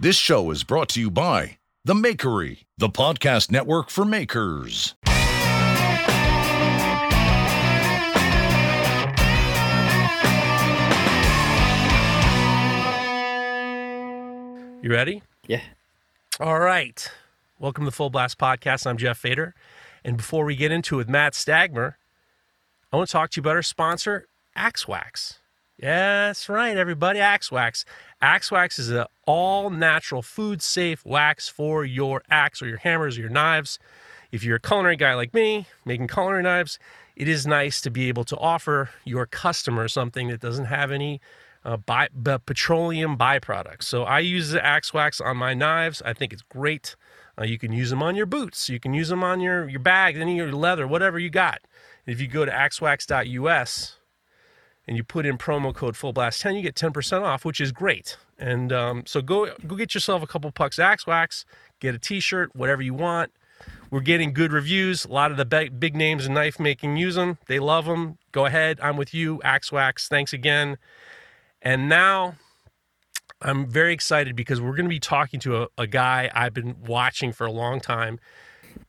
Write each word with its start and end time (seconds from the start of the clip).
This 0.00 0.16
show 0.16 0.50
is 0.50 0.64
brought 0.64 0.88
to 0.90 1.00
you 1.00 1.08
by 1.08 1.58
The 1.84 1.94
Makery, 1.94 2.64
the 2.76 2.88
podcast 2.88 3.52
network 3.52 3.90
for 3.90 4.04
makers. 4.04 4.96
You 14.82 14.90
ready? 14.90 15.22
Yeah. 15.46 15.62
All 16.40 16.58
right. 16.58 17.08
Welcome 17.60 17.84
to 17.84 17.86
the 17.86 17.94
Full 17.94 18.10
Blast 18.10 18.36
Podcast. 18.36 18.88
I'm 18.88 18.96
Jeff 18.96 19.18
Fader. 19.18 19.54
And 20.04 20.16
before 20.16 20.44
we 20.44 20.56
get 20.56 20.72
into 20.72 20.96
it 20.96 20.98
with 20.98 21.08
Matt 21.08 21.34
Stagmer, 21.34 21.94
I 22.92 22.96
want 22.96 23.08
to 23.08 23.12
talk 23.12 23.30
to 23.30 23.36
you 23.36 23.42
about 23.42 23.54
our 23.54 23.62
sponsor, 23.62 24.26
Axe 24.56 24.88
Wax. 24.88 25.38
Yeah, 25.76 26.28
that's 26.28 26.48
right, 26.48 26.76
everybody. 26.76 27.18
Axe 27.18 27.50
Wax. 27.50 27.84
Axe 28.22 28.50
Wax 28.52 28.78
is 28.78 28.90
an 28.90 29.06
all 29.26 29.70
natural, 29.70 30.22
food 30.22 30.62
safe 30.62 31.04
wax 31.04 31.48
for 31.48 31.84
your 31.84 32.22
axe 32.30 32.62
or 32.62 32.68
your 32.68 32.78
hammers 32.78 33.18
or 33.18 33.22
your 33.22 33.30
knives. 33.30 33.78
If 34.30 34.44
you're 34.44 34.56
a 34.56 34.60
culinary 34.60 34.96
guy 34.96 35.14
like 35.14 35.34
me, 35.34 35.66
making 35.84 36.08
culinary 36.08 36.42
knives, 36.42 36.78
it 37.16 37.28
is 37.28 37.46
nice 37.46 37.80
to 37.82 37.90
be 37.90 38.08
able 38.08 38.24
to 38.24 38.36
offer 38.36 38.90
your 39.04 39.26
customer 39.26 39.88
something 39.88 40.28
that 40.28 40.40
doesn't 40.40 40.66
have 40.66 40.92
any 40.92 41.20
uh, 41.64 41.76
by, 41.76 42.08
b- 42.08 42.36
petroleum 42.44 43.16
byproducts. 43.16 43.84
So 43.84 44.04
I 44.04 44.20
use 44.20 44.50
the 44.50 44.64
Axe 44.64 44.94
Wax 44.94 45.20
on 45.20 45.36
my 45.36 45.54
knives. 45.54 46.02
I 46.04 46.12
think 46.12 46.32
it's 46.32 46.42
great. 46.42 46.94
Uh, 47.38 47.44
you 47.44 47.58
can 47.58 47.72
use 47.72 47.90
them 47.90 48.02
on 48.02 48.14
your 48.14 48.26
boots. 48.26 48.68
You 48.68 48.78
can 48.78 48.94
use 48.94 49.08
them 49.08 49.24
on 49.24 49.40
your, 49.40 49.68
your 49.68 49.80
bag, 49.80 50.16
any 50.16 50.38
of 50.38 50.48
your 50.48 50.56
leather, 50.56 50.86
whatever 50.86 51.18
you 51.18 51.30
got. 51.30 51.62
If 52.06 52.20
you 52.20 52.28
go 52.28 52.44
to 52.44 52.52
axewax.us 52.52 53.98
and 54.86 54.96
you 54.96 55.04
put 55.04 55.26
in 55.26 55.38
promo 55.38 55.74
code 55.74 55.96
Full 55.96 56.12
Blast 56.12 56.40
10, 56.42 56.56
you 56.56 56.62
get 56.62 56.74
10% 56.74 57.22
off, 57.22 57.44
which 57.44 57.60
is 57.60 57.72
great. 57.72 58.16
And 58.38 58.72
um, 58.72 59.04
so 59.06 59.22
go 59.22 59.48
go 59.66 59.76
get 59.76 59.94
yourself 59.94 60.22
a 60.22 60.26
couple 60.26 60.50
pucks 60.50 60.78
Axe 60.78 61.06
Wax, 61.06 61.44
get 61.80 61.94
a 61.94 61.98
t-shirt, 61.98 62.54
whatever 62.54 62.82
you 62.82 62.94
want. 62.94 63.32
We're 63.90 64.00
getting 64.00 64.32
good 64.32 64.52
reviews. 64.52 65.04
A 65.04 65.12
lot 65.12 65.30
of 65.30 65.36
the 65.36 65.44
big, 65.44 65.78
big 65.78 65.94
names 65.94 66.26
in 66.26 66.34
knife 66.34 66.58
making 66.58 66.96
use 66.96 67.14
them. 67.14 67.38
They 67.46 67.60
love 67.60 67.86
them. 67.86 68.18
Go 68.32 68.46
ahead. 68.46 68.78
I'm 68.82 68.96
with 68.96 69.14
you, 69.14 69.40
Axe 69.44 69.70
Wax. 69.70 70.08
Thanks 70.08 70.32
again. 70.32 70.78
And 71.62 71.88
now 71.88 72.34
I'm 73.40 73.66
very 73.70 73.92
excited 73.92 74.34
because 74.34 74.60
we're 74.60 74.72
going 74.72 74.86
to 74.86 74.90
be 74.90 75.00
talking 75.00 75.38
to 75.40 75.62
a, 75.62 75.68
a 75.78 75.86
guy 75.86 76.30
I've 76.34 76.52
been 76.52 76.76
watching 76.86 77.32
for 77.32 77.46
a 77.46 77.52
long 77.52 77.80
time. 77.80 78.18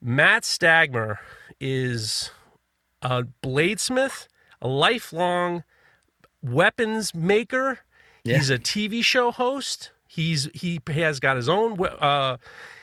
Matt 0.01 0.43
Stagmer 0.43 1.17
is 1.59 2.31
a 3.01 3.25
bladesmith, 3.43 4.27
a 4.61 4.67
lifelong 4.67 5.63
weapons 6.45 7.13
maker. 7.13 7.79
Yeah. 8.23 8.37
He's 8.37 8.49
a 8.49 8.57
TV 8.57 9.03
show 9.03 9.31
host. 9.31 9.91
He's 10.07 10.49
he 10.53 10.79
has 10.87 11.19
got 11.19 11.35
his 11.35 11.49
own 11.49 11.79
uh, 11.83 12.37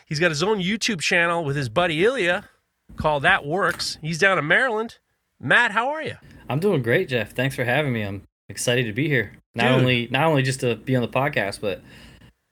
he's 0.07 0.21
got 0.21 0.31
his 0.31 0.43
own 0.43 0.61
YouTube 0.61 1.01
channel 1.01 1.45
with 1.45 1.57
his 1.57 1.69
buddy 1.69 2.05
Ilya 2.05 2.49
called 2.97 3.23
That 3.23 3.47
Works. 3.47 3.99
He's 4.03 4.19
down 4.19 4.39
in 4.39 4.47
Maryland. 4.47 4.99
Matt, 5.41 5.73
how 5.73 5.89
are 5.89 6.03
you? 6.03 6.17
I'm 6.49 6.61
doing 6.61 6.83
great, 6.83 7.09
Jeff. 7.09 7.33
Thanks 7.33 7.57
for 7.57 7.65
having 7.65 7.93
me. 7.93 8.03
I'm 8.03 8.23
excited 8.49 8.85
to 8.87 8.93
be 8.93 9.09
here. 9.09 9.33
Not 9.55 9.69
Dude. 9.69 9.81
only 9.81 10.09
not 10.11 10.25
only 10.25 10.43
just 10.43 10.61
to 10.61 10.77
be 10.77 10.95
on 10.95 11.03
the 11.03 11.09
podcast, 11.09 11.61
but 11.61 11.83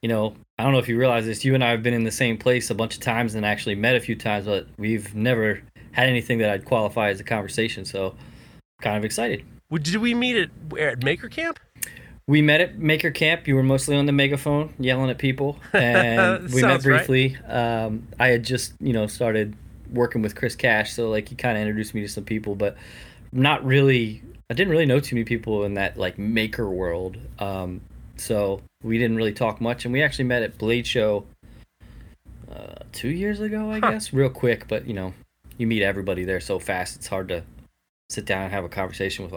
you 0.01 0.09
know, 0.09 0.33
I 0.57 0.63
don't 0.63 0.73
know 0.73 0.79
if 0.79 0.89
you 0.89 0.97
realize 0.97 1.25
this. 1.25 1.45
You 1.45 1.53
and 1.55 1.63
I 1.63 1.69
have 1.69 1.83
been 1.83 1.93
in 1.93 2.03
the 2.03 2.11
same 2.11 2.37
place 2.37 2.69
a 2.69 2.75
bunch 2.75 2.95
of 2.95 3.01
times 3.01 3.35
and 3.35 3.45
actually 3.45 3.75
met 3.75 3.95
a 3.95 3.99
few 3.99 4.15
times, 4.15 4.45
but 4.45 4.67
we've 4.77 5.13
never 5.15 5.61
had 5.91 6.09
anything 6.09 6.39
that 6.39 6.49
I'd 6.49 6.65
qualify 6.65 7.09
as 7.09 7.19
a 7.19 7.23
conversation. 7.23 7.85
So, 7.85 8.15
kind 8.81 8.97
of 8.97 9.05
excited. 9.05 9.43
Did 9.71 9.95
we 9.97 10.13
meet 10.13 10.35
at, 10.35 10.77
at 10.77 11.03
Maker 11.03 11.29
Camp? 11.29 11.59
We 12.27 12.41
met 12.41 12.61
at 12.61 12.77
Maker 12.77 13.11
Camp. 13.11 13.47
You 13.47 13.55
were 13.55 13.63
mostly 13.63 13.95
on 13.95 14.05
the 14.05 14.11
megaphone 14.11 14.73
yelling 14.79 15.09
at 15.09 15.17
people, 15.17 15.57
and 15.73 16.43
we 16.53 16.61
met 16.61 16.69
Sounds 16.81 16.85
right. 16.85 16.97
briefly. 17.05 17.37
Um, 17.47 18.07
I 18.19 18.27
had 18.29 18.43
just, 18.43 18.73
you 18.79 18.93
know, 18.93 19.07
started 19.07 19.55
working 19.91 20.21
with 20.21 20.35
Chris 20.35 20.55
Cash, 20.55 20.93
so 20.93 21.09
like 21.09 21.29
he 21.29 21.35
kind 21.35 21.57
of 21.57 21.61
introduced 21.61 21.93
me 21.93 22.01
to 22.01 22.07
some 22.07 22.23
people, 22.23 22.55
but 22.55 22.77
not 23.31 23.65
really. 23.65 24.21
I 24.49 24.53
didn't 24.53 24.71
really 24.71 24.85
know 24.85 24.99
too 24.99 25.15
many 25.15 25.23
people 25.25 25.63
in 25.63 25.73
that 25.75 25.97
like 25.97 26.17
maker 26.19 26.69
world. 26.69 27.17
Um, 27.39 27.81
so 28.17 28.61
we 28.83 28.97
didn't 28.97 29.15
really 29.17 29.33
talk 29.33 29.59
much, 29.61 29.85
and 29.85 29.93
we 29.93 30.01
actually 30.03 30.25
met 30.25 30.43
at 30.43 30.57
Blade 30.57 30.85
Show 30.85 31.25
uh, 32.51 32.75
two 32.91 33.09
years 33.09 33.39
ago, 33.39 33.71
I 33.71 33.79
Huh. 33.79 33.91
guess, 33.91 34.13
real 34.13 34.29
quick. 34.29 34.67
But 34.67 34.85
you 34.87 34.93
know, 34.93 35.13
you 35.57 35.67
meet 35.67 35.81
everybody 35.81 36.23
there 36.23 36.39
so 36.39 36.59
fast; 36.59 36.95
it's 36.97 37.07
hard 37.07 37.29
to 37.29 37.43
sit 38.11 38.25
down 38.25 38.43
and 38.43 38.53
have 38.53 38.63
a 38.63 38.69
conversation 38.69 39.29
with 39.29 39.33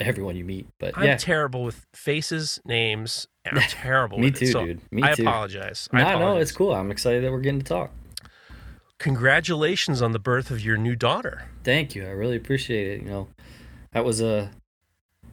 everyone 0.00 0.36
you 0.36 0.44
meet. 0.44 0.66
But 0.78 0.96
I'm 0.98 1.04
yeah, 1.04 1.16
terrible 1.16 1.64
with 1.64 1.86
faces, 1.94 2.60
names. 2.64 3.26
and 3.44 3.58
I'm 3.58 3.64
terrible. 3.68 4.18
Me 4.18 4.26
with 4.26 4.36
it, 4.36 4.46
too, 4.46 4.52
so 4.52 4.66
dude. 4.66 4.80
Me 4.90 5.02
too. 5.02 5.08
I 5.08 5.14
too. 5.14 5.22
apologize. 5.22 5.88
I 5.92 5.96
No, 5.98 6.02
apologize. 6.08 6.34
no, 6.34 6.40
it's 6.40 6.52
cool. 6.52 6.74
I'm 6.74 6.90
excited 6.90 7.24
that 7.24 7.30
we're 7.32 7.40
getting 7.40 7.60
to 7.60 7.66
talk. 7.66 7.90
Congratulations 8.98 10.00
on 10.00 10.12
the 10.12 10.18
birth 10.18 10.50
of 10.50 10.60
your 10.62 10.76
new 10.78 10.96
daughter. 10.96 11.44
Thank 11.64 11.94
you. 11.94 12.06
I 12.06 12.10
really 12.10 12.36
appreciate 12.36 12.86
it. 12.98 13.02
You 13.02 13.10
know, 13.10 13.28
that 13.92 14.04
was 14.04 14.20
a 14.22 14.50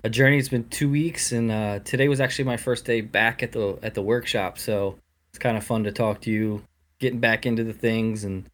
a 0.03 0.09
journey. 0.09 0.38
It's 0.38 0.50
been 0.50 0.68
two 0.68 0.90
weeks, 0.90 1.32
and 1.32 1.50
uh, 1.50 1.80
today 1.80 2.09
was 2.09 2.20
actually 2.20 2.44
my 2.46 2.58
first 2.58 2.84
day 2.84 3.00
back 3.00 3.42
at 3.42 3.53
the 3.53 3.80
at 3.82 3.94
the 3.94 4.02
workshop. 4.02 4.58
So 4.59 4.98
it's 5.30 5.40
kind 5.40 5.56
of 5.56 5.64
fun 5.64 5.86
to 5.86 5.94
talk 5.94 6.22
to 6.22 6.32
you, 6.32 6.64
getting 7.00 7.20
back 7.20 7.46
into 7.46 7.64
the 7.64 7.72
things, 7.74 8.26
and 8.26 8.46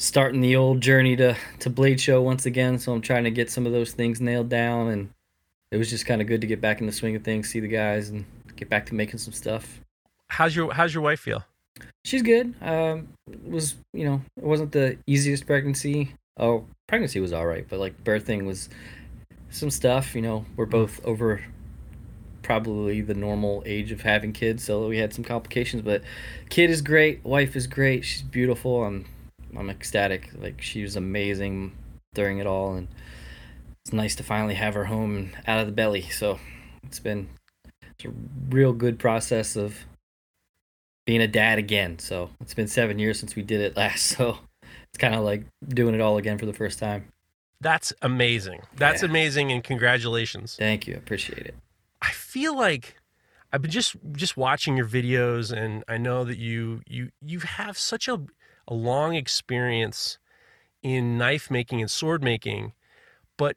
starting 0.00 0.40
the 0.40 0.56
old 0.56 0.80
journey 0.80 1.14
to 1.14 1.36
to 1.60 1.70
Blade 1.70 2.00
Show 2.00 2.22
once 2.22 2.46
again. 2.46 2.78
So 2.78 2.92
I'm 2.92 3.02
trying 3.02 3.24
to 3.24 3.30
get 3.30 3.50
some 3.50 3.66
of 3.66 3.72
those 3.72 3.92
things 3.92 4.20
nailed 4.20 4.48
down, 4.48 4.88
and 4.88 5.10
it 5.70 5.76
was 5.76 5.90
just 5.90 6.06
kind 6.06 6.20
of 6.20 6.26
good 6.26 6.40
to 6.40 6.46
get 6.46 6.60
back 6.60 6.80
in 6.80 6.86
the 6.86 6.92
swing 6.92 7.14
of 7.14 7.22
things, 7.22 7.50
see 7.50 7.60
the 7.60 7.68
guys, 7.68 8.08
and 8.08 8.24
get 8.56 8.68
back 8.68 8.86
to 8.86 8.94
making 8.94 9.18
some 9.18 9.32
stuff. 9.32 9.80
How's 10.28 10.56
your 10.56 10.72
How's 10.72 10.92
your 10.92 11.02
wife 11.02 11.20
feel? 11.20 11.44
She's 12.04 12.22
good. 12.22 12.54
Um, 12.62 13.08
was 13.46 13.76
you 13.92 14.04
know 14.04 14.22
it 14.36 14.44
wasn't 14.44 14.72
the 14.72 14.98
easiest 15.06 15.46
pregnancy. 15.46 16.14
Oh, 16.38 16.64
pregnancy 16.86 17.20
was 17.20 17.32
all 17.32 17.46
right, 17.46 17.66
but 17.68 17.78
like 17.78 18.02
birthing 18.02 18.46
was 18.46 18.70
some 19.50 19.70
stuff. 19.70 20.14
You 20.14 20.22
know, 20.22 20.46
we're 20.56 20.66
both 20.66 21.04
over 21.04 21.44
probably 22.42 23.02
the 23.02 23.14
normal 23.14 23.62
age 23.66 23.92
of 23.92 24.00
having 24.00 24.32
kids, 24.32 24.64
so 24.64 24.88
we 24.88 24.96
had 24.96 25.12
some 25.12 25.24
complications. 25.24 25.82
But 25.82 26.02
kid 26.48 26.70
is 26.70 26.80
great. 26.80 27.22
Wife 27.22 27.54
is 27.54 27.66
great. 27.66 28.04
She's 28.04 28.22
beautiful. 28.22 28.82
I'm 28.82 29.04
I'm 29.56 29.70
ecstatic. 29.70 30.30
Like 30.38 30.60
she 30.62 30.82
was 30.82 30.96
amazing 30.96 31.72
during 32.14 32.38
it 32.38 32.46
all, 32.46 32.74
and 32.74 32.88
it's 33.84 33.92
nice 33.92 34.14
to 34.16 34.22
finally 34.22 34.54
have 34.54 34.74
her 34.74 34.84
home 34.86 35.16
and 35.16 35.30
out 35.46 35.60
of 35.60 35.66
the 35.66 35.72
belly. 35.72 36.02
So 36.10 36.38
it's 36.84 37.00
been 37.00 37.28
it's 37.82 38.04
a 38.04 38.12
real 38.48 38.72
good 38.72 38.98
process 38.98 39.56
of 39.56 39.76
being 41.06 41.20
a 41.20 41.28
dad 41.28 41.58
again. 41.58 41.98
So 41.98 42.30
it's 42.40 42.54
been 42.54 42.68
seven 42.68 42.98
years 42.98 43.18
since 43.18 43.34
we 43.36 43.42
did 43.42 43.60
it 43.60 43.76
last. 43.76 44.16
So 44.16 44.38
it's 44.92 44.98
kind 44.98 45.14
of 45.14 45.22
like 45.22 45.44
doing 45.68 45.94
it 45.94 46.00
all 46.00 46.16
again 46.18 46.36
for 46.36 46.46
the 46.46 46.52
first 46.52 46.78
time. 46.80 47.06
That's 47.60 47.92
amazing. 48.02 48.62
That's 48.76 49.02
Yeah. 49.02 49.08
amazing, 49.08 49.52
and 49.52 49.62
congratulations. 49.62 50.56
Thank 50.56 50.86
you. 50.88 50.94
I 50.94 50.98
appreciate 50.98 51.46
it. 51.46 51.54
I 52.02 52.10
feel 52.10 52.56
like 52.56 52.96
I've 53.52 53.62
been 53.62 53.70
just 53.70 53.94
just 54.12 54.36
watching 54.36 54.76
your 54.76 54.86
videos, 54.86 55.52
and 55.56 55.84
I 55.88 55.96
know 55.96 56.24
that 56.24 56.38
you 56.38 56.82
you 56.86 57.10
you 57.24 57.40
have 57.40 57.78
such 57.78 58.08
a 58.08 58.20
a 58.70 58.74
long 58.74 59.14
experience 59.16 60.18
in 60.82 61.18
knife 61.18 61.50
making 61.50 61.80
and 61.82 61.90
sword 61.90 62.22
making, 62.24 62.72
but 63.36 63.56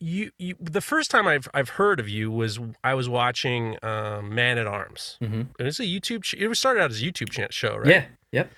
you 0.00 0.30
you 0.38 0.56
the 0.60 0.80
first 0.80 1.10
time 1.10 1.26
I've 1.28 1.48
I've 1.54 1.70
heard 1.70 2.00
of 2.00 2.08
you 2.08 2.30
was 2.30 2.58
I 2.82 2.94
was 2.94 3.08
watching 3.08 3.76
um, 3.82 4.34
Man 4.34 4.58
at 4.58 4.66
Arms. 4.66 5.16
hmm 5.20 5.42
And 5.58 5.68
it's 5.68 5.78
a 5.78 5.84
YouTube. 5.84 6.22
Ch- 6.22 6.34
it 6.34 6.48
was 6.48 6.58
started 6.58 6.80
out 6.80 6.90
as 6.90 7.00
a 7.02 7.04
YouTube 7.04 7.30
show, 7.52 7.76
right? 7.76 7.86
Yeah. 7.88 8.04
Yep. 8.32 8.50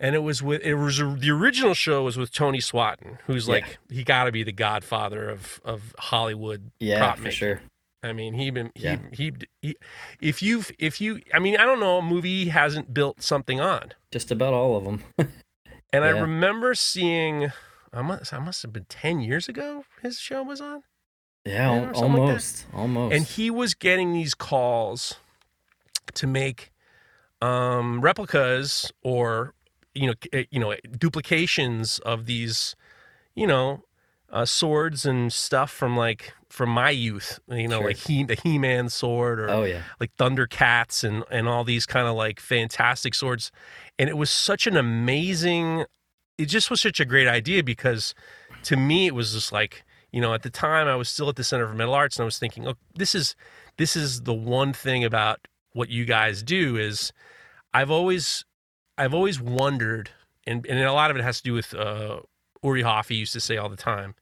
and 0.00 0.14
it 0.16 0.20
was 0.20 0.42
with 0.42 0.62
it 0.62 0.74
was 0.76 0.96
the 0.98 1.30
original 1.30 1.74
show 1.74 2.02
was 2.02 2.16
with 2.16 2.32
Tony 2.32 2.58
Swatton, 2.60 3.18
who's 3.26 3.46
Yeah. 3.46 3.54
like 3.54 3.78
he 3.90 4.02
got 4.02 4.24
to 4.24 4.32
be 4.32 4.42
the 4.42 4.52
godfather 4.52 5.28
of 5.28 5.60
of 5.64 5.94
Hollywood 5.98 6.70
Yeah, 6.80 6.98
prop 6.98 7.18
for 7.18 7.30
sure. 7.30 7.60
I 8.02 8.12
mean, 8.12 8.34
he 8.34 8.50
been 8.50 8.70
he, 8.74 8.82
Yeah. 8.84 8.98
he 9.12 9.32
he 9.62 9.76
if 10.20 10.42
you've 10.42 10.70
if 10.78 11.00
you 11.00 11.20
I 11.34 11.38
mean, 11.38 11.56
I 11.58 11.64
don't 11.66 11.80
know 11.80 11.98
a 11.98 12.02
movie 12.02 12.44
he 12.44 12.50
hasn't 12.50 12.94
built 12.94 13.22
something 13.22 13.60
on. 13.60 13.92
Just 14.10 14.30
about 14.30 14.54
all 14.54 14.76
of 14.76 14.84
them. 14.84 15.02
And 15.92 16.04
I 16.04 16.10
remember 16.10 16.74
seeing 16.76 17.50
I 17.92 18.02
must 18.02 18.32
I 18.32 18.38
must 18.38 18.62
have 18.62 18.72
been 18.72 18.84
10 18.88 19.20
years 19.20 19.48
ago 19.48 19.84
his 20.02 20.18
show 20.20 20.40
was 20.42 20.60
on. 20.60 20.84
yeah, 21.44 21.72
Yeah, 21.72 21.86
al- 21.88 21.94
something 21.94 22.12
like 22.12 22.20
almost. 22.20 22.66
almost. 22.72 23.14
And 23.16 23.24
he 23.26 23.50
was 23.50 23.74
getting 23.74 24.12
these 24.12 24.34
calls 24.34 25.14
to 26.14 26.26
make 26.28 26.70
um 27.42 28.00
replicas 28.00 28.92
or 29.02 29.54
you 29.94 30.06
know 30.06 30.14
you 30.50 30.60
know 30.60 30.74
duplications 30.96 31.98
of 32.00 32.26
these 32.26 32.76
you 33.34 33.46
know 33.46 33.82
uh, 34.30 34.44
swords 34.44 35.04
and 35.04 35.32
stuff 35.32 35.70
from 35.70 35.96
like 35.96 36.32
from 36.48 36.68
my 36.68 36.90
youth 36.90 37.38
you 37.48 37.68
know 37.68 37.78
Sure. 37.78 37.86
like 37.88 37.96
he 37.96 38.24
the 38.24 38.34
he-man 38.34 38.88
sword 38.88 39.38
or 39.40 39.50
oh 39.50 39.64
yeah. 39.64 39.82
like 40.00 40.14
Thundercats 40.16 41.04
and 41.04 41.24
and 41.30 41.48
all 41.48 41.64
these 41.64 41.86
kind 41.86 42.06
of 42.06 42.14
like 42.14 42.40
fantastic 42.40 43.14
swords. 43.14 43.50
And 43.98 44.08
it 44.08 44.16
was 44.16 44.30
such 44.30 44.66
an 44.66 44.76
amazing 44.76 45.84
it 46.38 46.46
just 46.46 46.70
was 46.70 46.80
such 46.80 47.00
a 47.00 47.04
great 47.04 47.28
idea 47.28 47.62
because 47.62 48.14
to 48.64 48.76
me 48.76 49.06
it 49.06 49.14
was 49.14 49.32
just 49.32 49.52
like, 49.52 49.84
you 50.10 50.20
know, 50.20 50.32
at 50.34 50.42
the 50.42 50.50
time 50.50 50.88
I 50.88 50.96
was 50.96 51.08
still 51.08 51.28
at 51.28 51.36
the 51.36 51.44
Center 51.44 51.66
for 51.68 51.74
Metal 51.74 51.94
Arts 51.94 52.16
and 52.16 52.22
I 52.22 52.24
was 52.24 52.38
thinking, 52.38 52.66
oh, 52.66 52.74
this 52.94 53.14
is 53.14 53.36
this 53.76 53.94
is 53.96 54.22
the 54.22 54.34
one 54.34 54.72
thing 54.72 55.04
about 55.04 55.46
what 55.72 55.88
you 55.88 56.04
guys 56.04 56.42
do 56.42 56.76
is 56.76 57.12
I've 57.72 57.90
always 57.90 58.44
I've 58.98 59.14
always 59.14 59.40
wondered, 59.40 60.10
and 60.46 60.66
and 60.66 60.78
a 60.80 60.92
lot 60.92 61.10
of 61.10 61.16
it 61.16 61.22
has 61.22 61.38
to 61.38 61.42
do 61.42 61.52
with 61.52 61.72
uh, 61.74 62.20
Uri 62.62 62.82
Hofi 62.82 63.14
used 63.16 63.32
to 63.32 63.40
say 63.40 63.56
all 63.56 63.68
the 63.68 63.76
time, 63.76 64.14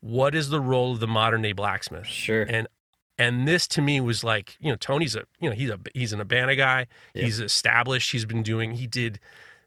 what 0.00 0.34
is 0.34 0.50
the 0.50 0.60
role 0.60 0.92
of 0.92 1.00
the 1.00 1.06
modern 1.06 1.42
day 1.42 1.52
blacksmith? 1.52 2.06
Sure. 2.06 2.42
And 2.42 2.66
and 3.16 3.46
this 3.46 3.66
to 3.68 3.80
me 3.82 4.00
was 4.00 4.24
like, 4.24 4.56
you 4.60 4.70
know, 4.70 4.76
Tony's 4.76 5.14
a 5.16 5.24
you 5.40 5.48
know 5.48 5.56
he's 5.56 5.70
a 5.70 5.78
he's 5.94 6.12
an 6.12 6.20
ABANA 6.20 6.56
guy. 6.56 6.86
Yeah. 7.14 7.24
He's 7.24 7.40
established. 7.40 8.12
He's 8.12 8.24
been 8.24 8.42
doing. 8.42 8.72
He 8.72 8.86
did 8.86 9.18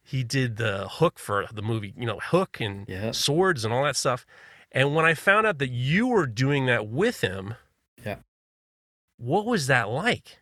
he 0.04 0.24
did 0.24 0.58
the 0.58 0.88
hook 0.90 1.20
for 1.20 1.48
the 1.52 1.62
movie. 1.62 1.94
You 1.98 2.06
know, 2.06 2.20
hook 2.22 2.60
and 2.62 2.88
Yeah. 2.88 3.12
swords 3.12 3.66
and 3.66 3.74
all 3.74 3.84
that 3.84 3.96
stuff. 3.96 4.26
And 4.72 4.94
when 4.94 5.06
I 5.06 5.14
found 5.14 5.48
out 5.48 5.60
that 5.60 5.70
you 5.72 6.08
were 6.08 6.28
doing 6.28 6.66
that 6.68 6.88
with 6.88 7.22
him, 7.22 7.56
Yeah. 8.06 8.18
what 9.18 9.46
was 9.46 9.68
that 9.68 9.90
like? 9.90 10.38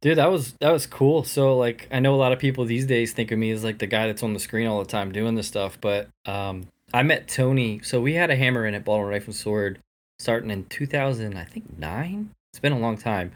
Dude, 0.00 0.18
that 0.18 0.30
was 0.30 0.52
that 0.60 0.70
was 0.70 0.86
cool. 0.86 1.24
So 1.24 1.56
like 1.56 1.88
I 1.90 1.98
know 1.98 2.14
a 2.14 2.16
lot 2.16 2.32
of 2.32 2.38
people 2.38 2.64
these 2.66 2.86
days 2.86 3.12
think 3.14 3.30
of 3.32 3.38
me 3.38 3.50
as 3.50 3.64
like 3.64 3.78
the 3.78 3.86
guy 3.86 4.06
that's 4.06 4.22
on 4.22 4.34
the 4.34 4.38
screen 4.38 4.66
all 4.66 4.78
the 4.80 4.88
time 4.90 5.12
doing 5.12 5.34
this 5.34 5.46
stuff, 5.48 5.78
but 5.80 6.08
um 6.26 6.68
I 6.94 7.02
met 7.02 7.26
Tony. 7.26 7.80
So 7.82 8.00
we 8.00 8.14
had 8.14 8.30
a 8.30 8.36
hammer 8.36 8.64
in 8.64 8.74
at 8.74 8.84
Baltimore 8.84 9.10
Knife 9.10 9.26
and 9.26 9.34
Sword 9.34 9.80
starting 10.20 10.50
in 10.50 10.64
2000, 10.66 11.36
I 11.36 11.44
think 11.44 11.76
9. 11.76 12.30
It's 12.52 12.60
been 12.60 12.72
a 12.72 12.78
long 12.78 12.96
time. 12.96 13.32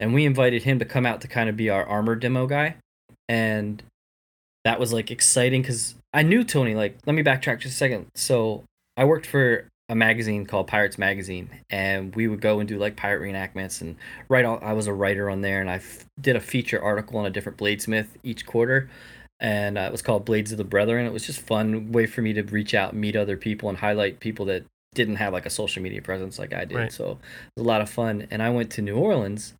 And 0.00 0.14
we 0.14 0.24
invited 0.24 0.62
him 0.62 0.78
to 0.78 0.86
come 0.86 1.04
out 1.04 1.20
to 1.20 1.28
kind 1.28 1.50
of 1.50 1.56
be 1.56 1.68
our 1.68 1.84
armor 1.84 2.14
demo 2.14 2.46
guy. 2.46 2.76
And 3.28 3.82
that 4.64 4.80
was 4.80 4.94
like 4.94 5.10
exciting 5.10 5.62
cuz 5.62 5.94
I 6.14 6.22
knew 6.22 6.42
Tony 6.42 6.74
like 6.74 6.96
let 7.04 7.14
me 7.14 7.22
backtrack 7.22 7.60
just 7.60 7.74
a 7.74 7.76
second. 7.76 8.06
So 8.14 8.64
I 8.96 9.04
worked 9.04 9.26
for 9.26 9.68
a 9.90 9.94
magazine 9.94 10.46
called 10.46 10.68
Pirates 10.68 10.96
Magazine, 10.96 11.50
and 11.68 12.16
we 12.16 12.26
would 12.26 12.40
go 12.40 12.60
and 12.60 12.68
do 12.68 12.78
like 12.78 12.96
pirate 12.96 13.20
reenactments 13.20 13.82
and 13.82 13.96
write. 14.30 14.46
All, 14.46 14.58
I 14.62 14.72
was 14.72 14.86
a 14.86 14.92
writer 14.92 15.28
on 15.28 15.42
there, 15.42 15.60
and 15.60 15.68
I 15.68 15.76
f- 15.76 16.06
did 16.18 16.34
a 16.34 16.40
feature 16.40 16.82
article 16.82 17.18
on 17.18 17.26
a 17.26 17.30
different 17.30 17.58
bladesmith 17.58 18.06
each 18.22 18.46
quarter, 18.46 18.88
and 19.42 19.76
uh, 19.76 19.82
it 19.82 19.92
was 19.92 20.00
called 20.00 20.24
Blades 20.24 20.52
of 20.52 20.58
the 20.58 20.64
Brethren. 20.64 21.04
It 21.04 21.12
was 21.12 21.26
just 21.26 21.40
fun 21.40 21.92
way 21.92 22.06
for 22.06 22.22
me 22.22 22.32
to 22.32 22.42
reach 22.42 22.74
out, 22.74 22.94
meet 22.94 23.16
other 23.16 23.36
people, 23.36 23.68
and 23.68 23.76
highlight 23.76 24.20
people 24.20 24.46
that 24.46 24.64
didn't 24.94 25.16
have 25.16 25.32
like 25.32 25.44
a 25.44 25.50
social 25.50 25.82
media 25.82 26.00
presence 26.00 26.38
like 26.38 26.54
I 26.54 26.64
did. 26.64 26.76
Right. 26.76 26.92
So 26.92 27.04
it 27.10 27.18
was 27.56 27.64
a 27.64 27.68
lot 27.68 27.80
of 27.80 27.90
fun. 27.90 28.28
And 28.30 28.42
I 28.42 28.50
went 28.50 28.70
to 28.72 28.82
New 28.82 28.96
Orleans, 28.96 29.54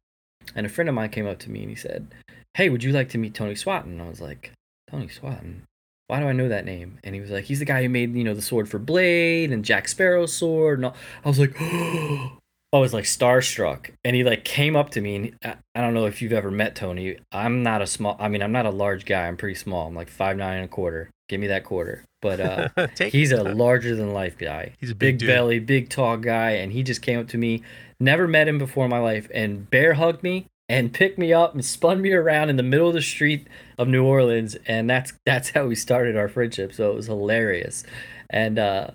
and 0.54 0.64
a 0.64 0.68
friend 0.68 0.88
of 0.88 0.94
mine 0.94 1.10
came 1.10 1.26
up 1.26 1.40
to 1.40 1.50
me 1.50 1.60
and 1.60 1.68
he 1.68 1.76
said, 1.76 2.14
"Hey, 2.54 2.68
would 2.68 2.84
you 2.84 2.92
like 2.92 3.08
to 3.10 3.18
meet 3.18 3.34
Tony 3.34 3.56
Swatton?" 3.56 3.92
And 3.92 4.02
I 4.02 4.08
was 4.08 4.20
like, 4.20 4.52
"Tony 4.88 5.08
Swatton." 5.08 5.64
why 6.12 6.20
do 6.20 6.26
I 6.26 6.32
know 6.32 6.48
that 6.50 6.66
name? 6.66 6.98
And 7.04 7.14
he 7.14 7.22
was 7.22 7.30
like, 7.30 7.44
he's 7.44 7.60
the 7.60 7.64
guy 7.64 7.82
who 7.82 7.88
made, 7.88 8.14
you 8.14 8.22
know, 8.22 8.34
the 8.34 8.42
sword 8.42 8.68
for 8.68 8.78
Blade 8.78 9.50
and 9.50 9.64
Jack 9.64 9.88
Sparrow's 9.88 10.34
sword. 10.34 10.78
And 10.78 10.84
all. 10.84 10.96
I 11.24 11.28
was 11.28 11.38
like, 11.38 11.56
I 12.72 12.78
was 12.78 12.94
like 12.94 13.04
starstruck. 13.04 13.90
And 14.04 14.16
he 14.16 14.24
like 14.24 14.44
came 14.44 14.76
up 14.76 14.90
to 14.90 15.00
me 15.00 15.16
and 15.16 15.36
I, 15.44 15.56
I 15.74 15.80
don't 15.80 15.94
know 15.94 16.06
if 16.06 16.22
you've 16.22 16.32
ever 16.32 16.50
met 16.50 16.74
Tony. 16.74 17.18
I'm 17.30 17.62
not 17.62 17.82
a 17.82 17.86
small, 17.86 18.16
I 18.18 18.28
mean, 18.28 18.42
I'm 18.42 18.52
not 18.52 18.66
a 18.66 18.70
large 18.70 19.04
guy. 19.04 19.26
I'm 19.26 19.36
pretty 19.36 19.56
small. 19.56 19.86
I'm 19.86 19.94
like 19.94 20.08
five, 20.08 20.36
nine 20.36 20.56
and 20.56 20.64
a 20.64 20.68
quarter. 20.68 21.10
Give 21.28 21.40
me 21.40 21.48
that 21.48 21.64
quarter. 21.64 22.04
But 22.20 22.40
uh, 22.40 22.68
he's 22.98 23.32
a 23.32 23.42
larger 23.42 23.94
than 23.94 24.12
life 24.12 24.38
guy. 24.38 24.74
He's 24.78 24.90
a 24.90 24.94
big 24.94 25.18
big 25.18 25.28
belly, 25.28 25.58
big 25.58 25.88
tall 25.88 26.16
guy. 26.16 26.52
And 26.52 26.72
he 26.72 26.82
just 26.82 27.02
came 27.02 27.18
up 27.18 27.28
to 27.28 27.38
me, 27.38 27.62
never 28.00 28.26
met 28.26 28.48
him 28.48 28.58
before 28.58 28.84
in 28.84 28.90
my 28.90 29.00
life, 29.00 29.28
and 29.34 29.68
bear 29.68 29.94
hugged 29.94 30.22
me 30.22 30.46
and 30.68 30.92
picked 30.92 31.18
me 31.18 31.32
up 31.32 31.52
and 31.52 31.64
spun 31.64 32.00
me 32.00 32.12
around 32.12 32.48
in 32.48 32.56
the 32.56 32.62
middle 32.62 32.88
of 32.88 32.94
the 32.94 33.02
street 33.02 33.46
of 33.76 33.88
New 33.88 34.04
Orleans, 34.04 34.56
and 34.66 34.88
that's 34.88 35.12
that's 35.26 35.50
how 35.50 35.66
we 35.66 35.74
started 35.74 36.16
our 36.16 36.28
friendship. 36.28 36.72
So 36.72 36.90
it 36.90 36.94
was 36.94 37.06
hilarious. 37.06 37.84
And 38.30 38.58
uh, 38.58 38.92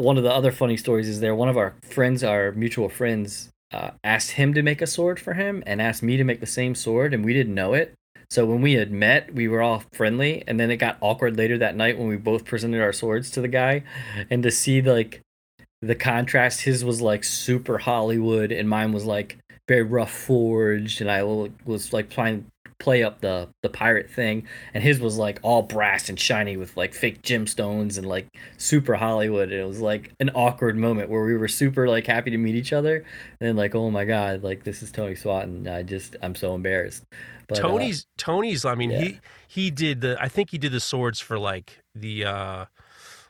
one 0.00 0.16
of 0.16 0.24
the 0.24 0.32
other 0.32 0.52
funny 0.52 0.76
stories 0.76 1.08
is 1.08 1.20
there. 1.20 1.34
One 1.34 1.48
of 1.48 1.56
our 1.56 1.74
friends, 1.82 2.24
our 2.24 2.52
mutual 2.52 2.88
friends, 2.88 3.50
uh, 3.72 3.90
asked 4.02 4.32
him 4.32 4.54
to 4.54 4.62
make 4.62 4.82
a 4.82 4.86
sword 4.86 5.20
for 5.20 5.34
him, 5.34 5.62
and 5.66 5.80
asked 5.80 6.02
me 6.02 6.16
to 6.16 6.24
make 6.24 6.40
the 6.40 6.46
same 6.46 6.74
sword, 6.74 7.14
and 7.14 7.24
we 7.24 7.32
didn't 7.32 7.54
know 7.54 7.74
it. 7.74 7.94
So 8.30 8.46
when 8.46 8.62
we 8.62 8.74
had 8.74 8.90
met, 8.90 9.34
we 9.34 9.48
were 9.48 9.60
all 9.60 9.82
friendly, 9.92 10.42
and 10.46 10.58
then 10.58 10.70
it 10.70 10.76
got 10.76 10.96
awkward 11.00 11.36
later 11.36 11.58
that 11.58 11.76
night 11.76 11.98
when 11.98 12.08
we 12.08 12.16
both 12.16 12.46
presented 12.46 12.80
our 12.80 12.92
swords 12.92 13.30
to 13.32 13.42
the 13.42 13.48
guy, 13.48 13.82
and 14.30 14.42
to 14.42 14.50
see 14.50 14.80
like 14.80 15.20
the 15.82 15.94
contrast. 15.94 16.62
His 16.62 16.84
was 16.84 17.02
like 17.02 17.24
super 17.24 17.78
Hollywood, 17.78 18.50
and 18.52 18.68
mine 18.68 18.92
was 18.92 19.04
like 19.04 19.38
very 19.68 19.82
rough 19.82 20.12
forged, 20.12 21.00
and 21.00 21.10
I 21.10 21.22
was 21.22 21.92
like 21.92 22.08
trying 22.08 22.46
play 22.82 23.02
up 23.02 23.20
the 23.20 23.48
the 23.62 23.68
pirate 23.68 24.10
thing, 24.10 24.46
and 24.74 24.82
his 24.82 25.00
was 25.00 25.16
like 25.16 25.38
all 25.42 25.62
brass 25.62 26.08
and 26.08 26.18
shiny 26.18 26.56
with 26.56 26.76
like 26.76 26.92
fake 26.92 27.22
gemstones 27.22 27.96
and 27.96 28.06
like 28.06 28.26
super 28.58 28.94
Hollywood. 28.94 29.52
And 29.52 29.60
it 29.60 29.66
was 29.66 29.80
like 29.80 30.12
an 30.20 30.30
awkward 30.34 30.76
moment 30.76 31.08
where 31.08 31.24
we 31.24 31.36
were 31.36 31.48
super 31.48 31.88
like 31.88 32.06
happy 32.06 32.30
to 32.30 32.38
meet 32.38 32.56
each 32.56 32.72
other, 32.72 32.96
and 32.96 33.48
then 33.48 33.56
like 33.56 33.74
oh 33.74 33.90
my 33.90 34.04
god, 34.04 34.42
like 34.42 34.64
this 34.64 34.82
is 34.82 34.90
Tony 34.90 35.14
Swatton. 35.14 35.68
I 35.68 35.82
just 35.82 36.16
I'm 36.20 36.34
so 36.34 36.54
embarrassed. 36.54 37.04
But, 37.46 37.60
uh, 37.60 37.62
Tony's 37.62 38.06
Tony's. 38.18 38.64
I 38.64 38.74
mean, 38.74 38.90
yeah. 38.90 39.00
he 39.00 39.20
he 39.46 39.70
did 39.70 40.00
the. 40.00 40.16
I 40.20 40.28
think 40.28 40.50
he 40.50 40.58
did 40.58 40.72
the 40.72 40.80
swords 40.80 41.20
for 41.20 41.38
like 41.38 41.82
the. 41.94 42.24
uh 42.24 42.64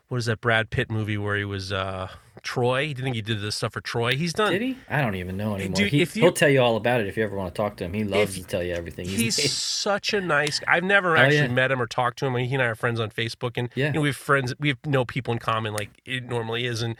What 0.08 0.18
is 0.18 0.26
that 0.26 0.40
Brad 0.40 0.70
Pitt 0.70 0.90
movie 0.90 1.18
where 1.18 1.36
he 1.36 1.44
was 1.44 1.72
uh 1.72 2.08
Troy? 2.42 2.88
He 2.88 2.94
think 2.94 3.14
he 3.14 3.22
did 3.22 3.40
this 3.40 3.56
stuff 3.56 3.72
for 3.72 3.80
Troy. 3.80 4.16
He's 4.16 4.32
done. 4.32 4.52
Did 4.52 4.62
he? 4.62 4.76
I 4.88 5.00
don't 5.00 5.14
even 5.14 5.36
know 5.36 5.54
anymore. 5.54 5.74
Dude, 5.76 5.90
he, 5.90 5.98
you- 6.00 6.06
he'll 6.06 6.32
tell 6.32 6.48
you 6.48 6.60
all 6.60 6.76
about 6.76 7.00
it 7.00 7.06
if 7.06 7.16
you 7.16 7.24
ever 7.24 7.36
want 7.36 7.54
to 7.54 7.56
talk 7.56 7.76
to 7.76 7.84
him. 7.84 7.92
He 7.94 8.04
loves 8.04 8.36
If- 8.36 8.42
to 8.44 8.48
tell 8.48 8.62
you 8.62 8.74
everything. 8.74 9.06
He's 9.06 9.38
made. 9.38 9.50
such 9.50 10.12
a 10.12 10.20
nice. 10.20 10.60
I've 10.68 10.84
never 10.84 11.16
Oh, 11.16 11.20
actually 11.20 11.36
yeah. 11.38 11.48
met 11.48 11.70
him 11.70 11.80
or 11.80 11.86
talked 11.86 12.18
to 12.20 12.26
him. 12.26 12.34
He 12.36 12.52
and 12.54 12.62
I 12.62 12.66
are 12.66 12.74
friends 12.74 13.00
on 13.00 13.10
Facebook, 13.10 13.52
and 13.56 13.68
Yeah. 13.74 13.86
you 13.88 13.92
know, 13.94 14.00
we 14.02 14.08
have 14.08 14.16
friends. 14.16 14.54
We 14.58 14.68
have 14.68 14.78
know 14.86 15.04
people 15.04 15.32
in 15.32 15.38
common, 15.38 15.72
like 15.74 15.90
it 16.04 16.24
normally 16.24 16.66
is, 16.66 16.82
and 16.82 16.96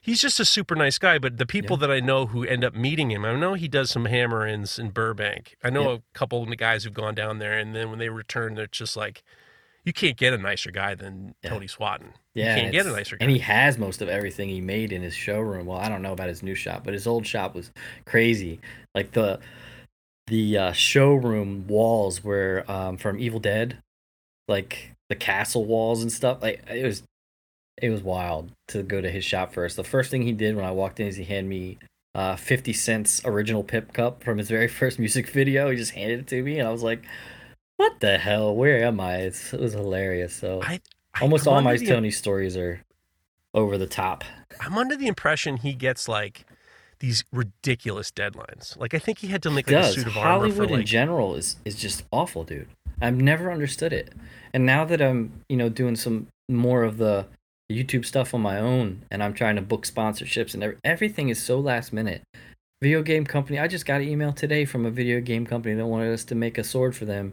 he's 0.00 0.20
just 0.20 0.38
a 0.40 0.44
super 0.44 0.74
nice 0.74 0.98
guy. 0.98 1.18
But 1.18 1.38
the 1.38 1.46
people 1.46 1.76
that 1.78 1.90
I 1.90 2.00
know 2.00 2.26
who 2.26 2.44
end 2.44 2.64
up 2.64 2.74
meeting 2.74 3.10
him, 3.10 3.24
I 3.24 3.34
know 3.36 3.54
he 3.54 3.68
does 3.68 3.90
some 3.90 4.04
hammer 4.06 4.46
ins 4.46 4.78
in 4.78 4.90
Burbank. 4.90 5.56
I 5.64 5.70
know 5.70 5.82
Yeah. 5.90 5.96
a 5.96 6.00
couple 6.12 6.42
of 6.42 6.48
the 6.48 6.56
guys 6.56 6.84
who've 6.84 6.94
gone 6.94 7.14
down 7.14 7.38
there, 7.38 7.58
and 7.58 7.74
then 7.74 7.90
when 7.90 7.98
they 7.98 8.08
return, 8.08 8.54
they're 8.54 8.66
just 8.66 8.96
like, 8.96 9.22
you 9.84 9.92
can't 9.92 10.16
get 10.16 10.32
a 10.32 10.38
nicer 10.38 10.70
guy 10.70 10.94
than 10.94 11.34
Yeah. 11.42 11.50
Tony 11.50 11.66
Swatton. 11.66 12.12
Yeah, 12.34 12.56
you 12.56 12.62
can't 12.62 12.72
get 12.72 12.86
a 12.86 12.90
nicer 12.92 13.16
guy. 13.16 13.24
And 13.24 13.30
he 13.30 13.38
has 13.38 13.78
most 13.78 14.02
of 14.02 14.08
everything 14.08 14.48
he 14.48 14.60
made 14.60 14.92
in 14.92 15.02
his 15.02 15.14
showroom. 15.14 15.66
Well, 15.66 15.78
I 15.78 15.88
don't 15.88 16.02
know 16.02 16.12
about 16.12 16.28
his 16.28 16.42
new 16.42 16.54
shop, 16.54 16.82
but 16.84 16.94
his 16.94 17.06
old 17.06 17.26
shop 17.26 17.54
was 17.54 17.70
crazy. 18.06 18.60
Like 18.94 19.12
the 19.12 19.40
the 20.26 20.56
uh, 20.58 20.72
showroom 20.72 21.66
walls 21.66 22.24
were 22.24 22.64
um, 22.66 22.96
from 22.96 23.18
Evil 23.20 23.40
Dead, 23.40 23.78
like 24.48 24.92
the 25.08 25.14
castle 25.14 25.64
walls 25.64 26.02
and 26.02 26.10
stuff. 26.10 26.42
Like 26.42 26.64
it 26.68 26.84
was 26.84 27.02
it 27.80 27.90
was 27.90 28.02
wild 28.02 28.50
to 28.68 28.82
go 28.82 29.00
to 29.00 29.10
his 29.10 29.24
shop 29.24 29.52
first. 29.52 29.76
The 29.76 29.84
first 29.84 30.10
thing 30.10 30.22
he 30.22 30.32
did 30.32 30.56
when 30.56 30.64
I 30.64 30.70
walked 30.70 31.00
in 31.00 31.06
is 31.08 31.16
he 31.16 31.24
handed 31.24 31.50
me 31.50 31.78
uh, 32.14 32.36
50 32.36 32.72
Cent's 32.72 33.20
original 33.24 33.64
Pimp 33.64 33.92
Cup 33.92 34.22
from 34.22 34.38
his 34.38 34.48
very 34.48 34.68
first 34.80 34.98
music 34.98 35.28
video. 35.28 35.70
He 35.70 35.76
just 35.76 35.92
handed 35.92 36.20
it 36.20 36.26
to 36.28 36.42
me, 36.42 36.58
and 36.58 36.66
I 36.68 36.72
was 36.72 36.82
like, 36.82 37.02
"What 37.76 38.00
the 38.00 38.18
hell? 38.18 38.54
Where 38.54 38.84
am 38.84 39.00
I?" 39.00 39.16
It's, 39.18 39.52
it 39.52 39.60
was 39.60 39.72
hilarious. 39.72 40.34
So 40.34 40.60
I, 40.62 40.80
I- 41.14 41.20
almost 41.22 41.46
all 41.46 41.60
my 41.62 41.76
the- 41.76 41.86
Tony 41.86 42.10
stories 42.10 42.56
are 42.56 42.82
over 43.52 43.78
the 43.78 43.86
top. 43.86 44.24
I'm 44.60 44.76
under 44.78 44.96
the 44.96 45.06
impression 45.06 45.58
he 45.58 45.72
gets 45.74 46.08
like 46.08 46.44
these 47.00 47.24
ridiculous 47.32 48.10
deadlines. 48.10 48.76
Like 48.78 48.94
I 48.94 48.98
think 48.98 49.18
he 49.18 49.28
had 49.28 49.42
to 49.42 49.50
make 49.50 49.66
like 49.70 49.76
a 49.84 49.92
suit 49.92 50.06
of 50.06 50.16
armor 50.16 50.28
Hollywood 50.28 50.68
for 50.70 50.78
in 50.78 50.86
general 50.86 51.34
is 51.34 51.56
is 51.64 51.76
just 51.76 52.04
awful, 52.10 52.44
dude. 52.44 52.68
I've 53.00 53.16
never 53.16 53.50
understood 53.52 53.92
it. 53.92 54.12
And 54.52 54.64
now 54.64 54.84
that 54.84 55.02
I'm, 55.02 55.40
you 55.48 55.56
know, 55.56 55.68
doing 55.68 55.96
some 55.96 56.28
more 56.48 56.84
of 56.84 56.96
the 56.98 57.26
YouTube 57.70 58.04
stuff 58.04 58.32
on 58.34 58.40
my 58.40 58.58
own 58.58 59.02
and 59.10 59.22
I'm 59.22 59.34
trying 59.34 59.56
to 59.56 59.62
book 59.62 59.84
sponsorships 59.84 60.54
and 60.54 60.62
every, 60.62 60.76
everything 60.84 61.28
is 61.28 61.42
so 61.42 61.58
last 61.58 61.92
minute. 61.92 62.22
Video 62.84 63.00
game 63.00 63.24
company, 63.24 63.58
I 63.58 63.66
just 63.66 63.86
got 63.86 64.02
an 64.02 64.08
email 64.08 64.30
today 64.34 64.66
from 64.66 64.84
a 64.84 64.90
video 64.90 65.18
game 65.18 65.46
company 65.46 65.74
that 65.74 65.86
wanted 65.86 66.12
us 66.12 66.22
to 66.26 66.34
make 66.34 66.58
a 66.58 66.62
sword 66.62 66.94
for 66.94 67.06
them. 67.06 67.32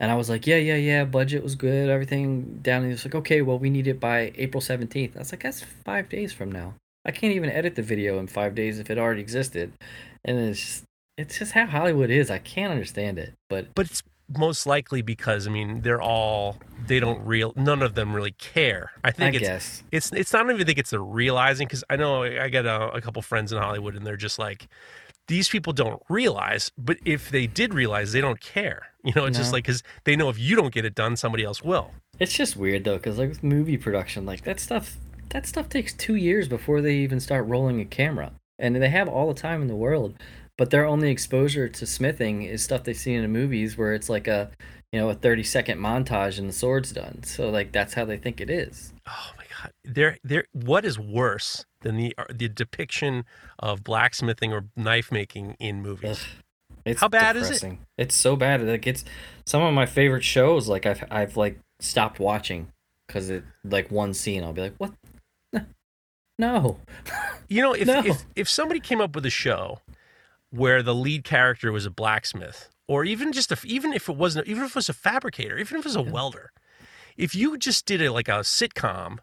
And 0.00 0.10
I 0.10 0.16
was 0.16 0.28
like, 0.28 0.48
yeah, 0.48 0.56
yeah, 0.56 0.74
yeah, 0.74 1.04
budget 1.04 1.44
was 1.44 1.54
good, 1.54 1.88
everything 1.88 2.58
down. 2.60 2.78
And 2.78 2.86
he 2.86 2.90
was 2.90 3.04
like, 3.04 3.14
okay, 3.14 3.40
well, 3.40 3.56
we 3.56 3.70
need 3.70 3.86
it 3.86 4.00
by 4.00 4.32
April 4.34 4.60
17th. 4.60 5.14
I 5.14 5.20
was 5.20 5.30
like, 5.30 5.44
that's 5.44 5.62
five 5.62 6.08
days 6.08 6.32
from 6.32 6.50
now. 6.50 6.74
I 7.04 7.12
can't 7.12 7.34
even 7.34 7.50
edit 7.50 7.76
the 7.76 7.82
video 7.82 8.18
in 8.18 8.26
five 8.26 8.56
days 8.56 8.80
if 8.80 8.90
it 8.90 8.98
already 8.98 9.20
existed. 9.20 9.72
And 10.24 10.36
it's 10.36 10.58
just, 10.58 10.84
it's 11.16 11.38
just 11.38 11.52
how 11.52 11.66
Hollywood 11.66 12.10
is. 12.10 12.28
I 12.28 12.38
can't 12.38 12.72
understand 12.72 13.16
it. 13.16 13.34
But 13.48 13.72
but 13.76 13.86
it's 13.86 14.02
most 14.36 14.66
likely 14.66 15.02
because 15.02 15.46
I 15.46 15.50
mean 15.50 15.82
they're 15.82 16.00
all 16.00 16.58
they 16.86 17.00
don't 17.00 17.24
real 17.26 17.52
none 17.56 17.82
of 17.82 17.94
them 17.94 18.14
really 18.14 18.32
care. 18.32 18.92
I 19.04 19.08
I 19.08 19.10
think 19.10 19.34
it's 19.36 19.46
guess. 19.46 19.82
it's 19.90 20.12
it's 20.12 20.32
not 20.32 20.48
even 20.50 20.64
think 20.66 20.78
it's 20.78 20.90
the 20.90 21.00
realizing 21.00 21.66
because 21.66 21.84
I 21.90 21.96
know 21.96 22.22
I 22.22 22.48
got 22.48 22.66
a, 22.66 22.90
a 22.92 23.00
couple 23.00 23.22
friends 23.22 23.52
in 23.52 23.58
Hollywood 23.58 23.96
and 23.96 24.06
they're 24.06 24.16
just 24.16 24.38
like 24.38 24.68
these 25.30 25.48
people 25.48 25.72
don't 25.72 26.02
realize, 26.08 26.72
but 26.76 26.98
if 27.04 27.30
they 27.30 27.46
did 27.46 27.72
realize, 27.72 28.10
they 28.12 28.20
don't 28.20 28.40
care. 28.40 28.88
You 29.02 29.14
know, 29.16 29.24
it's 29.24 29.38
just 29.38 29.50
like 29.50 29.64
because 29.64 29.82
they 30.04 30.14
know 30.14 30.28
if 30.28 30.38
you 30.38 30.54
don't 30.56 30.74
get 30.74 30.84
it 30.84 30.94
done, 30.94 31.16
somebody 31.16 31.42
else 31.42 31.62
will. 31.62 31.92
It's 32.18 32.34
just 32.34 32.54
weird 32.54 32.84
though, 32.84 32.98
because 32.98 33.16
like 33.16 33.30
with 33.30 33.42
movie 33.42 33.78
production, 33.78 34.26
like 34.26 34.42
that 34.42 34.60
stuff, 34.60 34.98
that 35.30 35.46
stuff 35.46 35.70
takes 35.70 35.94
two 35.94 36.16
years 36.16 36.48
before 36.48 36.82
they 36.82 36.96
even 36.96 37.18
start 37.18 37.46
rolling 37.46 37.80
a 37.80 37.86
camera, 37.86 38.32
and 38.58 38.76
they 38.76 38.90
have 38.90 39.08
all 39.08 39.32
the 39.32 39.40
time 39.40 39.62
in 39.62 39.68
the 39.68 39.74
world. 39.74 40.16
But 40.60 40.68
their 40.68 40.84
only 40.84 41.10
exposure 41.10 41.70
to 41.70 41.86
smithing 41.86 42.42
is 42.42 42.62
stuff 42.62 42.84
they've 42.84 42.94
seen 42.94 43.16
in 43.16 43.22
the 43.22 43.28
movies, 43.28 43.78
where 43.78 43.94
it's 43.94 44.10
like 44.10 44.28
a, 44.28 44.50
you 44.92 45.00
know, 45.00 45.08
a 45.08 45.14
thirty 45.14 45.42
second 45.42 45.78
montage 45.78 46.38
and 46.38 46.50
the 46.50 46.52
sword's 46.52 46.92
done. 46.92 47.22
So 47.22 47.48
like 47.48 47.72
that's 47.72 47.94
how 47.94 48.04
they 48.04 48.18
think 48.18 48.42
it 48.42 48.50
is. 48.50 48.92
Oh 49.08 49.30
my 49.38 49.44
god, 49.44 49.72
there 49.86 50.18
there. 50.22 50.44
What 50.52 50.84
is 50.84 50.98
worse 50.98 51.64
than 51.80 51.96
the 51.96 52.14
uh, 52.18 52.24
the 52.28 52.46
depiction 52.50 53.24
of 53.58 53.82
blacksmithing 53.82 54.52
or 54.52 54.66
knife 54.76 55.10
making 55.10 55.56
in 55.58 55.80
movies? 55.80 56.26
It's 56.84 57.00
How 57.00 57.08
bad 57.08 57.38
is 57.38 57.62
it? 57.62 57.78
It's 57.96 58.14
so 58.14 58.36
bad. 58.36 58.60
Like 58.62 58.86
it's 58.86 59.02
some 59.46 59.62
of 59.62 59.72
my 59.72 59.86
favorite 59.86 60.24
shows. 60.24 60.68
Like 60.68 60.84
I've 60.84 61.02
I've 61.10 61.38
like 61.38 61.58
stopped 61.78 62.20
watching 62.20 62.68
because 63.06 63.30
it 63.30 63.44
like 63.64 63.90
one 63.90 64.12
scene. 64.12 64.44
I'll 64.44 64.52
be 64.52 64.60
like, 64.60 64.74
what? 64.76 64.92
No. 66.38 66.80
You 67.48 67.62
know, 67.62 67.72
if, 67.72 67.86
No. 67.86 68.02
if 68.04 68.24
if 68.36 68.48
somebody 68.48 68.78
came 68.78 69.00
up 69.00 69.16
with 69.16 69.26
a 69.26 69.30
show 69.30 69.80
where 70.50 70.82
the 70.82 70.94
lead 70.94 71.24
character 71.24 71.72
was 71.72 71.86
a 71.86 71.90
blacksmith, 71.90 72.68
or 72.88 73.04
even 73.04 73.32
just 73.32 73.52
a, 73.52 73.58
even 73.64 73.92
if 73.92 74.08
it 74.08 74.16
wasn't, 74.16 74.46
even 74.48 74.64
if 74.64 74.70
it 74.70 74.76
was 74.76 74.88
a 74.88 74.94
fabricator, 74.94 75.58
even 75.58 75.78
if 75.78 75.84
it 75.84 75.88
was 75.88 75.96
a 75.96 76.02
welder, 76.02 76.52
if 77.16 77.34
you 77.34 77.56
just 77.56 77.86
did 77.86 78.00
it 78.00 78.12
like 78.12 78.28
a 78.28 78.40
sitcom 78.40 79.18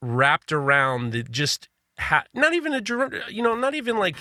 wrapped 0.00 0.52
around 0.52 1.12
the 1.12 1.22
just 1.22 1.68
ha- 1.98 2.24
not 2.34 2.52
even 2.52 2.74
a 2.74 2.82
you 3.30 3.42
know 3.42 3.54
not 3.54 3.74
even 3.74 3.96
like 3.96 4.16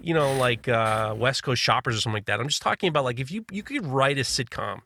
you 0.00 0.14
know 0.14 0.32
like 0.34 0.68
uh, 0.68 1.14
West 1.16 1.42
Coast 1.42 1.62
Choppers 1.62 1.96
or 1.96 2.00
something 2.00 2.14
like 2.14 2.26
that. 2.26 2.40
I'm 2.40 2.48
just 2.48 2.62
talking 2.62 2.88
about 2.88 3.04
like 3.04 3.20
if 3.20 3.30
you 3.30 3.44
you 3.50 3.62
could 3.62 3.86
write 3.86 4.18
a 4.18 4.22
sitcom 4.22 4.80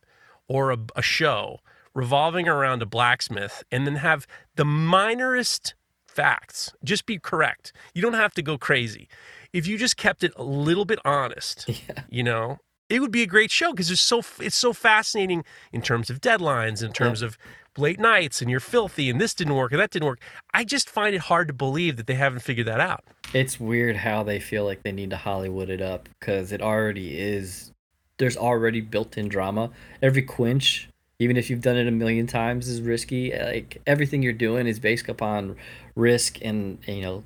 or 0.49 0.73
a, 0.73 0.78
a 0.97 1.02
show 1.02 1.61
revolving 1.94 2.49
around 2.49 2.82
a 2.82 2.87
blacksmith 2.87 3.62
and 3.70 3.87
then 3.87 3.97
have 3.97 4.26
the 4.56 4.64
minorest 4.64 5.75
facts 6.06 6.73
just 6.82 7.06
be 7.06 7.18
correct. 7.18 7.73
You 7.94 8.02
don't 8.02 8.14
have 8.14 8.35
to 8.35 8.42
go 8.42 8.59
crazy 8.59 9.09
if 9.52 9.66
you 9.66 9.76
just 9.78 9.97
kept 9.97 10.23
it 10.25 10.33
a 10.37 10.42
little 10.42 10.85
bit 10.85 10.99
honest 11.04 11.64
Yeah. 11.69 12.02
you 12.09 12.23
know 12.23 12.59
it 12.88 13.00
would 13.00 13.12
be 13.12 13.23
a 13.23 13.26
great 13.26 13.50
show 13.50 13.71
because 13.71 13.90
it's 13.90 14.00
so 14.00 14.23
it's 14.40 14.57
so 14.57 14.73
fascinating 14.73 15.45
in 15.73 15.80
terms 15.83 16.11
of 16.11 16.21
deadlines 16.21 16.83
in 16.83 16.92
terms 16.92 17.23
of 17.23 17.38
late 17.78 18.00
nights 18.00 18.42
and 18.42 18.50
you're 18.50 18.59
filthy 18.59 19.09
and 19.09 19.21
this 19.21 19.33
didn't 19.33 19.54
work 19.54 19.71
and 19.71 19.80
that 19.80 19.90
didn't 19.90 20.07
work 20.09 20.21
i 20.52 20.64
just 20.64 20.90
find 20.90 21.14
it 21.14 21.21
hard 21.23 21.47
to 21.47 21.54
believe 21.54 21.97
that 21.97 22.07
they 22.09 22.14
haven't 22.16 22.40
figured 22.40 22.66
that 22.66 22.80
out 22.80 23.04
It's 23.33 23.61
weird 23.61 23.97
how 23.97 24.25
they 24.25 24.40
feel 24.40 24.64
like 24.64 24.83
they 24.83 24.90
need 24.90 25.11
to 25.11 25.16
Hollywood 25.16 25.71
it 25.71 25.80
up 25.80 26.09
because 26.19 26.50
it 26.50 26.61
already 26.61 27.16
is. 27.16 27.71
There's 28.19 28.37
already 28.37 28.80
built-in 28.80 29.28
drama. 29.28 29.71
Every 30.02 30.23
quench, 30.23 30.88
even 31.21 31.37
if 31.37 31.49
you've 31.49 31.61
done 31.61 31.76
it 31.76 31.87
a 31.87 31.92
million 31.92 32.26
times, 32.26 32.66
is 32.69 32.80
risky. 32.83 33.33
Like 33.33 33.80
everything 33.87 34.21
you're 34.25 34.33
doing 34.33 34.66
is 34.66 34.80
based 34.80 35.09
upon 35.09 35.54
risk, 35.95 36.38
and 36.42 36.78
you 36.88 37.02
know, 37.02 37.23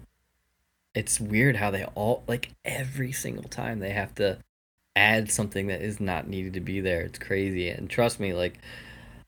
it's 0.94 1.20
weird 1.20 1.56
how 1.56 1.70
they 1.70 1.84
all 1.94 2.22
like 2.26 2.50
every 2.64 3.12
single 3.12 3.48
time 3.48 3.80
they 3.80 3.90
have 3.90 4.14
to 4.16 4.38
add 4.96 5.30
something 5.30 5.66
that 5.66 5.82
is 5.82 6.00
not 6.00 6.28
needed 6.28 6.54
to 6.54 6.60
be 6.60 6.80
there. 6.80 7.00
It's 7.02 7.18
crazy, 7.18 7.68
and 7.68 7.88
trust 7.90 8.20
me, 8.20 8.32
like. 8.32 8.58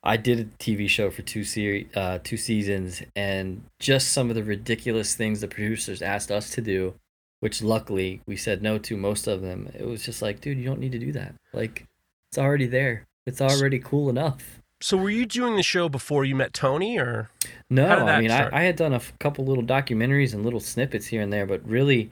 I 0.05 0.17
did 0.17 0.39
a 0.39 0.45
TV 0.45 0.89
show 0.89 1.11
for 1.11 1.23
two 1.23 1.43
series, 1.43 1.89
uh, 1.97 2.21
two 2.23 2.37
seasons, 2.37 3.03
and 3.17 3.65
just 3.81 4.13
some 4.13 4.29
of 4.29 4.37
the 4.37 4.45
ridiculous 4.45 5.17
things 5.17 5.41
the 5.41 5.49
producers 5.49 6.01
asked 6.01 6.31
us 6.31 6.51
to 6.51 6.61
do, 6.61 6.95
which 7.41 7.61
luckily 7.61 8.21
we 8.25 8.37
said 8.37 8.63
no 8.63 8.79
to 8.79 8.97
most 8.97 9.27
of 9.27 9.41
them. 9.41 9.69
It 9.75 9.85
was 9.85 10.05
just 10.05 10.23
like, 10.23 10.41
dude, 10.41 10.59
you 10.59 10.65
don't 10.65 10.79
need 10.79 10.93
to 10.93 11.01
do 11.01 11.11
that. 11.13 11.35
Like, 11.53 11.87
it's 12.31 12.39
already 12.39 12.67
there. 12.67 13.05
It's 13.27 13.41
already 13.41 13.81
cool 13.81 14.09
enough. 14.09 14.61
So 14.87 14.97
were 14.97 15.11
you 15.11 15.27
doing 15.27 15.57
the 15.57 15.65
show 15.65 15.89
before 15.89 16.25
you 16.25 16.37
met 16.37 16.53
tony 16.53 16.97
or 16.97 17.29
No, 17.69 17.89
I 17.89 18.21
mean. 18.21 18.31
I, 18.31 18.49
I 18.57 18.63
had 18.63 18.77
done 18.77 18.93
a 18.93 18.97
f- 18.97 19.13
couple 19.19 19.45
little 19.45 19.65
documentaries 19.65 20.33
and 20.33 20.45
little 20.45 20.61
snippets 20.61 21.07
here 21.07 21.23
and 21.23 21.33
there, 21.33 21.45
but 21.45 21.67
really, 21.69 22.11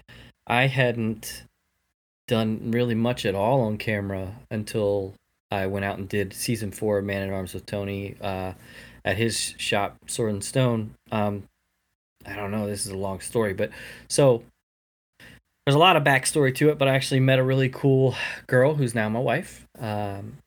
I 0.49 0.67
hadn't 0.67 1.45
done 2.27 2.73
really 2.73 2.97
much 2.97 3.25
at 3.27 3.37
all 3.37 3.61
on 3.61 3.79
camera 3.79 4.35
until 4.51 5.15
I 5.53 5.69
went 5.69 5.85
out 5.85 5.99
and 5.99 6.09
did 6.09 6.33
season 6.33 6.73
four 6.73 6.99
of 6.99 7.05
Man 7.05 7.23
at 7.23 7.33
Arms 7.33 7.55
with 7.55 7.65
Tony 7.65 8.17
uh, 8.21 8.55
at 9.05 9.17
his 9.17 9.55
shop, 9.57 9.97
Sword 10.09 10.33
and 10.33 10.43
Stone. 10.43 10.95
Um, 11.13 11.45
I 12.27 12.35
don't 12.35 12.51
know, 12.51 12.67
this 12.67 12.87
is 12.87 12.91
a 12.91 12.99
long 12.99 13.21
story, 13.21 13.55
but 13.55 13.71
so 14.09 14.43
there's 15.65 15.77
a 15.77 15.79
lot 15.79 15.95
of 15.95 16.03
backstory 16.03 16.53
to 16.57 16.71
it, 16.71 16.79
but 16.79 16.89
I 16.89 16.95
actually 16.97 17.21
met 17.21 17.39
a 17.39 17.45
really 17.45 17.69
cool 17.69 18.17
girl 18.49 18.75
who's 18.75 18.97
now 18.97 19.09
my 19.09 19.21
wife. 19.21 19.65
Um, 19.79 20.39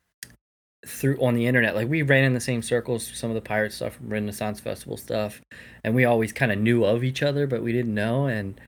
through 0.88 1.18
on 1.20 1.36
the 1.36 1.46
internet. 1.46 1.76
Like 1.76 1.90
we 1.90 2.02
ran 2.02 2.24
in 2.24 2.34
the 2.34 2.40
same 2.40 2.62
circles, 2.62 3.12
some 3.14 3.30
of 3.30 3.36
the 3.36 3.42
pirate 3.42 3.74
stuff, 3.74 3.98
Renaissance 4.02 4.60
Festival 4.60 4.98
stuff, 4.98 5.42
and 5.84 5.94
we 5.96 6.06
always 6.06 6.32
kind 6.32 6.52
of 6.52 6.58
knew 6.58 6.84
of 6.84 7.04
each 7.04 7.22
other, 7.22 7.48
but 7.48 7.62
we 7.62 7.72
didn't 7.72 7.94
know. 7.94 8.28
And 8.28 8.60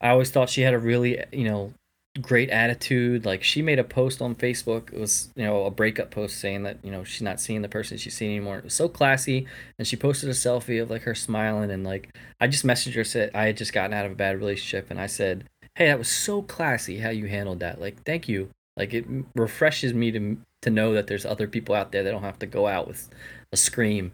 I 0.00 0.10
always 0.10 0.30
thought 0.30 0.50
she 0.50 0.62
had 0.62 0.74
a 0.74 0.78
really, 0.78 1.22
you 1.32 1.44
know, 1.44 1.72
great 2.20 2.50
attitude. 2.50 3.24
Like 3.24 3.42
she 3.42 3.62
made 3.62 3.78
a 3.78 3.84
post 3.84 4.22
on 4.22 4.34
Facebook. 4.34 4.92
It 4.92 5.00
was, 5.00 5.30
you 5.36 5.44
know, 5.44 5.64
a 5.64 5.70
breakup 5.70 6.10
post 6.10 6.38
saying 6.38 6.62
that 6.64 6.78
you 6.82 6.90
know 6.90 7.04
she's 7.04 7.22
not 7.22 7.40
seeing 7.40 7.62
the 7.62 7.68
person 7.68 7.98
she's 7.98 8.16
seeing 8.16 8.32
anymore. 8.32 8.58
It 8.58 8.64
was 8.64 8.74
so 8.74 8.88
classy, 8.88 9.46
and 9.78 9.86
she 9.86 9.96
posted 9.96 10.28
a 10.28 10.32
selfie 10.32 10.82
of 10.82 10.90
like 10.90 11.02
her 11.02 11.14
smiling 11.14 11.70
and 11.70 11.84
like 11.84 12.14
I 12.40 12.46
just 12.46 12.66
messaged 12.66 12.94
her 12.94 13.04
said 13.04 13.30
I 13.34 13.46
had 13.46 13.56
just 13.56 13.72
gotten 13.72 13.94
out 13.94 14.06
of 14.06 14.12
a 14.12 14.16
bad 14.16 14.36
relationship, 14.38 14.90
and 14.90 15.00
I 15.00 15.06
said, 15.06 15.44
hey, 15.74 15.86
that 15.86 15.98
was 15.98 16.08
so 16.08 16.42
classy 16.42 16.98
how 16.98 17.10
you 17.10 17.26
handled 17.26 17.60
that. 17.60 17.80
Like 17.80 18.02
thank 18.04 18.28
you. 18.28 18.50
Like 18.76 18.92
it 18.92 19.06
refreshes 19.34 19.94
me 19.94 20.10
to 20.12 20.36
to 20.64 20.70
know 20.70 20.92
that 20.94 21.06
there's 21.06 21.24
other 21.24 21.46
people 21.46 21.74
out 21.74 21.92
there 21.92 22.02
that 22.02 22.10
don't 22.10 22.22
have 22.22 22.38
to 22.40 22.46
go 22.46 22.66
out 22.66 22.88
with 22.88 23.08
a 23.52 23.56
scream. 23.56 24.12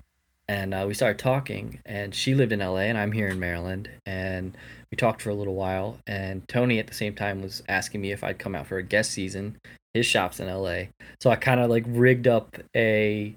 And 0.49 0.75
uh, 0.75 0.85
we 0.87 0.95
started 0.95 1.19
talking, 1.19 1.79
and 1.87 2.13
she 2.13 2.35
lived 2.35 2.51
in 2.51 2.59
LA, 2.59 2.81
and 2.81 2.99
I'm 2.99 3.13
here 3.13 3.29
in 3.29 3.39
Maryland, 3.39 3.89
and 4.05 4.57
we 4.91 4.97
talked 4.97 5.23
for 5.23 5.31
a 5.31 5.35
little 5.35 5.55
while. 5.55 5.99
And 6.09 6.47
Tony 6.49 6.81
at 6.81 6.89
the 6.89 6.95
same 6.95 7.15
time 7.15 7.41
was 7.41 7.63
asking 7.69 8.01
me 8.01 8.11
if 8.11 8.25
I'd 8.25 8.41
come 8.41 8.57
out 8.57 8.67
for 8.67 8.77
a 8.77 8.83
guest 8.83 9.13
season. 9.13 9.59
His 9.95 10.07
shop's 10.07 10.41
in 10.41 10.49
LA, 10.49 10.85
so 11.21 11.31
I 11.31 11.37
kind 11.37 11.61
of 11.61 11.71
like 11.71 11.85
rigged 11.87 12.27
up 12.27 12.57
a, 12.77 13.35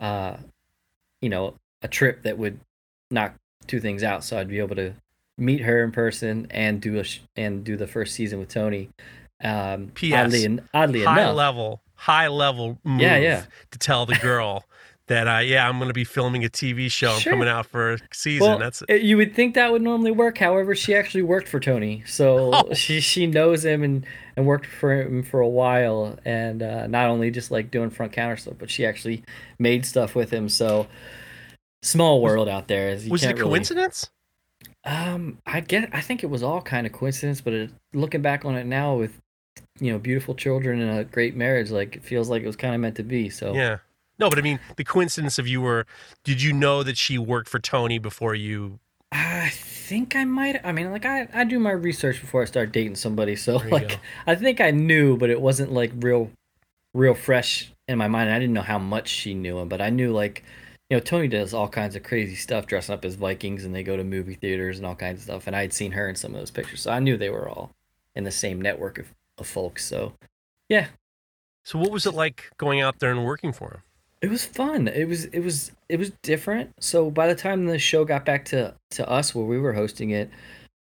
uh, 0.00 0.36
you 1.22 1.30
know, 1.30 1.54
a 1.82 1.88
trip 1.88 2.22
that 2.24 2.36
would 2.36 2.60
knock 3.10 3.34
two 3.66 3.80
things 3.80 4.02
out, 4.02 4.22
so 4.22 4.38
I'd 4.38 4.48
be 4.48 4.58
able 4.58 4.76
to 4.76 4.94
meet 5.38 5.60
her 5.62 5.82
in 5.82 5.92
person 5.92 6.46
and 6.50 6.80
do 6.80 6.98
a 6.98 7.04
sh- 7.04 7.20
and 7.36 7.64
do 7.64 7.76
the 7.76 7.86
first 7.86 8.14
season 8.14 8.38
with 8.38 8.48
Tony. 8.48 8.90
Um, 9.42 9.92
P.S. 9.94 10.26
Oddly, 10.26 10.60
oddly 10.72 11.04
high 11.04 11.22
enough, 11.22 11.36
level, 11.36 11.80
high 11.94 12.28
level 12.28 12.78
move 12.84 13.00
Yeah, 13.00 13.16
yeah. 13.18 13.44
to 13.70 13.78
tell 13.78 14.06
the 14.06 14.16
girl 14.16 14.64
that 15.06 15.28
uh, 15.28 15.38
yeah, 15.40 15.68
I'm 15.68 15.76
going 15.78 15.88
to 15.88 15.94
be 15.94 16.04
filming 16.04 16.44
a 16.44 16.48
TV 16.48 16.90
show. 16.90 17.12
I'm 17.12 17.20
Sure. 17.20 17.32
coming 17.32 17.48
out 17.48 17.66
for 17.66 17.92
a 17.94 17.98
season. 18.12 18.48
Well, 18.48 18.58
That's 18.58 18.82
uh, 18.88 18.94
you 18.94 19.16
would 19.18 19.34
think 19.34 19.54
that 19.54 19.70
would 19.70 19.82
normally 19.82 20.10
work. 20.10 20.38
However, 20.38 20.74
she 20.74 20.94
actually 20.94 21.22
worked 21.22 21.46
for 21.48 21.60
Tony, 21.60 22.02
so 22.06 22.50
Oh. 22.54 22.72
she 22.74 23.00
she 23.00 23.26
knows 23.26 23.64
him 23.64 23.82
and 23.82 24.06
and 24.36 24.46
worked 24.46 24.66
for 24.66 24.92
him 25.02 25.22
for 25.22 25.40
a 25.40 25.48
while, 25.48 26.18
and 26.24 26.62
uh, 26.62 26.86
not 26.86 27.08
only 27.10 27.30
just 27.30 27.50
like 27.50 27.70
doing 27.70 27.90
front 27.90 28.12
counter 28.12 28.36
stuff, 28.36 28.54
but 28.58 28.70
she 28.70 28.84
actually 28.86 29.22
made 29.58 29.84
stuff 29.86 30.14
with 30.14 30.30
him. 30.30 30.48
So 30.48 30.86
small 31.82 32.20
world 32.22 32.48
out 32.48 32.68
there. 32.68 32.94
you 32.94 33.10
was 33.10 33.22
it 33.22 33.26
a 33.26 33.28
can't 33.28 33.38
really- 33.40 33.50
coincidence? 33.50 34.10
Um, 34.86 35.38
I 35.46 35.60
get. 35.60 35.88
I 35.94 36.00
think 36.00 36.22
it 36.22 36.26
was 36.28 36.42
all 36.42 36.60
kind 36.60 36.86
of 36.86 36.92
coincidence, 36.92 37.40
but 37.40 37.52
it, 37.54 37.70
looking 37.94 38.20
back 38.22 38.44
on 38.44 38.54
it 38.56 38.64
now, 38.66 38.94
with 38.96 39.18
you 39.80 39.92
know 39.92 39.98
beautiful 39.98 40.34
children 40.34 40.80
and 40.80 40.98
a 40.98 41.04
great 41.04 41.36
marriage, 41.36 41.70
like 41.70 41.96
it 41.96 42.04
feels 42.04 42.28
like 42.28 42.42
it 42.42 42.46
was 42.46 42.56
kind 42.56 42.74
of 42.74 42.80
meant 42.80 42.96
to 42.96 43.02
be. 43.02 43.30
So 43.30 43.54
Yeah. 43.54 43.78
No, 44.18 44.30
but 44.30 44.38
I 44.38 44.42
mean 44.42 44.60
the 44.76 44.84
coincidence 44.84 45.38
of 45.38 45.48
you 45.48 45.60
were. 45.60 45.86
Did 46.22 46.42
you 46.42 46.52
know 46.52 46.82
that 46.82 46.96
she 46.96 47.18
worked 47.18 47.48
for 47.48 47.58
Tony 47.58 47.98
before 47.98 48.34
you? 48.34 48.78
I 49.12 49.50
think 49.50 50.16
I 50.16 50.24
might. 50.24 50.64
I 50.64 50.72
mean, 50.72 50.90
like 50.90 51.04
I, 51.04 51.28
I 51.32 51.44
do 51.44 51.58
my 51.58 51.70
research 51.70 52.20
before 52.20 52.42
I 52.42 52.46
start 52.46 52.72
dating 52.72 52.96
somebody, 52.96 53.36
so 53.36 53.56
like 53.56 53.88
go. 53.88 53.96
I 54.26 54.34
think 54.34 54.60
I 54.60 54.70
knew, 54.70 55.16
but 55.16 55.30
it 55.30 55.40
wasn't 55.40 55.72
like 55.72 55.92
real, 55.96 56.30
real 56.94 57.14
fresh 57.14 57.72
in 57.86 57.98
my 57.98 58.08
mind. 58.08 58.30
I 58.30 58.38
didn't 58.38 58.54
know 58.54 58.62
how 58.62 58.78
much 58.78 59.08
she 59.08 59.34
knew 59.34 59.58
him, 59.58 59.68
but 59.68 59.80
I 59.80 59.90
knew 59.90 60.12
like, 60.12 60.42
you 60.90 60.96
know, 60.96 61.00
Tony 61.00 61.28
does 61.28 61.54
all 61.54 61.68
kinds 61.68 61.94
of 61.94 62.02
crazy 62.02 62.34
stuff, 62.34 62.66
dressing 62.66 62.94
up 62.94 63.04
as 63.04 63.14
Vikings, 63.14 63.64
and 63.64 63.74
they 63.74 63.82
go 63.82 63.96
to 63.96 64.04
movie 64.04 64.34
theaters 64.34 64.78
and 64.78 64.86
all 64.86 64.96
kinds 64.96 65.18
of 65.18 65.24
stuff. 65.24 65.46
And 65.46 65.54
I 65.54 65.60
had 65.60 65.72
seen 65.72 65.92
her 65.92 66.08
in 66.08 66.16
some 66.16 66.34
of 66.34 66.40
those 66.40 66.50
pictures, 66.50 66.80
so 66.80 66.90
I 66.90 66.98
knew 66.98 67.16
they 67.16 67.30
were 67.30 67.48
all 67.48 67.70
in 68.16 68.24
the 68.24 68.30
same 68.32 68.60
network 68.60 68.98
of, 68.98 69.06
of 69.38 69.46
folks. 69.46 69.84
So, 69.84 70.12
yeah, 70.68 70.88
So 71.64 71.78
what 71.78 71.90
was 71.90 72.06
it 72.06 72.14
like 72.14 72.50
going 72.58 72.80
out 72.80 72.98
there 73.00 73.10
and 73.10 73.24
working 73.24 73.52
for 73.52 73.70
him? 73.70 73.82
It 74.22 74.30
was 74.30 74.44
fun. 74.44 74.88
It 74.88 75.06
was 75.06 75.26
it 75.26 75.40
was 75.40 75.72
it 75.88 75.98
was 75.98 76.12
different. 76.22 76.70
So 76.80 77.10
by 77.10 77.26
the 77.26 77.34
time 77.34 77.66
the 77.66 77.78
show 77.78 78.04
got 78.06 78.24
back 78.24 78.46
to 78.46 78.74
to 78.92 79.08
us 79.08 79.34
where 79.34 79.44
we 79.44 79.58
were 79.58 79.74
hosting 79.74 80.10
it, 80.10 80.30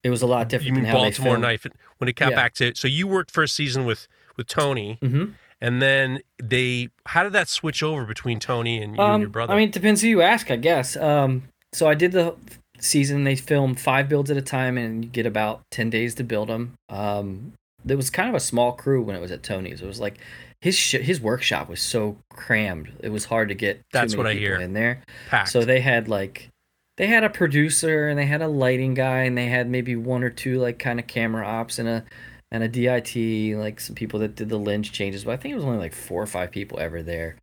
it 0.04 0.12
was 0.12 0.22
a 0.22 0.27
lot 0.27 0.48
different. 0.50 0.68
You 0.68 0.74
mean 0.74 0.84
than 0.84 0.92
how 0.92 0.98
Baltimore 1.00 1.36
they 1.38 1.42
Knife? 1.42 1.65
When 1.98 2.08
it 2.08 2.15
got 2.15 2.30
Yeah. 2.32 2.36
back 2.36 2.54
to 2.56 2.75
so 2.75 2.88
you 2.88 3.08
worked 3.08 3.32
for 3.32 3.42
a 3.42 3.48
season 3.48 3.86
with 3.86 4.08
with 4.38 4.48
Tony, 4.48 5.00
hmm 5.01 5.25
and 5.62 5.82
then 5.82 6.20
they. 6.38 6.89
How 7.08 7.24
did 7.24 7.34
that 7.34 7.48
switch 7.48 7.82
over 7.82 8.06
between 8.06 8.39
Tony 8.39 8.80
and 8.82 8.96
you 8.96 9.01
and 9.04 9.22
your 9.22 9.30
brother? 9.30 9.54
Um, 9.54 9.58
I 9.58 9.60
mean, 9.62 9.70
it 9.70 9.74
depends 9.74 10.01
who 10.01 10.08
you 10.08 10.22
ask, 10.22 10.51
I 10.51 10.58
guess. 10.58 10.96
Um, 10.96 11.44
so 11.74 11.88
I 11.88 11.96
did 11.96 12.12
the 12.12 12.36
season. 12.80 13.24
They 13.24 13.36
filmed 13.38 13.80
five 13.80 14.08
builds 14.08 14.30
at 14.30 14.38
a 14.38 14.42
time, 14.42 14.77
and 14.77 15.04
you 15.06 15.10
get 15.10 15.25
about 15.25 15.62
ten 15.72 15.89
days 15.89 16.13
to 16.15 16.24
build 16.24 16.50
them. 16.50 16.74
Um, 16.89 17.54
there 17.86 17.98
was 17.98 18.10
kind 18.10 18.27
of 18.27 18.36
a 18.36 18.39
small 18.39 18.74
crew 18.74 19.01
when 19.01 19.15
it 19.15 19.22
was 19.22 19.32
at 19.32 19.44
Tony's. 19.44 19.82
It 19.82 19.86
was 19.88 20.00
like 20.00 20.18
his 20.60 20.75
sh- 20.75 20.96
his 20.96 21.22
workshop 21.22 21.70
was 21.70 21.80
so 21.80 22.18
crammed. 22.32 22.92
It 23.00 23.10
was 23.10 23.25
hard 23.25 23.50
to 23.50 23.56
get. 23.56 23.82
That's 23.94 24.15
what 24.18 24.27
I 24.27 24.34
hear. 24.34 24.60
in 24.60 24.74
there. 24.74 25.04
packed. 25.30 25.50
So 25.50 25.63
they 25.63 25.80
had 25.80 26.08
like 26.08 26.50
they 26.98 27.08
had 27.08 27.24
a 27.24 27.30
producer 27.30 28.08
and 28.08 28.18
they 28.18 28.25
had 28.25 28.42
a 28.42 28.48
lighting 28.48 28.94
guy 28.94 29.22
and 29.22 29.38
they 29.38 29.48
had 29.48 29.70
maybe 29.70 29.96
one 29.96 30.24
or 30.24 30.30
two 30.30 30.60
like 30.60 30.80
kind 30.80 31.00
of 31.00 31.08
camera 31.08 31.46
ops 31.46 31.80
and 31.80 31.88
a 31.88 32.04
and 32.51 32.63
a 32.63 32.68
DIT 32.68 33.58
like 33.58 33.80
some 33.80 33.96
people 33.96 34.20
that 34.22 34.36
did 34.36 34.50
the 34.50 34.58
lens 34.58 34.89
changes 34.89 35.25
but 35.25 35.32
I 35.32 35.38
think 35.38 35.51
it 35.54 35.56
was 35.56 35.65
only 35.65 35.80
like 35.80 35.94
four 35.94 36.22
or 36.22 36.27
five 36.27 36.51
people 36.51 36.80
ever 36.80 37.04
there 37.04 37.36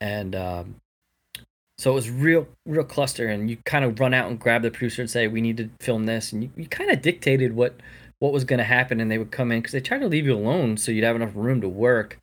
and 0.00 0.36
um 0.36 0.76
so 1.78 1.90
it 1.90 1.94
was 1.94 2.10
real 2.10 2.46
real 2.66 2.84
cluster 2.84 3.26
and 3.26 3.50
you 3.50 3.56
kind 3.64 3.84
of 3.84 3.98
run 3.98 4.14
out 4.14 4.30
and 4.30 4.38
grab 4.38 4.62
the 4.62 4.70
producer 4.70 5.02
and 5.02 5.10
say 5.10 5.26
we 5.26 5.40
need 5.40 5.56
to 5.56 5.70
film 5.80 6.06
this 6.06 6.32
and 6.32 6.44
you, 6.44 6.50
you 6.56 6.66
kind 6.66 6.90
of 6.90 7.02
dictated 7.02 7.56
what 7.56 7.80
what 8.20 8.32
was 8.32 8.44
going 8.44 8.58
to 8.58 8.64
happen, 8.64 9.00
and 9.00 9.10
they 9.10 9.18
would 9.18 9.32
come 9.32 9.50
in 9.50 9.60
because 9.60 9.72
they 9.72 9.80
tried 9.80 9.98
to 9.98 10.06
leave 10.06 10.26
you 10.26 10.34
alone 10.34 10.76
so 10.76 10.92
you'd 10.92 11.04
have 11.04 11.16
enough 11.16 11.32
room 11.34 11.60
to 11.62 11.68
work. 11.68 12.18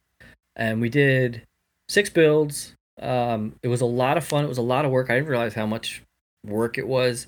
And 0.56 0.80
we 0.80 0.90
did 0.90 1.42
six 1.90 2.10
builds. 2.10 2.74
Um, 3.02 3.56
it 3.62 3.68
was 3.68 3.82
a 3.82 3.86
lot 3.86 4.18
of 4.18 4.24
fun. 4.24 4.46
It 4.46 4.50
was 4.50 4.58
a 4.58 4.64
lot 4.64 4.86
of 4.86 4.92
work. 4.92 5.10
I 5.10 5.16
didn't 5.16 5.30
realize 5.30 5.54
how 5.54 5.66
much 5.66 6.02
work 6.46 6.78
it 6.78 6.88
was. 6.88 7.28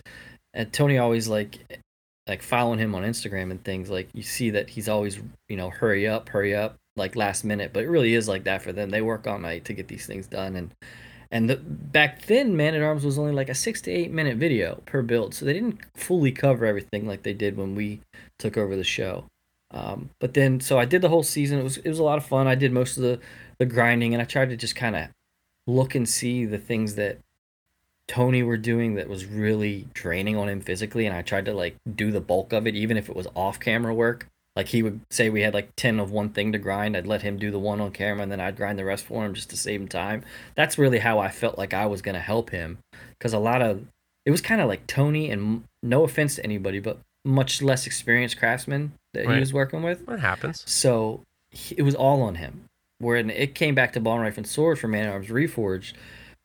And 0.53 0.71
Tony 0.71 0.97
always 0.97 1.27
like 1.27 1.81
like 2.27 2.41
following 2.43 2.79
him 2.79 2.93
on 2.93 3.03
Instagram 3.03 3.49
and 3.49 3.63
things 3.63 3.89
like 3.89 4.07
you 4.13 4.21
see 4.21 4.51
that 4.51 4.69
he's 4.69 4.87
always 4.87 5.19
you 5.47 5.57
know 5.57 5.69
hurry 5.69 6.07
up, 6.07 6.29
hurry 6.29 6.55
up 6.55 6.75
like 6.95 7.15
last 7.15 7.43
minute, 7.43 7.71
but 7.73 7.83
it 7.83 7.89
really 7.89 8.13
is 8.13 8.27
like 8.27 8.43
that 8.43 8.61
for 8.61 8.71
them. 8.71 8.89
They 8.89 9.01
work 9.01 9.27
all 9.27 9.39
night 9.39 9.65
to 9.65 9.73
get 9.73 9.87
these 9.87 10.05
things 10.05 10.27
done 10.27 10.55
and 10.55 10.71
and 11.31 11.49
the, 11.49 11.57
back 11.57 12.25
then 12.25 12.57
Man 12.57 12.73
at 12.73 12.81
Arms 12.81 13.05
was 13.05 13.19
only 13.19 13.31
like 13.31 13.49
a 13.49 13.55
6 13.55 13.81
to 13.83 13.91
8 13.91 14.11
minute 14.11 14.37
video 14.37 14.81
per 14.85 15.01
build. 15.01 15.33
So 15.35 15.45
they 15.45 15.53
didn't 15.53 15.79
fully 15.95 16.31
cover 16.31 16.65
everything 16.65 17.07
like 17.07 17.23
they 17.23 17.33
did 17.33 17.55
when 17.55 17.75
we 17.75 18.01
took 18.39 18.57
over 18.57 18.75
the 18.75 18.83
show. 18.83 19.25
Um, 19.71 20.09
but 20.19 20.33
then 20.33 20.59
so 20.59 20.79
I 20.79 20.85
did 20.85 21.01
the 21.01 21.09
whole 21.09 21.23
season. 21.23 21.59
It 21.59 21.63
was 21.63 21.77
it 21.77 21.89
was 21.89 21.99
a 21.99 22.03
lot 22.03 22.17
of 22.17 22.25
fun. 22.25 22.47
I 22.47 22.55
did 22.55 22.71
most 22.71 22.97
of 22.97 23.03
the 23.03 23.19
the 23.59 23.65
grinding 23.65 24.13
and 24.13 24.21
I 24.21 24.25
tried 24.25 24.49
to 24.49 24.57
just 24.57 24.75
kind 24.75 24.95
of 24.95 25.09
look 25.67 25.93
and 25.93 26.09
see 26.09 26.45
the 26.45 26.57
things 26.57 26.95
that 26.95 27.19
Tony 28.07 28.41
were 28.41 28.57
doing 28.57 28.95
that 28.95 29.07
was 29.07 29.25
really 29.25 29.87
draining 29.93 30.35
on 30.35 30.49
him 30.49 30.61
physically 30.61 31.05
and 31.05 31.15
I 31.15 31.21
tried 31.21 31.45
to 31.45 31.53
like 31.53 31.75
do 31.95 32.11
the 32.11 32.21
bulk 32.21 32.53
of 32.53 32.65
it 32.65 32.75
even 32.75 32.97
if 32.97 33.07
it 33.07 33.15
was 33.15 33.27
off 33.35 33.59
camera 33.59 33.93
work. 33.93 34.25
Like 34.55 34.67
he 34.69 34.83
would 34.83 35.01
say 35.09 35.29
we 35.29 35.41
had 35.41 35.53
like 35.53 35.69
10 35.77 35.99
of 35.99 36.11
one 36.11 36.29
thing 36.29 36.51
to 36.51 36.57
grind, 36.57 36.97
I'd 36.97 37.07
let 37.07 37.21
him 37.21 37.37
do 37.37 37.49
the 37.51 37.59
one 37.59 37.79
on 37.79 37.91
camera 37.91 38.23
and 38.23 38.31
then 38.31 38.41
I'd 38.41 38.57
grind 38.57 38.77
the 38.77 38.83
rest 38.85 39.05
for 39.05 39.25
him 39.25 39.33
just 39.33 39.49
to 39.51 39.57
save 39.57 39.79
him 39.81 39.87
time. 39.87 40.23
That's 40.55 40.77
really 40.77 40.99
how 40.99 41.19
I 41.19 41.29
felt 41.29 41.57
like 41.57 41.73
I 41.73 41.85
was 41.85 42.01
going 42.01 42.15
to 42.15 42.21
help 42.21 42.49
him 42.49 42.79
cuz 43.19 43.31
a 43.33 43.39
lot 43.39 43.61
of 43.61 43.85
it 44.25 44.31
was 44.31 44.41
kind 44.41 44.59
of 44.59 44.67
like 44.67 44.85
Tony 44.87 45.31
and 45.31 45.63
no 45.81 46.03
offense 46.03 46.35
to 46.35 46.43
anybody 46.43 46.79
but 46.79 46.99
much 47.23 47.61
less 47.61 47.85
experienced 47.87 48.37
craftsmen 48.37 48.93
that 49.13 49.25
Right. 49.25 49.35
he 49.35 49.39
was 49.39 49.53
working 49.53 49.81
with. 49.81 50.05
What 50.07 50.19
happens? 50.19 50.63
So 50.69 51.21
he, 51.51 51.75
it 51.77 51.83
was 51.83 51.95
all 51.95 52.21
on 52.21 52.35
him. 52.35 52.65
When 52.99 53.29
it 53.29 53.55
came 53.55 53.75
back 53.75 53.93
to 53.93 53.99
Baltimore 54.01 54.25
Knife 54.25 54.37
and 54.37 54.47
Sword 54.47 54.77
for 54.77 54.87
Man 54.89 55.05
at 55.07 55.13
Arms 55.13 55.27
Reforged, 55.29 55.93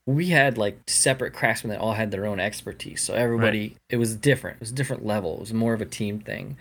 we 0.07 0.27
had 0.29 0.57
like 0.57 0.79
separate 0.87 1.33
craftsmen 1.33 1.71
that 1.71 1.81
all 1.81 1.95
had 1.95 2.11
their 2.11 2.27
own 2.27 2.39
expertise. 2.39 3.03
So 3.03 3.15
everybody, 3.15 3.75
it 3.91 3.97
was 3.97 4.15
different. 4.15 4.57
It 4.57 4.61
was 4.61 4.71
a 4.71 4.75
different 4.75 5.05
level. 5.05 5.35
It 5.35 5.41
was 5.41 5.53
more 5.55 5.75
of 5.75 5.81
a 5.81 5.87
team 5.87 6.21
thing. 6.21 6.57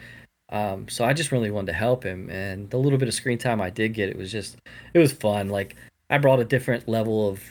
Um, 0.53 0.87
so 0.87 1.03
I 1.03 1.13
just 1.13 1.31
really 1.31 1.51
wanted 1.51 1.67
to 1.67 1.73
help 1.73 2.03
him, 2.03 2.29
and 2.29 2.69
the 2.69 2.77
little 2.77 2.99
bit 2.99 3.07
of 3.07 3.13
screen 3.13 3.39
time 3.39 3.59
I 3.59 3.69
did 3.71 3.93
get, 3.93 4.09
it 4.09 4.17
was 4.17 4.31
just, 4.31 4.57
it 4.93 4.99
was 4.99 5.11
fun. 5.11 5.49
Like 5.49 5.75
I 6.09 6.19
brought 6.19 6.39
a 6.39 6.45
different 6.45 6.87
level 6.87 7.27
of 7.27 7.41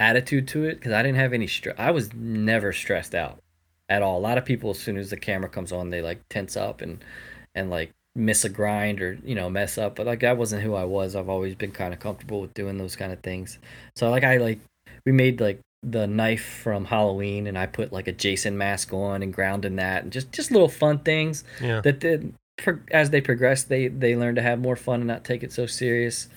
attitude 0.00 0.48
to 0.48 0.64
it 0.64 0.74
because 0.74 0.92
I 0.92 1.02
didn't 1.02 1.18
have 1.18 1.32
any 1.32 1.46
stress. 1.46 1.76
I 1.78 1.92
was 1.92 2.12
never 2.12 2.72
stressed 2.72 3.14
out 3.14 3.38
at 3.88 4.02
all. 4.02 4.18
A 4.18 4.20
lot 4.20 4.38
of 4.38 4.44
people, 4.44 4.70
as 4.70 4.78
soon 4.80 4.96
as 4.96 5.10
the 5.10 5.16
camera 5.16 5.48
comes 5.48 5.72
on, 5.72 5.90
they 5.90 6.02
like 6.02 6.20
tense 6.28 6.56
up 6.56 6.80
and 6.80 7.04
and 7.54 7.70
like 7.70 7.92
miss 8.14 8.44
a 8.44 8.48
grind 8.48 9.00
or 9.00 9.18
you 9.24 9.34
know 9.34 9.48
mess 9.48 9.78
up. 9.78 9.94
But 9.94 10.06
like 10.06 10.20
that 10.20 10.36
wasn't 10.36 10.62
who 10.62 10.74
I 10.74 10.84
was. 10.84 11.14
I've 11.14 11.28
always 11.28 11.54
been 11.54 11.70
kind 11.70 11.94
of 11.94 12.00
comfortable 12.00 12.40
with 12.40 12.54
doing 12.54 12.78
those 12.78 12.96
kind 12.96 13.12
of 13.12 13.20
things. 13.20 13.58
So 13.94 14.10
like 14.10 14.24
I 14.24 14.38
like 14.38 14.58
we 15.06 15.12
made 15.12 15.40
like 15.40 15.60
the 15.82 16.06
knife 16.06 16.44
from 16.62 16.84
Halloween, 16.84 17.46
and 17.46 17.58
I 17.58 17.66
put 17.66 17.92
like 17.92 18.06
a 18.08 18.12
Jason 18.12 18.56
mask 18.56 18.92
on 18.92 19.22
and 19.22 19.32
ground 19.32 19.64
in 19.64 19.76
that, 19.76 20.04
and 20.04 20.12
just 20.12 20.30
just 20.32 20.50
little 20.50 20.68
fun 20.68 21.00
things 21.00 21.44
Yeah. 21.60 21.80
that 21.80 21.98
did 22.00 22.34
as 22.92 23.10
they 23.10 23.20
progressed 23.20 23.68
they 23.68 23.88
they 23.88 24.14
learned 24.14 24.36
to 24.36 24.42
have 24.42 24.60
more 24.60 24.76
fun 24.76 25.00
and 25.00 25.08
not 25.08 25.24
take 25.24 25.42
it 25.42 25.52
so 25.52 25.66
serious. 25.66 26.28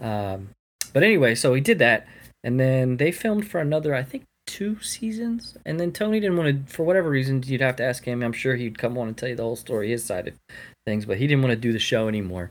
Um 0.00 0.48
but 0.92 1.02
anyway 1.02 1.34
so 1.34 1.52
we 1.52 1.60
did 1.60 1.78
that 1.80 2.06
and 2.42 2.58
then 2.58 2.96
they 2.96 3.12
filmed 3.12 3.46
for 3.46 3.60
another 3.60 3.94
i 3.94 4.02
think 4.02 4.24
two 4.46 4.80
seasons. 4.80 5.56
And 5.66 5.78
then 5.78 5.92
tony 5.92 6.18
didn't 6.20 6.36
want 6.38 6.66
to 6.66 6.72
for 6.72 6.84
whatever 6.84 7.10
reason 7.10 7.42
you'd 7.46 7.60
have 7.60 7.76
to 7.76 7.84
ask 7.84 8.04
him. 8.04 8.22
I'm 8.22 8.32
sure 8.32 8.56
he'd 8.56 8.78
come 8.78 8.96
on 8.96 9.08
and 9.08 9.16
tell 9.16 9.28
you 9.28 9.36
the 9.36 9.42
whole 9.42 9.56
story 9.56 9.90
his 9.90 10.02
side 10.04 10.26
of 10.28 10.34
things 10.86 11.04
but 11.04 11.18
he 11.18 11.26
didn't 11.26 11.42
want 11.42 11.52
to 11.52 11.56
do 11.60 11.72
the 11.72 11.78
show 11.78 12.08
anymore 12.08 12.50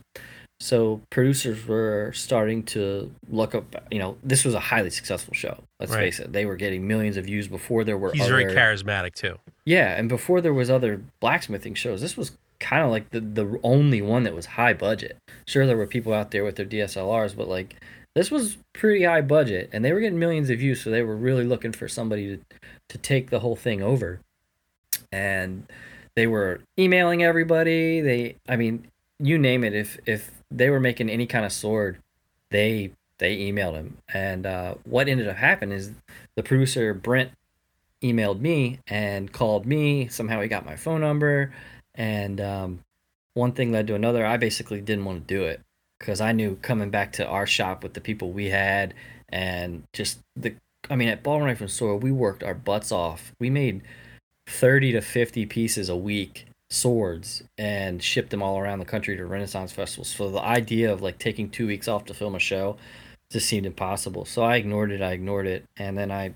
so 0.60 1.02
producers 1.12 1.68
were 1.68 2.12
starting 2.14 2.64
to 2.64 3.14
look 3.30 3.54
up 3.54 3.76
you 3.92 4.00
know 4.00 4.18
this 4.24 4.44
was 4.44 4.54
a 4.56 4.60
highly 4.60 4.90
successful 4.90 5.34
show 5.34 5.64
let's 5.80 5.92
Right. 5.92 6.00
face 6.00 6.20
it 6.20 6.34
they 6.34 6.46
were 6.46 6.56
getting 6.56 6.88
millions 6.88 7.16
of 7.16 7.26
views 7.26 7.48
before 7.48 7.84
there 7.84 7.98
were 7.98 8.12
He's 8.12 8.24
other... 8.24 8.32
very 8.32 8.54
charismatic 8.56 9.14
too. 9.14 9.38
Yeah, 9.66 9.96
and 9.96 10.08
before 10.10 10.40
there 10.42 10.54
was 10.54 10.70
other 10.70 11.02
blacksmithing 11.20 11.76
shows, 11.76 12.00
this 12.02 12.16
was 12.16 12.32
kind 12.60 12.84
of 12.84 12.90
like 12.90 13.10
the 13.12 13.20
the 13.20 13.60
only 13.64 14.02
one 14.02 14.24
that 14.24 14.34
was 14.34 14.46
high 14.46 14.74
budget. 14.74 15.18
Sure, 15.46 15.68
there 15.68 15.78
were 15.78 15.86
people 15.86 16.14
out 16.14 16.32
there 16.32 16.44
with 16.44 16.56
their 16.56 16.66
DSLRs, 16.66 17.36
but 17.36 17.48
like 17.50 17.76
this 18.16 18.32
was 18.32 18.58
pretty 18.74 19.04
high 19.04 19.22
budget, 19.22 19.70
and 19.74 19.84
they 19.86 19.92
were 19.94 20.00
getting 20.00 20.18
millions 20.18 20.50
of 20.50 20.58
views, 20.58 20.82
so 20.82 20.90
they 20.90 21.04
were 21.04 21.16
really 21.18 21.44
looking 21.44 21.72
for 21.74 21.88
somebody 21.88 22.38
to 22.38 22.44
to 22.90 22.98
take 22.98 23.30
the 23.30 23.40
whole 23.42 23.56
thing 23.58 23.82
over. 23.84 24.22
And 25.12 25.68
they 26.16 26.28
were 26.28 26.62
emailing 26.80 27.24
everybody. 27.24 28.02
They, 28.02 28.36
I 28.50 28.56
mean, 28.56 28.88
you 29.20 29.38
name 29.38 29.64
it. 29.64 29.74
If 29.76 30.00
if 30.06 30.32
they 30.52 30.70
were 30.70 30.80
making 30.80 31.10
any 31.10 31.26
kind 31.26 31.46
of 31.46 31.52
sword, 31.52 31.98
they 32.50 32.92
they 33.20 33.38
emailed 33.38 33.74
him. 33.74 33.98
And 34.14 34.46
uh, 34.46 34.76
what 34.84 35.08
ended 35.08 35.28
up 35.28 35.38
happening 35.38 35.78
is 35.78 35.92
the 36.36 36.44
producer 36.44 36.94
Brent 36.94 37.32
emailed 38.04 38.40
me 38.40 38.80
and 38.88 39.32
called 39.32 39.66
me. 39.66 40.08
Somehow 40.08 40.42
he 40.42 40.48
got 40.48 40.66
my 40.66 40.76
phone 40.76 41.02
number, 41.02 41.54
and 41.96 42.40
um, 42.40 42.80
one 43.34 43.52
thing 43.54 43.72
led 43.72 43.88
to 43.88 43.96
another. 43.96 44.26
I 44.26 44.38
basically 44.38 44.82
didn't 44.82 45.06
want 45.06 45.28
to 45.28 45.34
do 45.34 45.44
it 45.44 45.62
because 46.00 46.22
I 46.22 46.32
knew 46.32 46.58
coming 46.62 46.90
back 46.90 47.14
to 47.14 47.26
our 47.26 47.48
shop 47.48 47.84
with 47.84 47.94
the 47.94 48.02
people 48.02 48.32
we 48.32 48.50
had 48.50 48.94
and 49.30 49.84
just 49.94 50.20
the. 50.36 50.56
I 50.90 50.96
mean, 50.96 51.10
at 51.10 51.22
Baltimore 51.24 51.50
Knife 51.50 51.62
and 51.62 51.72
Sword, 51.72 52.02
we 52.02 52.12
worked 52.12 52.44
our 52.44 52.54
butts 52.54 52.92
off. 52.92 53.34
We 53.40 53.50
made 53.50 53.82
thirty 54.48 54.92
to 54.94 55.02
fifty 55.02 55.46
pieces 55.46 55.90
a 55.90 55.98
week 55.98 56.46
swords 56.70 57.44
and 57.58 58.04
shipped 58.04 58.30
them 58.30 58.44
all 58.44 58.60
around 58.60 58.80
the 58.80 58.86
country 58.86 59.16
to 59.16 59.26
Renaissance 59.26 59.72
festivals. 59.72 60.10
So 60.10 60.30
the 60.30 60.42
idea 60.42 60.92
of 60.92 61.02
like 61.02 61.18
taking 61.18 61.50
two 61.50 61.68
weeks 61.68 61.88
off 61.88 62.06
to 62.06 62.14
film 62.14 62.36
a 62.36 62.40
show 62.40 62.78
just 63.32 63.48
seemed 63.48 63.66
impossible. 63.66 64.26
So 64.26 64.44
I 64.44 64.58
ignored 64.58 64.92
it. 64.92 65.02
I 65.02 65.12
ignored 65.12 65.48
it, 65.48 65.66
and 65.78 65.98
then 65.98 66.12
I 66.12 66.34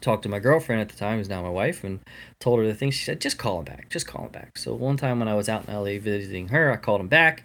talked 0.00 0.22
to 0.22 0.28
my 0.28 0.38
girlfriend 0.38 0.80
at 0.80 0.88
the 0.88 0.96
time, 0.96 1.18
who's 1.18 1.28
now 1.28 1.42
my 1.42 1.50
wife, 1.50 1.84
and 1.84 2.00
told 2.38 2.58
her 2.58 2.66
the 2.66 2.74
thing. 2.74 2.90
She 2.90 3.04
said, 3.04 3.20
"Just 3.20 3.38
call 3.38 3.58
him 3.58 3.64
back. 3.64 3.90
Just 3.90 4.06
call 4.06 4.26
him 4.26 4.32
back." 4.32 4.56
So 4.58 4.74
one 4.74 4.96
time 4.96 5.18
when 5.18 5.28
I 5.28 5.34
was 5.34 5.48
out 5.48 5.66
in 5.66 5.74
LA 5.74 5.98
visiting 5.98 6.48
her, 6.48 6.72
I 6.72 6.76
called 6.76 7.00
him 7.00 7.08
back, 7.08 7.44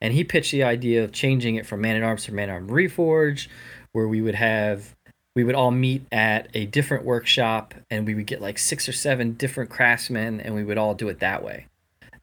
and 0.00 0.12
he 0.12 0.24
pitched 0.24 0.52
the 0.52 0.62
idea 0.62 1.02
of 1.04 1.12
changing 1.12 1.56
it 1.56 1.66
from 1.66 1.80
Man 1.80 1.96
at 1.96 2.02
Arms 2.02 2.24
to 2.24 2.32
Man 2.32 2.48
at 2.48 2.52
Arms 2.52 2.70
Reforge, 2.70 3.48
where 3.92 4.08
we 4.08 4.20
would 4.20 4.36
have 4.36 4.94
we 5.34 5.44
would 5.44 5.54
all 5.54 5.70
meet 5.70 6.06
at 6.10 6.48
a 6.54 6.66
different 6.66 7.04
workshop, 7.04 7.74
and 7.90 8.06
we 8.06 8.14
would 8.14 8.26
get 8.26 8.40
like 8.40 8.58
six 8.58 8.88
or 8.88 8.92
seven 8.92 9.32
different 9.34 9.70
craftsmen, 9.70 10.40
and 10.40 10.54
we 10.54 10.64
would 10.64 10.78
all 10.78 10.94
do 10.94 11.08
it 11.08 11.20
that 11.20 11.44
way. 11.44 11.66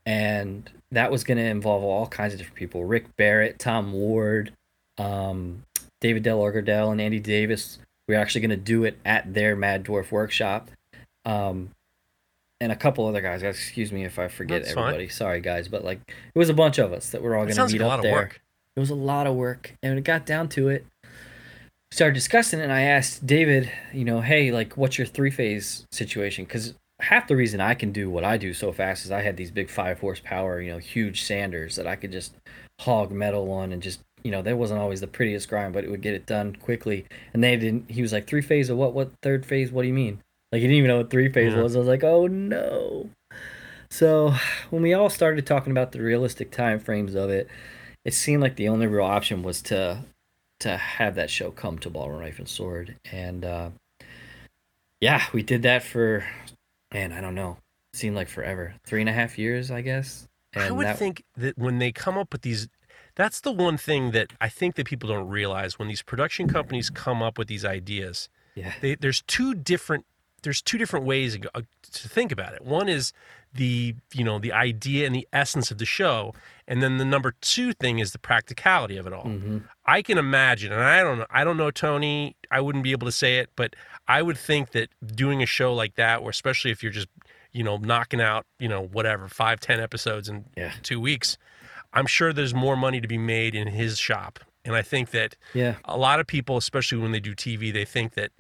And 0.06 0.70
that 0.92 1.12
was 1.12 1.24
going 1.24 1.38
to 1.38 1.44
involve 1.44 1.84
all 1.84 2.08
kinds 2.08 2.34
of 2.34 2.40
different 2.40 2.58
people: 2.58 2.86
Rick 2.86 3.16
Barrett, 3.16 3.60
Tom 3.60 3.94
Ward, 3.94 4.52
um, 4.98 5.64
David 6.02 6.24
DelaGardelle, 6.24 6.92
and 6.92 7.02
Andy 7.02 7.20
Davis 7.20 7.80
we're 8.08 8.20
actually 8.20 8.42
going 8.42 8.52
to 8.52 8.58
do 8.58 8.84
it 8.84 8.98
at 9.06 9.34
their 9.34 9.56
Mad 9.56 9.84
Dwarf 9.84 10.12
workshop. 10.12 10.70
Um, 11.26 11.72
and 12.62 12.72
a 12.72 12.76
couple 12.76 13.06
other 13.06 13.22
guys. 13.22 13.44
Excuse 13.44 13.92
me 13.92 14.06
if 14.06 14.18
I 14.18 14.28
forget 14.28 14.64
That's 14.64 14.74
fine. 14.74 14.86
everybody. 14.86 15.10
Sorry, 15.10 15.42
guys, 15.42 15.68
but 15.68 15.84
like 15.84 16.00
it 16.08 16.40
was 16.40 16.50
a 16.50 16.54
bunch 16.54 16.78
of 16.78 16.94
us 16.94 17.10
that 17.10 17.22
were 17.22 17.36
all 17.36 17.44
going 17.44 17.56
to 17.56 17.66
meet 17.66 17.74
like 17.74 17.82
a 17.82 17.86
up 17.86 17.90
lot 17.90 18.02
there. 18.04 18.14
work. 18.14 18.42
It 18.76 18.80
was 18.80 18.90
a 18.90 18.96
lot 18.96 19.26
of 19.28 19.36
work, 19.36 19.76
and 19.82 19.92
when 19.92 19.98
it 19.98 20.04
got 20.04 20.26
down 20.26 20.50
to 20.50 20.70
it, 20.70 20.86
we 20.95 20.95
started 21.92 22.14
discussing 22.14 22.60
it. 22.60 22.64
And 22.64 22.72
I 22.74 22.82
asked 22.82 23.26
David, 23.26 23.72
you 23.94 24.06
know, 24.06 24.22
hey, 24.22 24.52
like, 24.52 24.76
what's 24.78 24.98
your 24.98 25.08
three 25.08 25.32
phase 25.32 25.86
situation? 25.92 26.46
Because 26.46 26.74
half 27.02 27.28
the 27.28 27.36
reason 27.36 27.60
I 27.62 27.74
can 27.74 27.92
do 27.92 28.10
what 28.10 28.24
I 28.24 28.38
do 28.38 28.54
so 28.54 28.72
fast 28.72 29.06
is 29.06 29.12
I 29.12 29.22
had 29.22 29.38
these 29.38 29.52
big 29.52 29.70
five 29.70 30.00
horsepower, 30.00 30.62
you 30.62 30.72
know, 30.72 30.78
huge 30.78 31.24
sanders 31.24 31.76
that 31.76 31.88
I 31.88 31.96
could 31.96 32.12
just 32.12 32.34
hog 32.82 33.12
metal 33.12 33.52
on 33.52 33.72
and 33.72 33.82
just, 33.82 34.02
you 34.24 34.32
know, 34.32 34.42
that 34.42 34.58
wasn't 34.58 34.80
always 34.80 35.02
the 35.02 35.08
prettiest 35.08 35.50
grind, 35.50 35.74
but 35.74 35.84
it 35.84 35.92
would 35.92 36.02
get 36.02 36.14
it 36.14 36.26
done 36.26 36.56
quickly. 36.56 37.06
And 37.34 37.44
they 37.44 37.56
didn't. 37.58 37.90
He 37.92 38.02
was 38.02 38.12
like, 38.14 38.28
three 38.28 38.42
phase 38.42 38.70
of 38.70 38.78
what? 38.78 38.94
What 38.94 39.12
third 39.22 39.46
phase? 39.46 39.72
What 39.72 39.84
do 39.84 39.88
you 39.88 39.94
mean? 39.94 40.20
Like 40.52 40.62
he 40.62 40.68
didn't 40.68 40.78
even 40.78 40.88
know 40.90 40.98
what 40.98 41.10
three 41.10 41.32
phase 41.32 41.54
Yeah. 41.54 41.62
was. 41.62 41.76
I 41.76 41.80
was 41.80 41.88
like, 41.88 42.04
oh 42.04 42.28
no. 42.28 43.10
So 43.90 44.34
when 44.70 44.82
we 44.82 44.94
all 44.94 45.10
started 45.10 45.46
talking 45.46 45.72
about 45.72 45.92
the 45.92 46.02
realistic 46.02 46.52
time 46.52 46.80
frames 46.80 47.14
of 47.16 47.30
it, 47.30 47.48
it 48.04 48.14
seemed 48.14 48.42
like 48.42 48.56
the 48.56 48.68
only 48.68 48.88
real 48.88 49.06
option 49.06 49.44
was 49.44 49.62
to 49.64 50.04
to 50.66 50.78
have 50.78 51.14
that 51.14 51.30
show 51.30 51.52
come 51.52 51.78
to 51.78 51.92
Baltimore 51.92 52.22
Knife 52.22 52.40
and 52.40 52.50
Sword. 52.50 52.96
And 53.12 53.46
uh, 53.46 53.70
yeah, 55.00 55.24
we 55.32 55.44
did 55.44 55.62
that 55.62 55.84
for 55.84 56.26
man, 56.92 57.12
I 57.12 57.22
don't 57.22 57.36
know. 57.36 57.58
It 57.94 57.98
seemed 57.98 58.16
like 58.16 58.28
forever. 58.28 58.74
Three 58.84 59.00
and 59.00 59.10
a 59.10 59.14
half 59.14 59.38
years, 59.38 59.70
I 59.70 59.82
guess. 59.82 60.28
And 60.54 60.64
I 60.64 60.72
would 60.72 60.88
that- 60.88 60.98
think 60.98 61.24
that 61.38 61.56
when 61.56 61.78
they 61.78 61.92
come 61.92 62.18
up 62.18 62.32
with 62.32 62.42
these, 62.42 62.68
that's 63.14 63.42
the 63.42 63.52
one 63.52 63.78
thing 63.78 64.10
that 64.12 64.34
I 64.42 64.50
think 64.50 64.74
that 64.76 64.88
people 64.88 65.08
don't 65.08 65.28
realize 65.28 65.78
when 65.78 65.88
these 65.88 66.02
production 66.02 66.48
companies 66.48 66.90
come 66.90 67.22
up 67.22 67.38
with 67.38 67.48
these 67.48 67.64
ideas. 67.64 68.28
Yeah. 68.56 68.74
They, 68.82 68.96
there's 68.96 69.22
two 69.28 69.54
different 69.54 70.06
there's 70.42 70.62
two 70.62 70.78
different 70.78 71.06
ways 71.06 71.38
to 71.38 72.10
think 72.10 72.32
about 72.32 72.54
it. 72.54 72.64
One 72.64 72.88
is 72.88 73.14
the 73.56 73.96
you 74.14 74.24
know 74.24 74.38
the 74.40 74.52
idea 74.54 75.06
and 75.08 75.16
the 75.16 75.28
essence 75.34 75.72
of 75.72 75.78
the 75.78 75.86
show, 75.86 76.34
and 76.68 76.84
then 76.84 76.98
the 76.98 77.06
number 77.06 77.34
two 77.42 77.74
thing 77.74 78.00
is 78.00 78.12
the 78.12 78.20
practicality 78.20 78.98
of 78.98 79.08
it 79.08 79.14
all. 79.14 79.24
Mhm. 79.26 79.64
I 79.86 80.02
can 80.02 80.18
imagine, 80.18 80.72
and 80.72 80.82
I 80.84 81.02
don't 81.02 81.18
know, 81.20 81.26
I 81.30 81.44
don't 81.44 81.58
know 81.58 81.72
Tony. 81.72 82.36
I 82.52 82.60
wouldn't 82.62 82.84
be 82.84 82.92
able 82.92 83.08
to 83.08 83.12
say 83.12 83.40
it, 83.40 83.50
but 83.56 83.76
I 84.08 84.22
would 84.22 84.38
think 84.38 84.72
that 84.72 84.90
doing 85.16 85.42
a 85.42 85.46
show 85.46 85.74
like 85.74 85.96
that, 85.96 86.22
or 86.22 86.30
especially 86.30 86.72
if 86.72 86.84
you're 86.84 86.92
just 86.92 87.08
you 87.52 87.64
know, 87.64 87.78
knocking 87.78 88.20
out, 88.20 88.46
you 88.60 88.68
know, 88.68 88.82
whatever, 88.82 89.30
five, 89.30 89.62
ten 89.62 89.80
episodes 89.80 90.28
in 90.28 90.44
Yeah. 90.58 90.74
two 90.84 91.00
weeks. 91.00 91.38
I'm 91.94 92.06
sure 92.06 92.34
there's 92.34 92.54
more 92.54 92.76
money 92.76 93.00
to 93.00 93.08
be 93.08 93.18
made 93.18 93.56
in 93.56 93.70
his 93.70 93.98
shop. 93.98 94.40
And 94.66 94.76
I 94.76 94.82
think 94.82 95.12
that 95.12 95.38
Yeah. 95.54 95.76
a 95.86 95.96
lot 95.96 96.20
of 96.20 96.28
people, 96.28 96.58
especially 96.58 96.98
when 96.98 97.14
they 97.14 97.22
do 97.22 97.34
TV, 97.34 97.72
they 97.72 97.86
think 97.86 98.14
that, 98.16 98.32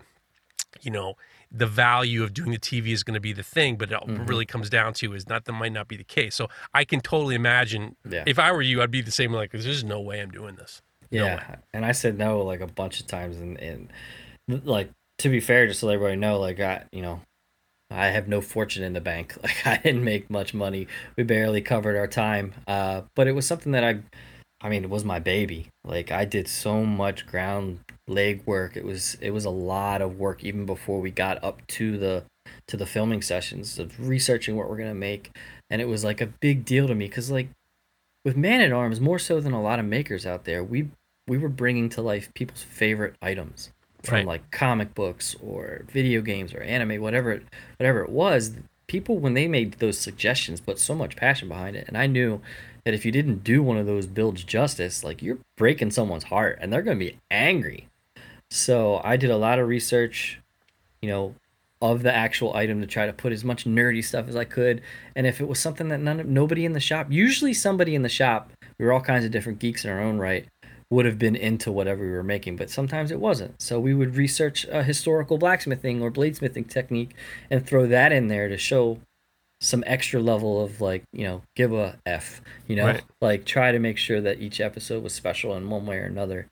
you 0.81 0.91
know, 0.91 1.15
the 1.57 1.65
value 1.67 2.21
of 2.23 2.33
doing 2.33 2.51
the 2.51 2.59
TV 2.59 2.87
is 2.89 3.03
going 3.03 3.13
to 3.13 3.19
be 3.21 3.31
the 3.33 3.43
thing, 3.43 3.77
but 3.77 3.91
it 3.91 3.99
Mm-hmm. 4.05 4.25
really 4.25 4.45
comes 4.45 4.69
down 4.69 4.93
to 4.95 5.13
is 5.13 5.27
not 5.29 5.45
that 5.45 5.53
might 5.53 5.71
not 5.71 5.87
be 5.87 5.95
the 5.95 6.03
case. 6.03 6.35
So 6.35 6.49
I 6.73 6.83
can 6.83 6.99
totally 6.99 7.35
imagine 7.35 7.95
Yeah. 8.09 8.23
if 8.25 8.37
I 8.39 8.51
were 8.51 8.61
you, 8.61 8.81
I'd 8.81 8.91
be 8.91 9.01
the 9.01 9.11
same. 9.11 9.31
Like, 9.31 9.51
there's 9.51 9.83
no 9.83 10.01
way 10.01 10.19
I'm 10.21 10.31
doing 10.31 10.55
this. 10.55 10.81
No 11.11 11.25
Yeah, 11.25 11.55
and 11.73 11.85
I 11.85 11.91
said 11.93 12.17
no 12.17 12.41
like 12.41 12.59
a 12.61 12.67
bunch 12.67 12.99
of 12.99 13.07
times, 13.07 13.37
and, 13.37 13.57
and 13.59 13.89
like 14.65 14.89
to 15.19 15.29
be 15.29 15.39
fair, 15.39 15.65
just 15.67 15.79
to 15.79 15.85
let 15.85 15.93
everybody 15.95 16.17
know, 16.17 16.39
like 16.39 16.59
I, 16.59 16.83
you 16.91 17.01
know, 17.01 17.21
I 17.89 18.07
have 18.07 18.27
no 18.27 18.41
fortune 18.41 18.83
in 18.83 18.93
the 18.93 19.01
bank. 19.01 19.35
Like 19.43 19.65
I 19.65 19.77
didn't 19.77 20.03
make 20.03 20.29
much 20.29 20.53
money. 20.53 20.87
We 21.15 21.23
barely 21.23 21.61
covered 21.61 21.95
our 21.95 22.07
time. 22.07 22.53
Uh, 22.67 23.03
but 23.15 23.27
it 23.27 23.31
was 23.33 23.45
something 23.47 23.71
that 23.71 23.83
I, 23.83 23.99
I 24.61 24.69
mean, 24.69 24.83
it 24.83 24.89
was 24.89 25.05
my 25.05 25.19
baby. 25.19 25.69
Like 25.85 26.11
I 26.11 26.25
did 26.25 26.47
so 26.47 26.83
much 26.83 27.25
ground 27.25 27.79
leg 28.07 28.43
work. 28.45 28.77
It 28.77 28.85
was 28.85 29.17
it 29.21 29.31
was 29.31 29.45
a 29.45 29.49
lot 29.49 30.01
of 30.01 30.19
work 30.19 30.43
even 30.43 30.65
before 30.65 30.99
we 31.01 31.11
got 31.11 31.43
up 31.43 31.65
to 31.67 31.97
the 31.97 32.23
to 32.67 32.77
the 32.77 32.85
filming 32.85 33.21
sessions 33.21 33.79
of 33.79 34.07
researching 34.07 34.55
what 34.55 34.69
we're 34.69 34.77
gonna 34.77 34.93
make, 34.93 35.31
and 35.69 35.81
it 35.81 35.87
was 35.87 36.03
like 36.03 36.21
a 36.21 36.27
big 36.27 36.65
deal 36.65 36.87
to 36.87 36.95
me 36.95 37.07
because 37.07 37.31
like 37.31 37.49
with 38.23 38.35
Man 38.37 38.61
at 38.61 38.71
Arms, 38.71 38.99
more 38.99 39.19
so 39.19 39.39
than 39.39 39.53
a 39.53 39.61
lot 39.61 39.79
of 39.79 39.85
makers 39.85 40.25
out 40.25 40.45
there, 40.45 40.63
we 40.63 40.89
we 41.27 41.37
were 41.37 41.49
bringing 41.49 41.89
to 41.89 42.01
life 42.01 42.33
people's 42.33 42.63
favorite 42.63 43.15
items 43.21 43.71
from 44.03 44.15
Right. 44.17 44.27
like 44.27 44.51
comic 44.51 44.93
books 44.93 45.35
or 45.41 45.85
video 45.91 46.21
games 46.21 46.53
or 46.53 46.61
anime, 46.61 47.01
whatever 47.01 47.31
it 47.31 47.43
whatever 47.77 48.01
it 48.03 48.09
was. 48.09 48.53
People 48.87 49.17
when 49.17 49.33
they 49.33 49.47
made 49.47 49.73
those 49.73 49.97
suggestions 49.97 50.61
put 50.61 50.77
so 50.77 50.93
much 50.93 51.15
passion 51.15 51.47
behind 51.49 51.75
it, 51.75 51.87
and 51.87 51.97
I 51.97 52.05
knew 52.05 52.39
that 52.83 52.93
if 52.93 53.03
you 53.03 53.11
didn't 53.11 53.43
do 53.43 53.63
one 53.63 53.77
of 53.77 53.87
those 53.87 54.05
builds 54.05 54.43
justice, 54.43 55.03
like 55.03 55.23
you're 55.23 55.39
breaking 55.57 55.89
someone's 55.89 56.25
heart, 56.25 56.59
and 56.61 56.71
they're 56.71 56.83
going 56.83 56.99
to 56.99 57.05
be 57.05 57.17
angry. 57.31 57.87
So 58.55 59.01
I 59.03 59.17
did 59.17 59.31
a 59.31 59.37
lot 59.37 59.59
of 59.59 59.67
research, 59.67 60.39
you 61.01 61.09
know, 61.09 61.35
of 61.81 62.03
the 62.03 62.15
actual 62.15 62.55
item 62.55 62.79
to 62.79 62.87
try 62.87 63.05
to 63.05 63.11
put 63.11 63.33
as 63.33 63.43
much 63.43 63.65
nerdy 63.65 64.03
stuff 64.03 64.29
as 64.29 64.35
I 64.37 64.45
could. 64.45 64.81
And 65.13 65.27
if 65.27 65.41
it 65.41 65.47
was 65.47 65.59
something 65.59 65.89
that 65.89 65.99
none 65.99 66.33
nobody 66.33 66.63
in 66.63 66.71
the 66.71 66.79
shop, 66.79 67.07
usually 67.09 67.53
somebody 67.53 67.95
in 67.95 68.01
the 68.01 68.09
shop, 68.09 68.51
we 68.79 68.85
were 68.85 68.93
all 68.93 69.01
kinds 69.01 69.25
of 69.25 69.31
different 69.31 69.59
geeks 69.59 69.83
in 69.83 69.91
our 69.91 69.99
own 69.99 70.19
right, 70.19 70.47
would 70.89 71.05
have 71.05 71.19
been 71.19 71.35
into 71.35 71.69
whatever 71.69 72.05
we 72.05 72.11
were 72.11 72.23
making, 72.23 72.55
but 72.55 72.69
sometimes 72.69 73.11
it 73.11 73.19
wasn't. 73.19 73.61
So 73.61 73.77
we 73.77 73.93
would 73.93 74.15
research 74.15 74.65
a 74.71 74.83
historical 74.83 75.37
blacksmithing 75.37 76.01
or 76.01 76.09
bladesmithing 76.09 76.69
technique 76.69 77.13
and 77.49 77.67
throw 77.67 77.85
that 77.87 78.13
in 78.13 78.29
there 78.29 78.47
to 78.47 78.57
show 78.57 78.99
some 79.59 79.83
extra 79.85 80.21
level 80.21 80.63
of 80.63 80.79
like, 80.79 81.03
you 81.11 81.25
know, 81.25 81.41
give 81.57 81.73
a 81.73 81.97
F, 82.05 82.41
you 82.67 82.77
know, 82.77 82.85
Right. 82.85 83.03
like 83.19 83.43
try 83.43 83.73
to 83.73 83.79
make 83.79 83.97
sure 83.97 84.21
that 84.21 84.39
each 84.39 84.61
episode 84.61 85.03
was 85.03 85.13
special 85.13 85.57
in 85.57 85.69
one 85.69 85.85
way 85.85 85.97
or 85.97 86.05
another. 86.05 86.47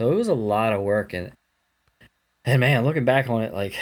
So 0.00 0.10
it 0.10 0.16
was 0.16 0.28
a 0.28 0.34
lot 0.34 0.72
of 0.72 0.82
work 0.82 1.12
and 1.12 1.30
and 2.44 2.60
man, 2.60 2.84
looking 2.84 3.04
back 3.04 3.28
on 3.28 3.42
it, 3.42 3.52
like 3.52 3.74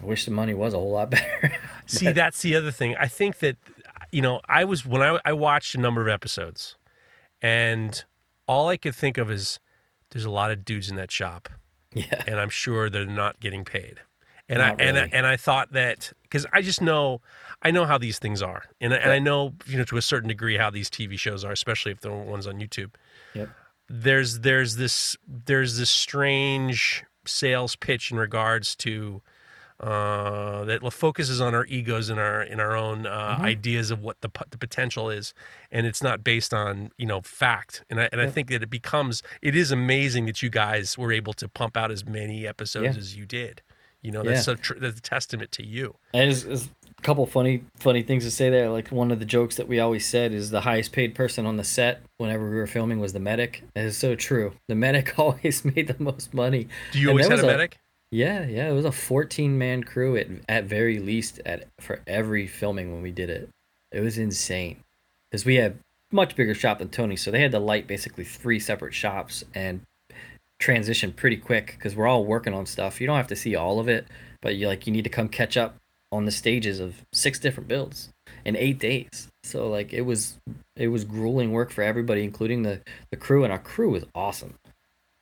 I 0.00 0.04
wish 0.04 0.24
the 0.24 0.30
money 0.30 0.54
was 0.54 0.74
a 0.74 0.78
whole 0.78 0.92
lot 0.92 1.10
better. 1.10 1.52
See, 1.86 2.12
that's 2.12 2.42
the 2.42 2.56
other 2.56 2.70
thing. 2.70 2.96
I 2.98 3.08
think 3.08 3.38
that, 3.38 3.56
you 4.10 4.22
know, 4.22 4.40
I 4.48 4.64
was, 4.64 4.84
when 4.86 5.02
I, 5.02 5.18
I 5.24 5.32
watched 5.32 5.74
a 5.74 5.78
number 5.78 6.00
of 6.00 6.08
episodes 6.08 6.76
and 7.42 8.04
all 8.46 8.68
I 8.68 8.76
could 8.76 8.94
think 8.94 9.18
of 9.18 9.30
is 9.30 9.60
there's 10.10 10.24
a 10.24 10.30
lot 10.30 10.50
of 10.50 10.64
dudes 10.64 10.88
in 10.88 10.96
that 10.96 11.10
shop 11.10 11.48
yeah. 11.94 12.22
and 12.26 12.40
I'm 12.40 12.50
sure 12.50 12.90
they're 12.90 13.06
not 13.06 13.40
getting 13.40 13.64
paid. 13.64 14.00
And 14.48 14.58
Not 14.58 14.80
I 14.80 14.84
and 14.84 14.98
I, 14.98 15.08
and 15.10 15.26
I 15.26 15.36
thought 15.38 15.72
that 15.72 16.12
because 16.22 16.44
I 16.52 16.60
just 16.60 16.82
know 16.82 17.22
I 17.62 17.70
know 17.70 17.86
how 17.86 17.96
these 17.96 18.18
things 18.18 18.42
are, 18.42 18.64
and 18.78 18.92
I, 18.92 18.98
and 18.98 19.10
I 19.10 19.18
know 19.18 19.54
you 19.64 19.78
know 19.78 19.84
to 19.84 19.96
a 19.96 20.02
certain 20.02 20.28
degree 20.28 20.58
how 20.58 20.68
these 20.68 20.90
TV 20.90 21.18
shows 21.18 21.46
are, 21.46 21.52
especially 21.52 21.92
if 21.92 22.00
they're 22.00 22.12
ones 22.12 22.46
on 22.46 22.56
YouTube. 22.56 22.90
Yep. 23.32 23.48
There's 23.88 24.40
there's 24.40 24.76
this 24.76 25.16
there's 25.26 25.78
this 25.78 25.88
strange 25.88 27.04
sales 27.26 27.76
pitch 27.76 28.10
in 28.10 28.16
regards 28.18 28.74
to 28.76 29.22
uh, 29.80 30.64
that 30.64 30.80
focuses 30.92 31.40
on 31.40 31.54
our 31.54 31.66
egos 31.66 32.08
and 32.08 32.20
our 32.20 32.42
in 32.42 32.60
our 32.60 32.76
own 32.76 33.06
uh, 33.06 33.34
Mm-hmm. 33.34 33.44
ideas 33.44 33.90
of 33.90 34.00
what 34.02 34.20
the 34.20 34.30
the 34.50 34.58
potential 34.58 35.10
is, 35.10 35.34
and 35.72 35.86
it's 35.86 36.02
not 36.02 36.22
based 36.22 36.54
on 36.54 36.90
you 36.96 37.06
know 37.06 37.20
fact. 37.20 37.84
And 37.90 38.00
I 38.00 38.08
and 38.12 38.20
I 38.20 38.28
think 38.28 38.48
that 38.50 38.62
it 38.62 38.70
becomes 38.70 39.22
it 39.42 39.56
is 39.56 39.72
amazing 39.72 40.26
that 40.26 40.42
you 40.42 40.50
guys 40.50 40.96
were 40.96 41.12
able 41.12 41.32
to 41.34 41.48
pump 41.48 41.76
out 41.76 41.90
as 41.90 42.04
many 42.06 42.46
episodes 42.46 42.94
Yeah. 42.96 43.00
as 43.00 43.16
you 43.16 43.26
did. 43.26 43.62
You 44.00 44.12
know, 44.12 44.22
that's 44.22 44.46
Yeah. 44.46 44.54
a 44.54 44.56
tr- 44.56 44.78
that's 44.78 44.98
a 44.98 45.02
testament 45.02 45.50
to 45.52 45.66
you. 45.66 45.96
And 46.12 46.30
there's, 46.30 46.44
there's 46.44 46.68
a 46.98 47.02
couple 47.02 47.26
funny 47.26 47.64
funny 47.76 48.02
things 48.02 48.24
to 48.24 48.30
say 48.30 48.50
there. 48.50 48.70
Like 48.70 48.88
one 48.88 49.10
of 49.10 49.18
the 49.18 49.24
jokes 49.24 49.56
that 49.56 49.68
we 49.68 49.80
always 49.80 50.06
said 50.06 50.32
is 50.32 50.50
the 50.50 50.62
highest 50.62 50.92
paid 50.92 51.14
person 51.14 51.46
on 51.46 51.56
the 51.56 51.64
set 51.64 52.02
whenever 52.18 52.48
we 52.48 52.56
were 52.56 52.66
filming 52.66 53.00
was 53.00 53.12
the 53.12 53.20
medic. 53.20 53.62
It 53.74 53.84
is 53.84 53.96
so 53.96 54.14
true. 54.14 54.54
The 54.68 54.74
medic 54.74 55.18
always 55.18 55.64
made 55.64 55.88
the 55.88 56.02
most 56.02 56.34
money. 56.34 56.68
Do 56.92 57.00
you 57.00 57.10
And 57.10 57.20
always 57.20 57.28
had 57.28 57.40
a 57.40 57.46
medic? 57.46 57.78
Yeah, 58.10 58.46
yeah. 58.46 58.68
It 58.68 58.72
was 58.72 58.84
a 58.84 58.92
14 58.92 59.58
man 59.58 59.82
crew 59.82 60.16
at 60.16 60.28
at 60.48 60.64
very 60.64 60.98
least 60.98 61.40
at 61.44 61.68
for 61.80 62.00
every 62.06 62.46
filming 62.46 62.92
when 62.92 63.02
we 63.02 63.10
did 63.10 63.30
it. 63.30 63.48
It 63.92 64.00
was 64.00 64.18
insane 64.18 64.82
because 65.30 65.44
we 65.44 65.56
had 65.56 65.78
much 66.12 66.36
bigger 66.36 66.54
shop 66.54 66.78
than 66.78 66.88
Tony, 66.88 67.16
so 67.16 67.30
they 67.30 67.40
had 67.40 67.52
to 67.52 67.58
light 67.58 67.86
basically 67.86 68.24
three 68.24 68.60
separate 68.60 68.94
shops 68.94 69.44
and 69.54 69.80
transition 70.60 71.12
pretty 71.12 71.36
quick 71.36 71.74
because 71.76 71.96
we're 71.96 72.06
all 72.06 72.24
working 72.24 72.54
on 72.54 72.66
stuff. 72.66 73.00
You 73.00 73.06
don't 73.06 73.16
have 73.16 73.26
to 73.28 73.36
see 73.36 73.56
all 73.56 73.80
of 73.80 73.88
it, 73.88 74.06
but 74.40 74.54
you 74.56 74.68
like 74.68 74.86
you 74.86 74.92
need 74.92 75.04
to 75.04 75.10
come 75.10 75.28
catch 75.28 75.56
up 75.56 75.76
on 76.14 76.24
the 76.24 76.30
stages 76.30 76.80
of 76.80 76.94
six 77.12 77.38
different 77.38 77.68
builds 77.68 78.10
in 78.44 78.56
eight 78.56 78.78
days. 78.78 79.28
So 79.42 79.68
like 79.68 79.92
it 79.92 80.02
was 80.02 80.36
it 80.76 80.88
was 80.88 81.04
grueling 81.04 81.52
work 81.52 81.70
for 81.70 81.82
everybody, 81.82 82.22
including 82.24 82.62
the 82.62 82.80
the 83.10 83.16
crew, 83.16 83.44
and 83.44 83.52
our 83.52 83.58
crew 83.58 83.90
was 83.90 84.04
awesome. 84.14 84.54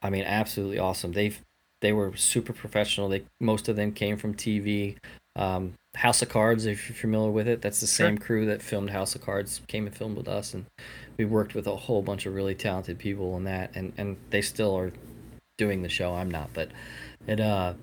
I 0.03 0.11
mean, 0.11 0.25
absolutely 0.25 0.79
awesome. 0.79 1.13
They 1.13 1.33
they 1.81 1.93
were 1.93 2.15
super 2.17 2.53
professional. 2.53 3.09
They 3.09 3.25
most 3.41 3.69
of 3.69 3.77
them 3.77 3.93
came 3.93 4.17
from 4.17 4.35
TV. 4.35 4.97
Um, 5.35 5.73
House 5.95 6.23
of 6.23 6.29
Cards, 6.29 6.67
if 6.67 6.89
you're 6.89 6.97
familiar 6.97 7.31
with 7.31 7.49
it, 7.49 7.61
that's 7.63 7.81
the 7.81 7.87
Sure. 7.87 8.07
same 8.09 8.19
crew 8.19 8.47
that 8.47 8.63
filmed 8.63 8.91
House 8.91 9.15
of 9.15 9.23
Cards 9.23 9.61
came 9.67 9.87
and 9.87 9.97
filmed 9.97 10.17
with 10.17 10.29
us, 10.29 10.53
and 10.55 10.67
we 11.19 11.25
worked 11.25 11.55
with 11.55 11.67
a 11.67 11.77
whole 11.77 12.03
bunch 12.03 12.27
of 12.27 12.35
really 12.35 12.55
talented 12.55 12.99
people 12.99 13.33
on 13.35 13.45
that, 13.45 13.71
and 13.75 13.93
and 13.97 14.17
they 14.31 14.43
still 14.43 14.77
are 14.77 14.93
doing 15.59 15.83
the 15.83 15.89
show. 15.89 16.15
I'm 16.15 16.31
not, 16.31 16.51
but 16.55 16.71
it 17.27 17.41
uh 17.41 17.75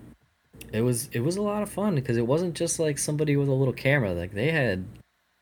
it 0.74 0.82
was 0.82 1.10
it 1.12 1.22
was 1.22 1.38
a 1.38 1.42
lot 1.42 1.64
of 1.64 1.70
fun 1.70 1.96
because 1.96 2.18
it 2.18 2.28
wasn't 2.28 2.54
just 2.56 2.80
like 2.80 2.98
somebody 2.98 3.36
with 3.36 3.48
a 3.50 3.54
little 3.54 3.74
camera. 3.74 4.14
Like 4.14 4.34
they 4.34 4.52
had 4.52 4.86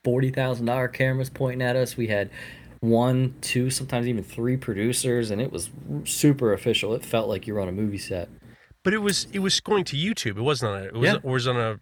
forty 0.03 0.29
thousand 0.29 0.65
dollar 0.65 0.87
cameras 0.87 1.29
pointing 1.29 1.61
at 1.61 1.75
us. 1.75 1.97
We 1.97 2.07
had 2.07 2.29
one, 2.79 3.33
two, 3.41 3.69
sometimes 3.69 4.07
even 4.07 4.23
three 4.23 4.55
producers, 4.57 5.31
and 5.31 5.41
it 5.41 5.51
was 5.51 5.69
super 6.05 6.53
official. 6.53 6.93
It 6.93 7.03
felt 7.03 7.27
like 7.27 7.47
you 7.47 7.53
were 7.55 7.61
on 7.61 7.67
a 7.67 7.71
movie 7.73 7.97
set. 7.97 8.29
But 8.83 8.93
it 8.93 8.99
was 8.99 9.27
it 9.33 9.39
was 9.39 9.59
going 9.59 9.83
to 9.85 9.97
YouTube. 9.97 10.37
It 10.37 10.41
wasn't 10.43 10.71
on 10.71 10.81
a, 10.81 10.85
it 10.85 10.93
was 10.93 11.09
Yeah. 11.09 11.17
was 11.23 11.47
on 11.47 11.57
a 11.57 11.79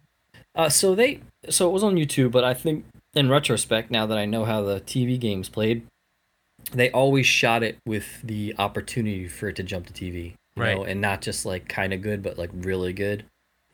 Uh, 0.54 0.68
so 0.68 0.94
they 0.94 1.20
so 1.48 1.68
it 1.68 1.72
was 1.72 1.82
on 1.84 1.96
YouTube, 1.96 2.30
but 2.32 2.44
I 2.44 2.54
think 2.54 2.84
in 3.14 3.28
retrospect, 3.30 3.90
now 3.90 4.06
that 4.06 4.18
I 4.18 4.24
know 4.26 4.44
how 4.44 4.62
the 4.62 4.80
TV 4.80 5.18
games 5.18 5.48
played, 5.48 5.86
they 6.72 6.90
always 6.90 7.26
shot 7.26 7.62
it 7.62 7.78
with 7.86 8.20
the 8.24 8.54
opportunity 8.58 9.28
for 9.28 9.48
it 9.48 9.56
to 9.56 9.62
jump 9.62 9.86
to 9.86 9.92
TV, 9.92 10.34
you 10.56 10.62
know, 10.62 10.78
Right. 10.82 10.88
and 10.88 11.00
not 11.00 11.20
just 11.22 11.44
like 11.46 11.68
kind 11.68 11.92
of 11.92 12.02
good, 12.02 12.22
but 12.22 12.38
like 12.38 12.50
really 12.54 12.92
good. 12.92 13.24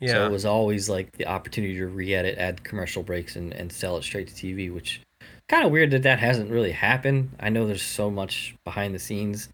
yeah. 0.01 0.12
So 0.14 0.27
it 0.27 0.33
was 0.33 0.45
always 0.45 0.88
like 0.88 1.12
the 1.12 1.27
opportunity 1.27 1.77
to 1.77 1.87
re-edit, 1.87 2.37
add 2.38 2.64
commercial 2.64 3.03
breaks, 3.03 3.37
and, 3.37 3.53
and 3.53 3.71
sell 3.73 3.97
it 3.97 4.03
straight 4.03 4.29
to 4.29 4.35
TV, 4.35 4.73
which 4.73 5.01
kind 5.49 5.64
of 5.64 5.71
weird 5.71 5.90
that 5.92 6.03
that 6.03 6.18
hasn't 6.18 6.51
really 6.51 6.73
happened. 6.73 7.31
I 7.38 7.51
know 7.51 7.66
there's 7.66 7.83
so 7.83 8.11
much 8.11 8.55
behind 8.64 8.95
the 8.95 8.99
scenes 8.99 9.49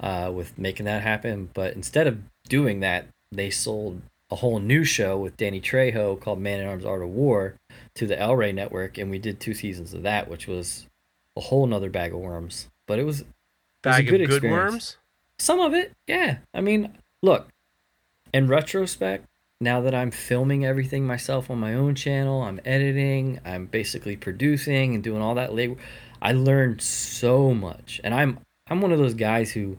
uh, 0.00 0.30
with 0.34 0.56
making 0.58 0.86
that 0.86 1.02
happen, 1.02 1.48
but 1.54 1.74
instead 1.74 2.06
of 2.06 2.18
doing 2.48 2.80
that, 2.80 3.06
they 3.32 3.50
sold 3.50 4.00
a 4.30 4.36
whole 4.36 4.58
new 4.58 4.84
show 4.84 5.16
with 5.18 5.36
Danny 5.38 5.60
Trejo 5.60 6.20
called 6.20 6.38
Man 6.38 6.60
at 6.60 6.66
Arms 6.66 6.84
Art 6.84 7.02
of 7.02 7.08
War 7.08 7.54
to 7.94 8.06
the 8.06 8.18
El 8.18 8.36
Rey 8.36 8.52
network, 8.52 8.98
and 8.98 9.10
we 9.10 9.18
did 9.18 9.40
two 9.40 9.54
seasons 9.54 9.94
of 9.94 10.02
that, 10.02 10.28
which 10.28 10.46
was 10.46 10.86
a 11.36 11.40
whole 11.40 11.66
nother 11.66 11.88
bag 11.90 12.12
of 12.12 12.18
worms. 12.20 12.68
But 12.86 12.98
it 12.98 13.04
was 13.04 13.24
bag 13.82 14.06
good 14.06 14.20
of 14.20 14.28
good 14.28 14.34
experience. 14.36 14.72
worms. 14.72 14.96
Some 15.38 15.60
of 15.60 15.74
it, 15.74 15.92
yeah. 16.06 16.38
I 16.52 16.60
mean, 16.60 16.96
look, 17.22 17.48
in 18.32 18.48
retrospect, 18.48 19.26
now 19.60 19.80
that 19.80 19.94
I'm 19.94 20.10
filming 20.10 20.64
everything 20.64 21.06
myself 21.06 21.50
on 21.50 21.58
my 21.58 21.74
own 21.74 21.94
channel, 21.94 22.42
I'm 22.42 22.60
editing, 22.64 23.40
I'm 23.44 23.66
basically 23.66 24.16
producing 24.16 24.94
and 24.94 25.02
doing 25.02 25.22
all 25.22 25.34
that 25.34 25.54
labor. 25.54 25.76
I 26.22 26.32
learned 26.32 26.80
so 26.80 27.54
much, 27.54 28.00
and 28.04 28.14
I'm 28.14 28.38
I'm 28.70 28.80
one 28.80 28.92
of 28.92 28.98
those 28.98 29.14
guys 29.14 29.52
who, 29.52 29.78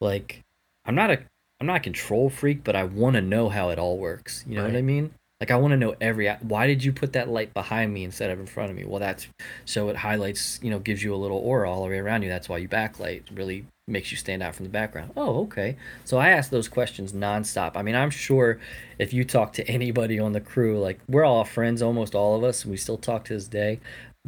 like, 0.00 0.42
I'm 0.84 0.94
not 0.94 1.10
a 1.10 1.18
I'm 1.60 1.66
not 1.66 1.76
a 1.76 1.80
control 1.80 2.30
freak, 2.30 2.64
but 2.64 2.74
I 2.74 2.84
want 2.84 3.16
to 3.16 3.22
know 3.22 3.48
how 3.48 3.68
it 3.70 3.78
all 3.78 3.98
works. 3.98 4.44
You 4.48 4.56
know 4.56 4.64
what 4.64 4.76
I 4.76 4.82
mean? 4.82 5.14
Like 5.40 5.50
I 5.50 5.56
want 5.56 5.72
to 5.72 5.78
know 5.78 5.94
every. 6.02 6.28
Why 6.28 6.66
did 6.66 6.84
you 6.84 6.92
put 6.92 7.14
that 7.14 7.30
light 7.30 7.54
behind 7.54 7.94
me 7.94 8.04
instead 8.04 8.30
of 8.30 8.38
in 8.38 8.46
front 8.46 8.70
of 8.70 8.76
me? 8.76 8.84
Well, 8.84 9.00
that's 9.00 9.26
so 9.64 9.88
it 9.88 9.96
highlights. 9.96 10.60
You 10.62 10.70
know, 10.70 10.78
gives 10.78 11.02
you 11.02 11.14
a 11.14 11.16
little 11.16 11.38
aura 11.38 11.70
all 11.70 11.82
the 11.82 11.88
way 11.88 11.98
around 11.98 12.22
you. 12.22 12.28
That's 12.28 12.48
why 12.48 12.58
you 12.58 12.68
backlight. 12.68 13.22
Really 13.34 13.64
makes 13.88 14.10
you 14.10 14.18
stand 14.18 14.42
out 14.42 14.54
from 14.54 14.66
the 14.66 14.70
background. 14.70 15.12
Oh, 15.16 15.42
okay. 15.44 15.76
So 16.04 16.18
I 16.18 16.28
ask 16.28 16.50
those 16.50 16.68
questions 16.68 17.12
nonstop. 17.12 17.72
I 17.74 17.82
mean, 17.82 17.94
I'm 17.94 18.10
sure 18.10 18.60
if 18.98 19.12
you 19.14 19.24
talk 19.24 19.54
to 19.54 19.66
anybody 19.68 20.18
on 20.18 20.32
the 20.32 20.40
crew, 20.40 20.78
like 20.78 21.00
we're 21.08 21.24
all 21.24 21.44
friends, 21.44 21.80
almost 21.80 22.14
all 22.14 22.36
of 22.36 22.44
us, 22.44 22.62
and 22.62 22.70
we 22.70 22.76
still 22.76 22.98
talk 22.98 23.24
to 23.24 23.34
this 23.34 23.48
day. 23.48 23.80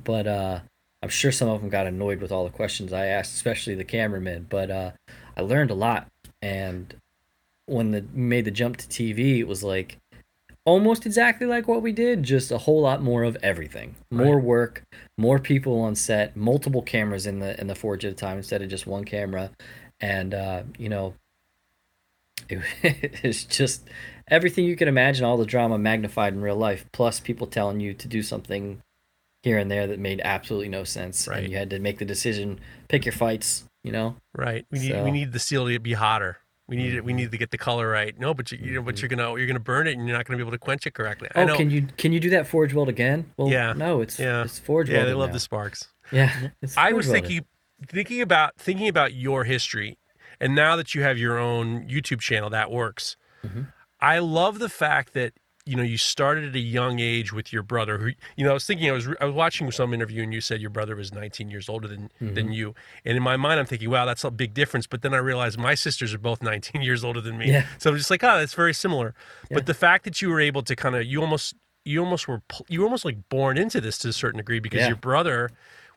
But 0.02 0.26
uh, 0.26 0.60
I'm 1.02 1.10
sure 1.10 1.30
some 1.30 1.48
of 1.48 1.60
them 1.60 1.68
got 1.68 1.86
annoyed 1.86 2.20
with 2.20 2.32
all 2.32 2.44
the 2.44 2.50
questions 2.50 2.92
I 2.92 3.06
asked, 3.06 3.34
especially 3.34 3.74
the 3.74 3.84
cameramen. 3.84 4.46
But 4.48 4.70
uh, 4.70 4.90
I 5.36 5.42
learned 5.42 5.70
a 5.70 5.74
lot, 5.74 6.06
and 6.40 6.94
when 7.66 7.90
the 7.90 8.04
made 8.14 8.46
the 8.46 8.50
jump 8.50 8.78
to 8.78 8.86
TV, 8.86 9.38
it 9.38 9.48
was 9.48 9.62
like 9.62 9.98
almost 10.64 11.06
exactly 11.06 11.46
like 11.46 11.66
what 11.68 11.82
we 11.82 11.92
did, 11.92 12.22
just 12.22 12.50
a 12.50 12.58
whole 12.58 12.80
lot 12.80 13.02
more 13.02 13.22
of 13.24 13.36
everything. 13.42 13.94
More 14.10 14.36
Right. 14.36 14.44
work, 14.44 14.82
more 15.18 15.38
people 15.38 15.80
on 15.80 15.94
set, 15.94 16.36
multiple 16.36 16.82
cameras 16.82 17.26
in 17.26 17.38
the 17.40 17.60
in 17.60 17.66
the 17.66 17.74
forge 17.74 18.04
at 18.04 18.12
a 18.12 18.14
time 18.14 18.36
instead 18.36 18.62
of 18.62 18.68
just 18.68 18.86
one 18.86 19.04
camera. 19.04 19.50
And 20.00 20.34
uh, 20.34 20.62
you 20.78 20.88
know, 20.88 21.14
it, 22.48 22.60
it's 22.82 23.44
just 23.44 23.88
everything 24.28 24.64
you 24.64 24.76
can 24.76 24.88
imagine, 24.88 25.24
all 25.24 25.36
the 25.36 25.46
drama 25.46 25.78
magnified 25.78 26.32
in 26.34 26.40
real 26.42 26.56
life, 26.56 26.84
plus 26.92 27.20
people 27.20 27.46
telling 27.46 27.80
you 27.80 27.94
to 27.94 28.08
do 28.08 28.22
something 28.22 28.82
here 29.42 29.58
and 29.58 29.70
there 29.70 29.86
that 29.88 29.98
made 29.98 30.20
absolutely 30.24 30.68
no 30.68 30.84
sense. 30.84 31.26
Right. 31.26 31.42
And 31.44 31.50
you 31.52 31.58
had 31.58 31.70
to 31.70 31.78
make 31.80 31.98
the 31.98 32.04
decision, 32.04 32.60
pick 32.88 33.04
your 33.04 33.12
fights, 33.12 33.64
you 33.82 33.90
know? 33.90 34.14
Right. 34.36 34.64
We 34.70 34.78
need 34.78 34.92
So- 34.92 35.04
we 35.04 35.10
need 35.10 35.32
the 35.32 35.40
steel 35.40 35.66
to 35.68 35.78
be 35.80 35.94
hotter. 35.94 36.38
We 36.72 36.76
need 36.78 36.94
it. 36.94 37.04
We 37.04 37.12
Mhm. 37.12 37.16
need 37.16 37.30
to 37.32 37.36
get 37.36 37.50
the 37.50 37.58
color 37.58 37.86
right. 37.86 38.18
No, 38.18 38.32
but 38.32 38.50
you, 38.50 38.58
you 38.62 38.72
know, 38.76 38.82
but 38.82 39.02
you're 39.02 39.08
gonna 39.10 39.36
you're 39.36 39.46
gonna 39.46 39.60
burn 39.60 39.86
it, 39.86 39.92
and 39.98 40.08
you're 40.08 40.16
not 40.16 40.24
gonna 40.24 40.38
be 40.38 40.42
able 40.42 40.52
to 40.52 40.58
quench 40.58 40.86
it 40.86 40.94
correctly. 40.94 41.28
I 41.34 41.42
Oh, 41.42 41.44
know. 41.48 41.56
can 41.58 41.68
you 41.70 41.86
can 41.98 42.12
you 42.14 42.20
do 42.20 42.30
that 42.30 42.46
forge 42.46 42.72
weld 42.72 42.88
again? 42.88 43.30
Well, 43.36 43.50
Yeah. 43.50 43.74
no, 43.74 44.00
it's 44.00 44.18
Yeah. 44.18 44.42
it's 44.44 44.58
forge 44.58 44.88
yeah, 44.88 45.04
they 45.04 45.12
love 45.12 45.28
now. 45.28 45.34
the 45.34 45.40
sparks. 45.40 45.88
Yeah, 46.12 46.48
it's 46.62 46.76
I 46.78 46.92
was 46.92 47.06
welded. 47.08 47.26
thinking 47.28 47.46
thinking 47.88 48.20
about 48.22 48.56
thinking 48.56 48.88
about 48.88 49.12
your 49.12 49.44
history, 49.44 49.98
and 50.40 50.54
now 50.54 50.76
that 50.76 50.94
you 50.94 51.02
have 51.02 51.18
your 51.18 51.38
own 51.38 51.86
YouTube 51.88 52.20
channel, 52.20 52.48
that 52.48 52.70
works. 52.70 53.16
Mhm. 53.46 53.70
I 54.00 54.18
love 54.18 54.58
the 54.58 54.68
fact 54.70 55.12
that 55.12 55.34
you 55.64 55.76
know 55.76 55.82
you 55.82 55.96
started 55.96 56.44
at 56.48 56.54
a 56.56 56.58
young 56.60 56.98
age 56.98 57.32
with 57.32 57.52
your 57.52 57.62
brother. 57.62 57.98
Who 57.98 58.10
you 58.36 58.44
know, 58.44 58.50
I 58.50 58.54
was 58.54 58.66
thinking 58.66 58.88
I 58.88 58.92
was 58.92 59.08
I 59.20 59.24
was 59.26 59.34
watching 59.34 59.70
some 59.70 59.94
interview, 59.94 60.22
and 60.22 60.34
you 60.34 60.40
said 60.40 60.60
your 60.60 60.70
brother 60.70 60.96
was 60.96 61.12
19 61.12 61.50
years 61.50 61.68
older 61.68 61.86
than 61.88 62.10
than 62.20 62.34
Mm-hmm. 62.46 62.52
you. 62.52 62.74
And 63.04 63.16
in 63.16 63.22
my 63.22 63.36
mind, 63.36 63.60
I'm 63.60 63.66
thinking, 63.66 63.88
wow, 63.90 64.04
that's 64.04 64.24
a 64.24 64.30
big 64.30 64.54
difference. 64.54 64.86
But 64.86 65.02
then 65.02 65.14
I 65.14 65.18
realized 65.18 65.58
my 65.58 65.74
sisters 65.74 66.12
are 66.12 66.18
both 66.18 66.42
19 66.52 66.82
years 66.82 67.04
older 67.04 67.20
than 67.20 67.38
me. 67.38 67.50
Yeah. 67.52 67.66
So 67.78 67.90
I'm 67.90 67.96
just 67.96 68.10
like, 68.10 68.24
oh, 68.24 68.38
that's 68.38 68.54
very 68.54 68.74
similar. 68.74 69.14
Yeah. 69.50 69.56
But 69.58 69.66
the 69.66 69.74
fact 69.74 70.04
that 70.04 70.20
you 70.20 70.30
were 70.30 70.40
able 70.40 70.62
to 70.62 70.74
kind 70.74 70.96
of 70.96 71.04
you 71.06 71.20
almost 71.20 71.54
you 71.84 72.02
almost 72.02 72.26
were 72.28 72.42
you 72.68 72.80
were 72.80 72.86
almost 72.86 73.04
like 73.04 73.28
born 73.28 73.56
into 73.58 73.80
this 73.80 73.98
to 73.98 74.08
a 74.08 74.12
certain 74.12 74.38
degree 74.38 74.58
because 74.60 74.80
Yeah. 74.80 74.88
your 74.88 74.96
brother 74.96 75.50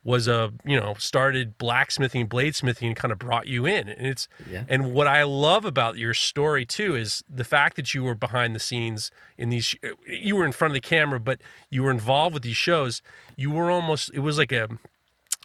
was 0.06 0.28
a 0.30 0.54
you 0.64 0.80
know 0.80 0.94
started 0.98 1.58
blacksmithing 1.58 2.22
and 2.22 2.30
bladesmithing 2.30 2.88
and 2.88 2.96
kind 2.96 3.12
of 3.12 3.20
brought 3.20 3.48
you 3.48 3.66
in 3.66 3.90
and 3.90 4.08
it's 4.08 4.30
Yeah. 4.50 4.64
and 4.70 4.94
what 4.94 5.08
i 5.08 5.24
love 5.24 5.66
about 5.66 5.98
your 5.98 6.14
story 6.14 6.66
too 6.66 6.96
is 6.96 7.24
the 7.28 7.44
fact 7.44 7.76
that 7.76 7.94
you 7.94 8.04
were 8.04 8.16
behind 8.16 8.56
the 8.56 8.60
scenes 8.60 9.12
in 9.38 9.50
these 9.50 9.76
you 10.08 10.38
were 10.38 10.46
in 10.46 10.52
front 10.54 10.72
of 10.72 10.76
the 10.76 10.88
camera 10.88 11.20
but 11.20 11.42
you 11.70 11.84
were 11.84 11.92
involved 11.92 12.34
with 12.36 12.44
these 12.44 12.56
shows 12.56 13.02
you 13.36 13.52
were 13.52 13.70
almost 13.70 14.10
it 14.14 14.20
was 14.20 14.38
like 14.38 14.52
a 14.54 14.70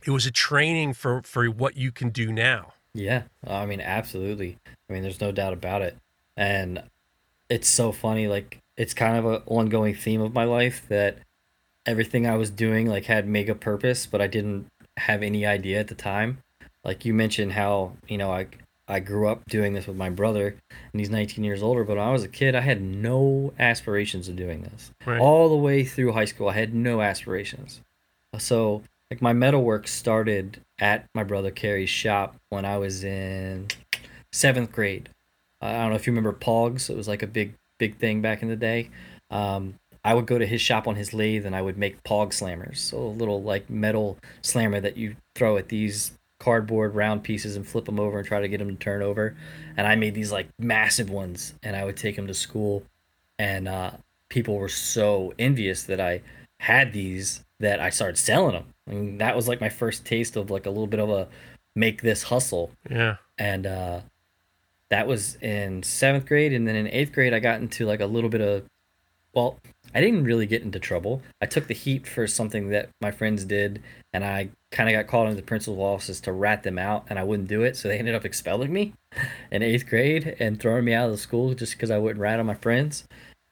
it 0.06 0.10
was 0.10 0.26
a 0.26 0.30
training 0.30 0.92
for 0.92 1.22
for 1.22 1.46
what 1.46 1.76
you 1.76 1.90
can 1.90 2.10
do 2.10 2.30
now 2.30 2.72
Yeah, 2.92 3.22
I 3.46 3.66
mean, 3.66 3.80
absolutely. 3.80 4.58
I 4.88 4.92
mean, 4.92 5.02
there's 5.02 5.20
no 5.20 5.30
doubt 5.30 5.52
about 5.52 5.80
it. 5.82 5.96
And 6.36 6.82
it's 7.48 7.68
so 7.68 7.92
funny. 7.92 8.26
Like, 8.26 8.58
it's 8.76 8.94
kind 8.94 9.16
of 9.16 9.24
an 9.26 9.42
ongoing 9.46 9.94
theme 9.94 10.20
of 10.20 10.32
my 10.34 10.42
life 10.44 10.86
that 10.88 11.18
everything 11.86 12.26
I 12.26 12.36
was 12.36 12.50
doing 12.50 12.86
like 12.86 13.06
had 13.06 13.26
mega 13.26 13.54
purpose, 13.54 14.06
but 14.06 14.20
I 14.20 14.26
didn't 14.26 14.66
have 14.96 15.22
any 15.22 15.46
idea 15.46 15.80
at 15.80 15.88
the 15.88 15.94
time. 15.94 16.38
Like 16.84 17.04
you 17.04 17.14
mentioned 17.14 17.52
how 17.52 17.92
you 18.08 18.18
know 18.18 18.32
I 18.32 18.46
I 18.88 19.00
grew 19.00 19.28
up 19.28 19.44
doing 19.48 19.72
this 19.72 19.86
with 19.86 19.96
my 19.96 20.10
brother, 20.10 20.56
and 20.92 21.00
he's 21.00 21.10
19 21.10 21.44
years 21.44 21.62
older. 21.62 21.84
But 21.84 21.96
when 21.96 22.06
I 22.06 22.12
was 22.12 22.24
a 22.24 22.28
kid, 22.28 22.54
I 22.54 22.60
had 22.60 22.82
no 22.82 23.52
aspirations 23.58 24.28
of 24.28 24.36
doing 24.36 24.62
this. 24.62 24.90
Right. 25.06 25.20
All 25.20 25.48
the 25.48 25.56
way 25.56 25.84
through 25.84 26.12
high 26.12 26.24
school, 26.24 26.48
I 26.48 26.54
had 26.54 26.74
no 26.74 27.00
aspirations. 27.00 27.80
So 28.38 28.82
like 29.10 29.22
my 29.22 29.32
metalwork 29.32 29.88
started 29.88 30.60
at 30.78 31.04
my 31.14 31.24
brother 31.24 31.50
Kerry's 31.50 31.90
shop 31.90 32.36
when 32.48 32.64
I 32.64 32.78
was 32.78 33.04
in 33.04 33.68
seventh 34.32 34.72
grade. 34.72 35.08
I 35.60 35.72
don't 35.72 35.90
know 35.90 35.96
if 35.96 36.06
you 36.06 36.12
remember 36.12 36.32
Pogs. 36.32 36.88
It 36.88 36.96
was 36.96 37.08
like 37.08 37.22
a 37.22 37.26
big 37.26 37.54
big 37.78 37.98
thing 37.98 38.22
back 38.22 38.42
in 38.42 38.48
the 38.48 38.56
day. 38.56 38.90
Um, 39.30 39.74
I 40.04 40.14
would 40.14 40.26
go 40.26 40.38
to 40.38 40.46
his 40.46 40.60
shop 40.60 40.88
on 40.88 40.96
his 40.96 41.12
lathe 41.12 41.44
and 41.44 41.54
I 41.54 41.62
would 41.62 41.76
make 41.76 42.02
Pog 42.04 42.28
slammers, 42.28 42.78
so 42.78 42.98
a 42.98 43.08
little 43.08 43.42
like 43.42 43.68
metal 43.68 44.18
slammer 44.42 44.80
that 44.80 44.96
you 44.96 45.16
throw 45.34 45.56
at 45.56 45.68
these 45.68 46.12
cardboard 46.38 46.94
round 46.94 47.22
pieces 47.22 47.54
and 47.54 47.66
flip 47.66 47.84
them 47.84 48.00
over 48.00 48.18
and 48.18 48.26
try 48.26 48.40
to 48.40 48.48
get 48.48 48.58
them 48.58 48.68
to 48.68 48.76
turn 48.76 49.02
over. 49.02 49.36
And 49.76 49.86
I 49.86 49.94
made 49.96 50.14
these 50.14 50.32
like 50.32 50.48
massive 50.58 51.10
ones, 51.10 51.54
and 51.62 51.76
I 51.76 51.84
would 51.84 51.96
take 51.96 52.16
them 52.16 52.26
to 52.26 52.34
school, 52.34 52.82
and 53.38 53.68
uh, 53.68 53.92
people 54.28 54.56
were 54.56 54.68
so 54.68 55.34
envious 55.38 55.82
that 55.84 56.00
I 56.00 56.22
had 56.58 56.92
these 56.92 57.44
that 57.58 57.80
I 57.80 57.90
started 57.90 58.16
selling 58.16 58.54
them. 58.54 58.64
I 58.88 58.92
mean, 58.92 59.18
that 59.18 59.36
was 59.36 59.48
like 59.48 59.60
my 59.60 59.68
first 59.68 60.04
taste 60.06 60.36
of 60.36 60.50
like 60.50 60.66
a 60.66 60.70
little 60.70 60.86
bit 60.86 61.00
of 61.00 61.10
a 61.10 61.28
make 61.74 62.02
this 62.02 62.24
hustle. 62.24 62.70
Yeah. 62.90 63.16
And 63.38 63.66
uh, 63.66 64.00
that 64.88 65.06
was 65.06 65.36
in 65.36 65.82
seventh 65.82 66.26
grade. 66.26 66.52
And 66.52 66.66
then 66.66 66.76
in 66.76 66.88
eighth 66.88 67.12
grade 67.12 67.34
i 67.34 67.38
got 67.38 67.60
into 67.60 67.86
like 67.86 68.00
a 68.00 68.06
little 68.06 68.30
bit 68.30 68.40
of 68.40 68.64
well 69.32 69.58
i 69.94 70.00
didn't 70.00 70.24
really 70.24 70.46
get 70.46 70.62
into 70.62 70.78
trouble. 70.78 71.22
I 71.40 71.46
took 71.46 71.66
the 71.66 71.74
heat 71.74 72.06
for 72.06 72.26
something 72.26 72.70
that 72.70 72.90
my 73.00 73.10
friends 73.10 73.44
did 73.44 73.82
and 74.12 74.24
i 74.24 74.50
kind 74.70 74.88
of 74.88 74.94
got 74.94 75.10
called 75.10 75.28
into 75.28 75.40
the 75.40 75.46
principal's 75.46 75.80
office 75.80 76.20
to 76.20 76.32
rat 76.32 76.62
them 76.62 76.78
out 76.78 77.06
and 77.08 77.18
i 77.18 77.24
wouldn't 77.24 77.48
do 77.48 77.62
it 77.62 77.76
so 77.76 77.88
they 77.88 77.98
ended 77.98 78.14
up 78.14 78.24
expelling 78.24 78.72
me 78.72 78.92
in 79.50 79.62
eighth 79.62 79.86
grade 79.86 80.36
and 80.38 80.60
throwing 80.60 80.84
me 80.84 80.94
out 80.94 81.06
of 81.06 81.12
the 81.12 81.18
school 81.18 81.54
just 81.54 81.72
because 81.72 81.90
i 81.90 81.98
wouldn't 81.98 82.20
rat 82.20 82.40
on 82.40 82.46
my 82.46 82.54
friends. 82.54 83.04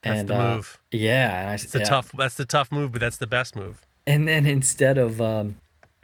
That's 0.03 0.21
and 0.21 0.29
the 0.29 0.41
uh, 0.41 0.55
move. 0.57 0.79
yeah 0.93 1.41
and 1.41 1.51
i 1.51 1.55
it's 1.55 1.75
yeah. 1.75 1.85
tough 1.85 2.13
that's 2.17 2.37
the 2.37 2.45
tough 2.45 2.71
move 2.71 2.93
but 2.93 3.01
that's 3.01 3.17
the 3.17 3.27
best 3.27 3.57
move. 3.57 3.85
And 4.07 4.27
then 4.27 4.47
instead 4.47 4.97
of 4.97 5.21
um, 5.21 5.57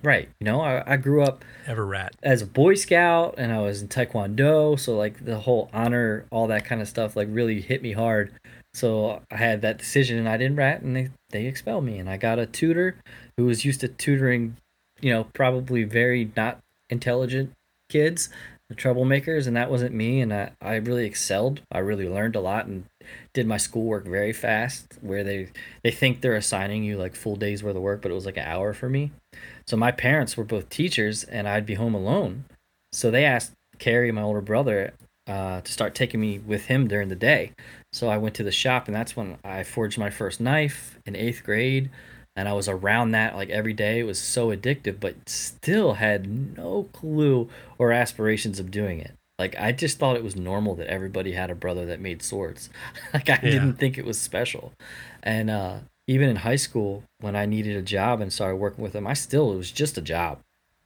right 0.05 0.29
you 0.41 0.45
know 0.45 0.61
I, 0.61 0.95
I 0.95 0.97
grew 0.97 1.23
up 1.23 1.45
ever 1.67 1.87
rat. 1.87 2.15
as 2.23 2.43
a 2.43 2.47
boy 2.47 2.75
scout 2.75 3.35
and 3.39 3.53
i 3.53 3.61
was 3.61 3.83
in 3.83 3.89
taekwondo 3.89 4.79
so 4.79 4.97
like 4.97 5.25
the 5.25 5.39
whole 5.39 5.71
honor 5.73 6.27
all 6.31 6.47
that 6.49 6.65
kind 6.65 6.81
of 6.81 6.89
stuff 6.89 7.17
like 7.17 7.29
really 7.31 7.61
hit 7.61 7.83
me 7.83 7.93
hard 7.93 8.33
so 8.75 9.23
i 9.31 9.37
had 9.37 9.63
that 9.63 9.79
decision 9.79 10.19
and 10.19 10.29
i 10.29 10.37
didn't 10.37 10.57
rat 10.57 10.83
and 10.83 10.95
they, 10.95 11.09
they 11.31 11.47
expelled 11.47 11.85
me. 11.85 11.99
And 11.99 12.11
i 12.11 12.17
got 12.17 12.39
a 12.39 12.47
tutor 12.47 12.97
who 13.37 13.47
was 13.47 13.65
used 13.65 13.81
to 13.81 13.89
tutoring 13.89 14.57
you 15.01 15.13
know 15.13 15.25
probably 15.33 15.85
very 15.85 16.31
not 16.37 16.59
intelligent 16.91 17.53
kids 17.89 18.29
the 18.69 18.75
troublemakers 18.75 19.47
and 19.47 19.57
that 19.57 19.71
wasn't 19.71 19.95
me. 19.95 20.21
And 20.21 20.33
I, 20.33 20.53
I 20.61 20.77
really 20.77 21.05
excelled. 21.05 21.61
I 21.71 21.79
really 21.79 22.09
learned 22.09 22.37
a 22.37 22.41
lot 22.41 22.67
and 22.67 22.85
did 23.33 23.47
my 23.47 23.57
schoolwork 23.57 24.07
very 24.07 24.33
fast 24.33 24.95
where 25.01 25.23
they 25.23 25.49
they 25.83 25.91
think 25.91 26.21
they're 26.21 26.35
assigning 26.35 26.83
you 26.83 26.97
like 26.97 27.15
full 27.15 27.37
days 27.37 27.63
worth 27.63 27.77
of 27.77 27.83
work 27.83 28.01
but 28.01 28.11
it 28.11 28.15
was 28.15 28.27
like 28.27 28.37
an 28.37 28.47
hour 28.47 28.73
for 28.73 28.89
me. 28.89 29.13
So 29.67 29.77
my 29.77 29.93
parents 29.93 30.37
were 30.37 30.45
both 30.45 30.69
teachers, 30.69 31.25
and 31.25 31.49
I'd 31.49 31.67
be 31.67 31.75
home 31.75 31.95
alone. 31.95 32.45
So 32.93 33.11
they 33.11 33.25
asked 33.25 33.53
Kerry, 33.79 34.13
my 34.13 34.23
older 34.23 34.41
brother, 34.41 34.93
uh, 35.27 35.61
to 35.61 35.73
start 35.73 35.95
taking 35.95 36.21
me 36.21 36.39
with 36.39 36.67
him 36.67 36.87
during 36.89 37.09
the 37.09 37.17
day. 37.17 37.53
So 37.93 38.09
I 38.09 38.19
went 38.19 38.35
to 38.37 38.43
the 38.43 38.53
shop, 38.53 38.87
and 38.87 38.95
that's 38.95 39.17
when 39.17 39.39
I 39.45 39.63
forged 39.63 39.99
my 39.99 40.11
first 40.11 40.41
knife 40.41 40.99
in 41.07 41.17
eighth 41.17 41.43
grade. 41.45 41.91
And 42.37 42.49
I 42.49 42.53
was 42.53 42.69
around 42.69 43.13
that 43.13 43.37
like 43.37 43.51
every 43.51 43.73
day. 43.73 44.01
It 44.01 44.05
was 44.07 44.19
so 44.19 44.49
addictive, 44.55 44.99
but 44.99 45.29
still 45.29 45.95
had 45.95 46.57
no 46.57 46.89
clue 46.93 47.49
or 47.79 47.93
aspirations 47.93 48.59
of 48.59 48.73
doing 48.73 48.99
it. 49.01 49.13
Like 49.39 49.57
I 49.59 49.71
just 49.73 49.99
thought 49.99 50.17
it 50.17 50.25
was 50.25 50.35
normal 50.37 50.75
that 50.77 50.89
everybody 50.89 51.33
had 51.33 51.51
a 51.51 51.55
brother 51.55 51.87
that 51.87 52.01
made 52.01 52.23
swords. 52.23 52.71
like 53.15 53.29
I 53.31 53.35
Yeah. 53.43 53.51
didn't 53.51 53.75
think 53.75 53.99
it 53.99 54.05
was 54.05 54.19
special. 54.21 54.73
And 55.23 55.49
uh, 55.49 55.77
even 56.09 56.29
in 56.29 56.37
high 56.37 56.57
school, 56.57 57.05
when 57.21 57.37
I 57.37 57.47
needed 57.47 57.77
a 57.77 57.83
job 57.83 58.21
and 58.21 58.33
started 58.33 58.57
working 58.57 58.83
with 58.83 58.93
them, 58.95 59.07
I 59.07 59.15
still 59.15 59.53
it 59.53 59.57
was 59.57 59.71
just 59.71 59.97
a 59.97 60.03
job. 60.03 60.41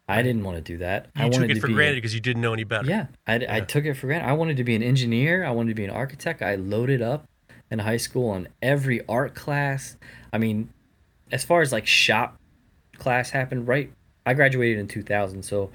I 0.08 0.22
didn't 0.22 0.42
want 0.42 0.56
to 0.56 0.62
do 0.62 0.78
that. 0.78 1.08
you 1.14 1.24
I 1.24 1.28
took 1.28 1.50
it 1.50 1.54
to 1.54 1.60
for 1.60 1.66
be 1.66 1.74
granted 1.74 1.96
because 1.96 2.14
you 2.14 2.20
didn't 2.20 2.40
know 2.40 2.54
any 2.54 2.64
better 2.64 2.88
yeah, 2.88 3.06
I, 3.26 3.46
I 3.48 3.60
took 3.60 3.84
it 3.84 3.94
for 3.94 4.06
granted. 4.06 4.26
I 4.26 4.32
wanted 4.32 4.56
to 4.56 4.64
be 4.64 4.74
an 4.74 4.82
engineer. 4.82 5.44
I 5.44 5.50
wanted 5.50 5.70
to 5.70 5.74
be 5.74 5.84
an 5.84 5.90
architect. 5.90 6.40
I 6.40 6.54
loaded 6.54 7.02
up 7.02 7.26
in 7.70 7.78
high 7.78 7.98
school 7.98 8.30
on 8.30 8.48
every 8.62 9.06
art 9.06 9.34
class. 9.34 9.96
I 10.32 10.38
mean, 10.38 10.70
as 11.30 11.44
far 11.44 11.60
as 11.60 11.72
like 11.72 11.86
shop 11.86 12.38
class 12.96 13.30
happened, 13.30 13.68
right? 13.68 13.92
I 14.24 14.34
graduated 14.34 14.78
in 14.78 14.88
2000, 14.88 15.42
so 15.42 15.70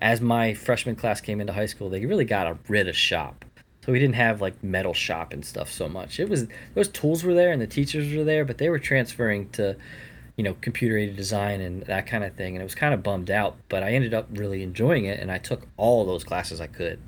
as 0.00 0.20
my 0.20 0.54
freshman 0.54 0.96
class 0.96 1.20
came 1.20 1.40
into 1.40 1.52
high 1.52 1.66
school, 1.66 1.88
they 1.88 2.04
really 2.06 2.24
got 2.24 2.56
rid 2.68 2.88
of 2.88 2.96
shop. 2.96 3.44
So 3.84 3.92
we 3.92 3.98
didn't 3.98 4.16
have 4.16 4.42
like 4.42 4.62
metal 4.62 4.92
shop 4.92 5.32
and 5.32 5.44
stuff 5.44 5.70
so 5.72 5.88
much. 5.88 6.20
It 6.20 6.28
was 6.28 6.46
those 6.74 6.88
tools 6.88 7.24
were 7.24 7.34
there 7.34 7.52
and 7.52 7.60
the 7.60 7.66
teachers 7.66 8.14
were 8.14 8.24
there, 8.24 8.44
but 8.44 8.58
they 8.58 8.68
were 8.68 8.78
transferring 8.78 9.48
to, 9.50 9.76
you 10.38 10.44
know, 10.44 10.56
computer 10.62 10.96
aided 10.96 11.16
design 11.16 11.60
and 11.60 11.82
that 11.82 12.06
kind 12.06 12.24
of 12.24 12.34
thing. 12.36 12.54
And 12.54 12.62
it 12.62 12.64
was 12.64 12.74
kind 12.74 12.94
of 12.94 13.02
bummed 13.02 13.30
out, 13.30 13.56
but 13.68 13.82
I 13.82 13.92
ended 13.92 14.14
up 14.14 14.28
really 14.30 14.62
enjoying 14.62 15.04
it 15.04 15.20
and 15.20 15.30
I 15.30 15.38
took 15.38 15.66
all 15.76 16.06
those 16.06 16.24
classes 16.24 16.60
I 16.60 16.68
could. 16.68 17.00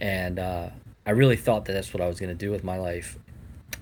And 0.00 0.38
uh, 0.38 0.70
I 1.04 1.10
really 1.10 1.36
thought 1.36 1.66
that 1.66 1.72
that's 1.72 1.92
what 1.92 2.00
I 2.00 2.06
was 2.06 2.20
going 2.20 2.30
to 2.30 2.36
do 2.36 2.50
with 2.50 2.64
my 2.64 2.78
life. 2.78 3.18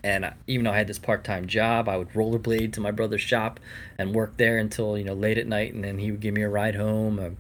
and 0.07 0.33
even 0.47 0.65
though 0.65 0.73
I 0.73 0.79
had 0.79 0.87
this 0.87 0.99
part-time 0.99 1.47
job, 1.47 1.89
I 1.89 1.97
would 1.97 2.11
rollerblade 2.11 2.73
to 2.75 2.81
my 2.81 2.93
brother's 2.93 3.23
shop 3.23 3.59
and 3.99 4.15
work 4.15 4.37
there 4.37 4.59
until 4.59 4.97
you 4.97 5.05
know 5.05 5.15
late 5.15 5.37
at 5.37 5.49
night, 5.49 5.75
and 5.75 5.83
then 5.83 5.99
he 5.99 6.13
would 6.13 6.21
give 6.21 6.33
me 6.35 6.43
a 6.43 6.49
ride 6.49 6.77
home. 6.77 7.37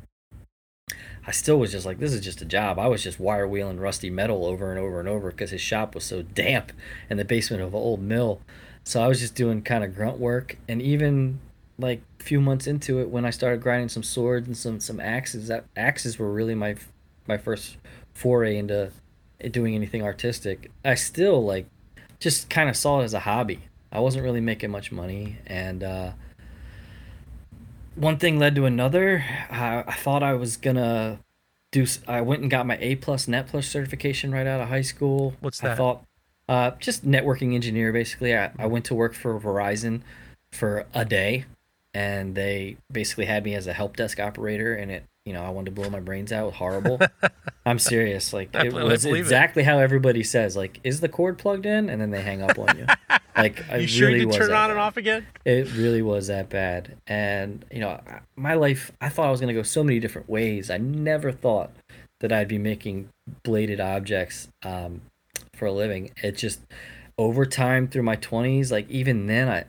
I 1.26 1.30
still 1.30 1.58
was 1.58 1.72
just 1.72 1.86
like, 1.86 1.98
this 1.98 2.12
is 2.12 2.20
just 2.20 2.42
a 2.42 2.44
job. 2.44 2.78
I 2.78 2.88
was 2.88 3.02
just 3.02 3.18
wire 3.20 3.46
wheeling 3.46 3.80
rusty 3.80 4.10
metal 4.10 4.44
over 4.46 4.70
and 4.70 4.78
over 4.80 5.00
and 5.00 5.08
over 5.08 5.30
because 5.30 5.50
his 5.50 5.60
shop 5.60 5.94
was 5.94 6.04
so 6.04 6.22
damp 6.22 6.72
in 7.08 7.16
the 7.16 7.24
basement 7.24 7.62
of 7.62 7.68
an 7.68 7.80
old 7.80 8.00
mill. 8.00 8.40
So 8.84 9.02
I 9.02 9.08
was 9.08 9.20
just 9.20 9.34
doing 9.34 9.62
kind 9.62 9.82
of 9.84 9.94
grunt 9.94 10.18
work, 10.18 10.58
and 10.68 10.82
even 10.82 11.40
like 11.78 12.00
a 12.20 12.22
few 12.22 12.40
months 12.40 12.66
into 12.66 13.00
it, 13.00 13.10
when 13.10 13.24
I 13.24 13.30
started 13.30 13.60
grinding 13.60 13.88
some 13.88 14.02
swords 14.02 14.46
and 14.46 14.56
some 14.56 14.80
some 14.80 15.00
axes, 15.00 15.48
that 15.48 15.64
axes 15.76 16.18
were 16.18 16.32
really 16.32 16.54
my 16.54 16.76
my 17.26 17.36
first 17.36 17.76
foray 18.14 18.56
into 18.56 18.90
doing 19.50 19.74
anything 19.74 20.02
artistic. 20.02 20.70
I 20.84 20.94
still 20.94 21.44
like 21.44 21.66
just 22.18 22.48
kind 22.48 22.68
of 22.68 22.76
saw 22.76 23.00
it 23.00 23.04
as 23.04 23.14
a 23.14 23.20
hobby. 23.20 23.60
I 23.92 24.00
wasn't 24.00 24.24
really 24.24 24.40
making 24.40 24.70
much 24.70 24.90
money, 24.90 25.38
and 25.46 25.84
uh, 25.84 26.12
one 27.94 28.18
thing 28.18 28.38
led 28.38 28.54
to 28.56 28.66
another. 28.66 29.24
I, 29.50 29.84
I 29.86 29.94
thought 29.94 30.22
I 30.22 30.34
was 30.34 30.56
gonna 30.56 31.20
do. 31.72 31.86
I 32.08 32.20
went 32.20 32.42
and 32.42 32.50
got 32.50 32.66
my 32.66 32.78
A 32.80 32.96
plus 32.96 33.28
Net 33.28 33.48
Plus 33.48 33.66
certification 33.66 34.32
right 34.32 34.46
out 34.46 34.60
of 34.60 34.68
high 34.68 34.82
school. 34.82 35.34
What's 35.40 35.60
that? 35.60 35.72
I 35.72 35.74
thought 35.76 36.04
uh, 36.48 36.70
just 36.78 37.06
networking 37.06 37.54
engineer 37.54 37.92
basically. 37.92 38.36
I, 38.36 38.50
I 38.58 38.66
went 38.66 38.84
to 38.86 38.94
work 38.94 39.14
for 39.14 39.38
Verizon 39.38 40.02
for 40.52 40.86
a 40.94 41.04
day, 41.04 41.44
and 41.96 42.34
they 42.34 42.76
basically 42.92 43.24
had 43.24 43.42
me 43.42 43.54
as 43.54 43.66
a 43.66 43.72
help 43.72 43.96
desk 43.96 44.20
operator, 44.20 44.74
and 44.74 44.90
it 44.90 45.04
you 45.24 45.32
know, 45.32 45.42
I 45.42 45.48
wanted 45.48 45.74
to 45.74 45.80
blow 45.80 45.88
my 45.90 45.98
brains 45.98 46.30
out. 46.30 46.52
Horrible. 46.52 47.00
I'm 47.66 47.78
serious. 47.80 48.32
Like 48.34 48.54
it 48.54 48.72
I 48.74 48.84
was 48.84 49.02
believe 49.02 49.16
it. 49.16 49.20
exactly 49.20 49.62
how 49.64 49.78
everybody 49.78 50.22
says. 50.22 50.56
Like, 50.56 50.78
is 50.84 51.00
the 51.00 51.08
cord 51.08 51.36
plugged 51.36 51.66
in? 51.66 51.88
And 51.90 52.00
then 52.00 52.10
they 52.10 52.22
hang 52.22 52.42
up 52.42 52.58
on 52.58 52.76
you. 52.78 52.86
Like, 53.36 53.58
You 53.68 53.76
it 53.80 53.86
sure 53.88 54.08
really 54.08 54.20
you 54.20 54.30
did 54.30 54.38
turn 54.38 54.52
on 54.54 54.70
and 54.70 54.80
off 54.80 54.96
again? 54.96 55.26
It 55.44 55.70
really 55.74 56.00
was 56.00 56.28
that 56.28 56.48
bad. 56.48 56.96
And 57.06 57.66
you 57.70 57.80
know, 57.80 58.00
my 58.34 58.54
life. 58.54 58.92
I 58.98 59.10
thought 59.10 59.26
I 59.26 59.30
was 59.30 59.40
gonna 59.40 59.52
go 59.52 59.62
so 59.62 59.84
many 59.84 60.00
different 60.00 60.26
ways. 60.26 60.70
I 60.70 60.78
never 60.78 61.32
thought 61.32 61.70
that 62.20 62.32
I'd 62.32 62.48
be 62.48 62.56
making 62.56 63.10
bladed 63.44 63.78
objects 63.78 64.48
um, 64.62 65.02
for 65.54 65.66
a 65.66 65.72
living. 65.72 66.12
It 66.22 66.38
just 66.38 66.60
over 67.18 67.44
time 67.44 67.88
through 67.88 68.04
my 68.04 68.16
20s, 68.16 68.70
like 68.72 68.88
even 68.88 69.26
then, 69.26 69.50
I 69.50 69.66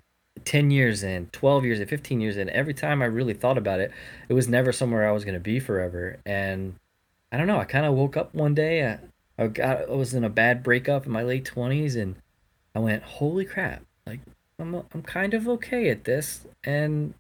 10 0.47 0.71
years 0.71 1.03
in, 1.03 1.27
12 1.33 1.65
years 1.65 1.79
in, 1.81 1.88
15 1.88 2.21
years 2.21 2.38
in, 2.38 2.49
every 2.51 2.73
time 2.73 3.01
I 3.01 3.05
really 3.05 3.33
thought 3.33 3.57
about 3.57 3.81
it, 3.81 3.91
it 4.29 4.33
was 4.33 4.47
never 4.47 4.71
somewhere 4.71 5.05
I 5.05 5.12
was 5.12 5.25
going 5.25 5.33
to 5.33 5.41
be 5.41 5.60
forever. 5.60 6.19
And 6.25 6.75
I 7.33 7.36
don't 7.36 7.47
know, 7.47 7.60
I 7.60 7.65
kind 7.65 7.86
of 7.86 7.93
woke 7.95 8.15
up 8.15 8.33
one 8.33 8.55
day, 8.55 8.88
I, 8.88 8.99
I 9.38 9.47
got 9.47 9.89
I 9.89 9.93
was 9.93 10.13
in 10.13 10.23
a 10.23 10.29
bad 10.29 10.63
breakup 10.63 11.05
in 11.05 11.12
my 11.12 11.21
late 11.21 11.51
20s 11.53 12.01
and 12.01 12.15
I 12.73 12.79
went, 12.79 13.03
"Holy 13.03 13.45
crap. 13.45 13.83
Like 14.07 14.21
I'm 14.57 14.73
I'm 14.93 15.03
kind 15.03 15.33
of 15.33 15.47
okay 15.49 15.89
at 15.89 16.05
this 16.05 16.47
and 16.63 17.13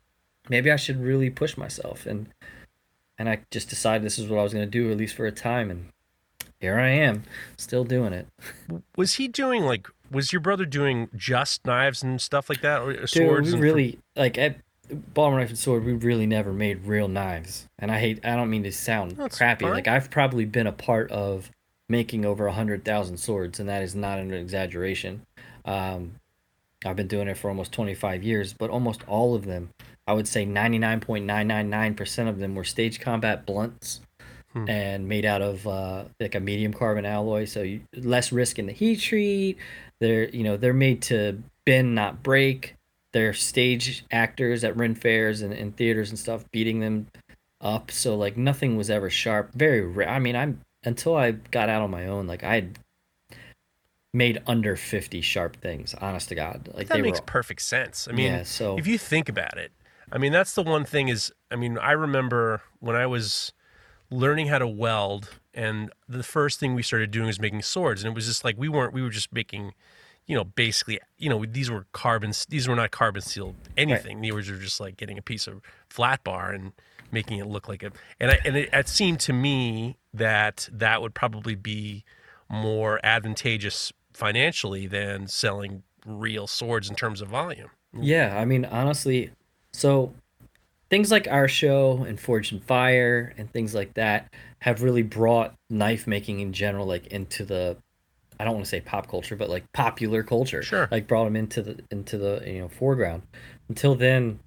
maybe 0.49 0.71
I 0.71 0.77
should 0.77 0.99
really 0.99 1.29
push 1.29 1.57
myself." 1.57 2.07
And 2.07 2.29
and 3.19 3.29
I 3.29 3.41
just 3.51 3.69
decided 3.69 4.03
this 4.03 4.17
is 4.17 4.29
what 4.29 4.39
I 4.39 4.43
was 4.43 4.53
going 4.53 4.65
to 4.65 4.71
do 4.71 4.89
at 4.89 4.97
least 4.97 5.15
for 5.15 5.27
a 5.27 5.31
time 5.31 5.69
and 5.69 5.89
here 6.59 6.79
I 6.79 6.89
am, 6.89 7.23
still 7.57 7.83
doing 7.83 8.13
it. 8.13 8.27
Was 8.95 9.15
he 9.15 9.27
doing 9.27 9.63
like? 9.63 9.87
Was 10.11 10.31
your 10.31 10.39
brother 10.39 10.65
doing 10.65 11.09
just 11.15 11.65
knives 11.65 12.03
and 12.03 12.21
stuff 12.21 12.49
like 12.49 12.61
that, 12.61 12.81
or 12.81 12.93
Dude, 12.93 13.09
swords? 13.09 13.47
we 13.47 13.53
and- 13.53 13.61
really 13.61 13.99
like 14.15 14.37
at 14.37 14.57
Ball 14.89 15.31
Knife 15.31 15.49
and 15.49 15.59
Sword. 15.59 15.83
We 15.83 15.93
really 15.93 16.25
never 16.25 16.53
made 16.53 16.85
real 16.85 17.07
knives, 17.07 17.67
and 17.77 17.91
I 17.91 17.99
hate. 17.99 18.25
I 18.25 18.35
don't 18.35 18.49
mean 18.49 18.63
to 18.63 18.71
sound 18.71 19.17
That's 19.17 19.37
crappy. 19.37 19.65
fine. 19.65 19.73
Like 19.73 19.87
I've 19.87 20.09
probably 20.09 20.45
been 20.45 20.67
a 20.67 20.71
part 20.71 21.11
of 21.11 21.51
making 21.89 22.25
over 22.25 22.47
a 22.47 22.53
hundred 22.53 22.85
thousand 22.85 23.17
swords, 23.17 23.59
and 23.59 23.67
that 23.67 23.81
is 23.83 23.95
not 23.95 24.17
an 24.19 24.33
exaggeration. 24.33 25.23
Um, 25.65 26.13
I've 26.85 26.95
been 26.95 27.07
doing 27.07 27.27
it 27.27 27.37
for 27.37 27.49
almost 27.49 27.71
twenty 27.73 27.95
five 27.95 28.23
years, 28.23 28.53
but 28.53 28.69
almost 28.69 29.01
all 29.07 29.35
of 29.35 29.45
them, 29.45 29.71
I 30.07 30.13
would 30.13 30.27
say 30.27 30.45
ninety 30.45 30.77
nine 30.77 31.01
point 31.01 31.25
nine 31.25 31.47
nine 31.47 31.69
nine 31.69 31.93
percent 31.95 32.29
of 32.29 32.39
them 32.39 32.55
were 32.55 32.63
stage 32.63 32.99
combat 33.01 33.45
blunts. 33.45 33.99
Hmm. 34.53 34.69
And 34.69 35.09
made 35.09 35.25
out 35.25 35.41
of 35.41 35.67
uh, 35.67 36.05
like 36.21 36.33
a 36.33 36.39
medium 36.39 36.71
carbon 36.71 37.05
alloy, 37.05 37.43
so 37.43 37.63
you, 37.63 37.81
less 37.93 38.31
risk 38.31 38.57
in 38.57 38.65
the 38.67 38.71
heat 38.71 39.01
treat. 39.01 39.57
They're 39.99 40.29
you 40.29 40.43
know 40.43 40.57
they're 40.57 40.73
made 40.73 41.01
to 41.03 41.41
bend, 41.65 41.95
not 41.95 42.23
break 42.23 42.77
they're 43.17 43.33
stage 43.33 44.05
actors 44.11 44.63
at 44.63 44.77
Ren 44.77 44.95
fairs 44.95 45.41
and, 45.41 45.53
and 45.53 45.75
theaters 45.75 46.09
and 46.09 46.19
stuff, 46.19 46.45
beating 46.51 46.81
them 46.81 47.07
up. 47.61 47.89
So 47.89 48.15
like 48.15 48.37
nothing 48.37 48.77
was 48.77 48.89
ever 48.89 49.09
sharp. 49.09 49.53
Very 49.53 49.81
rare. 49.81 50.09
I 50.09 50.19
mean, 50.19 50.35
I'm 50.35 50.61
until 50.83 51.15
I 51.15 51.31
got 51.31 51.69
out 51.69 51.81
on 51.81 51.89
my 51.89 52.05
own, 52.07 52.27
like 52.27 52.43
I 52.43 52.55
had 52.55 52.79
made 54.13 54.41
under 54.45 54.75
fifty 54.75 55.21
sharp 55.21 55.57
things. 55.57 55.95
Honest 55.95 56.29
to 56.29 56.35
God, 56.35 56.69
like 56.73 56.89
that 56.89 57.01
makes 57.01 57.19
were. 57.19 57.25
perfect 57.25 57.61
sense. 57.61 58.07
I 58.07 58.11
mean, 58.11 58.31
yeah. 58.31 58.43
So 58.43 58.77
if 58.77 58.85
you 58.85 58.97
think 58.97 59.29
about 59.29 59.57
it, 59.57 59.71
I 60.11 60.17
mean, 60.17 60.31
that's 60.31 60.53
the 60.53 60.63
one 60.63 60.85
thing 60.85 61.07
is, 61.07 61.31
I 61.49 61.55
mean, 61.55 61.77
I 61.77 61.93
remember 61.93 62.61
when 62.79 62.95
I 62.95 63.07
was 63.07 63.51
learning 64.11 64.47
how 64.47 64.59
to 64.59 64.67
weld, 64.67 65.29
and 65.57 65.91
the 66.07 66.23
first 66.23 66.59
thing 66.59 66.75
we 66.75 66.83
started 66.83 67.09
doing 67.09 67.25
was 67.25 67.39
making 67.39 67.63
swords, 67.63 68.03
and 68.03 68.11
it 68.11 68.15
was 68.15 68.27
just 68.27 68.45
like 68.45 68.55
we 68.57 68.69
weren't, 68.69 68.93
we 68.93 69.01
were 69.01 69.09
just 69.09 69.33
making, 69.33 69.73
you 70.27 70.35
know, 70.35 70.43
basically, 70.43 70.99
you 71.17 71.29
know, 71.29 71.43
these 71.45 71.71
were 71.71 71.87
carbon, 71.93 72.31
these 72.47 72.67
were 72.67 72.75
not 72.75 72.91
carbon 72.91 73.23
sealed 73.23 73.55
anything. 73.75 74.21
These 74.21 74.33
were 74.33 74.41
just 74.41 74.79
like 74.79 74.97
getting 74.97 75.17
a 75.17 75.21
piece 75.23 75.47
of 75.47 75.61
flat 75.89 76.23
bar 76.23 76.51
and 76.51 76.73
making 77.11 77.39
it 77.39 77.47
look 77.47 77.67
like 77.67 77.81
a, 77.81 77.91
and 78.19 78.31
I, 78.31 78.39
and 78.45 78.55
it, 78.55 78.69
it 78.71 78.87
seemed 78.87 79.19
to 79.21 79.33
me 79.33 79.97
that 80.13 80.69
that 80.71 81.01
would 81.01 81.15
probably 81.15 81.55
be 81.55 82.03
more 82.49 82.99
advantageous 83.03 83.91
financially 84.13 84.85
than 84.85 85.27
selling 85.27 85.83
real 86.05 86.45
swords 86.45 86.87
in 86.89 86.95
terms 86.95 87.19
of 87.19 87.29
volume. 87.29 87.69
Yeah, 87.99 88.37
I 88.39 88.45
mean, 88.45 88.63
honestly, 88.63 89.31
so 89.71 90.13
things 90.89 91.11
like 91.11 91.27
our 91.27 91.47
show 91.47 92.03
and 92.07 92.19
Forged 92.19 92.53
in 92.53 92.59
Fire 92.59 93.33
and 93.37 93.51
things 93.51 93.75
like 93.75 93.93
that 93.95 94.33
have 94.59 94.83
really 94.83 95.03
brought 95.03 95.53
knife 95.69 96.07
making 96.07 96.39
in 96.39 96.53
general, 96.53 96.85
like 96.85 97.07
into 97.07 97.45
the, 97.45 97.77
I 98.39 98.45
don't 98.45 98.53
want 98.53 98.65
to 98.65 98.69
say 98.69 98.81
pop 98.81 99.07
culture, 99.09 99.35
but 99.35 99.49
like 99.49 99.71
popular 99.73 100.23
culture. 100.23 100.63
Sure. 100.63 100.87
Like 100.91 101.07
brought 101.07 101.25
them 101.25 101.35
into 101.35 101.61
the 101.61 101.79
into 101.91 102.17
the 102.17 102.43
you 102.45 102.59
know 102.59 102.69
foreground. 102.69 103.23
Until 103.67 103.95
then, 103.95 104.39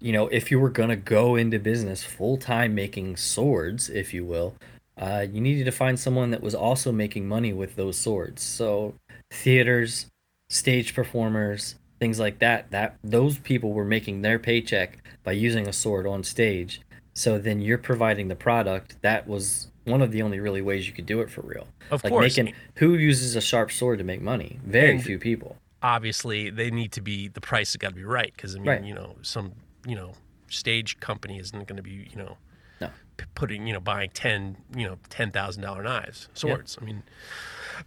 you 0.00 0.12
know, 0.12 0.28
if 0.28 0.50
you 0.50 0.58
were 0.58 0.70
gonna 0.70 0.96
go 0.96 1.36
into 1.36 1.58
business 1.58 2.02
full 2.02 2.38
time 2.38 2.74
making 2.74 3.16
swords, 3.16 3.90
if 3.90 4.14
you 4.14 4.24
will, 4.24 4.54
uh, 4.98 5.26
you 5.30 5.40
needed 5.40 5.64
to 5.64 5.72
find 5.72 5.98
someone 5.98 6.30
that 6.30 6.42
was 6.42 6.54
also 6.54 6.92
making 6.92 7.28
money 7.28 7.52
with 7.52 7.76
those 7.76 7.98
swords. 7.98 8.42
So 8.42 8.94
theaters, 9.30 10.06
stage 10.48 10.94
performers, 10.94 11.76
things 11.98 12.18
like 12.18 12.38
that. 12.40 12.70
That 12.70 12.96
those 13.04 13.38
people 13.38 13.72
were 13.72 13.84
making 13.84 14.22
their 14.22 14.38
paycheck 14.38 14.98
by 15.24 15.32
using 15.32 15.66
a 15.68 15.72
sword 15.72 16.06
on 16.06 16.22
stage. 16.24 16.80
So 17.14 17.38
then 17.38 17.60
you're 17.60 17.78
providing 17.78 18.28
the 18.28 18.36
product. 18.36 19.00
That 19.02 19.26
was 19.26 19.68
one 19.84 20.02
of 20.02 20.10
the 20.12 20.20
only 20.22 20.38
really 20.40 20.60
ways 20.62 20.86
you 20.86 20.92
could 20.92 21.06
do 21.06 21.20
it 21.20 21.30
for 21.30 21.40
real. 21.42 21.66
Of 21.90 22.02
like 22.04 22.10
course. 22.12 22.36
making 22.36 22.54
who 22.76 22.94
uses 22.96 23.36
a 23.36 23.40
sharp 23.40 23.70
sword 23.72 23.98
to 23.98 24.04
make 24.04 24.20
money? 24.20 24.58
Very 24.64 24.92
And- 24.92 25.04
few 25.04 25.18
people. 25.18 25.56
obviously 25.82 26.50
they 26.50 26.70
need 26.70 26.90
to 26.90 27.00
be 27.00 27.28
the 27.28 27.40
price 27.40 27.72
has 27.72 27.76
got 27.76 27.90
to 27.90 27.94
be 27.94 28.02
right 28.04 28.32
because 28.34 28.56
I 28.56 28.58
mean 28.58 28.66
Right. 28.68 28.82
you 28.84 28.94
know 28.94 29.14
some 29.22 29.52
you 29.86 29.94
know 29.94 30.12
stage 30.48 30.98
company 31.00 31.38
isn't 31.38 31.68
going 31.68 31.76
to 31.76 31.82
be 31.82 32.08
you 32.10 32.16
know 32.16 32.36
No. 32.80 32.90
p- 33.18 33.26
putting 33.34 33.66
you 33.66 33.72
know 33.74 33.80
buying 33.80 34.10
ten 34.10 34.56
you 34.74 34.86
know 34.88 34.98
ten 35.10 35.30
thousand 35.30 35.62
dollar 35.62 35.82
knives 35.82 36.28
swords. 36.34 36.76
I 36.80 36.84
mean, 36.84 37.02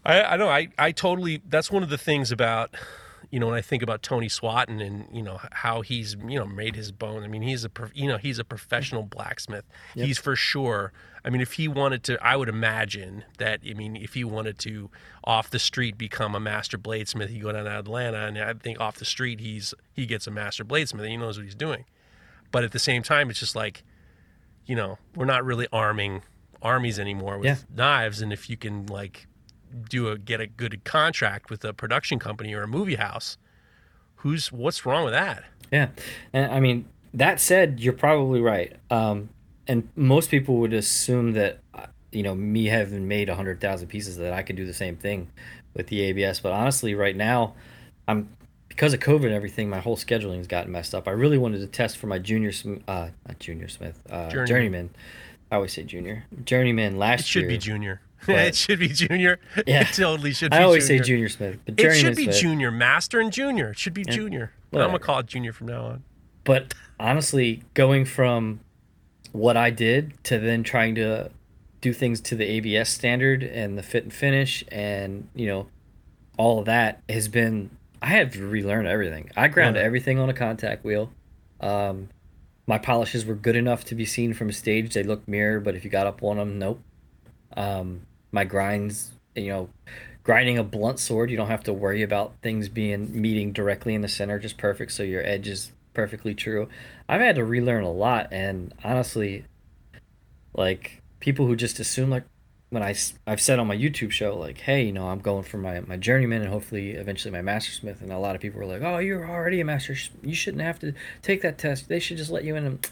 I 0.06 0.22
I 0.24 0.38
know 0.38 0.48
I 0.48 0.70
I 0.78 0.92
totally 0.94 1.42
that's 1.50 1.72
one 1.72 1.84
of 1.84 1.90
the 1.90 1.98
things 1.98 2.32
about 2.32 2.74
you 3.32 3.40
know 3.40 3.46
when 3.48 3.56
I 3.56 3.62
think 3.62 3.84
about 3.84 4.02
Tony 4.02 4.28
Swatton 4.28 4.82
and 4.82 5.08
you 5.16 5.22
know 5.22 5.40
how 5.52 5.82
he's 5.82 6.16
you 6.28 6.40
know 6.40 6.46
made 6.48 6.76
his 6.76 6.92
bone. 6.92 7.24
I 7.24 7.28
mean 7.28 7.42
he's 7.44 7.64
a 7.66 7.72
you 7.94 8.08
know 8.08 8.18
he's 8.18 8.40
a 8.40 8.44
professional 8.44 9.04
blacksmith. 9.04 9.66
Yep. 9.96 10.08
He's 10.08 10.18
for 10.18 10.36
sure. 10.36 10.92
I 11.24 11.30
mean 11.30 11.42
if 11.42 11.54
he 11.54 11.68
wanted 11.68 12.04
to, 12.06 12.18
I 12.26 12.36
would 12.36 12.50
imagine 12.50 13.26
that 13.38 13.60
I 13.70 13.74
mean 13.74 13.96
if 13.96 14.14
he 14.16 14.24
wanted 14.24 14.58
to 14.60 14.90
off 15.24 15.50
the 15.50 15.60
street 15.60 15.98
become 15.98 16.34
a 16.34 16.40
master 16.40 16.78
bladesmith, 16.78 17.30
he'd 17.30 17.42
go 17.44 17.52
down 17.52 17.66
to 17.66 17.72
Atlanta 17.80 18.26
and 18.26 18.38
I 18.38 18.54
think 18.54 18.80
off 18.80 18.96
the 18.98 19.06
street 19.06 19.40
he's 19.40 19.74
he 19.94 20.06
gets 20.06 20.26
a 20.28 20.32
master 20.32 20.66
bladesmith. 20.66 21.00
and 21.02 21.10
He 21.10 21.18
knows 21.18 21.38
what 21.38 21.44
he's 21.46 21.56
doing. 21.56 21.86
But 22.52 22.64
at 22.64 22.72
the 22.72 22.80
same 22.80 23.04
time, 23.04 23.30
it's 23.30 23.40
just 23.40 23.56
like 23.56 23.84
you 24.66 24.76
know 24.76 24.98
we're 25.16 25.26
not 25.26 25.44
really 25.46 25.68
arming 25.72 26.24
armies 26.62 27.00
anymore 27.00 27.38
with 27.38 27.46
Yeah. 27.46 27.56
knives, 27.74 28.22
and 28.22 28.34
if 28.34 28.50
you 28.50 28.58
can 28.58 28.86
like 28.88 29.28
do 29.90 30.10
a 30.10 30.18
get 30.18 30.42
a 30.42 30.48
good 30.48 30.84
contract 30.84 31.50
with 31.50 31.64
a 31.66 31.74
production 31.74 32.20
company 32.20 32.54
or 32.54 32.64
a 32.64 32.68
movie 32.68 32.96
house, 32.96 33.38
who's 34.18 34.52
what's 34.52 34.86
wrong 34.86 35.04
with 35.04 35.14
that? 35.14 35.44
Yeah, 35.72 35.90
and 36.34 36.52
I 36.52 36.60
mean 36.60 36.86
that 37.14 37.40
said, 37.40 37.80
you're 37.80 37.94
probably 37.94 38.42
right. 38.42 38.76
Um, 38.92 39.30
and 39.68 39.90
most 39.96 40.30
people 40.32 40.58
would 40.58 40.74
assume 40.74 41.34
that 41.34 41.60
uh, 41.74 41.86
you 42.12 42.24
know 42.24 42.36
me 42.36 42.66
having 42.66 43.08
made 43.08 43.30
a 43.30 43.36
hundred 43.36 43.60
thousand 43.62 43.88
pieces 43.88 44.18
that 44.18 44.34
I 44.34 44.42
could 44.44 44.56
do 44.56 44.66
the 44.66 44.74
same 44.74 44.96
thing 44.96 45.30
with 45.74 45.88
the 45.88 46.02
ABS. 46.02 46.40
But 46.40 46.52
honestly, 46.54 46.96
right 46.96 47.16
now, 47.16 47.54
I'm 48.08 48.30
because 48.68 48.94
of 48.94 49.00
COVID 49.00 49.26
and 49.26 49.34
everything, 49.34 49.70
my 49.70 49.80
whole 49.80 49.98
scheduling 49.98 50.38
has 50.38 50.48
gotten 50.48 50.72
messed 50.72 50.96
up. 50.96 51.08
I 51.08 51.12
really 51.12 51.38
wanted 51.38 51.60
to 51.60 51.68
test 51.68 51.98
for 51.98 52.08
my 52.08 52.18
junior, 52.20 52.52
uh, 52.88 53.10
not 53.28 53.40
junior 53.40 53.68
Smith, 53.68 54.02
uh, 54.10 54.30
Journeyman. 54.30 54.48
journeyman. 54.48 54.90
I 55.52 55.56
always 55.56 55.74
say 55.74 55.84
junior, 55.84 56.26
journeyman 56.46 56.98
last 56.98 57.22
It 57.22 57.26
should 57.26 57.42
year. 57.42 57.50
be 57.50 57.58
junior. 57.58 58.02
It 58.28 58.56
should 58.56 58.80
be 58.80 58.90
junior. 58.90 59.40
Yeah. 59.68 59.82
It 59.82 59.88
totally 59.94 60.34
should 60.34 60.52
be 60.52 60.58
I 60.58 60.64
always 60.64 60.88
junior. 60.88 61.04
say 61.04 61.08
junior 61.08 61.30
Smith, 61.30 61.60
but 61.66 61.80
It 61.80 61.96
should 61.96 62.16
be 62.16 62.24
Smith. 62.26 62.36
junior, 62.38 62.72
master 62.72 63.20
and 63.20 63.32
junior. 63.32 63.72
It 63.72 63.78
should 63.78 63.94
be 63.94 64.04
junior. 64.06 64.52
I'm 64.74 64.80
gonna 64.80 65.00
call 65.00 65.20
it 65.20 65.26
junior 65.28 65.54
from 65.54 65.68
now 65.68 65.86
on. 65.86 66.04
But 66.44 66.74
honestly, 67.00 67.64
going 67.74 68.06
from 68.06 68.60
what 69.32 69.56
I 69.58 69.70
did 69.70 70.22
to 70.26 70.40
then 70.40 70.64
trying 70.64 70.96
to 70.96 71.30
do 71.82 71.94
things 71.94 72.20
to 72.22 72.36
the 72.36 72.46
ABS 72.46 72.90
standard 72.90 73.42
and 73.44 73.78
the 73.78 73.84
fit 73.84 74.04
and 74.04 74.12
finish 74.14 74.64
and 74.72 75.30
you 75.34 75.48
know 75.48 75.68
all 76.38 76.60
of 76.60 76.66
that 76.66 77.02
has 77.08 77.28
been 77.30 77.70
I 78.02 78.08
had 78.08 78.32
to 78.34 78.46
relearn 78.48 78.86
everything. 78.88 79.30
I 79.38 79.48
ground 79.50 79.76
Yeah. 79.76 79.84
everything 79.84 80.20
on 80.20 80.30
a 80.30 80.34
contact 80.34 80.84
wheel. 80.86 81.12
Um, 81.62 82.10
my 82.66 82.78
polishes 82.78 83.26
were 83.26 83.36
good 83.36 83.56
enough 83.56 83.84
to 83.86 83.96
be 83.96 84.06
seen 84.06 84.34
from 84.34 84.50
a 84.50 84.54
stage. 84.54 84.94
They 84.94 85.04
looked 85.04 85.28
mirror, 85.28 85.60
but 85.60 85.76
if 85.76 85.84
you 85.84 85.90
got 85.90 86.08
up 86.08 86.22
on 86.24 86.38
them, 86.38 86.58
nope. 86.60 86.82
Um, 87.58 88.02
my 88.32 88.44
grinds, 88.44 89.12
you 89.36 89.48
know, 89.48 89.70
grinding 90.24 90.58
a 90.58 90.64
blunt 90.64 91.00
sword, 91.00 91.32
you 91.32 91.38
don't 91.38 91.48
have 91.48 91.64
to 91.64 91.74
worry 91.74 92.04
about 92.04 92.34
things 92.42 92.70
being 92.70 93.20
meeting 93.20 93.52
directly 93.52 93.96
in 93.96 94.02
the 94.02 94.08
center, 94.08 94.40
just 94.40 94.58
perfect. 94.58 94.92
So 94.92 95.04
your 95.04 95.26
edge 95.26 95.48
is 95.48 95.72
perfectly 95.94 96.36
true. 96.36 96.70
I've 97.08 97.22
had 97.22 97.36
to 97.36 97.46
relearn 97.46 97.84
a 97.84 97.92
lot, 97.92 98.28
and 98.32 98.74
honestly, 98.84 99.46
like 100.54 101.02
people 101.20 101.48
who 101.48 101.56
just 101.56 101.80
assume 101.80 102.10
like 102.10 102.24
when 102.70 102.84
I 102.84 102.96
I've 103.26 103.42
said 103.42 103.60
on 103.60 103.68
my 103.68 103.76
YouTube 103.76 104.12
show 104.12 104.38
like, 104.38 104.60
hey, 104.60 104.84
you 104.84 104.92
know, 104.92 105.10
I'm 105.10 105.20
going 105.20 105.44
for 105.44 105.58
my 105.58 105.80
my 105.82 105.98
journeyman 105.98 106.42
and 106.42 106.52
hopefully 106.52 106.92
eventually 106.92 107.32
my 107.32 107.42
master 107.42 107.72
smith, 107.72 108.02
and 108.02 108.12
a 108.12 108.20
lot 108.20 108.36
of 108.36 108.42
people 108.42 108.60
were 108.60 108.68
like, 108.68 108.82
oh, 108.84 109.00
you're 109.00 109.28
already 109.28 109.60
a 109.62 109.66
master, 109.66 109.96
you 110.22 110.36
shouldn't 110.36 110.64
have 110.64 110.80
to 110.80 110.94
take 111.22 111.42
that 111.42 111.58
test. 111.58 111.88
They 111.90 112.00
should 112.00 112.18
just 112.18 112.32
let 112.32 112.44
you 112.44 112.56
in. 112.56 112.66
And 112.66 112.88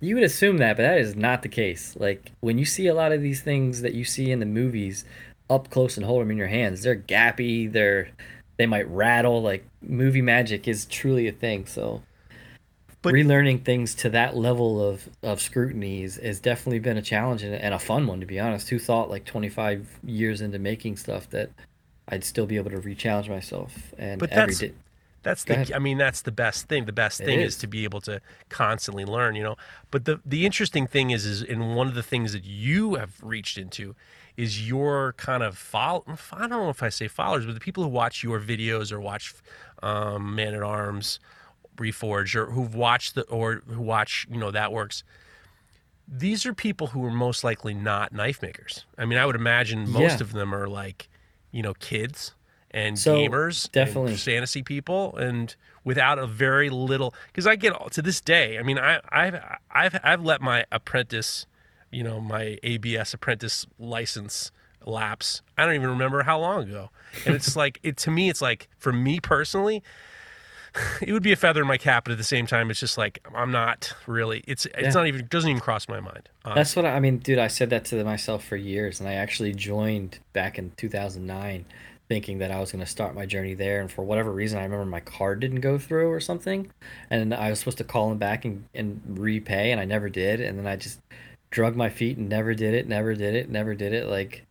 you 0.00 0.14
would 0.14 0.24
assume 0.24 0.58
that, 0.58 0.76
but 0.76 0.82
that 0.82 0.98
is 0.98 1.14
not 1.16 1.42
the 1.42 1.48
case. 1.48 1.96
Like 1.98 2.32
when 2.40 2.58
you 2.58 2.64
see 2.64 2.86
a 2.86 2.94
lot 2.94 3.12
of 3.12 3.22
these 3.22 3.40
things 3.40 3.82
that 3.82 3.94
you 3.94 4.04
see 4.04 4.30
in 4.30 4.40
the 4.40 4.46
movies 4.46 5.04
up 5.50 5.70
close 5.70 5.96
and 5.96 6.06
hold 6.06 6.22
them 6.22 6.30
in 6.30 6.36
your 6.36 6.46
hands, 6.48 6.82
they're 6.82 6.96
gappy, 6.96 7.70
they're 7.70 8.08
they 8.58 8.66
might 8.66 8.88
rattle. 8.88 9.42
Like 9.42 9.64
movie 9.80 10.22
magic 10.22 10.68
is 10.68 10.84
truly 10.86 11.26
a 11.28 11.32
thing. 11.32 11.66
So 11.66 12.02
But- 13.02 13.14
relearning 13.14 13.64
things 13.64 13.94
to 13.96 14.10
that 14.10 14.36
level 14.36 14.80
of, 14.86 15.08
of 15.22 15.40
scrutiny 15.40 16.02
is, 16.04 16.16
has 16.16 16.38
definitely 16.40 16.78
been 16.80 16.96
a 16.96 17.02
challenge 17.02 17.42
and, 17.42 17.54
and 17.54 17.74
a 17.74 17.78
fun 17.78 18.06
one 18.06 18.20
to 18.20 18.26
be 18.26 18.38
honest. 18.38 18.68
Who 18.68 18.78
thought 18.78 19.10
like 19.10 19.24
25 19.24 19.88
years 20.04 20.40
into 20.40 20.58
making 20.58 20.96
stuff 20.96 21.28
that 21.30 21.50
I'd 22.08 22.24
still 22.24 22.46
be 22.46 22.56
able 22.56 22.70
to 22.70 22.78
re-challenge 22.80 23.28
myself 23.28 23.94
and 23.98 24.18
But 24.20 24.30
every 24.30 24.54
that's- 24.54 24.58
day. 24.70 24.72
That's 25.22 25.44
the. 25.44 25.74
I 25.74 25.78
mean, 25.78 25.98
that's 25.98 26.22
the 26.22 26.32
best 26.32 26.68
thing. 26.68 26.84
The 26.86 26.92
best 26.92 27.20
It 27.20 27.24
thing 27.26 27.40
is. 27.40 27.54
is. 27.54 27.60
to 27.60 27.66
be 27.66 27.84
able 27.84 28.00
to 28.02 28.20
constantly 28.48 29.04
learn. 29.04 29.34
You 29.36 29.42
know. 29.44 29.56
But 29.90 30.04
the 30.04 30.20
the 30.26 30.44
interesting 30.46 30.86
thing 30.86 31.10
is, 31.10 31.24
is 31.26 31.42
in 31.42 31.74
one 31.74 31.86
of 31.86 31.94
the 31.94 32.02
things 32.02 32.32
that 32.32 32.44
you 32.44 32.94
have 32.96 33.14
reached 33.22 33.56
into, 33.58 33.94
is 34.36 34.66
your 34.68 35.12
kind 35.16 35.42
of 35.42 35.56
follow. 35.56 36.04
I 36.32 36.40
don't 36.40 36.50
know 36.50 36.70
if 36.70 36.82
I 36.82 36.88
say 36.88 37.08
followers, 37.08 37.46
but 37.46 37.54
the 37.54 37.60
people 37.60 37.82
who 37.84 37.88
watch 37.90 38.22
your 38.24 38.40
videos 38.40 38.90
or 38.92 39.00
watch 39.00 39.32
um, 39.82 40.34
Man 40.34 40.54
at 40.54 40.62
Arms, 40.62 41.20
Reforge, 41.76 42.34
or 42.34 42.46
who've 42.46 42.74
watched 42.74 43.14
the 43.14 43.22
or 43.24 43.62
who 43.68 43.80
watch 43.80 44.26
you 44.30 44.38
know 44.38 44.50
that 44.50 44.72
works. 44.72 45.04
These 46.08 46.44
are 46.44 46.52
people 46.52 46.88
who 46.88 47.04
are 47.06 47.10
most 47.12 47.44
likely 47.44 47.74
not 47.74 48.12
knife 48.12 48.42
makers. 48.42 48.84
I 48.98 49.04
mean, 49.06 49.18
I 49.18 49.24
would 49.24 49.36
imagine 49.36 49.88
most 49.88 50.16
Yeah. 50.18 50.20
of 50.22 50.32
them 50.32 50.52
are 50.54 50.66
like, 50.68 51.08
you 51.52 51.62
know, 51.62 51.74
kids 51.74 52.34
and 52.74 52.98
So, 52.98 53.16
gamers, 53.16 53.64
and 53.64 53.72
definitely. 53.72 54.16
fantasy 54.16 54.62
people, 54.62 55.16
and 55.16 55.54
without 55.84 56.18
a 56.18 56.26
very 56.26 56.70
little. 56.70 57.14
Because 57.26 57.46
I 57.46 57.56
get 57.56 57.74
to 57.92 58.02
this 58.02 58.20
day. 58.20 58.58
I 58.58 58.62
mean, 58.62 58.78
I, 58.78 59.00
I've 59.10 59.40
I've 59.70 60.00
I've 60.02 60.22
let 60.24 60.40
my 60.40 60.64
apprentice, 60.72 61.46
you 61.90 62.02
know, 62.02 62.20
my 62.20 62.58
ABS 62.62 63.12
apprentice 63.14 63.66
license 63.78 64.50
lapse. 64.84 65.42
I 65.56 65.64
don't 65.64 65.74
even 65.74 65.90
remember 65.90 66.22
how 66.24 66.40
long 66.40 66.64
ago. 66.64 66.90
And 67.26 67.34
it's 67.34 67.54
like 67.62 67.78
it 67.82 67.96
to 67.98 68.10
me. 68.10 68.28
It's 68.30 68.42
like 68.42 68.68
for 68.78 68.92
me 68.92 69.20
personally, 69.20 69.82
it 71.02 71.12
would 71.12 71.22
be 71.22 71.32
a 71.32 71.36
feather 71.36 71.60
in 71.62 71.68
my 71.68 71.76
cap, 71.78 72.04
but 72.04 72.12
at 72.12 72.18
the 72.18 72.24
same 72.24 72.46
time, 72.46 72.70
it's 72.70 72.80
just 72.80 72.96
like 72.98 73.18
I'm 73.34 73.50
not 73.52 73.92
really. 74.06 74.42
It's 74.46 74.66
it's 74.66 74.76
Yeah. 74.82 74.90
not 74.90 75.06
even 75.06 75.20
it 75.20 75.30
doesn't 75.30 75.50
even 75.50 75.60
cross 75.60 75.88
my 75.88 76.00
mind. 76.00 76.28
Um, 76.44 76.54
That's 76.54 76.74
what 76.74 76.84
I, 76.86 76.96
I 76.96 77.00
mean, 77.00 77.18
dude. 77.18 77.38
I 77.38 77.48
said 77.48 77.70
that 77.70 77.84
to 77.86 78.02
myself 78.04 78.44
for 78.44 78.56
years, 78.56 78.98
and 79.00 79.08
I 79.08 79.12
actually 79.14 79.52
joined 79.52 80.18
back 80.32 80.58
in 80.58 80.72
2009, 80.76 81.64
thinking 82.12 82.40
that 82.40 82.50
I 82.50 82.60
was 82.60 82.70
going 82.70 82.84
to 82.84 82.90
start 82.90 83.14
my 83.14 83.24
journey 83.24 83.54
there. 83.54 83.80
And 83.80 83.90
for 83.90 84.04
whatever 84.04 84.30
reason, 84.30 84.58
I 84.58 84.64
remember 84.64 84.84
my 84.84 85.00
card 85.00 85.40
didn't 85.40 85.62
go 85.62 85.78
through 85.78 86.10
or 86.10 86.20
something, 86.20 86.70
and 87.08 87.32
I 87.32 87.48
was 87.48 87.60
supposed 87.60 87.78
to 87.78 87.84
call 87.84 88.12
him 88.12 88.18
back 88.18 88.44
and, 88.44 88.66
and 88.74 89.00
repay, 89.18 89.72
and 89.72 89.80
I 89.80 89.86
never 89.86 90.10
did. 90.10 90.38
And 90.38 90.58
then 90.58 90.66
I 90.66 90.76
just 90.76 91.00
drug 91.48 91.74
my 91.74 91.88
feet 91.88 92.18
and 92.18 92.28
never 92.28 92.52
did 92.52 92.74
it, 92.74 92.86
never 92.86 93.14
did 93.14 93.34
it, 93.34 93.48
never 93.48 93.74
did 93.74 93.94
it. 93.94 94.08
Like 94.08 94.44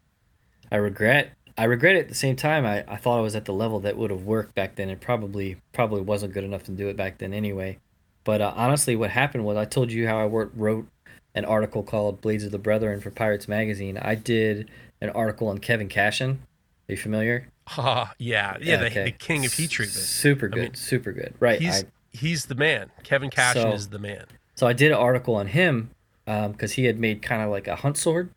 I 0.72 0.78
regret. 0.78 1.34
I 1.56 1.66
regret 1.66 1.96
it 1.98 2.00
at 2.00 2.10
the 2.10 2.16
same 2.16 2.36
time. 2.36 2.66
I, 2.66 2.84
I 2.88 2.96
thought 2.96 3.20
I 3.20 3.22
was 3.22 3.36
at 3.36 3.46
the 3.46 3.54
level 3.54 3.80
that 3.82 3.96
would 3.96 4.10
have 4.10 4.24
worked 4.24 4.56
back 4.56 4.76
then. 4.76 4.90
It 4.90 5.00
probably 5.00 5.58
probably 5.72 6.02
wasn't 6.02 6.34
good 6.34 6.44
enough 6.44 6.64
to 6.64 6.72
do 6.72 6.88
it 6.88 6.98
back 6.98 7.20
then 7.20 7.32
anyway. 7.32 7.78
But 8.24 8.42
uh, 8.42 8.54
honestly, 8.56 8.96
what 8.96 9.12
happened 9.12 9.46
was 9.46 9.56
I 9.56 9.66
told 9.66 9.92
you 9.92 10.08
how 10.08 10.18
I 10.18 10.26
wrote, 10.26 10.52
wrote 10.56 10.88
an 11.36 11.46
article 11.46 11.84
called 11.84 12.22
Blades 12.22 12.44
of 12.44 12.52
the 12.52 12.58
Brethren 12.58 13.02
for 13.02 13.12
Pirates 13.12 13.48
Magazine. 13.48 14.00
I 14.02 14.16
did 14.16 14.72
an 15.00 15.12
article 15.12 15.48
on 15.48 15.60
Kevin 15.60 15.90
Cashin. 15.90 16.40
Are 16.92 16.96
you 16.96 16.98
familiar? 17.02 17.48
ah, 17.78 18.12
yeah, 18.20 18.58
yeah, 18.62 18.76
the, 18.76 18.86
Okay. 18.88 19.04
the 19.06 19.12
king 19.12 19.46
of 19.46 19.54
heat 19.54 19.70
treatment. 19.70 19.96
Super 19.98 20.50
good, 20.50 20.62
mean, 20.62 20.74
super 20.74 21.14
good. 21.14 21.34
Right. 21.40 21.62
He's 21.62 21.84
I, 21.84 21.88
he's 22.12 22.46
the 22.48 22.56
man. 22.56 22.92
Kevin 23.04 23.30
Cashin 23.30 23.62
So- 23.62 23.72
is 23.72 23.88
the 23.88 23.98
man. 24.00 24.26
so 24.56 24.68
I 24.68 24.74
did 24.74 24.92
an 24.92 24.98
article 24.98 25.36
on 25.36 25.48
him 25.48 25.92
because 26.26 26.74
he 26.74 26.84
had 26.86 27.00
made 27.00 27.22
kind 27.22 27.42
of 27.42 27.50
like 27.50 27.68
a 27.70 27.78
hunt 27.78 27.96
sword 27.98 28.30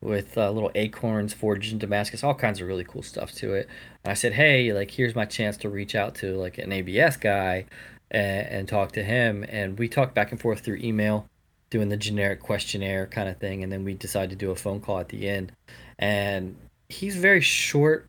with 0.00 0.36
uh, 0.36 0.50
little 0.50 0.72
acorns 0.74 1.32
forged 1.32 1.72
in 1.72 1.78
Damascus, 1.78 2.24
all 2.24 2.34
kinds 2.34 2.60
of 2.60 2.66
really 2.66 2.82
cool 2.84 3.02
stuff 3.02 3.30
to 3.34 3.54
it. 3.54 3.68
And 4.04 4.10
I 4.10 4.14
said, 4.14 4.32
hey, 4.32 4.72
like 4.72 4.90
here's 4.90 5.14
my 5.14 5.24
chance 5.24 5.56
to 5.58 5.68
reach 5.68 5.94
out 5.94 6.16
to 6.16 6.34
like 6.36 6.58
an 6.58 6.72
ABS 6.72 7.16
guy 7.18 7.66
and, 8.10 8.48
and 8.48 8.68
talk 8.68 8.90
to 8.92 9.04
him. 9.04 9.44
And 9.48 9.78
we 9.78 9.88
talked 9.88 10.12
back 10.14 10.32
and 10.32 10.40
forth 10.40 10.60
through 10.60 10.78
email, 10.78 11.26
doing 11.70 11.88
the 11.88 11.96
generic 11.96 12.40
questionnaire 12.40 13.06
kind 13.06 13.28
of 13.28 13.38
thing. 13.38 13.62
And 13.62 13.72
then 13.72 13.84
we 13.84 13.94
decided 13.94 14.30
to 14.30 14.36
do 14.36 14.50
a 14.50 14.56
phone 14.56 14.80
call 14.80 14.98
at 14.98 15.08
the 15.08 15.28
end. 15.28 15.52
And 15.98 16.56
he's 16.88 17.16
very 17.16 17.40
short, 17.40 18.08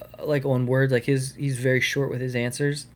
uh, 0.00 0.24
like 0.24 0.44
on 0.44 0.66
words. 0.66 0.92
Like 0.92 1.04
his 1.04 1.34
he's 1.34 1.58
very 1.58 1.80
short 1.80 2.10
with 2.10 2.20
his 2.20 2.34
answers 2.34 2.86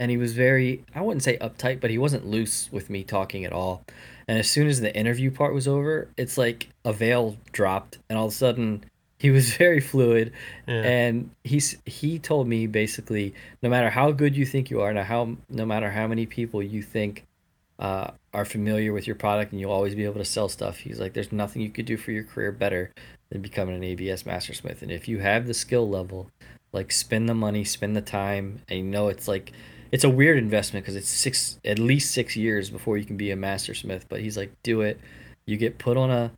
and 0.00 0.10
he 0.10 0.16
was 0.16 0.32
very 0.32 0.82
I 0.94 1.02
wouldn't 1.02 1.22
say 1.22 1.36
uptight, 1.38 1.80
but 1.80 1.90
he 1.90 1.98
wasn't 1.98 2.26
loose 2.26 2.72
with 2.72 2.90
me 2.90 3.04
talking 3.04 3.44
at 3.44 3.52
all. 3.52 3.84
And 4.26 4.38
as 4.38 4.50
soon 4.50 4.66
as 4.66 4.80
the 4.80 4.94
interview 4.96 5.30
part 5.30 5.54
was 5.54 5.68
over, 5.68 6.08
it's 6.16 6.38
like 6.38 6.70
a 6.84 6.92
veil 6.92 7.36
dropped, 7.52 7.98
and 8.08 8.18
all 8.18 8.26
of 8.26 8.32
a 8.32 8.34
sudden 8.34 8.84
he 9.18 9.30
was 9.30 9.54
very 9.56 9.80
fluid. 9.80 10.32
Yeah. 10.66 10.82
And 10.82 11.30
he's 11.44 11.76
he 11.84 12.18
told 12.18 12.48
me 12.48 12.66
basically, 12.66 13.34
no 13.62 13.68
matter 13.68 13.90
how 13.90 14.10
good 14.10 14.36
you 14.36 14.46
think 14.46 14.70
you 14.70 14.80
are, 14.80 14.92
no 14.92 15.02
how 15.02 15.36
no 15.48 15.66
matter 15.66 15.90
how 15.90 16.06
many 16.06 16.26
people 16.26 16.62
you 16.62 16.82
think 16.82 17.26
uh, 17.78 18.12
are 18.32 18.44
familiar 18.46 18.92
with 18.92 19.06
your 19.06 19.16
product, 19.16 19.52
and 19.52 19.60
you'll 19.60 19.72
always 19.72 19.94
be 19.94 20.04
able 20.04 20.14
to 20.14 20.24
sell 20.24 20.48
stuff. 20.48 20.78
He's 20.78 20.98
like, 20.98 21.12
there's 21.12 21.32
nothing 21.32 21.60
you 21.62 21.70
could 21.70 21.86
do 21.86 21.96
for 21.96 22.12
your 22.12 22.24
career 22.24 22.52
better 22.52 22.92
than 23.30 23.40
becoming 23.40 23.74
an 23.76 23.84
ABS 23.84 24.26
mastersmith. 24.26 24.82
And 24.82 24.90
if 24.90 25.08
you 25.08 25.18
have 25.20 25.46
the 25.46 25.54
skill 25.54 25.88
level, 25.88 26.30
like 26.72 26.92
spend 26.92 27.28
the 27.28 27.34
money, 27.34 27.64
spend 27.64 27.96
the 27.96 28.00
time, 28.00 28.62
and 28.68 28.78
you 28.78 28.84
know 28.84 29.08
it's 29.08 29.26
like 29.28 29.52
it's 29.92 30.04
a 30.04 30.10
weird 30.10 30.38
investment 30.38 30.84
because 30.84 30.96
it's 30.96 31.08
six 31.08 31.58
at 31.64 31.78
least 31.78 32.12
six 32.12 32.36
years 32.36 32.70
before 32.70 32.96
you 32.96 33.04
can 33.04 33.16
be 33.16 33.30
a 33.30 33.36
mastersmith. 33.36 34.06
But 34.08 34.20
he's 34.20 34.36
like, 34.36 34.52
do 34.62 34.80
it. 34.82 35.00
You 35.46 35.56
get 35.56 35.78
put 35.78 35.96
on 35.96 36.10
a 36.10 36.30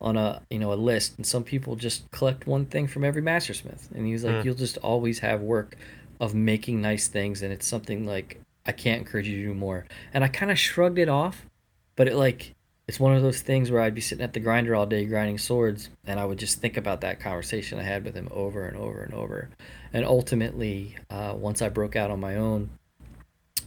on 0.00 0.16
a 0.16 0.42
you 0.50 0.58
know 0.58 0.72
a 0.72 0.74
list, 0.74 1.16
and 1.16 1.26
some 1.26 1.44
people 1.44 1.76
just 1.76 2.10
collect 2.10 2.46
one 2.46 2.66
thing 2.66 2.86
from 2.86 3.04
every 3.04 3.22
mastersmith, 3.22 3.88
and 3.94 4.06
he's 4.06 4.24
like, 4.24 4.36
Mm. 4.36 4.44
you'll 4.44 4.54
just 4.54 4.76
always 4.78 5.20
have 5.20 5.40
work 5.40 5.76
of 6.20 6.34
making 6.34 6.80
nice 6.80 7.06
things, 7.08 7.42
and 7.42 7.52
it's 7.52 7.66
something 7.66 8.06
like 8.06 8.40
I 8.66 8.72
can't 8.72 9.00
encourage 9.02 9.28
you 9.28 9.36
to 9.36 9.48
do 9.48 9.54
more. 9.54 9.86
And 10.12 10.24
I 10.24 10.28
kind 10.28 10.50
of 10.50 10.58
shrugged 10.58 10.98
it 10.98 11.08
off, 11.08 11.46
but 11.94 12.08
it 12.08 12.16
like 12.16 12.54
it's 12.88 13.00
one 13.00 13.16
of 13.16 13.22
those 13.22 13.40
things 13.40 13.70
where 13.70 13.80
I'd 13.80 13.94
be 13.94 14.00
sitting 14.00 14.22
at 14.22 14.32
the 14.32 14.40
grinder 14.40 14.74
all 14.74 14.86
day 14.86 15.04
grinding 15.06 15.38
swords, 15.38 15.90
and 16.06 16.20
I 16.20 16.24
would 16.24 16.38
just 16.38 16.60
think 16.60 16.76
about 16.76 17.00
that 17.00 17.18
conversation 17.18 17.78
I 17.78 17.82
had 17.82 18.04
with 18.04 18.14
him 18.14 18.28
over 18.30 18.66
and 18.66 18.76
over 18.76 19.02
and 19.02 19.12
over. 19.12 19.48
And 19.92 20.04
ultimately, 20.04 20.96
uh, 21.10 21.34
once 21.36 21.62
I 21.62 21.68
broke 21.68 21.96
out 21.96 22.10
on 22.10 22.20
my 22.20 22.36
own, 22.36 22.70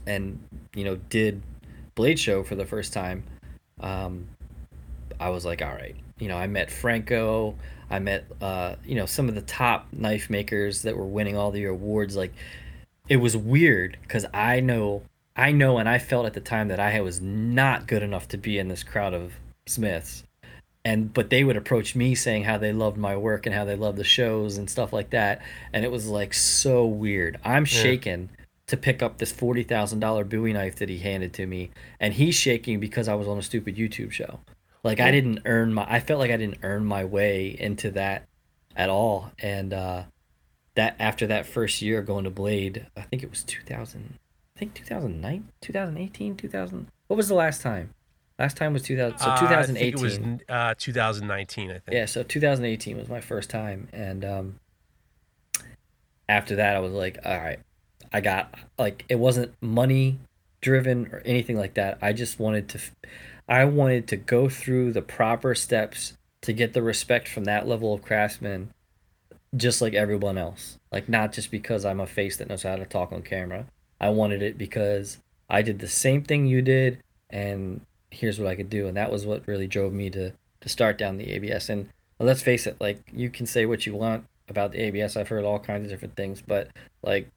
and 0.07 0.39
you 0.73 0.85
know 0.85 0.95
did 0.95 1.41
Blade 1.95 2.17
Show 2.17 2.43
for 2.43 2.55
the 2.55 2.65
first 2.65 2.93
time, 2.93 3.23
um, 3.81 4.27
I 5.19 5.29
was 5.29 5.43
like, 5.43 5.61
all 5.61 5.73
right, 5.73 5.95
you 6.17 6.29
know, 6.29 6.37
I 6.37 6.47
met 6.47 6.71
Franco, 6.71 7.55
I 7.89 7.99
met 7.99 8.25
uh, 8.41 8.75
you 8.85 8.95
know 8.95 9.05
some 9.05 9.27
of 9.27 9.35
the 9.35 9.41
top 9.41 9.87
knife 9.91 10.29
makers 10.29 10.83
that 10.83 10.95
were 10.95 11.05
winning 11.05 11.35
all 11.35 11.51
the 11.51 11.65
awards. 11.65 12.15
Like, 12.15 12.33
it 13.09 13.17
was 13.17 13.35
weird 13.35 13.97
because 14.03 14.25
I 14.33 14.61
know, 14.61 15.03
I 15.39 15.51
know, 15.53 15.77
and 15.77 15.87
I 15.87 15.99
felt 15.99 16.25
at 16.25 16.33
the 16.33 16.41
time 16.41 16.67
that 16.67 16.79
I 16.79 16.99
was 17.01 17.21
not 17.21 17.87
good 17.87 18.03
enough 18.03 18.27
to 18.29 18.37
be 18.37 18.59
in 18.59 18.67
this 18.67 18.83
crowd 18.83 19.13
of 19.13 19.33
smiths. 19.65 20.23
And 20.83 21.13
but 21.13 21.29
they 21.29 21.43
would 21.43 21.57
approach 21.57 21.95
me 21.95 22.15
saying 22.15 22.43
how 22.43 22.57
they 22.57 22.73
loved 22.73 22.97
my 22.97 23.15
work 23.15 23.45
and 23.45 23.55
how 23.55 23.65
they 23.65 23.75
loved 23.75 23.97
the 23.97 24.03
shows 24.03 24.57
and 24.57 24.69
stuff 24.69 24.93
like 24.93 25.11
that, 25.11 25.41
and 25.73 25.85
it 25.85 25.91
was 25.91 26.07
like 26.07 26.33
so 26.33 26.85
weird. 26.85 27.37
I'm 27.43 27.65
shaking 27.65 28.29
to 28.67 28.77
pick 28.77 29.01
up 29.01 29.17
this 29.17 29.31
forty 29.31 29.63
thousand 29.63 29.99
dollar 29.99 30.23
Bowie 30.23 30.53
knife 30.53 30.77
that 30.77 30.89
he 30.89 30.99
handed 30.99 31.33
to 31.33 31.45
me, 31.45 31.71
and 31.99 32.13
he's 32.13 32.35
shaking 32.35 32.79
because 32.79 33.07
I 33.07 33.15
was 33.15 33.27
on 33.27 33.37
a 33.37 33.41
stupid 33.41 33.75
YouTube 33.75 34.11
show. 34.11 34.39
Like 34.83 34.99
I 34.99 35.11
didn't 35.11 35.41
earn 35.45 35.73
my 35.73 35.85
I 35.89 35.99
felt 35.99 36.19
like 36.19 36.31
I 36.31 36.37
didn't 36.37 36.59
earn 36.63 36.85
my 36.85 37.03
way 37.03 37.55
into 37.59 37.91
that 37.91 38.27
at 38.75 38.89
all. 38.89 39.31
And 39.39 39.73
uh 39.73 40.03
that 40.75 40.95
after 40.99 41.27
that 41.27 41.45
first 41.45 41.81
year 41.81 42.01
going 42.01 42.23
to 42.23 42.29
Blade, 42.29 42.87
I 42.95 43.01
think 43.01 43.23
it 43.23 43.29
was 43.29 43.43
2000 43.43 44.17
I 44.59 44.67
think 44.67 44.73
2009, 44.73 45.47
2018, 45.61 46.35
2000. 46.35 46.87
What 47.07 47.15
was 47.15 47.29
the 47.29 47.33
last 47.33 47.61
time? 47.61 47.93
Last 48.37 48.57
time 48.57 48.73
was 48.73 48.83
2000 48.83 49.17
so 49.17 49.25
Uh, 49.29 49.33
I 49.33 49.39
2018. 49.39 49.75
think 49.75 49.95
it 49.95 50.03
was 50.03 50.19
uh, 50.49 50.73
2019, 50.77 51.69
I 51.69 51.73
think. 51.75 51.83
Yeah, 51.91 52.05
so 52.05 52.23
2018 52.23 52.97
was 52.97 53.07
my 53.07 53.21
first 53.21 53.49
time, 53.49 53.87
and 53.93 54.25
um, 54.25 54.59
after 56.27 56.57
that, 56.57 56.75
I 56.75 56.79
was 56.79 56.91
like, 56.91 57.19
all 57.23 57.37
right, 57.37 57.59
I 58.11 58.19
got 58.19 58.53
like 58.77 59.05
it 59.07 59.15
wasn't 59.15 59.53
money 59.61 60.19
driven 60.59 61.07
or 61.13 61.21
anything 61.23 61.55
like 61.55 61.75
that. 61.75 61.97
I 62.01 62.11
just 62.11 62.37
wanted 62.37 62.67
to, 62.67 62.81
I 63.47 63.63
wanted 63.63 64.09
to 64.09 64.17
go 64.17 64.49
through 64.49 64.91
the 64.91 65.01
proper 65.01 65.55
steps 65.55 66.17
to 66.41 66.51
get 66.51 66.73
the 66.73 66.81
respect 66.81 67.29
from 67.29 67.45
that 67.45 67.65
level 67.65 67.93
of 67.93 68.01
craftsman, 68.01 68.71
just 69.55 69.81
like 69.81 69.93
everyone 69.93 70.37
else. 70.37 70.77
Like 70.91 71.07
not 71.07 71.31
just 71.31 71.49
because 71.49 71.85
I'm 71.85 72.01
a 72.01 72.05
face 72.07 72.35
that 72.35 72.49
knows 72.49 72.63
how 72.63 72.75
to 72.75 72.85
talk 72.85 73.13
on 73.13 73.21
camera. 73.21 73.65
I 73.99 74.09
wanted 74.09 74.41
it 74.41 74.57
because 74.57 75.17
I 75.49 75.61
did 75.61 75.79
the 75.79 75.87
same 75.87 76.23
thing 76.23 76.45
you 76.45 76.61
did, 76.61 77.01
and 77.29 77.81
here's 78.11 78.39
what 78.39 78.47
I 78.47 78.55
could 78.55 78.69
do, 78.69 78.87
and 78.87 78.95
that 78.97 79.11
was 79.11 79.25
what 79.25 79.47
really 79.47 79.67
drove 79.67 79.93
me 79.93 80.09
to 80.11 80.33
to 80.61 80.69
start 80.69 80.97
down 80.97 81.17
the 81.17 81.31
ABS. 81.31 81.69
And 81.69 81.89
let's 82.19 82.41
face 82.41 82.67
it, 82.67 82.75
like 82.79 83.01
you 83.13 83.29
can 83.29 83.45
say 83.45 83.65
what 83.65 83.85
you 83.85 83.95
want 83.95 84.25
about 84.49 84.71
the 84.71 84.79
ABS. 84.79 85.15
I've 85.15 85.29
heard 85.29 85.45
all 85.45 85.59
kinds 85.59 85.85
of 85.85 85.89
different 85.89 86.15
things, 86.15 86.41
but 86.45 86.69
like, 87.01 87.29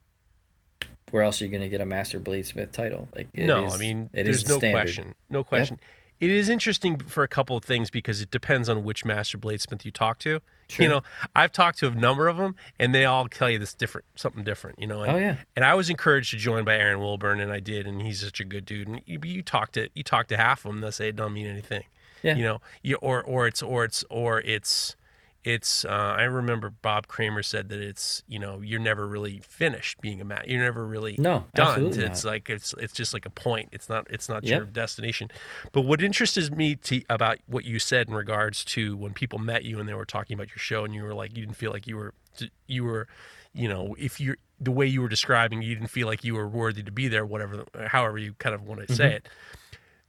where 1.11 1.23
else 1.23 1.41
are 1.41 1.45
you 1.45 1.51
going 1.51 1.61
to 1.61 1.69
get 1.69 1.79
a 1.81 1.85
Master 1.85 2.19
Bladesmith 2.19 2.71
title? 2.71 3.07
Like, 3.15 3.27
no, 3.35 3.65
is- 3.65 3.73
I 3.73 3.77
mean, 3.77 4.09
it 4.13 4.23
there's 4.23 4.47
no 4.47 4.57
standard. 4.57 4.81
question. 4.81 5.15
No 5.29 5.43
question. 5.43 5.79
It 6.19 6.29
is 6.29 6.47
interesting 6.47 6.97
for 6.99 7.23
a 7.23 7.27
couple 7.27 7.57
of 7.57 7.65
things 7.65 7.89
because 7.89 8.21
it 8.21 8.31
depends 8.31 8.69
on 8.69 8.83
which 8.85 9.03
master 9.03 9.37
bladesmith 9.37 9.83
you 9.83 9.91
talk 9.91 10.19
to. 10.19 10.39
Sure. 10.69 10.83
You 10.83 10.89
know, 10.89 11.01
I've 11.35 11.51
talked 11.51 11.79
to 11.79 11.87
a 11.87 11.91
number 11.91 12.27
of 12.27 12.37
them, 12.37 12.55
and 12.79 12.95
they 12.95 13.05
all 13.05 13.27
tell 13.27 13.49
you 13.49 13.59
this 13.59 13.73
different, 13.73 14.05
something 14.15 14.43
different. 14.43 14.79
You 14.79 14.87
know, 14.87 15.03
and, 15.03 15.11
Oh 15.11 15.17
yeah, 15.17 15.35
and 15.55 15.63
I 15.63 15.75
was 15.75 15.89
encouraged 15.89 16.31
to 16.31 16.37
join 16.37 16.63
by 16.63 16.75
Aaron 16.75 16.99
Wilburn, 16.99 17.39
and 17.39 17.51
I 17.51 17.59
did, 17.59 17.85
and 17.85 18.01
he's 18.01 18.21
such 18.21 18.39
a 18.39 18.45
good 18.45 18.65
dude. 18.65 18.87
And 18.87 19.01
you, 19.05 19.19
you 19.23 19.41
talk 19.43 19.73
to 19.73 19.89
you 19.93 20.03
talk 20.03 20.27
to 20.27 20.37
half 20.37 20.65
of 20.65 20.71
them, 20.71 20.81
they'll 20.81 20.91
say 20.91 21.09
it 21.09 21.15
don't 21.15 21.33
mean 21.33 21.47
anything. 21.47 21.83
Yeah. 22.23 22.35
You 22.35 22.43
know, 22.43 22.61
you, 22.81 22.95
or 22.95 23.21
or 23.21 23.45
it's 23.45 23.61
or 23.61 23.83
it's 23.83 24.03
or 24.09 24.39
it's 24.41 24.95
it's. 25.43 25.83
Uh, 25.85 25.89
I 26.17 26.23
remember 26.23 26.69
Bob 26.69 27.07
Kramer 27.07 27.43
said 27.43 27.69
that 27.69 27.79
it's 27.79 28.23
you 28.27 28.39
know 28.39 28.61
you're 28.61 28.79
never 28.79 29.05
really 29.07 29.39
finished 29.39 29.99
being 30.01 30.21
a 30.21 30.25
mat. 30.25 30.47
You're 30.47 30.61
never 30.61 30.85
really 30.85 31.15
no, 31.19 31.45
done. 31.53 31.67
absolutely 31.67 32.03
It's 32.05 32.23
not. 32.23 32.29
like 32.31 32.49
it's 32.49 32.73
it's 32.79 32.93
just 32.93 33.13
like 33.13 33.25
a 33.25 33.29
point. 33.29 33.69
It's 33.71 33.89
not 33.89 34.07
it's 34.09 34.29
not 34.29 34.43
Yep. 34.43 34.57
your 34.57 34.65
destination. 34.67 35.29
But 35.71 35.81
what 35.81 36.01
interests 36.01 36.49
me 36.51 36.75
to, 36.75 37.01
about 37.09 37.39
what 37.47 37.65
you 37.65 37.79
said 37.79 38.07
in 38.07 38.13
regards 38.13 38.63
to 38.65 38.95
when 38.95 39.13
people 39.13 39.39
met 39.39 39.65
you 39.65 39.79
and 39.79 39.87
they 39.89 39.93
were 39.93 40.05
talking 40.05 40.35
about 40.35 40.47
your 40.49 40.57
show 40.59 40.85
and 40.85 40.93
you 40.93 41.03
were 41.03 41.13
like 41.13 41.35
you 41.35 41.45
didn't 41.45 41.57
feel 41.57 41.71
like 41.71 41.87
you 41.87 41.97
were 41.97 42.13
you 42.67 42.83
were 42.83 43.07
you 43.53 43.67
know 43.67 43.95
if 43.99 44.19
you're 44.19 44.37
the 44.59 44.71
way 44.71 44.87
you 44.87 45.01
were 45.01 45.09
describing 45.09 45.61
you 45.61 45.75
didn't 45.75 45.89
feel 45.89 46.07
like 46.07 46.23
you 46.23 46.35
were 46.35 46.47
worthy 46.47 46.81
to 46.83 46.91
be 46.91 47.07
there 47.07 47.25
whatever 47.25 47.65
however 47.87 48.17
you 48.17 48.33
kind 48.39 48.55
of 48.55 48.63
want 48.63 48.85
to 48.87 48.95
say 48.95 49.03
Mm-hmm. 49.05 49.15
it. 49.17 49.29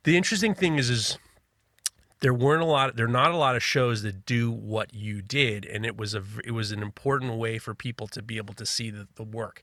The 0.05 0.17
interesting 0.17 0.55
thing 0.55 0.77
is 0.79 0.91
is 0.91 1.19
there 2.21 2.35
weren't 2.35 2.63
a 2.63 2.67
lot 2.67 2.97
there 2.97 3.07
are 3.07 3.09
not 3.09 3.31
a 3.33 3.37
lot 3.37 3.55
of 3.57 3.63
shows 3.63 4.03
that 4.03 4.25
do 4.25 4.51
what 4.51 4.95
you 4.95 5.21
did 5.21 5.65
and 5.67 5.85
it 5.85 5.97
was 5.97 6.15
a 6.15 6.23
it 6.45 6.53
was 6.53 6.73
an 6.73 6.83
important 6.83 7.35
way 7.35 7.59
for 7.59 7.75
people 7.75 8.07
to 8.09 8.23
be 8.23 8.37
able 8.37 8.55
to 8.55 8.65
see 8.67 8.91
the, 8.91 9.07
the 9.17 9.23
work. 9.25 9.63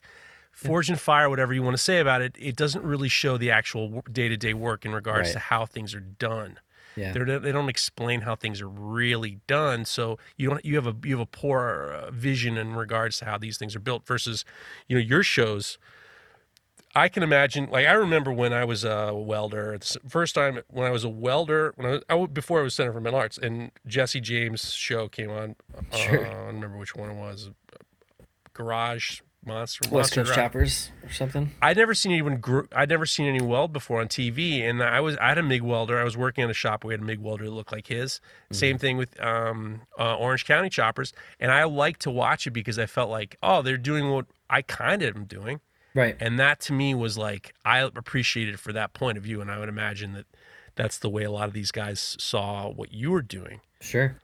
Forged 0.51 0.89
in 0.89 0.95
Fire 0.97 1.29
whatever 1.29 1.53
you 1.53 1.63
want 1.63 1.75
to 1.77 1.81
say 1.83 1.99
about 1.99 2.21
it 2.21 2.35
it 2.37 2.55
doesn't 2.55 2.83
really 2.83 3.09
show 3.09 3.37
the 3.37 3.49
actual 3.51 4.03
day-to-day 4.11 4.53
work 4.53 4.85
in 4.85 4.91
regards 4.91 5.29
Right. 5.29 5.33
to 5.33 5.39
how 5.39 5.65
things 5.65 5.95
are 5.95 6.01
done. 6.01 6.59
Yeah, 6.97 7.13
They're, 7.13 7.39
they 7.39 7.53
don't 7.53 7.69
explain 7.69 8.21
how 8.21 8.35
things 8.35 8.59
are 8.61 8.67
really 8.67 9.39
done 9.47 9.85
so 9.85 10.19
you 10.35 10.49
don't 10.49 10.65
you 10.65 10.75
have 10.75 10.87
a 10.87 10.95
you 11.05 11.11
have 11.17 11.21
a 11.21 11.25
poor 11.25 11.93
uh, 11.95 12.11
vision 12.11 12.57
in 12.57 12.73
regards 12.75 13.17
to 13.19 13.25
how 13.25 13.37
these 13.37 13.57
things 13.57 13.77
are 13.77 13.79
built 13.79 14.05
versus 14.05 14.43
you 14.89 14.97
know 14.97 15.01
your 15.01 15.23
shows 15.23 15.77
I 16.93 17.07
can 17.07 17.23
imagine, 17.23 17.69
like 17.69 17.87
I 17.87 17.93
remember 17.93 18.31
when 18.33 18.51
I 18.53 18.65
was 18.65 18.83
a 18.83 19.13
welder, 19.13 19.77
the 19.77 19.99
first 20.09 20.35
time 20.35 20.59
when 20.67 20.85
I 20.85 20.91
was 20.91 21.03
a 21.03 21.09
welder, 21.09 21.73
when 21.77 21.87
I 21.87 21.91
was 21.91 22.01
I, 22.09 22.25
before 22.25 22.59
I 22.59 22.63
was 22.63 22.75
Center 22.75 22.91
for 22.93 22.99
Metal 23.01 23.19
Arts, 23.19 23.37
and 23.37 23.71
Jesse 23.87 24.19
James' 24.21 24.73
show 24.73 25.07
came 25.07 25.29
on. 25.29 25.55
Uh, 25.75 25.95
Sure. 25.95 26.25
I 26.27 26.29
don't 26.33 26.45
remember 26.55 26.77
which 26.77 26.95
one 26.95 27.09
it 27.11 27.15
was. 27.15 27.49
Garage 28.53 29.21
Monster. 29.43 29.89
West 29.89 30.13
Coast 30.13 30.33
Choppers 30.35 30.91
or 31.03 31.11
something. 31.11 31.51
I'd 31.61 31.77
never 31.77 31.95
seen 31.95 32.11
anyone. 32.11 32.37
Gr- 32.37 32.65
I'd 32.75 32.89
never 32.89 33.05
seen 33.07 33.25
any 33.25 33.41
weld 33.41 33.73
before 33.73 33.99
on 34.01 34.07
TV, 34.07 34.61
and 34.61 34.83
I 34.83 34.99
was 34.99 35.17
I 35.17 35.29
had 35.29 35.37
a 35.39 35.43
MIG 35.43 35.63
welder. 35.63 35.97
I 35.99 36.03
was 36.03 36.15
working 36.15 36.43
in 36.43 36.49
a 36.49 36.53
shop. 36.53 36.83
where 36.83 36.89
We 36.89 36.93
had 36.95 37.01
a 37.01 37.05
MIG 37.05 37.19
welder 37.21 37.45
that 37.45 37.51
looked 37.51 37.71
like 37.71 37.87
his. 37.87 38.21
Same 38.51 38.77
thing 38.77 38.97
with 38.97 39.19
um, 39.19 39.81
uh, 39.97 40.15
Orange 40.17 40.45
County 40.45 40.69
choppers, 40.69 41.11
and 41.39 41.51
I 41.51 41.63
liked 41.63 42.01
to 42.01 42.11
watch 42.11 42.45
it 42.45 42.51
because 42.51 42.77
I 42.77 42.85
felt 42.85 43.09
like, 43.09 43.37
oh, 43.41 43.61
they're 43.63 43.77
doing 43.77 44.11
what 44.11 44.25
I 44.49 44.61
kind 44.61 45.01
of 45.01 45.15
am 45.15 45.25
doing. 45.25 45.59
Right. 45.93 46.15
And 46.19 46.39
that 46.39 46.59
to 46.61 46.73
me 46.73 46.95
was 46.95 47.17
like 47.17 47.53
I 47.65 47.79
appreciated 47.79 48.59
for 48.59 48.73
that 48.73 48.93
point 48.93 49.17
of 49.17 49.23
view, 49.23 49.41
and 49.41 49.51
I 49.51 49.59
would 49.59 49.69
imagine 49.69 50.13
that 50.13 50.25
that's 50.75 50.97
the 50.97 51.09
way 51.09 51.23
a 51.23 51.31
lot 51.31 51.47
of 51.47 51.53
these 51.53 51.71
guys 51.71 52.15
saw 52.19 52.69
what 52.69 52.93
you 52.93 53.11
were 53.11 53.21
doing. 53.21 53.61
Sure. 53.81 54.15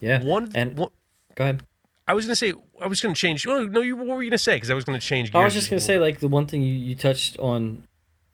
Yeah. 0.00 0.22
One 0.22 0.50
and 0.54 0.76
one, 0.76 0.90
go 1.34 1.44
ahead. 1.44 1.62
I 2.08 2.14
was 2.14 2.26
gonna 2.26 2.36
say 2.36 2.52
I 2.80 2.86
was 2.86 3.00
gonna 3.00 3.14
change. 3.14 3.46
Oh, 3.46 3.64
no, 3.64 3.80
you 3.80 3.96
what 3.96 4.08
were 4.08 4.22
you 4.22 4.30
gonna 4.30 4.38
say? 4.38 4.56
Because 4.56 4.70
I 4.70 4.74
was 4.74 4.84
gonna 4.84 4.98
change. 4.98 5.34
I 5.34 5.44
was 5.44 5.54
just 5.54 5.70
gonna 5.70 5.80
say, 5.80 5.98
like 5.98 6.18
the 6.18 6.28
one 6.28 6.46
thing 6.46 6.62
you, 6.62 6.74
you 6.74 6.94
touched 6.94 7.38
on 7.38 7.84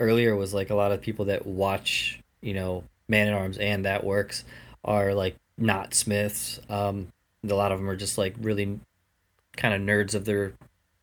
earlier 0.00 0.34
was 0.34 0.54
like 0.54 0.70
a 0.70 0.74
lot 0.74 0.92
of 0.92 1.00
people 1.00 1.26
that 1.26 1.46
watch, 1.46 2.20
you 2.40 2.54
know, 2.54 2.84
Man 3.08 3.28
at 3.28 3.34
Arms 3.34 3.58
and 3.58 3.84
that 3.84 4.04
works 4.04 4.44
are 4.84 5.14
like 5.14 5.36
not 5.58 5.92
Smiths. 5.94 6.60
Um, 6.70 7.08
a 7.48 7.54
lot 7.54 7.72
of 7.72 7.78
them 7.78 7.88
are 7.88 7.96
just 7.96 8.16
like 8.16 8.34
really 8.40 8.80
kind 9.56 9.74
of 9.74 9.80
nerds 9.80 10.14
of 10.14 10.24
their, 10.24 10.52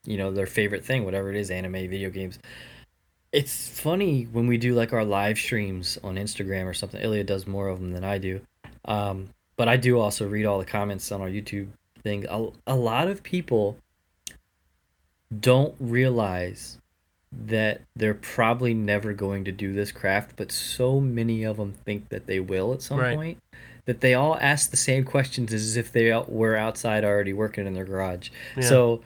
you 0.06 0.18
know, 0.18 0.32
their 0.32 0.46
favorite 0.46 0.86
thing, 0.86 1.04
whatever 1.06 1.30
it 1.30 1.36
is, 1.36 1.52
anime, 1.52 1.74
video 1.90 2.10
games. 2.10 2.40
It's 3.32 3.68
funny 3.68 4.24
when 4.32 4.48
we 4.48 4.58
do 4.58 4.74
like 4.74 4.94
our 4.94 5.04
live 5.04 5.38
streams 5.38 5.98
on 6.04 6.16
Instagram 6.16 6.66
or 6.66 6.74
something. 6.74 7.02
Ilya 7.02 7.26
does 7.26 7.46
more 7.46 7.68
of 7.68 7.80
them 7.80 7.92
than 7.92 8.04
I 8.04 8.18
do. 8.18 8.40
Um, 8.86 9.30
but 9.58 9.68
I 9.68 9.78
do 9.78 10.00
also 10.00 10.28
read 10.28 10.46
all 10.46 10.60
the 10.60 10.66
comments 10.66 11.12
on 11.12 11.22
our 11.22 11.28
YouTube 11.30 11.68
thing. 12.04 12.26
A, 12.30 12.48
a 12.68 12.76
lot 12.76 13.08
of 13.08 13.24
people 13.24 13.78
don't 15.38 15.76
realize 15.80 16.78
that 17.48 17.82
they're 17.96 18.14
probably 18.14 18.74
never 18.74 19.12
going 19.12 19.44
to 19.46 19.52
do 19.52 19.74
this 19.74 19.92
craft, 19.92 20.34
but 20.38 20.52
so 20.52 21.02
many 21.02 21.44
of 21.44 21.58
them 21.58 21.74
think 21.84 22.10
that 22.10 22.28
they 22.28 22.40
will 22.40 22.74
at 22.74 22.82
some 22.82 23.00
Right. 23.00 23.16
point 23.18 23.38
that 23.86 24.02
they 24.02 24.14
all 24.14 24.38
ask 24.40 24.72
the 24.72 24.78
same 24.78 25.04
questions 25.04 25.54
as 25.54 25.78
if 25.78 25.92
they 25.92 26.12
were 26.28 26.56
outside 26.56 27.04
already 27.04 27.34
working 27.34 27.68
in 27.68 27.74
their 27.74 27.86
garage. 27.86 28.30
Yeah. 28.56 28.64
So 28.64 29.02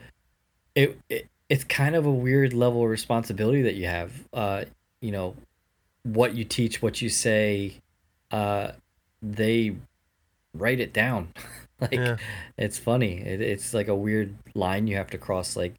it, 0.74 0.98
it 1.08 1.28
it's 1.48 1.64
kind 1.64 1.96
of 1.96 2.06
a 2.06 2.10
weird 2.12 2.52
level 2.52 2.84
of 2.84 2.90
responsibility 2.90 3.62
that 3.62 3.74
you 3.74 3.86
have. 3.86 4.12
Uh, 4.32 4.64
you 5.00 5.10
know, 5.10 5.34
what 6.04 6.34
you 6.34 6.44
teach, 6.44 6.80
what 6.80 7.02
you 7.02 7.08
say, 7.08 7.74
uh, 8.30 8.72
they 9.22 9.74
write 10.54 10.80
it 10.80 10.92
down. 10.92 11.32
like 11.80 11.92
Yeah. 11.94 12.16
it's 12.56 12.78
funny. 12.78 13.18
It, 13.20 13.40
it's 13.40 13.74
like 13.74 13.88
a 13.88 13.94
weird 13.94 14.34
line 14.54 14.86
you 14.86 14.96
have 14.96 15.10
to 15.10 15.18
cross. 15.18 15.56
Like, 15.56 15.74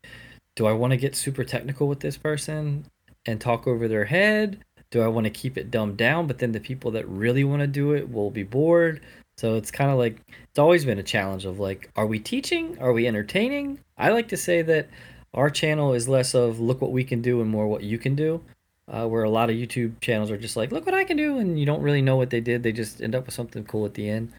do 0.55 0.65
I 0.65 0.73
want 0.73 0.91
to 0.91 0.97
get 0.97 1.15
super 1.15 1.43
technical 1.43 1.87
with 1.87 2.01
this 2.01 2.17
person 2.17 2.85
and 3.25 3.39
talk 3.39 3.67
over 3.67 3.87
their 3.87 4.05
head? 4.05 4.63
Do 4.89 5.01
I 5.01 5.07
want 5.07 5.23
to 5.25 5.29
keep 5.31 5.57
it 5.57 5.71
dumbed 5.71 5.97
down? 5.97 6.27
But 6.27 6.39
then 6.39 6.51
the 6.51 6.59
people 6.59 6.91
that 6.91 7.07
really 7.07 7.43
want 7.45 7.61
to 7.61 7.67
do 7.67 7.93
it 7.95 8.11
will 8.11 8.29
be 8.31 8.43
bored. 8.43 9.01
So 9.41 9.55
it's 9.55 9.71
kind 9.71 9.89
of 9.89 9.97
like 9.97 10.21
it's 10.51 10.59
always 10.59 10.85
been 10.85 10.99
a 10.99 11.03
challenge 11.03 11.45
of 11.45 11.59
like, 11.59 11.89
are 11.95 12.05
we 12.05 12.19
teaching? 12.19 12.77
Are 12.79 12.93
we 12.93 13.07
entertaining? 13.07 13.79
I 13.97 14.09
like 14.09 14.27
to 14.27 14.37
say 14.37 14.61
that 14.61 14.87
our 15.33 15.49
channel 15.49 15.95
is 15.95 16.07
less 16.07 16.35
of 16.35 16.59
look 16.59 16.79
what 16.79 16.91
we 16.91 17.03
can 17.03 17.23
do 17.23 17.41
and 17.41 17.49
more 17.49 17.67
what 17.67 17.81
you 17.81 17.97
can 17.97 18.13
do. 18.13 18.43
Uh, 18.87 19.07
where 19.07 19.23
a 19.23 19.29
lot 19.31 19.49
of 19.49 19.55
YouTube 19.55 19.99
channels 19.99 20.29
are 20.29 20.37
just 20.37 20.55
like, 20.55 20.71
look 20.71 20.85
what 20.85 20.93
I 20.93 21.05
can 21.05 21.17
do, 21.17 21.39
and 21.39 21.59
you 21.59 21.65
don't 21.65 21.81
really 21.81 22.03
know 22.03 22.17
what 22.17 22.29
they 22.29 22.39
did. 22.39 22.61
They 22.61 22.71
just 22.71 23.01
end 23.01 23.15
up 23.15 23.25
with 23.25 23.33
something 23.33 23.63
cool 23.63 23.85
at 23.85 23.95
the 23.95 24.07
end. 24.07 24.31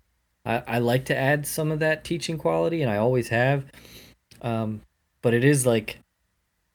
I, 0.46 0.62
I 0.68 0.78
like 0.78 1.06
to 1.06 1.16
add 1.16 1.48
some 1.48 1.72
of 1.72 1.80
that 1.80 2.04
teaching 2.04 2.38
quality, 2.38 2.80
and 2.80 2.90
I 2.90 2.98
always 2.98 3.30
have. 3.30 3.64
Um, 4.40 4.82
but 5.20 5.34
it 5.34 5.42
is 5.42 5.66
like, 5.66 5.98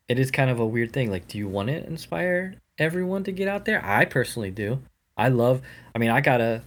it 0.09 0.19
is 0.19 0.31
kind 0.31 0.49
of 0.49 0.59
a 0.59 0.65
weird 0.65 0.91
thing. 0.91 1.11
Like, 1.11 1.29
do 1.29 1.37
you 1.37 1.47
want 1.47 1.69
to 1.69 1.85
inspire 1.85 2.55
everyone 2.77 3.23
to 3.23 3.31
get 3.31 3.47
out 3.47 3.63
there? 3.63 3.85
I 3.85 4.03
personally 4.03 4.51
do. 4.51 4.79
I 5.15 5.29
love. 5.29 5.61
I 5.95 5.99
mean, 5.99 6.09
I 6.09 6.19
got 6.19 6.41
a 6.41 6.63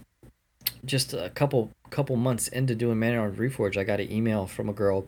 just 0.85 1.13
a 1.13 1.29
couple 1.29 1.71
couple 1.89 2.15
months 2.15 2.47
into 2.47 2.75
doing 2.75 2.99
Man 2.99 3.13
Reforge. 3.35 3.77
I 3.77 3.83
got 3.83 3.99
an 3.99 4.11
email 4.11 4.47
from 4.47 4.69
a 4.69 4.73
girl 4.73 5.07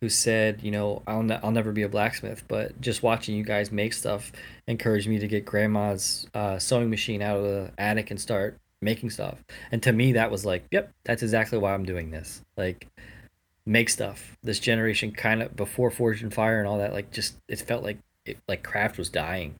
who 0.00 0.08
said, 0.08 0.62
you 0.62 0.70
know, 0.70 1.02
I'll 1.06 1.22
ne- 1.22 1.40
I'll 1.42 1.50
never 1.50 1.72
be 1.72 1.82
a 1.82 1.88
blacksmith, 1.88 2.44
but 2.48 2.80
just 2.80 3.02
watching 3.02 3.36
you 3.36 3.42
guys 3.42 3.72
make 3.72 3.92
stuff 3.92 4.32
encouraged 4.66 5.08
me 5.08 5.18
to 5.18 5.26
get 5.26 5.44
grandma's 5.44 6.26
uh, 6.34 6.58
sewing 6.58 6.90
machine 6.90 7.20
out 7.20 7.38
of 7.38 7.42
the 7.42 7.72
attic 7.78 8.10
and 8.10 8.20
start 8.20 8.58
making 8.80 9.10
stuff. 9.10 9.42
And 9.72 9.82
to 9.82 9.92
me, 9.92 10.12
that 10.12 10.30
was 10.30 10.46
like, 10.46 10.64
yep, 10.70 10.92
that's 11.04 11.22
exactly 11.22 11.58
why 11.58 11.74
I'm 11.74 11.84
doing 11.84 12.10
this. 12.10 12.42
Like, 12.56 12.86
make 13.66 13.88
stuff. 13.88 14.36
This 14.44 14.60
generation 14.60 15.10
kind 15.10 15.42
of 15.42 15.56
before 15.56 15.90
Forged 15.90 16.22
in 16.22 16.30
Fire 16.30 16.60
and 16.60 16.68
all 16.68 16.78
that, 16.78 16.92
like, 16.92 17.10
just 17.10 17.36
it 17.48 17.60
felt 17.60 17.82
like 17.82 17.98
it, 18.24 18.38
like 18.46 18.62
craft 18.62 18.98
was 18.98 19.08
dying 19.08 19.56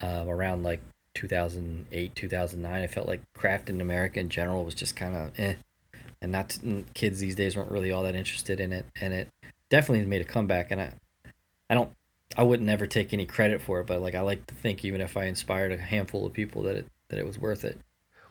um, 0.00 0.28
around 0.28 0.64
like 0.64 0.80
2008, 1.14 2.14
2009. 2.14 2.82
I 2.82 2.86
felt 2.86 3.08
like 3.08 3.20
craft 3.34 3.68
in 3.70 3.80
America 3.80 4.20
in 4.20 4.28
general 4.28 4.64
was 4.64 4.74
just 4.74 4.96
kind 4.96 5.16
of 5.16 5.38
eh, 5.38 5.54
and 6.20 6.32
not 6.32 6.56
kids 6.94 7.20
these 7.20 7.34
days 7.34 7.56
weren't 7.56 7.70
really 7.70 7.90
all 7.90 8.02
that 8.04 8.14
interested 8.14 8.60
in 8.60 8.72
it, 8.72 8.86
and 9.00 9.12
it 9.12 9.28
definitely 9.70 10.06
made 10.06 10.22
a 10.22 10.24
comeback. 10.24 10.70
And 10.70 10.80
I, 10.80 10.92
I 11.68 11.74
don't, 11.74 11.90
I 12.36 12.42
wouldn't 12.42 12.66
never 12.66 12.86
take 12.86 13.12
any 13.12 13.26
credit 13.26 13.60
for 13.60 13.80
it, 13.80 13.86
but 13.86 14.00
like 14.00 14.14
I 14.14 14.20
like 14.20 14.46
to 14.46 14.54
think 14.54 14.84
even 14.84 15.00
if 15.00 15.16
I 15.16 15.24
inspired 15.24 15.72
a 15.72 15.76
handful 15.76 16.24
of 16.24 16.32
people 16.32 16.62
that 16.62 16.76
it 16.76 16.86
that 17.08 17.18
it 17.18 17.26
was 17.26 17.38
worth 17.38 17.64
it. 17.64 17.78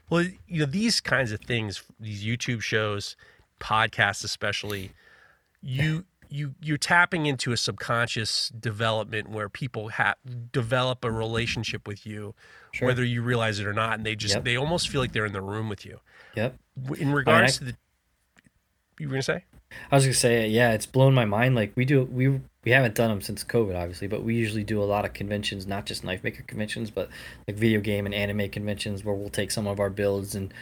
Well, 0.09 0.25
you 0.47 0.59
know 0.59 0.65
these 0.65 0.99
kinds 0.99 1.31
of 1.31 1.41
things, 1.41 1.83
these 1.99 2.23
YouTube 2.23 2.61
shows, 2.61 3.15
podcasts 3.59 4.23
especially, 4.23 4.91
you 5.61 6.05
you 6.31 6.55
you're 6.61 6.77
tapping 6.77 7.25
into 7.25 7.51
a 7.51 7.57
subconscious 7.57 8.49
development 8.49 9.29
where 9.29 9.49
people 9.49 9.89
have 9.89 10.15
develop 10.51 11.03
a 11.03 11.11
relationship 11.11 11.87
with 11.87 12.05
you, 12.05 12.33
sure. 12.71 12.87
whether 12.87 13.03
you 13.03 13.21
realize 13.21 13.59
it 13.59 13.67
or 13.67 13.73
not, 13.73 13.93
and 13.93 14.05
they 14.05 14.15
just 14.15 14.35
yep. 14.35 14.45
they 14.45 14.55
almost 14.55 14.89
feel 14.89 15.01
like 15.01 15.11
they're 15.11 15.25
in 15.25 15.33
the 15.33 15.41
room 15.41 15.69
with 15.69 15.85
you. 15.85 15.99
Yep. 16.35 16.55
In 16.97 17.11
regards 17.11 17.59
I 17.61 17.65
mean, 17.65 17.73
I, 17.73 17.73
to 17.73 17.77
the, 17.77 17.77
you 18.99 19.07
were 19.07 19.13
gonna 19.13 19.23
say? 19.23 19.43
I 19.91 19.95
was 19.95 20.05
gonna 20.05 20.13
say, 20.13 20.47
yeah, 20.47 20.71
it's 20.71 20.85
blown 20.85 21.13
my 21.13 21.25
mind. 21.25 21.55
Like 21.55 21.73
we 21.75 21.85
do, 21.85 22.03
we 22.03 22.39
we 22.63 22.71
haven't 22.71 22.95
done 22.95 23.09
them 23.09 23.21
since 23.21 23.43
COVID, 23.43 23.75
obviously, 23.75 24.07
but 24.07 24.23
we 24.23 24.35
usually 24.35 24.63
do 24.63 24.81
a 24.81 24.85
lot 24.85 25.03
of 25.03 25.13
conventions, 25.13 25.65
not 25.65 25.85
just 25.85 26.03
knife 26.03 26.23
maker 26.23 26.43
conventions, 26.43 26.91
but 26.91 27.09
like 27.47 27.57
video 27.57 27.81
game 27.81 28.05
and 28.05 28.15
anime 28.15 28.49
conventions, 28.49 29.03
where 29.03 29.15
we'll 29.15 29.29
take 29.29 29.51
some 29.51 29.67
of 29.67 29.79
our 29.79 29.89
builds 29.89 30.35
and, 30.35 30.53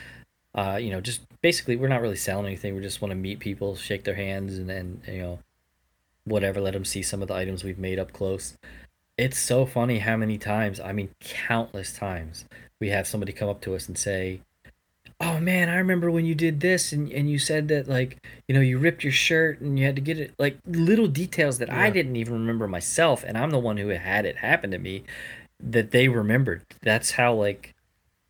uh, 0.56 0.80
you 0.82 0.90
know, 0.90 1.02
just 1.02 1.22
basically 1.42 1.76
we're 1.76 1.90
not 1.90 2.02
really 2.02 2.16
selling 2.16 2.46
anything. 2.46 2.76
We 2.76 2.82
just 2.82 3.02
want 3.02 3.12
to 3.12 3.16
meet 3.16 3.40
people, 3.40 3.76
shake 3.76 4.04
their 4.04 4.16
hands, 4.16 4.58
and 4.58 4.70
then 4.70 5.02
you 5.08 5.20
know, 5.20 5.40
whatever, 6.30 6.62
let 6.62 6.74
them 6.74 6.86
see 6.86 7.02
some 7.02 7.22
of 7.22 7.28
the 7.28 7.34
items 7.34 7.64
we've 7.64 7.80
made 7.80 8.00
up 8.00 8.14
close. 8.14 8.58
It's 9.18 9.38
so 9.38 9.66
funny 9.66 10.00
how 10.00 10.16
many 10.16 10.38
times, 10.38 10.80
I 10.80 10.94
mean, 10.94 11.10
countless 11.20 11.94
times, 11.94 12.46
we 12.80 12.90
have 12.90 13.08
somebody 13.08 13.34
come 13.34 13.50
up 13.50 13.62
to 13.62 13.76
us 13.76 13.88
and 13.88 13.98
say, 13.98 14.42
Oh 15.22 15.38
man, 15.38 15.68
I 15.68 15.76
remember 15.76 16.10
when 16.10 16.26
you 16.26 16.34
did 16.34 16.62
this 16.62 16.94
and, 16.94 17.12
and 17.12 17.30
you 17.30 17.40
said 17.40 17.68
that, 17.68 17.90
like, 17.90 18.24
you 18.48 18.56
know, 18.56 18.62
you 18.62 18.78
ripped 18.78 19.04
your 19.04 19.12
shirt 19.12 19.60
and 19.60 19.78
you 19.78 19.86
had 19.86 19.98
to 19.98 20.02
get 20.02 20.18
it, 20.18 20.34
like, 20.40 20.58
little 20.66 21.08
details 21.08 21.58
that 21.58 21.68
yeah. 21.68 21.82
I 21.82 21.90
didn't 21.90 22.16
even 22.16 22.36
remember 22.36 22.70
myself. 22.70 23.26
And 23.28 23.38
I'm 23.38 23.50
the 23.50 23.60
one 23.60 23.76
who 23.76 23.90
had 23.90 24.26
it 24.26 24.38
happen 24.38 24.72
to 24.72 24.78
me 24.78 25.04
that 25.60 25.92
they 25.92 26.08
remembered. 26.08 26.64
That's 26.82 27.12
how, 27.12 27.34
like, 27.34 27.76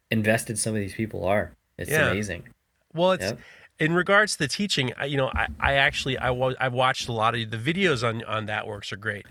invested 0.09 0.57
some 0.57 0.73
of 0.73 0.79
these 0.79 0.95
people 0.95 1.25
are. 1.25 1.51
It's 1.77 1.91
yeah. 1.91 2.09
amazing. 2.09 2.47
Well, 2.93 3.11
it's. 3.11 3.23
Yep 3.23 3.39
in 3.79 3.93
regards 3.93 4.33
to 4.33 4.39
the 4.39 4.47
teaching, 4.47 4.91
you 5.05 5.17
know, 5.17 5.31
I, 5.33 5.47
I 5.59 5.73
actually 5.73 6.17
I 6.17 6.29
was 6.31 6.55
I've 6.59 6.73
watched 6.73 7.07
a 7.07 7.13
lot 7.13 7.35
of 7.35 7.49
the 7.49 7.57
videos 7.57 8.07
on 8.07 8.23
on 8.25 8.45
that 8.47 8.67
works 8.67 8.91
are 8.91 8.97
great. 8.97 9.25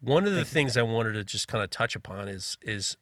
One 0.00 0.26
of 0.26 0.34
the 0.34 0.44
things 0.44 0.76
I 0.76 0.82
wanted 0.82 1.12
to 1.12 1.24
just 1.24 1.48
kind 1.48 1.62
of 1.62 1.70
touch 1.70 1.94
upon 1.94 2.28
is 2.28 2.56
is 2.62 2.96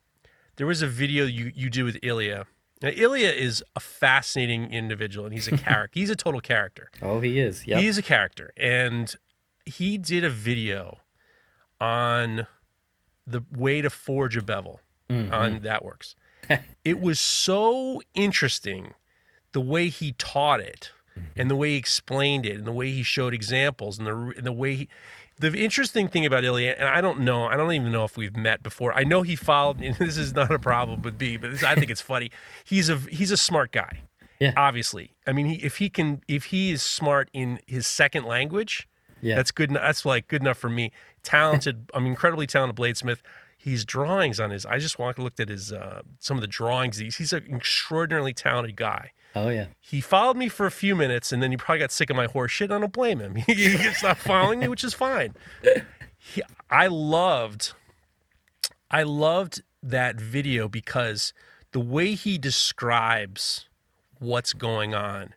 there 0.57 0.67
was 0.67 0.83
a 0.83 0.87
video 0.87 1.25
you 1.25 1.53
you 1.55 1.71
do 1.71 1.85
with 1.85 1.99
Ilya. 2.03 2.47
Now, 2.83 2.89
Ilya 2.89 3.29
is 3.29 3.63
a 3.77 3.81
fascinating 3.81 4.73
individual, 4.73 5.25
and 5.25 5.33
he's 5.33 5.47
a 5.47 5.57
character. 5.57 5.99
he's 5.99 6.11
a 6.11 6.17
total 6.17 6.41
character. 6.41 6.91
Oh, 7.01 7.21
he 7.21 7.39
is. 7.39 7.67
Yeah, 7.67 7.79
he 7.79 7.87
is 7.87 7.97
a 7.97 8.03
character, 8.03 8.53
and 8.57 9.15
he 9.65 9.99
did 9.99 10.25
a 10.25 10.31
video 10.31 10.99
on 11.81 12.47
the 13.25 13.45
way 13.57 13.81
to 13.83 13.91
forge 13.91 14.37
a 14.37 14.43
bevel 14.43 14.81
mm-hmm. 15.09 15.33
on 15.33 15.61
that 15.61 15.85
works. 15.85 16.17
it 16.85 17.01
was 17.01 17.21
so 17.21 18.03
interesting 18.15 18.95
the 19.53 19.61
way 19.61 19.89
he 19.89 20.13
taught 20.13 20.61
it 20.61 20.91
mm-hmm. 21.19 21.41
and 21.41 21.51
the 21.51 21.57
way 21.57 21.71
he 21.71 21.77
explained 21.77 22.47
it 22.47 22.57
and 22.57 22.67
the 22.67 22.73
way 22.73 22.91
he 22.91 23.03
showed 23.03 23.35
examples 23.35 23.99
and 23.99 24.07
the 24.07 24.35
and 24.37 24.47
the 24.47 24.53
way 24.53 24.75
he 24.75 24.89
the 25.39 25.53
interesting 25.59 26.09
thing 26.09 26.25
about 26.25 26.45
Ilya, 26.45 26.77
and 26.79 26.89
I 26.89 27.01
don't 27.01 27.21
know, 27.21 27.47
I 27.47 27.57
don't 27.57 27.73
even 27.73 27.91
know 27.91 28.05
if 28.05 28.17
we've 28.17 28.37
met 28.37 28.63
before. 28.63 28.93
I 28.95 29.03
know 29.03 29.23
he 29.23 29.35
followed, 29.35 29.81
and 29.81 29.97
this 29.99 30.17
is 30.17 30.35
not 30.35 30.51
a 30.51 30.59
problem 30.59 31.03
with 31.03 31.21
me, 31.21 31.37
but 31.37 31.51
this, 31.51 31.65
I 31.65 31.75
think 31.75 31.91
it's 31.91 32.01
funny. 32.01 32.31
He's 32.65 32.89
a 32.89 32.97
he's 32.97 33.31
a 33.31 33.37
smart 33.37 33.73
guy. 33.73 34.01
Yeah. 34.39 34.53
Obviously, 34.57 35.15
I 35.27 35.33
mean, 35.33 35.47
he, 35.47 35.55
if 35.57 35.77
he 35.77 35.89
can, 35.89 36.23
if 36.27 36.47
he 36.47 36.73
is 36.73 36.83
smart 36.83 37.31
in 37.33 37.61
his 37.67 37.87
second 37.87 38.25
language, 38.25 38.89
yeah, 39.21 39.37
that's 39.37 39.51
good. 39.51 39.71
That's 39.71 40.05
like 40.05 40.29
good 40.29 40.43
enough 40.43 40.59
for 40.59 40.69
me. 40.69 40.91
Talented, 41.23 41.91
I'm 41.95 42.07
incredibly 42.07 42.47
talented 42.47 42.77
bladesmith. 42.77 43.19
He's 43.57 43.85
drawings 43.85 44.41
on 44.41 44.51
his. 44.51 44.67
I 44.67 44.79
just 44.79 44.99
walked, 44.99 45.21
looked 45.21 45.39
at 45.39 45.49
his 45.49 45.73
uh, 45.73 46.03
some 46.19 46.37
of 46.37 46.41
the 46.41 46.49
drawings. 46.49 46.99
He's 46.99 47.17
he's 47.17 47.33
an 47.33 47.55
extraordinarily 47.55 48.33
talented 48.33 48.77
guy. 48.77 49.13
Oh 49.35 49.49
yeah. 49.49 49.67
He 49.81 50.01
followed 50.01 50.37
me 50.37 50.49
for 50.49 50.67
a 50.67 50.71
few 50.71 50.95
minutes, 50.95 51.33
and 51.33 51.43
then 51.43 51.51
he 51.51 51.57
probably 51.57 51.81
got 51.81 51.91
sick 51.91 52.11
of 52.11 52.17
my 52.17 52.27
horse 52.27 52.51
shit. 52.51 52.71
And 52.71 52.75
I 52.75 52.81
don't 52.81 52.93
blame 52.93 53.21
him. 53.21 53.35
he 53.47 53.77
stopped 53.95 54.21
following 54.21 54.61
me, 54.61 54.69
which 54.69 54.85
is 54.85 54.95
fine. 54.95 55.35
He, 56.19 56.43
I 56.71 56.87
loved, 56.87 57.73
I 58.91 59.03
loved 59.03 59.63
that 59.83 60.21
video 60.21 60.69
because 60.69 61.33
the 61.73 61.81
way 61.81 62.15
he 62.15 62.39
describes 62.39 63.69
what's 64.19 64.53
going 64.53 64.95
on 64.95 65.35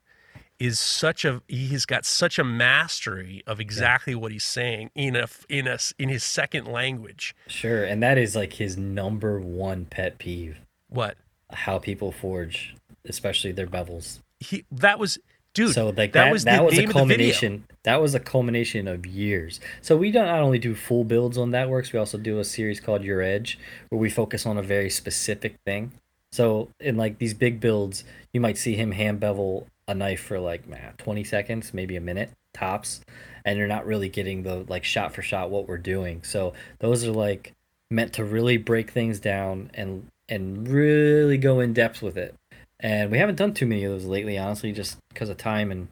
is 0.59 0.79
such 0.79 1.25
a 1.25 1.41
he's 1.47 1.85
got 1.85 2.05
such 2.05 2.39
a 2.39 2.43
mastery 2.43 3.43
of 3.45 3.59
exactly 3.59 4.13
yeah. 4.13 4.19
what 4.19 4.31
he's 4.31 4.43
saying 4.43 4.89
in 4.95 5.15
a 5.15 5.27
in 5.49 5.67
a 5.67 5.77
in 5.97 6.09
his 6.09 6.23
second 6.23 6.67
language. 6.67 7.35
Sure, 7.47 7.83
and 7.83 8.01
that 8.03 8.17
is 8.17 8.35
like 8.35 8.53
his 8.53 8.77
number 8.77 9.39
one 9.39 9.85
pet 9.85 10.17
peeve. 10.17 10.59
What? 10.87 11.17
How 11.51 11.77
people 11.77 12.11
forge 12.11 12.75
especially 13.07 13.51
their 13.51 13.67
bevels. 13.67 14.19
He 14.39 14.65
that 14.71 14.99
was 14.99 15.17
dude. 15.55 15.73
So 15.73 15.87
like 15.87 16.13
that, 16.13 16.25
that 16.25 16.31
was 16.31 16.43
that 16.43 16.63
was 16.63 16.77
a 16.77 16.85
culmination. 16.85 17.65
That 17.83 17.99
was 17.99 18.13
a 18.13 18.19
culmination 18.19 18.87
of 18.87 19.07
years. 19.07 19.59
So 19.81 19.97
we 19.97 20.11
don't 20.11 20.27
not 20.27 20.41
only 20.41 20.59
do 20.59 20.75
full 20.75 21.03
builds 21.03 21.39
on 21.39 21.51
that 21.51 21.69
works, 21.69 21.91
we 21.91 21.97
also 21.97 22.19
do 22.19 22.37
a 22.37 22.43
series 22.43 22.79
called 22.79 23.03
Your 23.03 23.21
Edge, 23.21 23.57
where 23.89 23.99
we 23.99 24.11
focus 24.11 24.45
on 24.45 24.57
a 24.57 24.61
very 24.61 24.91
specific 24.91 25.55
thing. 25.65 25.93
So 26.31 26.69
in 26.79 26.97
like 26.97 27.17
these 27.17 27.33
big 27.33 27.59
builds, 27.59 28.03
you 28.33 28.41
might 28.41 28.57
see 28.57 28.75
him 28.75 28.91
hand 28.91 29.19
bevel 29.19 29.67
a 29.87 29.95
knife 29.95 30.21
for 30.21 30.39
like 30.39 30.67
man, 30.67 30.93
20 30.97 31.23
seconds, 31.23 31.73
maybe 31.73 31.95
a 31.95 32.01
minute 32.01 32.31
tops, 32.53 33.01
and 33.45 33.57
you're 33.57 33.67
not 33.67 33.85
really 33.85 34.09
getting 34.09 34.43
the 34.43 34.65
like 34.67 34.83
shot 34.83 35.13
for 35.13 35.21
shot 35.21 35.49
what 35.49 35.67
we're 35.67 35.77
doing. 35.77 36.21
So 36.23 36.53
those 36.79 37.05
are 37.05 37.11
like 37.11 37.53
meant 37.89 38.13
to 38.13 38.23
really 38.23 38.57
break 38.57 38.91
things 38.91 39.19
down 39.19 39.71
and 39.73 40.07
and 40.27 40.67
really 40.67 41.37
go 41.37 41.59
in 41.59 41.71
depth 41.71 42.01
with 42.01 42.17
it 42.17 42.33
and 42.79 43.11
we 43.11 43.17
haven't 43.17 43.35
done 43.35 43.53
too 43.53 43.65
many 43.65 43.83
of 43.83 43.91
those 43.91 44.05
lately, 44.05 44.37
honestly, 44.37 44.71
just 44.71 44.97
because 45.09 45.29
of 45.29 45.37
time 45.37 45.71
and 45.71 45.87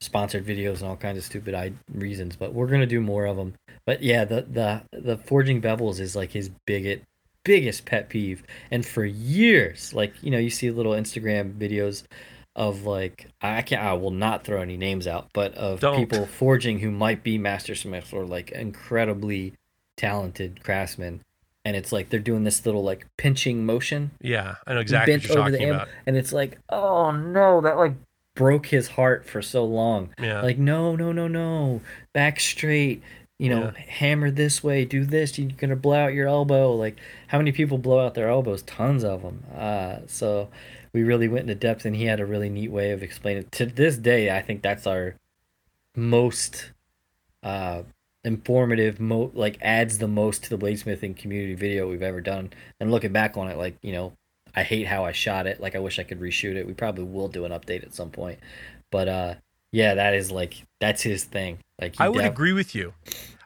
sponsored 0.00 0.46
videos 0.46 0.80
and 0.80 0.84
all 0.84 0.96
kinds 0.96 1.18
of 1.18 1.24
stupid 1.24 1.76
reasons. 1.92 2.36
But 2.36 2.52
we're 2.52 2.66
gonna 2.66 2.86
do 2.86 3.00
more 3.00 3.26
of 3.26 3.36
them. 3.36 3.54
But 3.86 4.02
yeah, 4.02 4.24
the 4.24 4.42
the 4.42 4.82
the 4.92 5.16
forging 5.18 5.60
bevels 5.60 6.00
is 6.00 6.16
like 6.16 6.30
his 6.30 6.50
biggest 6.66 7.02
biggest 7.44 7.84
pet 7.84 8.08
peeve, 8.08 8.42
and 8.70 8.84
for 8.84 9.04
years, 9.04 9.92
like 9.92 10.14
you 10.22 10.30
know, 10.30 10.38
you 10.38 10.50
see 10.50 10.70
little 10.70 10.92
Instagram 10.92 11.54
videos 11.54 12.04
of 12.56 12.84
like 12.84 13.28
I 13.42 13.62
can't 13.62 13.82
I 13.82 13.94
will 13.94 14.10
not 14.10 14.44
throw 14.44 14.62
any 14.62 14.76
names 14.76 15.06
out, 15.06 15.28
but 15.32 15.54
of 15.54 15.80
Don't. 15.80 15.96
people 15.96 16.26
forging 16.26 16.78
who 16.78 16.90
might 16.90 17.22
be 17.22 17.36
master 17.38 17.74
smiths 17.74 18.12
or 18.12 18.24
like 18.24 18.50
incredibly 18.52 19.54
talented 19.96 20.62
craftsmen 20.62 21.20
and 21.64 21.76
it's 21.76 21.92
like 21.92 22.10
they're 22.10 22.20
doing 22.20 22.44
this 22.44 22.64
little 22.66 22.82
like 22.82 23.06
pinching 23.16 23.64
motion. 23.64 24.10
Yeah, 24.20 24.56
I 24.66 24.74
know 24.74 24.80
exactly 24.80 25.14
what 25.14 25.24
you're 25.24 25.36
talking 25.36 25.70
about. 25.70 25.88
And 26.06 26.16
it's 26.16 26.32
like, 26.32 26.58
oh 26.68 27.10
no, 27.10 27.60
that 27.62 27.76
like 27.76 27.94
broke 28.34 28.66
his 28.66 28.88
heart 28.88 29.26
for 29.26 29.40
so 29.40 29.64
long. 29.64 30.10
Yeah. 30.20 30.42
Like, 30.42 30.58
no, 30.58 30.96
no, 30.96 31.12
no, 31.12 31.28
no. 31.28 31.80
Back 32.12 32.40
straight. 32.40 33.02
You 33.36 33.48
know, 33.50 33.72
yeah. 33.76 33.82
hammer 33.88 34.30
this 34.30 34.62
way, 34.62 34.84
do 34.84 35.04
this, 35.04 35.36
you're 35.36 35.50
gonna 35.50 35.74
blow 35.74 36.04
out 36.04 36.14
your 36.14 36.28
elbow. 36.28 36.72
Like, 36.72 36.96
how 37.26 37.38
many 37.38 37.50
people 37.50 37.78
blow 37.78 38.04
out 38.04 38.14
their 38.14 38.28
elbows? 38.28 38.62
Tons 38.62 39.02
of 39.02 39.22
them. 39.22 39.42
Uh, 39.54 39.98
so 40.06 40.50
we 40.92 41.02
really 41.02 41.26
went 41.26 41.42
into 41.42 41.56
depth, 41.56 41.84
and 41.84 41.96
he 41.96 42.04
had 42.04 42.20
a 42.20 42.26
really 42.26 42.48
neat 42.48 42.70
way 42.70 42.92
of 42.92 43.02
explaining. 43.02 43.42
It. 43.42 43.52
To 43.52 43.66
this 43.66 43.96
day, 43.96 44.34
I 44.34 44.40
think 44.40 44.62
that's 44.62 44.86
our 44.86 45.16
most 45.96 46.70
uh, 47.42 47.82
informative 48.24 49.00
mo 49.00 49.30
like 49.34 49.58
adds 49.60 49.98
the 49.98 50.08
most 50.08 50.44
to 50.44 50.50
the 50.50 50.58
bladesmithing 50.58 51.16
community 51.16 51.54
video 51.54 51.88
we've 51.88 52.02
ever 52.02 52.20
done. 52.20 52.52
And 52.80 52.90
looking 52.90 53.12
back 53.12 53.36
on 53.36 53.48
it 53.48 53.56
like 53.56 53.76
you 53.82 53.92
know 53.92 54.12
i 54.54 54.62
hate 54.62 54.86
how 54.86 55.04
i 55.04 55.12
shot 55.12 55.46
it. 55.46 55.60
Like 55.60 55.76
i 55.76 55.78
wish 55.78 55.98
i 55.98 56.02
could 56.02 56.20
reshoot 56.20 56.56
it. 56.56 56.66
We 56.66 56.74
probably 56.74 57.04
will 57.04 57.28
do 57.28 57.44
an 57.44 57.52
update 57.52 57.82
at 57.82 57.94
some 57.94 58.10
point. 58.10 58.38
But 58.90 59.08
uh 59.08 59.34
yeah 59.72 59.94
that 59.94 60.14
is 60.14 60.30
like 60.30 60.64
that's 60.80 61.02
his 61.02 61.24
thing. 61.24 61.58
Like 61.80 62.00
i 62.00 62.08
would 62.08 62.22
def- 62.22 62.32
agree 62.32 62.52
with 62.52 62.74
you. 62.74 62.94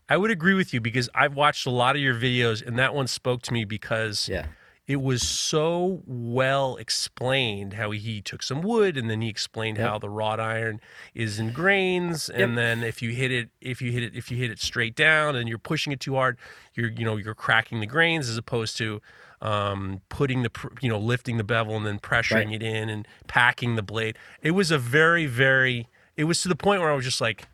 I 0.08 0.16
would 0.16 0.30
agree 0.30 0.54
with 0.54 0.72
you 0.72 0.80
because 0.80 1.10
i've 1.14 1.34
watched 1.34 1.66
a 1.66 1.70
lot 1.70 1.94
of 1.94 2.00
your 2.00 2.14
videos 2.14 2.66
and 2.66 2.78
that 2.78 2.94
one 2.94 3.06
spoke 3.06 3.42
to 3.42 3.52
me 3.52 3.64
because 3.64 4.26
yeah 4.26 4.46
it 4.88 5.02
was 5.02 5.22
so 5.22 6.02
well 6.06 6.76
explained 6.76 7.74
how 7.74 7.90
he 7.90 8.22
took 8.22 8.42
some 8.42 8.62
wood 8.62 8.96
and 8.96 9.10
then 9.10 9.20
he 9.20 9.28
explained 9.28 9.76
yep. 9.76 9.86
how 9.86 9.98
the 9.98 10.08
wrought 10.08 10.40
iron 10.40 10.80
is 11.14 11.38
in 11.38 11.52
grains 11.52 12.30
and 12.30 12.40
yep. 12.52 12.56
then 12.56 12.82
if 12.82 13.02
you 13.02 13.10
hit 13.10 13.30
it 13.30 13.50
if 13.60 13.82
you 13.82 13.92
hit 13.92 14.02
it 14.02 14.16
if 14.16 14.30
you 14.30 14.36
hit 14.38 14.50
it 14.50 14.58
straight 14.58 14.96
down 14.96 15.36
and 15.36 15.48
you're 15.48 15.58
pushing 15.58 15.92
it 15.92 16.00
too 16.00 16.14
hard 16.14 16.38
you're 16.74 16.90
you 16.90 17.04
know 17.04 17.16
you're 17.16 17.34
cracking 17.34 17.78
the 17.78 17.86
grains 17.86 18.28
as 18.28 18.36
opposed 18.36 18.76
to 18.78 19.00
um, 19.40 20.00
putting 20.08 20.42
the 20.42 20.50
you 20.80 20.88
know 20.88 20.98
lifting 20.98 21.36
the 21.36 21.44
bevel 21.44 21.76
and 21.76 21.86
then 21.86 22.00
pressuring 22.00 22.46
right. 22.46 22.54
it 22.54 22.62
in 22.62 22.88
and 22.88 23.06
packing 23.28 23.76
the 23.76 23.82
blade 23.82 24.18
it 24.42 24.50
was 24.52 24.72
a 24.72 24.78
very 24.78 25.26
very 25.26 25.86
it 26.16 26.24
was 26.24 26.42
to 26.42 26.48
the 26.48 26.56
point 26.56 26.80
where 26.80 26.90
I 26.90 26.94
was 26.94 27.04
just 27.04 27.20
like 27.20 27.46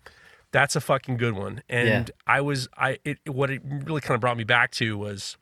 that's 0.51 0.77
a 0.77 0.81
fucking 0.81 1.17
good 1.17 1.35
one 1.35 1.63
and 1.69 2.09
yeah. 2.09 2.15
I 2.27 2.41
was 2.41 2.69
I 2.79 2.99
it 3.05 3.19
what 3.27 3.51
it 3.51 3.61
really 3.65 4.01
kind 4.01 4.15
of 4.15 4.21
brought 4.21 4.39
me 4.39 4.45
back 4.45 4.71
to 4.73 4.97
was 4.97 5.37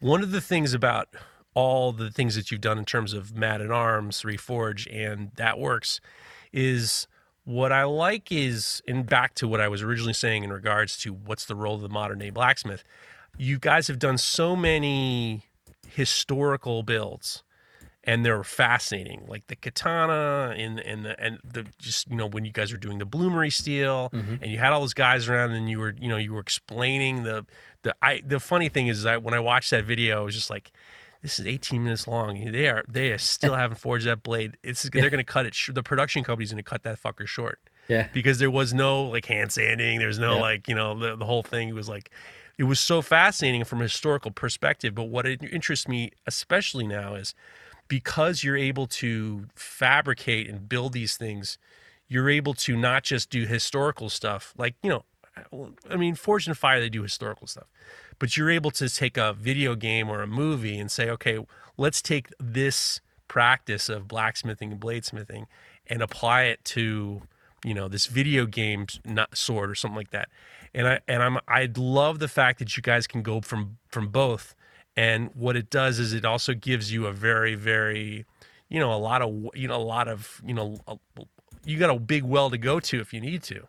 one 0.00 0.22
of 0.22 0.32
the 0.32 0.40
things 0.40 0.74
about 0.74 1.08
all 1.54 1.92
the 1.92 2.10
things 2.10 2.34
that 2.34 2.50
you've 2.50 2.60
done 2.60 2.78
in 2.78 2.84
terms 2.84 3.12
of 3.12 3.36
Man 3.36 3.62
at 3.62 3.70
Arms, 3.70 4.22
Reforge, 4.22 4.88
and 4.92 5.30
That 5.36 5.58
Works 5.58 6.00
is 6.52 7.06
what 7.44 7.70
I 7.70 7.84
like 7.84 8.32
is, 8.32 8.82
and 8.88 9.06
back 9.06 9.34
to 9.34 9.46
what 9.46 9.60
I 9.60 9.68
was 9.68 9.82
originally 9.82 10.12
saying 10.12 10.42
in 10.42 10.52
regards 10.52 10.96
to 10.98 11.12
what's 11.12 11.44
the 11.44 11.54
role 11.54 11.76
of 11.76 11.82
the 11.82 11.88
modern 11.88 12.18
day 12.18 12.30
blacksmith. 12.30 12.82
You 13.36 13.58
guys 13.58 13.86
have 13.88 13.98
done 13.98 14.18
so 14.18 14.56
many 14.56 15.46
historical 15.88 16.82
builds 16.82 17.43
and 18.06 18.24
they're 18.24 18.44
fascinating 18.44 19.24
like 19.28 19.46
the 19.46 19.56
katana 19.56 20.54
and 20.56 20.78
and 20.80 21.04
the 21.04 21.18
and 21.22 21.38
the 21.44 21.64
just 21.78 22.10
you 22.10 22.16
know 22.16 22.26
when 22.26 22.44
you 22.44 22.52
guys 22.52 22.70
were 22.72 22.78
doing 22.78 22.98
the 22.98 23.06
bloomery 23.06 23.52
steel 23.52 24.10
Mhm. 24.12 24.40
and 24.42 24.50
you 24.52 24.58
had 24.58 24.72
all 24.72 24.80
those 24.80 24.94
guys 24.94 25.28
around 25.28 25.52
and 25.52 25.68
you 25.70 25.78
were 25.78 25.94
you 25.98 26.08
know 26.08 26.16
you 26.16 26.32
were 26.34 26.40
explaining 26.40 27.22
the 27.22 27.46
the 27.82 27.94
I 28.02 28.22
the 28.26 28.40
funny 28.40 28.68
thing 28.68 28.86
is 28.88 29.02
that 29.04 29.22
when 29.22 29.34
I 29.34 29.40
watched 29.40 29.70
that 29.70 29.84
video 29.84 30.18
I 30.18 30.24
was 30.24 30.34
just 30.34 30.50
like 30.50 30.70
this 31.22 31.38
is 31.38 31.46
18 31.46 31.82
minutes 31.82 32.06
long 32.06 32.50
they 32.52 32.68
are 32.68 32.84
they 32.88 33.10
are 33.12 33.18
still 33.18 33.54
haven't 33.62 33.78
forged 33.78 34.06
that 34.06 34.22
blade 34.22 34.56
it's 34.62 34.82
they're 34.90 35.10
going 35.10 35.24
to 35.24 35.32
cut 35.32 35.46
it 35.46 35.54
sh- 35.54 35.70
the 35.72 35.82
production 35.82 36.22
company's 36.24 36.50
going 36.52 36.62
to 36.62 36.68
cut 36.70 36.82
that 36.82 37.02
fucker 37.02 37.26
short 37.26 37.58
Yeah. 37.88 38.08
because 38.12 38.38
there 38.38 38.50
was 38.50 38.74
no 38.74 39.04
like 39.04 39.24
hand 39.26 39.50
sanding 39.52 39.98
there's 39.98 40.18
no 40.18 40.34
Yeah. 40.34 40.40
like 40.42 40.68
you 40.68 40.74
know 40.74 40.98
the, 40.98 41.16
the 41.16 41.24
whole 41.24 41.42
thing 41.42 41.74
was 41.74 41.88
like 41.88 42.10
it 42.58 42.64
was 42.64 42.78
so 42.78 43.02
fascinating 43.02 43.64
from 43.64 43.80
a 43.80 43.84
historical 43.84 44.30
perspective 44.30 44.94
but 44.94 45.04
what 45.04 45.24
it 45.26 45.42
interests 45.42 45.88
me 45.88 46.10
especially 46.26 46.86
now 46.86 47.14
is 47.14 47.34
because 47.88 48.42
you're 48.42 48.56
able 48.56 48.86
to 48.86 49.46
fabricate 49.54 50.48
and 50.48 50.68
build 50.68 50.92
these 50.92 51.16
things 51.16 51.58
you're 52.06 52.28
able 52.28 52.54
to 52.54 52.76
not 52.76 53.02
just 53.02 53.30
do 53.30 53.46
historical 53.46 54.08
stuff 54.08 54.54
like 54.56 54.74
you 54.82 54.90
know 54.90 55.04
i 55.90 55.96
mean 55.96 56.14
Forged 56.14 56.46
in 56.46 56.54
Fire 56.54 56.80
they 56.80 56.88
do 56.88 57.02
historical 57.02 57.46
stuff 57.46 57.66
but 58.18 58.36
you're 58.36 58.50
able 58.50 58.70
to 58.72 58.88
take 58.88 59.16
a 59.16 59.32
video 59.32 59.74
game 59.74 60.08
or 60.08 60.22
a 60.22 60.26
movie 60.26 60.78
and 60.78 60.90
say 60.90 61.08
okay 61.10 61.44
let's 61.76 62.00
take 62.00 62.28
this 62.38 63.00
practice 63.26 63.88
of 63.88 64.06
blacksmithing 64.06 64.72
and 64.72 64.80
bladesmithing 64.80 65.46
and 65.86 66.02
apply 66.02 66.42
it 66.42 66.64
to 66.64 67.22
you 67.64 67.74
know 67.74 67.88
this 67.88 68.06
video 68.06 68.46
game 68.46 68.86
sword 69.32 69.70
or 69.70 69.74
something 69.74 69.96
like 69.96 70.10
that. 70.10 70.28
And 70.74 70.86
i 70.86 71.00
and 71.08 71.22
i'm 71.22 71.38
i 71.48 71.68
love 71.76 72.18
the 72.18 72.28
fact 72.28 72.58
that 72.58 72.76
you 72.76 72.82
guys 72.82 73.06
can 73.06 73.22
go 73.22 73.40
from 73.40 73.78
from 73.88 74.08
both 74.08 74.54
and 74.96 75.30
what 75.34 75.56
it 75.56 75.70
does 75.70 75.98
is 75.98 76.12
it 76.12 76.24
also 76.24 76.54
gives 76.54 76.92
you 76.92 77.06
a 77.06 77.12
very 77.12 77.54
very 77.54 78.24
you 78.68 78.78
know 78.78 78.92
a 78.92 78.96
lot 78.98 79.22
of 79.22 79.50
you 79.54 79.68
know 79.68 79.76
a 79.76 79.82
lot 79.82 80.08
of 80.08 80.40
you 80.44 80.54
know 80.54 80.78
a, 80.86 80.96
you 81.64 81.78
got 81.78 81.90
a 81.90 81.98
big 81.98 82.24
well 82.24 82.50
to 82.50 82.58
go 82.58 82.78
to 82.78 83.00
if 83.00 83.12
you 83.12 83.20
need 83.20 83.42
to 83.42 83.66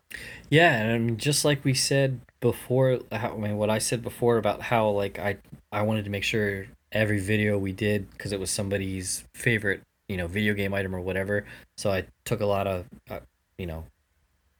Yeah, 0.50 0.72
and 0.72 0.92
I 0.92 0.98
mean, 0.98 1.16
just 1.16 1.44
like 1.44 1.64
we 1.64 1.74
said 1.74 2.20
before, 2.40 3.00
how, 3.10 3.34
I 3.34 3.36
mean, 3.36 3.56
what 3.56 3.70
I 3.70 3.78
said 3.78 4.02
before 4.02 4.36
about 4.36 4.62
how 4.62 4.90
like 4.90 5.18
I 5.18 5.38
I 5.72 5.82
wanted 5.82 6.04
to 6.04 6.10
make 6.10 6.24
sure 6.24 6.66
every 6.92 7.18
video 7.18 7.58
we 7.58 7.72
did 7.72 8.10
because 8.10 8.32
it 8.32 8.40
was 8.40 8.50
somebody's 8.50 9.24
favorite, 9.34 9.82
you 10.08 10.16
know, 10.16 10.26
video 10.26 10.54
game 10.54 10.74
item 10.74 10.94
or 10.94 11.00
whatever. 11.00 11.44
So 11.76 11.90
I 11.90 12.04
took 12.24 12.40
a 12.40 12.46
lot 12.46 12.66
of, 12.66 12.86
uh, 13.10 13.20
you 13.58 13.66
know, 13.66 13.84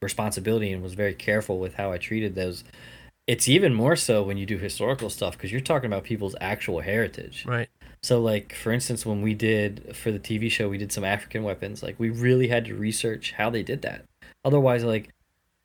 responsibility 0.01 0.71
and 0.71 0.83
was 0.83 0.93
very 0.93 1.13
careful 1.13 1.59
with 1.59 1.75
how 1.75 1.91
I 1.91 1.97
treated 1.97 2.35
those. 2.35 2.63
It's 3.27 3.49
even 3.49 3.73
more 3.73 3.97
so 3.97 4.23
when 4.23 4.37
you 4.37 4.45
do 4.45 4.57
historical 4.57 5.09
stuff 5.09 5.33
because 5.37 5.51
you're 5.51 5.61
talking 5.61 5.87
about 5.87 6.05
people's 6.05 6.35
actual 6.39 6.79
heritage. 6.79 7.45
right 7.45 7.69
So, 8.01 8.21
like 8.21 8.53
for 8.53 8.71
instance, 8.71 9.05
when 9.05 9.21
we 9.21 9.33
did 9.33 9.95
for 9.95 10.11
the 10.11 10.19
TV 10.19 10.49
show, 10.49 10.69
we 10.69 10.77
did 10.77 10.93
some 10.93 11.03
African 11.03 11.43
weapons. 11.43 11.83
Like 11.83 11.99
we 11.99 12.09
really 12.09 12.47
had 12.47 12.65
to 12.65 12.75
research 12.75 13.33
how 13.33 13.49
they 13.49 13.63
did 13.63 13.81
that. 13.81 14.05
Otherwise, 14.45 14.83
like 14.85 15.13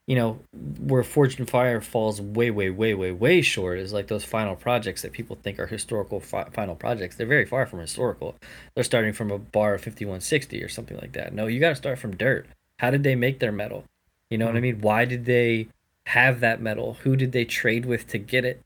you 0.06 0.16
know, 0.16 0.40
where 0.80 1.04
Forged 1.04 1.38
in 1.38 1.46
Fire 1.46 1.80
falls 1.80 2.20
way, 2.20 2.50
way, 2.50 2.70
way, 2.70 2.92
way, 2.92 3.12
way 3.12 3.40
short 3.40 3.78
is 3.78 3.92
like 3.92 4.08
those 4.08 4.24
final 4.24 4.56
projects 4.56 5.02
that 5.02 5.12
people 5.12 5.38
think 5.40 5.60
are 5.60 5.66
historical 5.68 6.18
fi- 6.18 6.48
final 6.52 6.74
projects. 6.74 7.14
They're 7.14 7.26
very 7.26 7.46
far 7.46 7.66
from 7.66 7.78
historical. 7.78 8.34
They're 8.74 8.82
starting 8.82 9.12
from 9.12 9.30
a 9.30 9.38
bar 9.38 9.74
of 9.74 9.80
5160 9.82 10.62
or 10.62 10.68
something 10.68 10.98
like 10.98 11.12
that. 11.12 11.32
No, 11.32 11.46
you 11.46 11.60
got 11.60 11.70
to 11.70 11.76
start 11.76 12.00
from 12.00 12.16
dirt. 12.16 12.46
How 12.80 12.90
did 12.90 13.04
they 13.04 13.14
make 13.14 13.38
their 13.38 13.52
metal? 13.52 13.84
You 14.28 14.38
know 14.38 14.46
what 14.46 14.56
I 14.56 14.58
mm-hmm. 14.58 14.62
mean? 14.62 14.80
Why 14.80 15.04
did 15.04 15.24
they 15.24 15.68
have 16.06 16.40
that 16.40 16.60
metal? 16.60 16.98
Who 17.02 17.16
did 17.16 17.32
they 17.32 17.44
trade 17.44 17.86
with 17.86 18.06
to 18.08 18.18
get 18.18 18.44
it? 18.44 18.60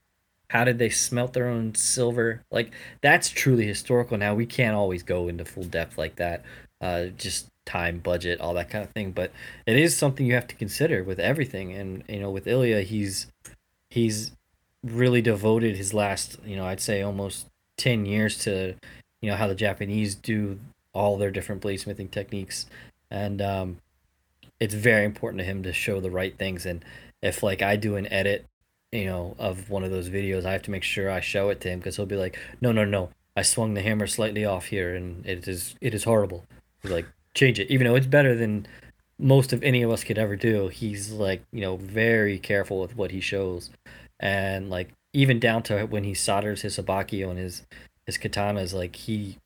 How 0.50 0.64
did 0.64 0.78
they 0.78 0.90
smelt 0.90 1.32
their 1.32 1.48
own 1.48 1.74
silver? 1.74 2.42
Like 2.50 2.72
that's 3.00 3.28
truly 3.28 3.66
historical. 3.66 4.16
Now 4.16 4.34
we 4.34 4.46
can't 4.46 4.76
always 4.76 5.02
go 5.02 5.28
into 5.28 5.44
full 5.44 5.64
depth 5.64 5.98
like 5.98 6.16
that. 6.16 6.44
Uh, 6.80 7.06
just 7.06 7.48
time, 7.64 7.98
budget, 7.98 8.40
all 8.40 8.54
that 8.54 8.70
kind 8.70 8.84
of 8.84 8.90
thing. 8.90 9.10
But 9.12 9.32
it 9.66 9.76
is 9.76 9.96
something 9.96 10.24
you 10.24 10.34
have 10.34 10.46
to 10.48 10.54
consider 10.54 11.02
with 11.02 11.18
everything. 11.18 11.72
And 11.72 12.04
you 12.08 12.20
know, 12.20 12.30
with 12.30 12.46
Ilya, 12.46 12.82
he's 12.82 13.26
he's 13.90 14.32
really 14.84 15.20
devoted 15.20 15.76
his 15.76 15.92
last, 15.92 16.38
you 16.44 16.56
know, 16.56 16.66
I'd 16.66 16.80
say 16.80 17.02
almost 17.02 17.46
ten 17.76 18.06
years 18.06 18.38
to, 18.38 18.74
you 19.20 19.30
know, 19.30 19.36
how 19.36 19.48
the 19.48 19.54
Japanese 19.54 20.14
do 20.14 20.58
all 20.92 21.16
their 21.16 21.30
different 21.30 21.60
bladesmithing 21.60 22.10
techniques, 22.10 22.66
and 23.10 23.42
um, 23.42 23.78
it's 24.60 24.74
very 24.74 25.04
important 25.04 25.40
to 25.40 25.44
him 25.44 25.62
to 25.62 25.72
show 25.72 26.00
the 26.00 26.10
right 26.10 26.38
things. 26.38 26.64
And 26.64 26.84
if 27.22 27.42
like 27.42 27.62
I 27.62 27.76
do 27.76 27.96
an 27.96 28.10
edit, 28.12 28.46
you 28.92 29.06
know, 29.06 29.36
of 29.38 29.70
one 29.70 29.84
of 29.84 29.90
those 29.90 30.08
videos, 30.08 30.44
I 30.44 30.52
have 30.52 30.62
to 30.62 30.70
make 30.70 30.82
sure 30.82 31.10
I 31.10 31.20
show 31.20 31.50
it 31.50 31.60
to 31.62 31.68
him 31.68 31.78
because 31.78 31.96
he'll 31.96 32.06
be 32.06 32.16
like, 32.16 32.38
no, 32.60 32.72
no, 32.72 32.84
no, 32.84 33.10
I 33.36 33.42
swung 33.42 33.74
the 33.74 33.82
hammer 33.82 34.06
slightly 34.06 34.44
off 34.44 34.66
here, 34.66 34.94
and 34.94 35.24
it 35.26 35.46
is 35.46 35.74
it 35.80 35.94
is 35.94 36.04
horrible. 36.04 36.44
He's 36.82 36.92
like, 36.92 37.06
change 37.34 37.60
it, 37.60 37.70
even 37.70 37.86
though 37.86 37.96
it's 37.96 38.06
better 38.06 38.34
than 38.34 38.66
most 39.18 39.52
of 39.52 39.62
any 39.62 39.82
of 39.82 39.90
us 39.90 40.04
could 40.04 40.18
ever 40.18 40.36
do. 40.36 40.68
He's 40.68 41.12
like, 41.12 41.42
you 41.52 41.60
know, 41.60 41.76
very 41.76 42.38
careful 42.38 42.80
with 42.80 42.96
what 42.96 43.10
he 43.10 43.20
shows, 43.20 43.70
and 44.20 44.70
like 44.70 44.90
even 45.12 45.40
down 45.40 45.62
to 45.64 45.84
when 45.86 46.04
he 46.04 46.14
solders 46.14 46.62
his 46.62 46.76
habaki 46.76 47.28
on 47.28 47.36
his 47.36 47.62
his 48.06 48.18
katanas, 48.18 48.72
like 48.72 48.96
he 48.96 49.38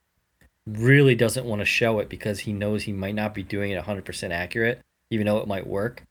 really 0.67 1.15
doesn't 1.15 1.47
want 1.47 1.61
to 1.61 1.65
show 1.67 1.99
it 1.99 2.09
because 2.09 2.41
he 2.41 2.53
knows 2.53 2.83
he 2.83 2.93
might 2.93 3.15
not 3.15 3.35
be 3.35 3.43
doing 3.43 3.71
it 3.71 3.83
100% 3.83 4.31
accurate, 4.31 4.81
even 5.11 5.27
though 5.27 5.39
it 5.39 5.49
might 5.49 5.67
work. 5.67 6.03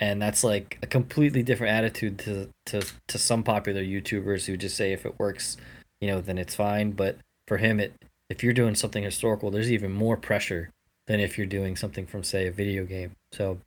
And 0.00 0.22
that's 0.22 0.44
like 0.44 0.78
a 0.82 0.86
completely 0.86 1.42
different 1.42 1.72
attitude 1.72 2.18
to 2.20 2.50
to 2.66 2.86
to 3.08 3.18
some 3.18 3.42
popular 3.42 3.82
YouTubers 3.82 4.46
who 4.46 4.56
just 4.56 4.76
say 4.76 4.92
if 4.92 5.04
it 5.04 5.18
works, 5.18 5.56
you 6.00 6.08
know, 6.08 6.20
then 6.20 6.38
it's 6.38 6.54
fine. 6.54 6.92
But 6.92 7.18
for 7.46 7.56
him, 7.58 7.80
it 7.80 7.94
if 8.28 8.44
you're 8.44 8.52
doing 8.52 8.74
something 8.74 9.02
historical, 9.02 9.50
there's 9.50 9.72
even 9.72 9.92
more 9.92 10.16
pressure 10.16 10.70
than 11.06 11.18
if 11.20 11.36
you're 11.36 11.46
doing 11.46 11.74
something 11.74 12.06
from 12.06 12.22
say 12.22 12.46
a 12.46 12.52
video 12.52 12.84
game. 12.84 13.12
So 13.32 13.58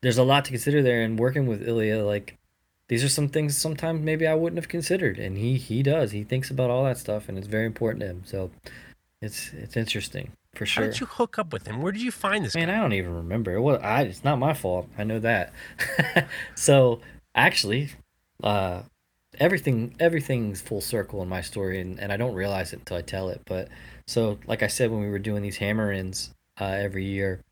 there's 0.00 0.18
a 0.18 0.24
lot 0.24 0.44
to 0.46 0.50
consider 0.50 0.82
there. 0.82 1.02
And 1.02 1.18
working 1.18 1.46
with 1.46 1.66
Ilya, 1.66 2.04
like 2.04 2.36
these 2.88 3.04
are 3.04 3.08
some 3.08 3.28
things 3.28 3.56
sometimes 3.56 4.02
maybe 4.02 4.26
I 4.26 4.34
wouldn't 4.34 4.58
have 4.58 4.68
considered, 4.68 5.18
and 5.18 5.38
he 5.38 5.58
he 5.58 5.82
does. 5.82 6.10
He 6.10 6.24
thinks 6.24 6.50
about 6.50 6.70
all 6.70 6.84
that 6.84 6.98
stuff, 6.98 7.28
and 7.28 7.38
it's 7.38 7.46
very 7.46 7.66
important 7.66 8.00
to 8.00 8.06
him. 8.06 8.22
So 8.24 8.50
it's 9.22 9.52
it's 9.52 9.76
interesting 9.76 10.32
for 10.54 10.66
sure. 10.66 10.84
how 10.84 10.90
did 10.90 11.00
you 11.00 11.06
hook 11.06 11.38
up 11.38 11.52
with 11.52 11.66
him 11.66 11.80
where 11.80 11.92
did 11.92 12.02
you 12.02 12.10
find 12.10 12.44
this 12.44 12.54
Man, 12.54 12.68
guy? 12.68 12.76
I 12.76 12.80
don't 12.80 12.92
even 12.92 13.14
remember. 13.14 13.54
It 13.54 13.60
was 13.60 13.80
I 13.82 14.02
it's 14.02 14.24
not 14.24 14.38
my 14.38 14.52
fault. 14.52 14.88
I 14.98 15.04
know 15.04 15.18
that. 15.20 15.52
so 16.54 17.00
actually, 17.34 17.90
uh 18.42 18.82
everything 19.38 19.94
everything's 20.00 20.60
full 20.60 20.80
circle 20.80 21.22
in 21.22 21.28
my 21.28 21.40
story 21.40 21.80
and, 21.80 22.00
and 22.00 22.12
I 22.12 22.16
don't 22.16 22.34
realize 22.34 22.72
it 22.72 22.80
until 22.80 22.96
I 22.96 23.02
tell 23.02 23.28
it. 23.28 23.42
But 23.46 23.68
so 24.06 24.38
like 24.46 24.62
I 24.62 24.66
said 24.66 24.90
when 24.90 25.00
we 25.00 25.08
were 25.08 25.18
doing 25.18 25.42
these 25.42 25.58
hammer 25.58 25.92
ins 25.92 26.34
uh 26.60 26.64
every 26.64 27.04
year, 27.04 27.42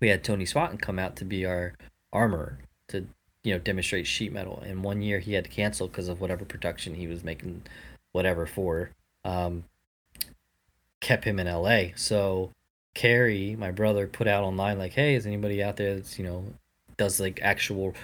we 0.00 0.08
had 0.08 0.22
Tony 0.22 0.44
Swatton 0.44 0.78
come 0.78 0.98
out 0.98 1.16
to 1.16 1.24
be 1.24 1.46
our 1.46 1.74
armor 2.12 2.58
to 2.88 3.06
you 3.44 3.54
know 3.54 3.58
demonstrate 3.58 4.06
sheet 4.06 4.32
metal. 4.32 4.62
And 4.64 4.84
one 4.84 5.00
year 5.00 5.20
he 5.20 5.32
had 5.32 5.44
to 5.44 5.50
cancel 5.50 5.88
because 5.88 6.08
of 6.08 6.20
whatever 6.20 6.44
production 6.44 6.94
he 6.94 7.06
was 7.06 7.24
making 7.24 7.62
whatever 8.12 8.44
for. 8.44 8.90
Um 9.24 9.64
kept 11.00 11.24
him 11.24 11.38
in 11.38 11.46
LA. 11.46 11.88
So 11.96 12.50
Kerry, 12.94 13.56
my 13.56 13.70
brother, 13.70 14.06
put 14.06 14.26
out 14.26 14.44
online 14.44 14.78
like, 14.78 14.92
"Hey, 14.92 15.14
is 15.14 15.26
anybody 15.26 15.62
out 15.62 15.76
there 15.76 15.96
that's 15.96 16.18
you 16.18 16.24
know 16.24 16.44
does 16.96 17.20
like 17.20 17.40
actual 17.42 17.94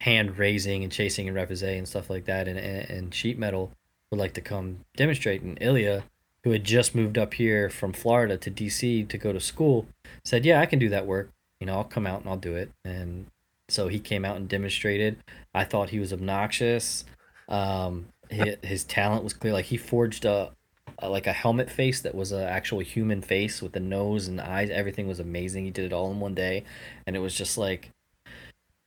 hand 0.00 0.38
raising 0.38 0.82
and 0.82 0.92
chasing 0.92 1.28
and 1.28 1.36
repousse 1.36 1.76
and 1.78 1.86
stuff 1.86 2.10
like 2.10 2.24
that, 2.24 2.48
and, 2.48 2.58
and 2.58 2.90
and 2.90 3.14
sheet 3.14 3.38
metal 3.38 3.72
would 4.10 4.18
like 4.18 4.34
to 4.34 4.40
come 4.40 4.80
demonstrate?" 4.96 5.42
And 5.42 5.58
Ilya, 5.60 6.04
who 6.44 6.50
had 6.50 6.64
just 6.64 6.94
moved 6.94 7.16
up 7.16 7.34
here 7.34 7.70
from 7.70 7.92
Florida 7.92 8.36
to 8.38 8.50
DC 8.50 9.08
to 9.08 9.18
go 9.18 9.32
to 9.32 9.40
school, 9.40 9.86
said, 10.24 10.44
"Yeah, 10.44 10.60
I 10.60 10.66
can 10.66 10.78
do 10.78 10.88
that 10.88 11.06
work. 11.06 11.30
You 11.60 11.66
know, 11.66 11.74
I'll 11.74 11.84
come 11.84 12.06
out 12.06 12.22
and 12.22 12.28
I'll 12.28 12.36
do 12.36 12.56
it." 12.56 12.72
And 12.84 13.26
so 13.68 13.88
he 13.88 14.00
came 14.00 14.24
out 14.24 14.36
and 14.36 14.48
demonstrated. 14.48 15.16
I 15.54 15.64
thought 15.64 15.90
he 15.90 16.00
was 16.00 16.12
obnoxious. 16.12 17.04
Um, 17.48 18.06
his, 18.30 18.56
his 18.62 18.84
talent 18.84 19.24
was 19.24 19.32
clear. 19.32 19.52
Like 19.52 19.66
he 19.66 19.76
forged 19.76 20.24
a, 20.24 20.50
a 20.98 21.08
like 21.08 21.26
a 21.26 21.32
helmet 21.32 21.70
face 21.70 22.00
that 22.00 22.14
was 22.14 22.32
an 22.32 22.42
actual 22.42 22.80
human 22.80 23.22
face 23.22 23.62
with 23.62 23.72
the 23.72 23.80
nose 23.80 24.28
and 24.28 24.40
eyes. 24.40 24.70
Everything 24.70 25.08
was 25.08 25.20
amazing. 25.20 25.64
He 25.64 25.70
did 25.70 25.86
it 25.86 25.92
all 25.92 26.10
in 26.10 26.20
one 26.20 26.34
day, 26.34 26.64
and 27.06 27.16
it 27.16 27.20
was 27.20 27.34
just 27.34 27.56
like, 27.56 27.90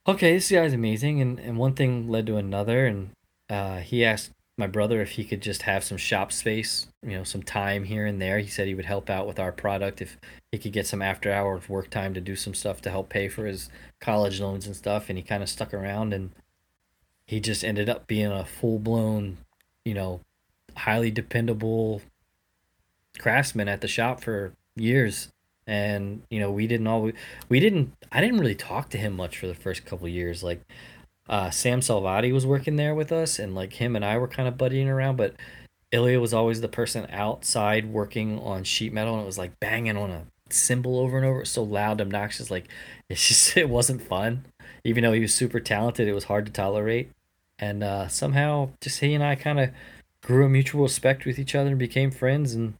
okay, 0.06 0.34
this 0.34 0.50
guy's 0.50 0.72
amazing. 0.72 1.20
And 1.20 1.38
and 1.38 1.58
one 1.58 1.74
thing 1.74 2.08
led 2.08 2.26
to 2.26 2.36
another, 2.36 2.86
and 2.86 3.10
uh, 3.48 3.78
he 3.78 4.04
asked 4.04 4.30
my 4.56 4.66
brother 4.66 5.00
if 5.00 5.12
he 5.12 5.24
could 5.24 5.40
just 5.40 5.62
have 5.62 5.82
some 5.82 5.96
shop 5.96 6.30
space, 6.30 6.86
you 7.02 7.16
know, 7.16 7.24
some 7.24 7.42
time 7.42 7.84
here 7.84 8.06
and 8.06 8.22
there. 8.22 8.38
He 8.38 8.48
said 8.48 8.68
he 8.68 8.74
would 8.74 8.84
help 8.84 9.10
out 9.10 9.26
with 9.26 9.40
our 9.40 9.50
product 9.50 10.00
if 10.00 10.16
he 10.52 10.58
could 10.58 10.72
get 10.72 10.86
some 10.86 11.02
after 11.02 11.32
hours 11.32 11.68
work 11.68 11.90
time 11.90 12.14
to 12.14 12.20
do 12.20 12.36
some 12.36 12.54
stuff 12.54 12.80
to 12.82 12.90
help 12.90 13.08
pay 13.08 13.28
for 13.28 13.46
his 13.46 13.68
college 14.00 14.40
loans 14.40 14.66
and 14.66 14.76
stuff. 14.76 15.08
And 15.08 15.18
he 15.18 15.24
kind 15.24 15.42
of 15.42 15.48
stuck 15.48 15.74
around 15.74 16.14
and 16.14 16.30
he 17.26 17.40
just 17.40 17.64
ended 17.64 17.88
up 17.88 18.06
being 18.06 18.30
a 18.30 18.44
full 18.44 18.78
blown, 18.78 19.38
you 19.84 19.94
know, 19.94 20.20
highly 20.76 21.10
dependable 21.10 22.02
craftsman 23.18 23.68
at 23.68 23.80
the 23.80 23.88
shop 23.88 24.22
for 24.22 24.52
years. 24.76 25.28
And 25.66 26.22
you 26.28 26.40
know 26.40 26.50
we 26.50 26.66
didn't 26.66 26.86
always 26.86 27.14
we 27.48 27.58
didn't 27.58 27.94
i 28.12 28.20
didn't 28.20 28.38
really 28.38 28.54
talk 28.54 28.90
to 28.90 28.98
him 28.98 29.16
much 29.16 29.38
for 29.38 29.46
the 29.46 29.54
first 29.54 29.86
couple 29.86 30.06
years. 30.08 30.42
Like 30.42 30.60
uh 31.26 31.48
sam 31.50 31.80
salvati 31.80 32.32
was 32.32 32.44
working 32.44 32.76
there 32.76 32.94
with 32.94 33.10
us 33.10 33.38
and 33.38 33.54
like 33.54 33.72
him 33.74 33.96
and 33.96 34.04
i 34.04 34.18
were 34.18 34.28
kind 34.28 34.46
of 34.46 34.58
buddying 34.58 34.88
around 34.88 35.16
but 35.16 35.34
ilya 35.90 36.20
was 36.20 36.34
always 36.34 36.60
the 36.60 36.68
person 36.68 37.06
outside 37.10 37.86
working 37.86 38.38
on 38.40 38.62
sheet 38.62 38.92
metal 38.92 39.14
and 39.14 39.22
it 39.22 39.26
was 39.26 39.38
like 39.38 39.58
banging 39.58 39.96
on 39.96 40.10
a 40.10 40.26
cymbal 40.50 40.98
over 40.98 41.16
and 41.16 41.26
over. 41.26 41.44
So 41.44 41.62
loud 41.62 42.00
obnoxious 42.00 42.50
like 42.50 42.68
it's 43.08 43.28
just 43.28 43.56
it 43.56 43.68
wasn't 43.68 44.02
fun. 44.02 44.46
Even 44.84 45.02
though 45.02 45.12
he 45.12 45.20
was 45.20 45.34
super 45.34 45.60
talented 45.60 46.08
it 46.08 46.14
was 46.14 46.24
hard 46.24 46.46
to 46.46 46.52
tolerate. 46.52 47.10
And 47.58 47.82
uh 47.82 48.08
somehow 48.08 48.70
just 48.80 49.00
he 49.00 49.14
and 49.14 49.24
i 49.24 49.34
kind 49.34 49.60
of 49.60 49.70
grew 50.24 50.44
a 50.46 50.48
mutual 50.48 50.82
respect 50.82 51.24
with 51.24 51.38
each 51.38 51.54
other 51.54 51.70
and 51.70 51.78
became 51.78 52.10
friends 52.10 52.54
and 52.54 52.74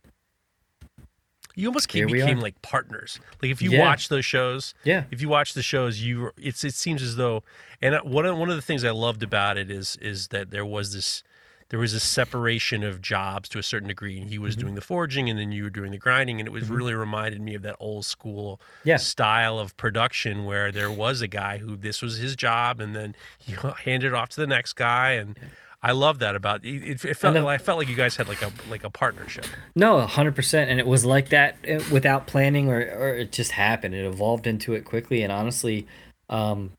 You 1.54 1.68
almost 1.68 1.92
we 1.94 2.04
became 2.04 2.38
are. 2.38 2.42
like 2.42 2.60
partners. 2.62 3.20
Like 3.40 3.52
if 3.52 3.62
you 3.62 3.70
Yeah. 3.70 3.80
watch 3.82 4.08
those 4.08 4.24
shows, 4.24 4.74
yeah 4.82 5.04
if 5.12 5.22
you 5.22 5.28
watch 5.28 5.54
the 5.54 5.62
shows, 5.62 6.00
you 6.00 6.32
it's 6.36 6.64
it 6.64 6.74
seems 6.74 7.00
as 7.02 7.14
though, 7.16 7.44
and 7.80 7.94
one 8.02 8.26
of 8.26 8.36
one 8.36 8.50
of 8.50 8.56
the 8.56 8.62
things 8.62 8.82
I 8.84 8.90
loved 8.90 9.22
about 9.22 9.56
it 9.56 9.70
is 9.70 9.96
is 10.02 10.28
that 10.28 10.50
there 10.50 10.64
was 10.66 10.92
this 10.92 11.22
there 11.70 11.78
was 11.78 11.94
a 11.94 12.00
separation 12.00 12.82
of 12.82 13.00
jobs 13.00 13.48
to 13.50 13.58
a 13.58 13.62
certain 13.62 13.88
degree, 13.88 14.20
and 14.20 14.30
he 14.30 14.38
was 14.38 14.54
Mhm. 14.56 14.60
doing 14.60 14.74
the 14.74 14.80
forging, 14.80 15.30
and 15.30 15.38
then 15.38 15.50
you 15.52 15.64
were 15.64 15.70
doing 15.70 15.92
the 15.92 15.98
grinding, 15.98 16.38
and 16.40 16.46
it 16.46 16.52
was 16.52 16.64
Mhm. 16.64 16.76
really 16.76 16.94
reminded 16.94 17.40
me 17.40 17.54
of 17.54 17.62
that 17.62 17.76
old 17.80 18.04
school 18.04 18.60
Yeah. 18.84 18.96
style 18.96 19.58
of 19.58 19.76
production 19.76 20.44
where 20.44 20.70
there 20.72 20.90
was 20.90 21.20
a 21.20 21.26
guy 21.28 21.58
who 21.58 21.76
this 21.76 22.02
was 22.02 22.18
his 22.18 22.36
job, 22.36 22.80
and 22.80 22.94
then 22.96 23.14
he 23.38 23.52
handed 23.84 24.08
it 24.08 24.14
off 24.14 24.28
to 24.30 24.40
the 24.40 24.46
next 24.46 24.74
guy, 24.74 25.12
and 25.12 25.38
I 25.86 25.92
love 25.92 26.20
that 26.20 26.34
about 26.34 26.64
it. 26.64 27.04
It, 27.04 27.14
felt 27.14 27.34
then- 27.34 27.44
I 27.44 27.58
felt 27.58 27.76
like 27.78 27.88
you 27.88 27.94
guys 27.94 28.16
had 28.16 28.26
like 28.26 28.40
a 28.40 28.50
like 28.70 28.84
a 28.84 28.90
partnership. 28.90 29.44
No, 29.76 30.00
hundred 30.00 30.34
percent, 30.34 30.70
and 30.70 30.80
it 30.80 30.86
was 30.86 31.04
like 31.04 31.28
that 31.28 31.56
uh, 31.68 31.84
without 31.92 32.26
planning, 32.26 32.70
or 32.70 32.78
or 32.78 33.08
it 33.16 33.32
just 33.32 33.50
happened. 33.50 33.94
It 33.94 34.06
evolved 34.06 34.46
into 34.46 34.72
it 34.72 34.86
quickly, 34.86 35.22
and 35.22 35.30
honestly, 35.30 35.86
um, 36.30 36.72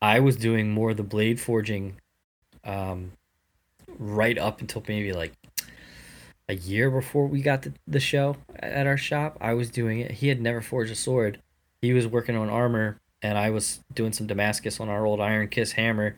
I 0.00 0.20
was 0.20 0.36
doing 0.36 0.70
more 0.70 0.92
of 0.92 0.96
the 0.96 1.02
blade 1.02 1.38
forging, 1.38 1.96
um, 2.64 3.12
right 3.98 4.38
up 4.38 4.62
until 4.62 4.82
maybe 4.88 5.12
like 5.12 5.34
a 6.48 6.54
year 6.54 6.90
before 6.90 7.26
we 7.26 7.42
got 7.42 7.60
the, 7.60 7.74
the 7.86 8.00
show 8.00 8.38
at 8.58 8.86
our 8.86 8.96
shop. 8.96 9.36
I 9.38 9.52
was 9.52 9.68
doing 9.68 10.00
it. 10.00 10.12
He 10.12 10.28
had 10.28 10.40
never 10.40 10.62
forged 10.62 10.90
a 10.90 10.94
sword. 10.94 11.40
He 11.82 11.92
was 11.92 12.06
working 12.06 12.36
on 12.36 12.48
armor, 12.48 12.96
and 13.20 13.36
I 13.36 13.50
was 13.50 13.80
doing 13.92 14.14
some 14.14 14.26
Damascus 14.26 14.80
on 14.80 14.88
our 14.88 15.04
old 15.04 15.20
Iron 15.20 15.48
Kiss 15.48 15.72
hammer. 15.72 16.16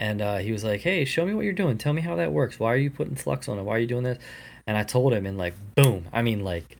And 0.00 0.22
uh, 0.22 0.38
he 0.38 0.50
was 0.50 0.64
like, 0.64 0.80
"Hey, 0.80 1.04
show 1.04 1.26
me 1.26 1.34
what 1.34 1.44
you're 1.44 1.52
doing. 1.52 1.78
Tell 1.78 1.92
me 1.92 2.00
how 2.00 2.16
that 2.16 2.32
works. 2.32 2.58
Why 2.58 2.72
are 2.72 2.76
you 2.76 2.90
putting 2.90 3.14
flux 3.14 3.48
on 3.48 3.58
it? 3.58 3.62
Why 3.62 3.76
are 3.76 3.78
you 3.78 3.86
doing 3.86 4.02
this?" 4.02 4.18
And 4.66 4.78
I 4.78 4.82
told 4.82 5.12
him, 5.12 5.26
and 5.26 5.36
like, 5.36 5.54
boom. 5.74 6.06
I 6.12 6.22
mean, 6.22 6.42
like, 6.44 6.78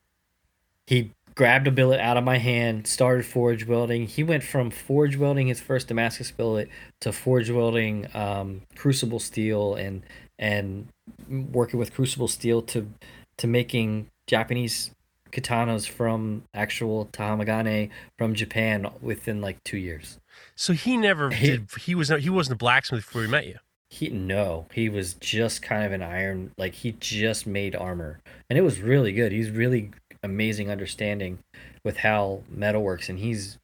he 0.86 1.12
grabbed 1.34 1.66
a 1.66 1.70
billet 1.70 2.00
out 2.00 2.16
of 2.16 2.24
my 2.24 2.38
hand, 2.38 2.86
started 2.86 3.26
forge 3.26 3.66
welding. 3.66 4.06
He 4.06 4.22
went 4.22 4.42
from 4.42 4.70
forge 4.70 5.16
welding 5.16 5.48
his 5.48 5.60
first 5.60 5.88
Damascus 5.88 6.30
billet 6.30 6.68
to 7.00 7.12
forge 7.12 7.50
welding 7.50 8.08
um, 8.14 8.62
crucible 8.76 9.18
steel 9.18 9.74
and 9.74 10.02
and 10.38 10.88
working 11.28 11.78
with 11.78 11.92
crucible 11.92 12.28
steel 12.28 12.62
to 12.62 12.88
to 13.36 13.46
making 13.46 14.08
Japanese 14.26 14.90
katanas 15.32 15.88
from 15.88 16.44
actual 16.54 17.06
Tamahagane 17.06 17.90
from 18.18 18.34
Japan 18.34 18.86
within 19.00 19.40
like 19.40 19.62
two 19.64 19.78
years. 19.78 20.18
So 20.60 20.74
he 20.74 20.98
never 20.98 21.30
He- 21.30 21.46
did. 21.46 21.68
He 21.80 21.94
was 21.94 22.10
he 22.10 22.28
wasn't 22.28 22.56
a 22.56 22.58
blacksmith 22.58 23.06
before 23.06 23.22
he 23.22 23.28
met 23.28 23.46
you. 23.46 23.58
He 23.88 24.10
no, 24.10 24.66
he 24.74 24.90
was 24.90 25.14
just 25.14 25.62
kind 25.62 25.84
of 25.84 25.92
an 25.92 26.02
iron 26.02 26.52
like 26.58 26.74
he 26.74 26.92
just 27.00 27.46
made 27.46 27.74
armor. 27.74 28.20
And 28.50 28.58
it 28.58 28.62
was 28.62 28.78
really 28.80 29.12
good. 29.12 29.32
He's 29.32 29.50
really 29.50 29.90
amazing 30.22 30.70
understanding 30.70 31.38
with 31.82 31.96
how 31.96 32.42
metal 32.50 32.82
works 32.82 33.08
and 33.08 33.18
he's 33.18 33.56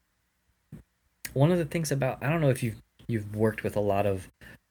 one 1.33 1.51
of 1.51 1.59
the 1.59 1.65
things 1.65 1.91
about 1.91 2.17
I 2.23 2.29
don't 2.31 2.41
know 2.41 2.49
if 2.49 2.63
you've 2.63 2.81
you've 3.07 3.35
worked 3.35 3.63
with 3.63 3.75
a 3.75 3.79
lot 3.79 4.07
of 4.07 4.27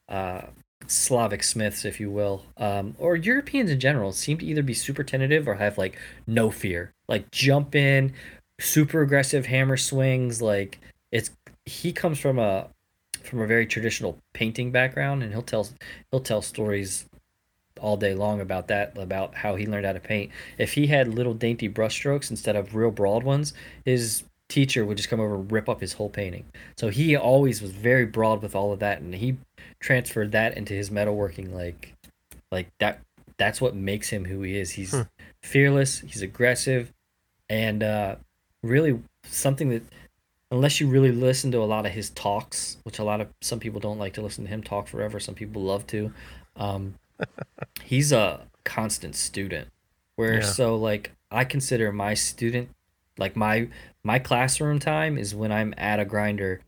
uh 0.08 0.42
Slavic 0.88 1.44
smiths, 1.44 1.84
if 1.84 2.00
you 2.00 2.10
will, 2.10 2.44
um, 2.58 2.96
or 2.98 3.14
Europeans 3.16 3.70
in 3.70 3.78
general, 3.78 4.12
seem 4.12 4.38
to 4.38 4.46
either 4.46 4.62
be 4.62 4.74
super 4.74 5.04
tentative 5.04 5.46
or 5.46 5.54
have 5.54 5.78
like 5.78 5.96
no 6.26 6.50
fear, 6.50 6.92
like 7.08 7.30
jump 7.30 7.76
in, 7.76 8.12
super 8.60 9.02
aggressive 9.02 9.46
hammer 9.46 9.76
swings. 9.76 10.42
Like 10.42 10.80
it's 11.12 11.30
he 11.66 11.92
comes 11.92 12.18
from 12.18 12.38
a 12.38 12.68
from 13.22 13.40
a 13.40 13.46
very 13.46 13.66
traditional 13.66 14.18
painting 14.32 14.70
background, 14.70 15.22
and 15.22 15.32
he'll 15.32 15.42
tell 15.42 15.68
he'll 16.10 16.20
tell 16.20 16.40
stories 16.42 17.06
all 17.80 17.96
day 17.96 18.14
long 18.14 18.40
about 18.40 18.68
that, 18.68 18.96
about 18.96 19.34
how 19.34 19.54
he 19.56 19.66
learned 19.66 19.84
how 19.84 19.92
to 19.92 20.00
paint. 20.00 20.30
If 20.56 20.72
he 20.72 20.86
had 20.86 21.08
little 21.08 21.34
dainty 21.34 21.68
brushstrokes 21.68 22.30
instead 22.30 22.56
of 22.56 22.74
real 22.74 22.90
broad 22.90 23.22
ones, 23.22 23.52
his 23.84 24.24
teacher 24.48 24.86
would 24.86 24.96
just 24.96 25.10
come 25.10 25.20
over 25.20 25.34
and 25.34 25.52
rip 25.52 25.68
up 25.68 25.80
his 25.80 25.92
whole 25.94 26.08
painting. 26.08 26.46
So 26.76 26.88
he 26.88 27.16
always 27.16 27.60
was 27.60 27.72
very 27.72 28.06
broad 28.06 28.40
with 28.42 28.54
all 28.54 28.72
of 28.72 28.78
that, 28.78 29.00
and 29.00 29.14
he 29.14 29.36
transferred 29.80 30.32
that 30.32 30.56
into 30.56 30.72
his 30.72 30.88
metalworking. 30.88 31.52
Like, 31.52 31.92
like 32.50 32.68
that. 32.78 33.00
That's 33.38 33.60
what 33.60 33.74
makes 33.74 34.08
him 34.08 34.24
who 34.24 34.40
he 34.40 34.56
is. 34.56 34.70
He's 34.70 34.92
Hmm. 34.92 35.02
fearless. 35.42 36.00
He's 36.00 36.22
aggressive, 36.22 36.90
and 37.50 37.82
uh, 37.82 38.16
really 38.62 39.00
something 39.24 39.68
that, 39.68 39.82
unless 40.50 40.80
you 40.80 40.88
really 40.88 41.12
listen 41.12 41.50
to 41.52 41.58
a 41.58 41.64
lot 41.64 41.86
of 41.86 41.92
his 41.92 42.10
talks, 42.10 42.76
which 42.84 42.98
a 42.98 43.04
lot 43.04 43.20
of 43.20 43.28
some 43.40 43.60
people 43.60 43.80
don't 43.80 43.98
like 43.98 44.14
to 44.14 44.22
listen 44.22 44.44
to 44.44 44.50
him 44.50 44.62
talk 44.62 44.88
forever. 44.88 45.18
Some 45.20 45.34
people 45.34 45.62
love 45.62 45.86
to. 45.88 46.12
Um, 46.56 46.94
he's 47.82 48.12
a 48.12 48.46
constant 48.64 49.14
student. 49.14 49.68
Where 50.16 50.36
Yeah. 50.36 50.46
so 50.46 50.76
like 50.76 51.12
I 51.30 51.44
consider 51.44 51.92
my 51.92 52.14
student 52.14 52.70
like 53.18 53.36
my 53.36 53.68
my 54.04 54.18
classroom 54.18 54.78
time 54.78 55.18
is 55.18 55.34
when 55.34 55.52
I'm 55.52 55.74
at 55.76 56.00
a 56.00 56.04
grinder 56.04 56.60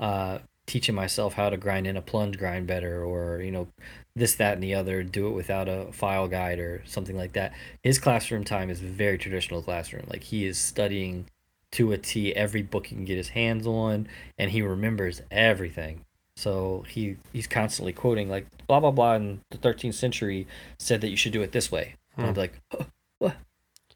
uh 0.00 0.38
teaching 0.66 0.94
myself 0.94 1.34
how 1.34 1.48
to 1.48 1.56
grind 1.56 1.86
in 1.86 1.96
a 1.96 2.02
plunge 2.02 2.36
grind 2.38 2.66
better 2.66 3.04
or 3.04 3.40
you 3.40 3.50
know 3.52 3.68
this 4.16 4.34
that 4.34 4.54
and 4.54 4.62
the 4.62 4.74
other 4.74 5.02
do 5.02 5.28
it 5.28 5.30
without 5.30 5.68
a 5.68 5.92
file 5.92 6.26
guide 6.26 6.58
or 6.58 6.82
something 6.84 7.16
like 7.16 7.32
that 7.32 7.52
his 7.82 7.98
classroom 7.98 8.42
time 8.42 8.68
is 8.68 8.80
very 8.80 9.16
traditional 9.16 9.62
classroom 9.62 10.04
like 10.08 10.24
he 10.24 10.44
is 10.44 10.58
studying 10.58 11.26
to 11.72 11.92
a 11.92 11.98
t 11.98 12.34
every 12.34 12.62
book 12.62 12.86
he 12.86 12.94
can 12.94 13.04
get 13.04 13.16
his 13.16 13.30
hands 13.30 13.66
on 13.66 14.08
and 14.38 14.50
he 14.50 14.62
remembers 14.62 15.22
everything 15.30 16.00
so 16.36 16.84
he 16.88 17.16
he's 17.32 17.46
constantly 17.46 17.92
quoting 17.92 18.28
like 18.28 18.46
blah 18.66 18.80
blah 18.80 18.90
blah 18.90 19.14
in 19.14 19.40
the 19.50 19.58
13th 19.58 19.94
century 19.94 20.46
said 20.78 21.00
that 21.00 21.08
you 21.08 21.16
should 21.16 21.32
do 21.32 21.42
it 21.42 21.52
this 21.52 21.70
way 21.70 21.94
and 22.16 22.26
I'm 22.26 22.34
hmm. 22.34 22.40
like 22.40 22.60
oh, 22.72 22.86
what 23.18 23.36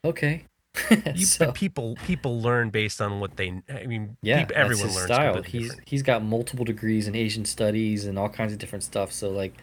okay 0.05 0.45
You, 1.15 1.27
So- 1.27 1.53
people 1.53 1.97
people 2.07 2.41
learn 2.41 2.71
based 2.71 3.01
on 3.01 3.21
what 3.21 3.37
they. 3.37 3.61
I 3.73 3.87
mean, 3.87 4.17
yeah, 4.23 4.45
peop- 4.45 4.53
everyone 4.53 4.87
that's 4.87 4.95
his 4.95 4.97
learns. 4.97 5.15
style. 5.15 5.43
He's 5.43 5.63
different. 5.63 5.89
he's 5.89 6.03
got 6.03 6.23
multiple 6.25 6.65
degrees 6.65 7.09
in 7.09 7.15
Asian 7.15 7.45
studies 7.45 8.07
and 8.07 8.19
all 8.19 8.29
kinds 8.29 8.53
of 8.53 8.59
different 8.59 8.85
stuff. 8.85 9.13
So 9.13 9.31
like, 9.31 9.55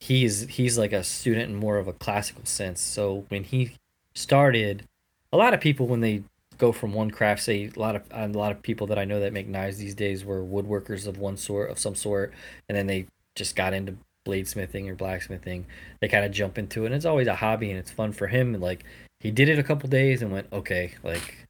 he's 0.00 0.42
he's 0.48 0.76
like 0.76 0.92
a 0.92 1.02
student 1.04 1.50
in 1.50 1.56
more 1.56 1.78
of 1.78 1.88
a 1.88 1.92
classical 1.92 2.44
sense. 2.44 2.80
So 2.80 3.24
when 3.28 3.44
he 3.44 3.76
started, 4.14 4.84
a 5.32 5.36
lot 5.36 5.54
of 5.54 5.60
people 5.60 5.86
when 5.86 6.00
they 6.00 6.22
go 6.62 6.70
from 6.70 6.92
one 6.92 7.10
craft, 7.10 7.42
say 7.42 7.68
a 7.76 7.80
lot 7.80 7.96
of 7.96 8.02
a 8.12 8.28
lot 8.28 8.52
of 8.52 8.62
people 8.62 8.86
that 8.86 8.98
I 8.98 9.04
know 9.04 9.18
that 9.18 9.32
make 9.32 9.48
knives 9.48 9.78
these 9.78 9.96
days 9.96 10.24
were 10.24 10.44
woodworkers 10.44 11.08
of 11.08 11.18
one 11.18 11.36
sort 11.36 11.70
of 11.70 11.78
some 11.78 11.96
sort, 11.96 12.32
and 12.68 12.78
then 12.78 12.86
they 12.86 13.06
just 13.34 13.56
got 13.56 13.74
into 13.74 13.96
bladesmithing 14.24 14.88
or 14.88 14.94
blacksmithing. 14.94 15.66
They 16.00 16.06
kind 16.06 16.24
of 16.24 16.30
jump 16.30 16.58
into 16.58 16.84
it, 16.84 16.86
and 16.86 16.94
it's 16.94 17.04
always 17.04 17.26
a 17.26 17.34
hobby 17.34 17.70
and 17.70 17.80
it's 17.80 17.90
fun 17.90 18.12
for 18.12 18.28
him. 18.28 18.54
And 18.54 18.62
like 18.62 18.84
he 19.18 19.32
did 19.32 19.48
it 19.48 19.58
a 19.58 19.64
couple 19.64 19.88
days 19.88 20.22
and 20.22 20.30
went, 20.30 20.52
okay, 20.52 20.92
like 21.02 21.48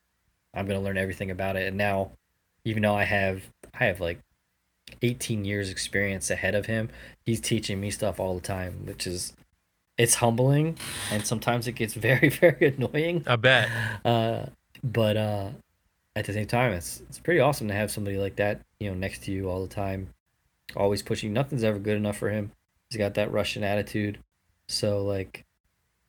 I'm 0.54 0.66
gonna 0.66 0.80
learn 0.80 0.96
everything 0.96 1.30
about 1.30 1.56
it. 1.56 1.68
And 1.68 1.76
now, 1.76 2.12
even 2.64 2.82
though 2.82 2.96
I 2.96 3.04
have 3.04 3.42
I 3.78 3.84
have 3.84 4.00
like 4.00 4.18
18 5.02 5.44
years 5.44 5.68
experience 5.68 6.30
ahead 6.30 6.54
of 6.54 6.64
him, 6.64 6.88
he's 7.26 7.42
teaching 7.42 7.78
me 7.82 7.90
stuff 7.90 8.18
all 8.18 8.34
the 8.34 8.40
time, 8.40 8.86
which 8.86 9.06
is 9.06 9.34
it's 9.98 10.14
humbling 10.14 10.78
and 11.10 11.26
sometimes 11.26 11.68
it 11.68 11.72
gets 11.72 11.92
very 12.08 12.30
very 12.30 12.74
annoying. 12.74 13.24
I 13.26 13.36
bet. 13.36 13.68
Uh, 14.06 14.46
but 14.82 15.16
uh, 15.16 15.50
at 16.16 16.24
the 16.26 16.32
same 16.32 16.46
time, 16.46 16.72
it's 16.72 17.00
it's 17.08 17.18
pretty 17.18 17.40
awesome 17.40 17.68
to 17.68 17.74
have 17.74 17.90
somebody 17.90 18.16
like 18.16 18.36
that, 18.36 18.60
you 18.80 18.88
know, 18.90 18.94
next 18.96 19.24
to 19.24 19.32
you 19.32 19.48
all 19.48 19.62
the 19.62 19.74
time, 19.74 20.08
always 20.76 21.02
pushing. 21.02 21.32
Nothing's 21.32 21.64
ever 21.64 21.78
good 21.78 21.96
enough 21.96 22.16
for 22.18 22.30
him. 22.30 22.52
He's 22.90 22.98
got 22.98 23.14
that 23.14 23.32
Russian 23.32 23.64
attitude, 23.64 24.18
so 24.68 25.02
like 25.04 25.44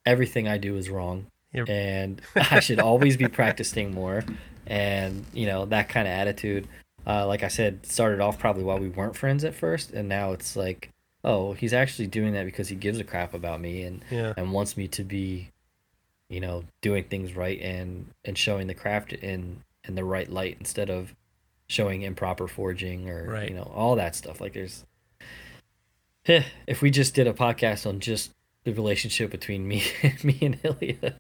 everything 0.05 0.47
I 0.47 0.57
do 0.57 0.75
is 0.75 0.89
wrong, 0.89 1.27
Yep. 1.53 1.69
and 1.69 2.21
I 2.35 2.59
should 2.59 2.79
always 2.79 3.15
be 3.17 3.27
practicing 3.27 3.93
more, 3.93 4.23
and 4.67 5.25
you 5.33 5.45
know 5.45 5.65
that 5.65 5.89
kind 5.89 6.07
of 6.07 6.11
attitude. 6.13 6.67
Uh, 7.05 7.27
like 7.27 7.43
I 7.43 7.49
said, 7.49 7.85
started 7.85 8.21
off 8.21 8.39
probably 8.39 8.63
while 8.63 8.79
we 8.79 8.87
weren't 8.87 9.15
friends 9.17 9.43
at 9.43 9.53
first, 9.53 9.91
and 9.91 10.07
now 10.07 10.31
it's 10.31 10.55
like, 10.55 10.89
oh, 11.25 11.51
he's 11.51 11.73
actually 11.73 12.07
doing 12.07 12.31
that 12.33 12.45
because 12.45 12.69
he 12.69 12.75
gives 12.77 12.97
a 12.97 13.03
crap 13.03 13.33
about 13.33 13.59
me, 13.61 13.83
and 13.83 14.03
Yeah. 14.09 14.33
and 14.37 14.51
wants 14.53 14.75
me 14.77 14.87
to 14.89 15.03
be 15.03 15.49
you 16.29 16.39
know 16.39 16.63
doing 16.81 17.03
things 17.03 17.35
right 17.35 17.59
and 17.61 18.09
and 18.25 18.37
showing 18.37 18.67
the 18.67 18.73
craft 18.73 19.13
in 19.13 19.63
in 19.87 19.95
the 19.95 20.03
right 20.03 20.29
light 20.29 20.55
instead 20.59 20.89
of 20.89 21.13
showing 21.67 22.01
improper 22.01 22.47
forging 22.47 23.09
or 23.09 23.25
Right. 23.29 23.49
you 23.49 23.55
know 23.55 23.71
all 23.75 23.95
that 23.95 24.15
stuff 24.15 24.39
like 24.41 24.53
there's 24.53 24.85
Eh, 26.25 26.43
if 26.67 26.81
we 26.81 26.89
just 26.89 27.13
did 27.15 27.27
a 27.27 27.33
podcast 27.33 27.85
on 27.85 27.99
just 27.99 28.31
the 28.65 28.71
relationship 28.73 29.29
between 29.31 29.67
me 29.67 29.83
me 30.23 30.37
and 30.41 30.57
Ilya. 30.63 31.15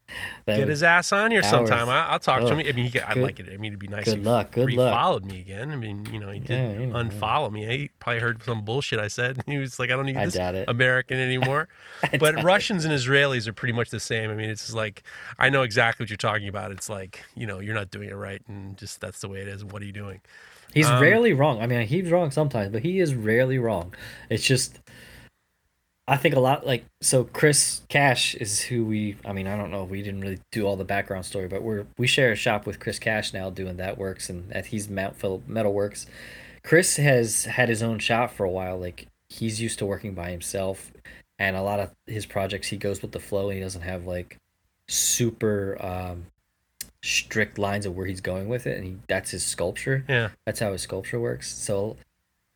That 0.45 0.57
Get 0.57 0.67
his 0.69 0.81
ass 0.83 1.11
on 1.11 1.31
here 1.31 1.41
hours. 1.41 1.49
sometime. 1.49 1.89
I, 1.89 2.07
I'll 2.07 2.19
talk 2.19 2.39
to 2.39 2.45
Oh, 2.45 2.55
him. 2.55 2.65
I 2.67 2.71
mean, 2.71 2.89
could- 2.91 3.01
I'd 3.01 3.17
like 3.17 3.39
it. 3.39 3.47
I 3.51 3.57
mean, 3.57 3.71
it'd 3.73 3.79
be 3.79 3.87
nice. 3.87 4.05
good 4.05 4.19
if 4.19 4.25
luck, 4.25 4.51
good 4.51 4.69
he 4.69 4.77
luck. 4.77 4.93
followed 4.93 5.25
me 5.25 5.39
again. 5.41 5.71
I 5.71 5.75
mean, 5.75 6.07
you 6.11 6.19
know, 6.19 6.29
he 6.31 6.39
did 6.39 6.49
Yeah, 6.51 6.79
you 6.79 6.85
know, 6.87 6.97
yeah. 6.99 7.03
unfollow 7.09 7.51
me. 7.51 7.65
He 7.65 7.89
probably 7.99 8.21
heard 8.21 8.41
some 8.43 8.63
bullshit 8.63 8.99
I 8.99 9.07
said. 9.07 9.41
He 9.47 9.57
was 9.57 9.77
like, 9.79 9.89
I 9.91 9.95
don't 9.95 10.05
need 10.05 10.17
I 10.17 10.25
this. 10.25 10.65
American 10.67 11.17
anymore. 11.17 11.67
But 12.11 12.19
doubt 12.19 12.39
it. 12.39 12.43
Russians 12.43 12.85
and 12.85 12.93
Israelis 12.93 13.47
are 13.47 13.53
pretty 13.53 13.73
much 13.73 13.89
the 13.89 13.99
same. 13.99 14.29
I 14.29 14.35
mean, 14.35 14.49
it's 14.49 14.63
just 14.63 14.75
like 14.75 15.03
I 15.37 15.49
know 15.49 15.63
exactly 15.63 16.03
what 16.03 16.09
you're 16.09 16.17
talking 16.17 16.47
about. 16.47 16.71
It's 16.71 16.89
like 16.89 17.23
you 17.35 17.45
know, 17.47 17.59
you're 17.59 17.75
not 17.75 17.91
doing 17.91 18.09
it 18.09 18.15
right, 18.15 18.41
and 18.47 18.77
just 18.77 19.01
that's 19.01 19.19
the 19.21 19.27
way 19.29 19.39
it 19.39 19.47
is. 19.47 19.63
What 19.65 19.81
are 19.81 19.85
you 19.85 19.91
doing? 19.91 20.21
He's 20.73 20.87
Um, 20.87 20.99
rarely 21.01 21.33
wrong. 21.33 21.61
I 21.61 21.67
mean, 21.67 21.85
he's 21.85 22.09
wrong 22.09 22.31
sometimes, 22.31 22.71
but 22.71 22.81
he 22.81 22.99
is 22.99 23.13
rarely 23.13 23.59
wrong. 23.59 23.93
It's 24.29 24.43
just, 24.43 24.79
I 26.07 26.17
think 26.17 26.35
a 26.35 26.39
lot 26.39 26.65
like 26.65 26.85
so. 27.01 27.23
Chris 27.23 27.81
Cash 27.87 28.35
is 28.35 28.61
who 28.61 28.83
we. 28.83 29.15
I 29.23 29.31
mean, 29.31 29.47
I 29.47 29.55
don't 29.55 29.71
know. 29.71 29.83
If 29.83 29.89
we 29.89 30.01
didn't 30.01 30.19
really 30.19 30.39
do 30.51 30.65
all 30.65 30.75
the 30.75 30.83
background 30.83 31.25
story, 31.25 31.47
but 31.47 31.61
we're 31.61 31.85
we 31.97 32.07
share 32.07 32.33
a 32.33 32.35
shop 32.35 32.65
with 32.65 32.79
Chris 32.79 32.99
Cash 32.99 33.33
now, 33.33 33.49
doing 33.49 33.77
that 33.77 33.97
works, 33.97 34.29
and 34.29 34.49
that 34.49 34.67
he's 34.67 34.89
Mount 34.89 35.15
Phillip 35.15 35.47
Metal 35.47 35.73
Works. 35.73 36.05
Chris 36.61 36.97
has 36.97 37.45
had 37.45 37.69
his 37.69 37.81
own 37.81 37.99
shop 37.99 38.31
for 38.31 38.43
a 38.43 38.49
while. 38.49 38.77
Like 38.77 39.07
he's 39.29 39.61
used 39.61 39.79
to 39.79 39.85
working 39.85 40.13
by 40.13 40.31
himself, 40.31 40.91
and 41.39 41.55
a 41.55 41.61
lot 41.61 41.79
of 41.79 41.91
his 42.05 42.25
projects 42.25 42.67
he 42.67 42.77
goes 42.77 43.01
with 43.01 43.13
the 43.13 43.19
flow, 43.21 43.47
and 43.47 43.57
he 43.57 43.63
doesn't 43.63 43.83
have 43.83 44.05
like 44.05 44.35
super 44.89 45.77
um, 45.79 46.25
strict 47.01 47.57
lines 47.57 47.85
of 47.85 47.95
where 47.95 48.07
he's 48.07 48.21
going 48.21 48.49
with 48.49 48.67
it, 48.67 48.77
and 48.77 48.85
he, 48.85 48.97
that's 49.07 49.31
his 49.31 49.45
sculpture 49.45 50.03
Yeah, 50.09 50.29
that's 50.45 50.59
how 50.59 50.73
his 50.73 50.81
sculpture 50.81 51.19
works. 51.19 51.49
So 51.49 51.95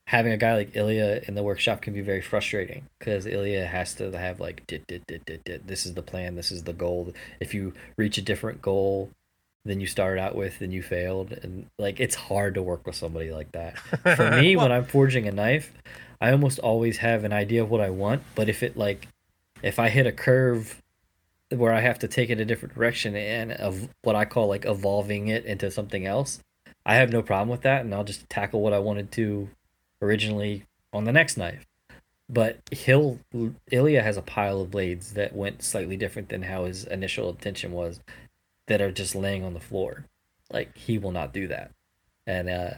having 0.08 0.32
a 0.32 0.38
guy 0.38 0.56
like 0.56 0.76
Ilya 0.76 1.24
in 1.28 1.36
the 1.36 1.44
workshop 1.44 1.82
can 1.82 1.94
be 1.94 2.00
very 2.00 2.22
frustrating 2.22 2.88
because 2.98 3.26
Ilya 3.26 3.66
has 3.66 3.94
to 3.96 4.18
have 4.18 4.40
like 4.40 4.66
dit, 4.66 4.88
dit, 4.88 5.06
dit, 5.06 5.24
dit, 5.26 5.44
dit. 5.44 5.68
this 5.68 5.86
is 5.86 5.96
the 5.96 6.02
plan, 6.02 6.36
this 6.36 6.50
is 6.50 6.64
the 6.64 6.74
goal. 6.74 7.14
If 7.42 7.54
you 7.54 7.74
reach 7.98 8.18
a 8.18 8.22
different 8.22 8.62
goal 8.62 9.12
than 9.66 9.82
you 9.82 9.88
started 9.88 10.22
out 10.22 10.34
with, 10.34 10.60
then 10.60 10.72
you 10.72 10.82
failed, 10.82 11.34
and 11.34 11.68
like 11.78 12.00
it's 12.00 12.16
hard 12.16 12.54
to 12.54 12.64
work 12.64 12.88
with 12.88 12.96
somebody 12.96 13.32
like 13.32 13.52
that. 13.52 13.78
For 14.16 14.32
me, 14.42 14.56
when 14.56 14.72
I'm 14.72 14.86
forging 14.86 15.28
a 15.28 15.32
knife, 15.32 15.74
I 16.22 16.32
almost 16.32 16.60
always 16.60 16.98
have 17.00 17.26
an 17.26 17.34
idea 17.34 17.62
of 17.62 17.70
what 17.70 17.82
I 17.82 17.90
want, 17.90 18.24
but 18.34 18.48
if 18.48 18.64
it 18.64 18.78
like 18.78 19.10
if 19.62 19.78
I 19.78 19.90
hit 19.90 20.08
a 20.08 20.14
curve 20.14 20.82
where 21.50 21.74
I 21.74 21.82
have 21.82 22.00
to 22.00 22.08
take 22.08 22.30
it 22.30 22.40
a 22.40 22.46
different 22.46 22.76
direction 22.76 23.16
and 23.16 23.52
of 23.52 23.90
what 24.04 24.16
I 24.16 24.24
call 24.24 24.48
like 24.48 24.66
evolving 24.66 25.28
it 25.28 25.44
into 25.44 25.70
something 25.70 26.06
else, 26.06 26.40
I 26.86 26.96
have 26.96 27.12
no 27.12 27.22
problem 27.22 27.50
with 27.50 27.64
that, 27.64 27.82
and 27.84 27.94
I'll 27.94 28.06
just 28.06 28.30
tackle 28.30 28.62
what 28.62 28.72
I 28.72 28.80
wanted 28.80 29.12
to 29.14 29.50
originally 30.02 30.64
on 30.94 31.04
the 31.04 31.12
next 31.12 31.38
knife. 31.38 31.66
But 32.30 32.60
he'll 32.72 33.20
Ilya 33.72 34.02
has 34.02 34.18
a 34.18 34.22
pile 34.22 34.62
of 34.62 34.72
blades 34.72 35.14
that 35.14 35.34
went 35.34 35.64
slightly 35.64 35.96
different 35.96 36.30
than 36.30 36.44
how 36.44 36.66
his 36.66 36.84
initial 36.84 37.30
intention 37.30 37.72
was, 37.72 38.02
that 38.68 38.82
are 38.82 38.92
just 38.92 39.16
laying 39.16 39.46
on 39.46 39.54
the 39.54 39.62
floor. 39.62 40.06
Like 40.52 40.78
he 40.78 40.98
will 40.98 41.12
not 41.12 41.34
do 41.34 41.48
that, 41.48 41.72
and 42.26 42.50
uh, 42.50 42.74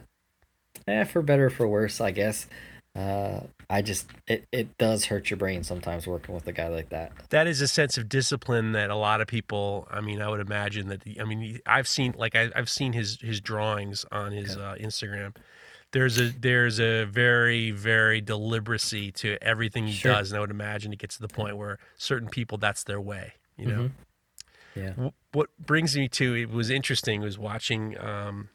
eh, 0.87 1.03
for 1.03 1.21
better 1.21 1.47
or 1.47 1.49
for 1.49 1.67
worse, 1.67 1.99
I 1.99 2.11
guess. 2.11 2.47
Uh, 2.95 3.41
I 3.69 3.83
just 3.83 4.07
it 4.27 4.47
it 4.51 4.77
does 4.77 5.05
hurt 5.05 5.29
your 5.29 5.37
brain 5.37 5.63
sometimes 5.63 6.07
working 6.07 6.33
with 6.33 6.47
a 6.47 6.51
guy 6.51 6.69
like 6.69 6.89
that. 6.89 7.11
that 7.29 7.45
is 7.45 7.61
a 7.61 7.67
sense 7.67 7.97
of 7.97 8.09
discipline 8.09 8.71
that 8.71 8.89
a 8.89 8.95
lot 8.95 9.21
of 9.21 9.27
people. 9.27 9.87
I 9.91 10.01
mean, 10.01 10.21
I 10.21 10.29
would 10.29 10.39
imagine 10.39 10.87
that. 10.87 11.03
I 11.19 11.23
mean, 11.23 11.59
I've 11.67 11.87
seen 11.87 12.15
like 12.17 12.35
I, 12.35 12.49
I've 12.55 12.69
seen 12.69 12.93
his 12.93 13.19
his 13.21 13.39
drawings 13.39 14.05
on 14.11 14.31
his 14.31 14.57
uh, 14.57 14.75
Instagram. 14.79 15.35
There's 15.91 16.19
a 16.19 16.29
there's 16.29 16.79
a 16.79 17.05
very 17.05 17.71
very 17.71 18.21
deliberacy 18.21 19.13
to 19.15 19.37
everything 19.43 19.87
he 19.87 19.93
Sure. 19.93 20.13
does, 20.13 20.31
and 20.31 20.37
I 20.37 20.41
would 20.41 20.51
imagine 20.51 20.93
it 20.93 20.99
gets 20.99 21.15
to 21.15 21.21
the 21.21 21.27
point 21.27 21.57
where 21.57 21.79
certain 21.97 22.29
people 22.29 22.57
that's 22.57 22.83
their 22.83 23.01
way. 23.01 23.33
You 23.57 23.65
know. 23.65 23.81
Mhm. 23.83 23.91
Yeah. 24.75 24.93
Wh- 24.93 25.35
what 25.35 25.49
brings 25.57 25.95
me 25.97 26.07
to 26.09 26.35
it 26.35 26.49
was 26.49 26.69
interesting 26.69 27.21
was 27.21 27.37
watching 27.39 27.97
um 27.99 28.49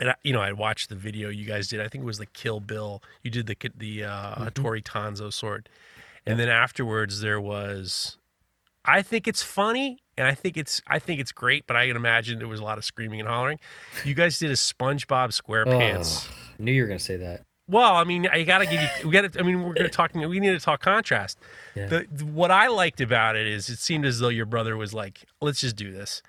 and 0.00 0.10
I, 0.10 0.14
you 0.24 0.32
know 0.32 0.40
I 0.40 0.52
watched 0.52 0.88
the 0.88 0.96
video 0.96 1.28
you 1.28 1.44
guys 1.44 1.68
did 1.68 1.80
I 1.80 1.88
think 1.88 2.02
it 2.02 2.06
was 2.06 2.18
the 2.18 2.26
Kill 2.26 2.60
Bill 2.60 3.02
you 3.22 3.30
did 3.30 3.46
the 3.46 3.56
the 3.76 4.04
uh 4.04 4.34
Mhm. 4.36 4.50
Hattori 4.50 4.82
Hanzo 4.82 5.30
sword 5.32 5.68
and 6.26 6.38
then 6.40 6.48
afterwards 6.48 7.20
there 7.20 7.40
was 7.40 8.16
I 8.84 9.02
think 9.02 9.26
it's 9.28 9.42
funny 9.42 9.98
and 10.16 10.26
I 10.26 10.34
think 10.34 10.56
it's 10.56 10.80
I 10.86 10.98
think 10.98 11.20
it's 11.20 11.32
great 11.32 11.66
but 11.66 11.76
I 11.76 11.86
can 11.88 11.96
imagine 11.96 12.38
there 12.38 12.48
was 12.48 12.60
a 12.60 12.64
lot 12.64 12.78
of 12.78 12.84
screaming 12.84 13.20
and 13.20 13.28
hollering 13.28 13.58
you 14.04 14.14
guys 14.14 14.38
did 14.38 14.50
a 14.50 14.54
SpongeBob 14.54 15.30
SquarePants 15.40 16.26
Ugh, 16.28 16.34
knew 16.58 16.72
you 16.72 16.82
were 16.82 16.88
gonna 16.88 16.98
say 16.98 17.16
that. 17.16 17.42
well, 17.68 17.94
I 17.94 18.04
mean, 18.04 18.26
I 18.28 18.42
gotta 18.42 18.66
give 18.66 18.80
you. 18.80 18.88
We 19.08 19.10
gotta. 19.12 19.30
I 19.38 19.42
mean, 19.42 19.62
we're 19.62 19.72
gonna 19.74 19.88
talk. 19.88 20.14
We 20.14 20.38
need 20.38 20.50
to 20.50 20.60
talk 20.60 20.80
contrast. 20.82 21.38
Yeah. 21.74 21.86
The, 21.86 22.06
the- 22.12 22.26
what 22.26 22.50
I 22.50 22.66
liked 22.68 23.00
about 23.00 23.36
it 23.36 23.46
is, 23.46 23.68
it 23.70 23.78
seemed 23.78 24.04
as 24.04 24.18
though 24.20 24.28
your 24.28 24.44
brother 24.46 24.76
was 24.76 24.92
like, 24.92 25.20
"Let's 25.40 25.60
just 25.60 25.74
do 25.76 25.90
this." 25.90 26.22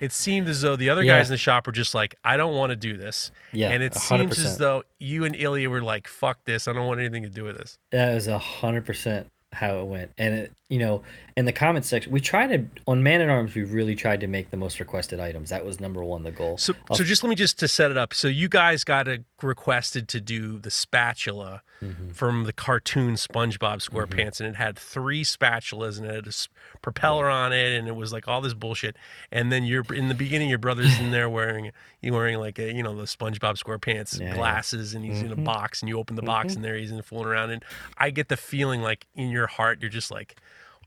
It 0.00 0.12
seemed 0.12 0.48
as 0.48 0.60
though 0.60 0.76
the 0.76 0.90
other 0.90 1.02
Yeah. 1.02 1.16
guys 1.18 1.30
in 1.30 1.34
the 1.34 1.38
shop 1.38 1.66
were 1.66 1.72
just 1.72 1.94
like, 1.94 2.16
"I 2.22 2.36
don't 2.36 2.54
want 2.54 2.70
to 2.70 2.76
do 2.76 2.96
this," 2.98 3.30
Yeah, 3.52 3.70
and 3.70 3.82
it 3.82 3.94
100%. 3.94 4.34
seems 4.34 4.38
as 4.44 4.58
though 4.58 4.82
you 4.98 5.24
and 5.24 5.34
Ilya 5.34 5.70
were 5.70 5.80
like, 5.82 6.06
"Fuck 6.06 6.44
this! 6.44 6.68
I 6.68 6.72
don't 6.74 6.86
want 6.86 7.00
anything 7.00 7.22
to 7.22 7.30
do 7.30 7.44
with 7.44 7.56
this." 7.56 7.78
That 7.90 8.12
was 8.14 8.26
a 8.28 8.38
hundred 8.38 8.84
percent 8.84 9.30
how 9.54 9.78
it 9.80 9.84
went. 9.86 10.12
And 10.18 10.34
it, 10.34 10.52
you 10.70 10.78
know, 10.78 11.02
in 11.36 11.44
the 11.44 11.52
comment 11.52 11.84
section, 11.84 12.10
we 12.10 12.20
tried 12.20 12.46
to 12.48 12.64
on 12.86 13.02
Man 13.02 13.20
at 13.20 13.28
Arms. 13.28 13.54
We 13.54 13.62
really 13.64 13.94
tried 13.94 14.20
to 14.20 14.26
make 14.26 14.50
the 14.50 14.56
most 14.56 14.80
requested 14.80 15.20
items. 15.20 15.50
That 15.50 15.64
was 15.64 15.78
number 15.78 16.02
one, 16.02 16.22
the 16.22 16.30
goal. 16.30 16.56
So, 16.58 16.74
I'll- 16.90 16.96
so 16.96 17.04
just 17.04 17.22
let 17.22 17.28
me 17.28 17.34
just 17.36 17.58
to 17.58 17.68
set 17.68 17.90
it 17.90 17.96
up. 17.98 18.14
So 18.14 18.28
you 18.28 18.48
guys 18.48 18.82
got 18.84 19.06
a, 19.08 19.22
requested 19.42 20.08
to 20.08 20.22
do 20.22 20.58
the 20.58 20.70
spatula 20.70 21.60
Mhm. 21.82 22.14
from 22.14 22.44
the 22.44 22.52
cartoon 22.52 23.14
SpongeBob 23.16 23.86
SquarePants, 23.86 24.40
and 24.40 24.48
it 24.48 24.56
had 24.56 24.78
three 24.78 25.22
spatulas 25.22 25.98
and 25.98 26.06
it 26.06 26.14
had 26.14 26.26
a 26.26 26.78
propeller 26.80 27.28
on 27.28 27.52
it, 27.52 27.76
and 27.78 27.86
it 27.86 27.94
was 27.94 28.10
like 28.10 28.26
all 28.26 28.40
this 28.40 28.54
bullshit. 28.54 28.96
And 29.30 29.52
then 29.52 29.64
you're 29.64 29.84
in 29.92 30.08
the 30.08 30.14
beginning, 30.14 30.48
your 30.48 30.58
brother's 30.58 30.98
in 30.98 31.10
there 31.10 31.28
wearing 31.38 31.72
you 32.00 32.12
wearing 32.14 32.38
like 32.38 32.58
a 32.58 32.72
you 32.72 32.82
know 32.82 32.94
the 32.96 33.04
SpongeBob 33.04 33.58
SquarePants 33.62 34.18
Yeah, 34.18 34.34
glasses, 34.34 34.94
and 34.94 35.04
he's 35.04 35.20
in 35.20 35.30
a 35.32 35.36
Mhm. 35.36 35.44
box, 35.44 35.82
and 35.82 35.90
you 35.90 35.98
open 35.98 36.16
the 36.16 36.22
box, 36.22 36.52
Mhm. 36.52 36.56
and 36.56 36.64
there 36.64 36.76
he's 36.76 36.90
in 36.90 37.02
fooling 37.02 37.26
around, 37.26 37.50
and 37.50 37.62
I 37.98 38.08
get 38.10 38.28
the 38.28 38.38
feeling 38.38 38.80
like 38.80 39.06
in 39.14 39.28
your 39.30 39.46
heart 39.46 39.80
you're 39.82 39.90
just 39.90 40.10
like, 40.10 40.36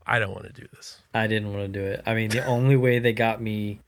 I 0.08 0.18
don't 0.18 0.32
want 0.32 0.46
to 0.46 0.52
do 0.52 0.66
this. 0.74 1.02
I 1.12 1.26
didn't 1.26 1.52
want 1.52 1.72
to 1.72 1.78
do 1.80 1.84
it. 1.84 2.02
I 2.06 2.14
mean, 2.14 2.30
the 2.30 2.44
only 2.44 2.76
way 2.76 2.98
they 2.98 3.12
got 3.12 3.42
me, 3.42 3.80